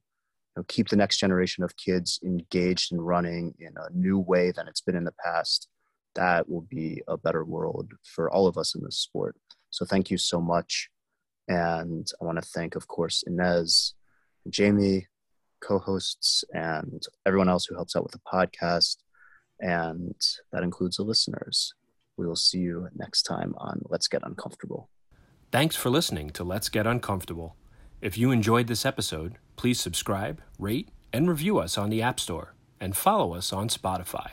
know, 0.57 0.63
keep 0.67 0.89
the 0.89 0.97
next 0.97 1.17
generation 1.17 1.63
of 1.63 1.77
kids 1.77 2.19
engaged 2.23 2.91
and 2.91 3.05
running 3.05 3.53
in 3.59 3.73
a 3.77 3.89
new 3.93 4.19
way 4.19 4.51
than 4.51 4.67
it's 4.67 4.81
been 4.81 4.97
in 4.97 5.05
the 5.05 5.15
past, 5.23 5.69
that 6.15 6.49
will 6.49 6.67
be 6.69 7.01
a 7.07 7.17
better 7.17 7.45
world 7.45 7.93
for 8.03 8.29
all 8.29 8.45
of 8.45 8.57
us 8.57 8.75
in 8.75 8.83
this 8.83 8.97
sport. 8.97 9.37
So 9.69 9.85
thank 9.85 10.11
you 10.11 10.17
so 10.17 10.41
much. 10.41 10.89
And 11.47 12.05
I 12.21 12.25
want 12.25 12.41
to 12.41 12.49
thank, 12.49 12.75
of 12.75 12.87
course, 12.87 13.23
Inez, 13.25 13.93
Jamie, 14.49 15.07
co 15.65 15.79
hosts, 15.79 16.43
and 16.53 17.01
everyone 17.25 17.49
else 17.49 17.65
who 17.65 17.75
helps 17.75 17.95
out 17.95 18.03
with 18.03 18.13
the 18.13 18.19
podcast. 18.19 18.97
And 19.59 20.15
that 20.51 20.63
includes 20.63 20.97
the 20.97 21.03
listeners. 21.03 21.73
We 22.17 22.27
will 22.27 22.35
see 22.35 22.59
you 22.59 22.89
next 22.95 23.23
time 23.23 23.55
on 23.57 23.81
Let's 23.89 24.07
Get 24.07 24.21
Uncomfortable. 24.23 24.89
Thanks 25.51 25.75
for 25.75 25.89
listening 25.89 26.29
to 26.31 26.43
Let's 26.43 26.69
Get 26.69 26.87
Uncomfortable. 26.87 27.55
If 28.01 28.17
you 28.17 28.31
enjoyed 28.31 28.67
this 28.67 28.85
episode, 28.85 29.37
please 29.55 29.79
subscribe, 29.79 30.41
rate, 30.59 30.89
and 31.13 31.29
review 31.29 31.59
us 31.59 31.77
on 31.77 31.89
the 31.89 32.01
App 32.01 32.19
Store, 32.19 32.53
and 32.79 32.95
follow 32.95 33.33
us 33.33 33.53
on 33.53 33.69
Spotify. 33.69 34.31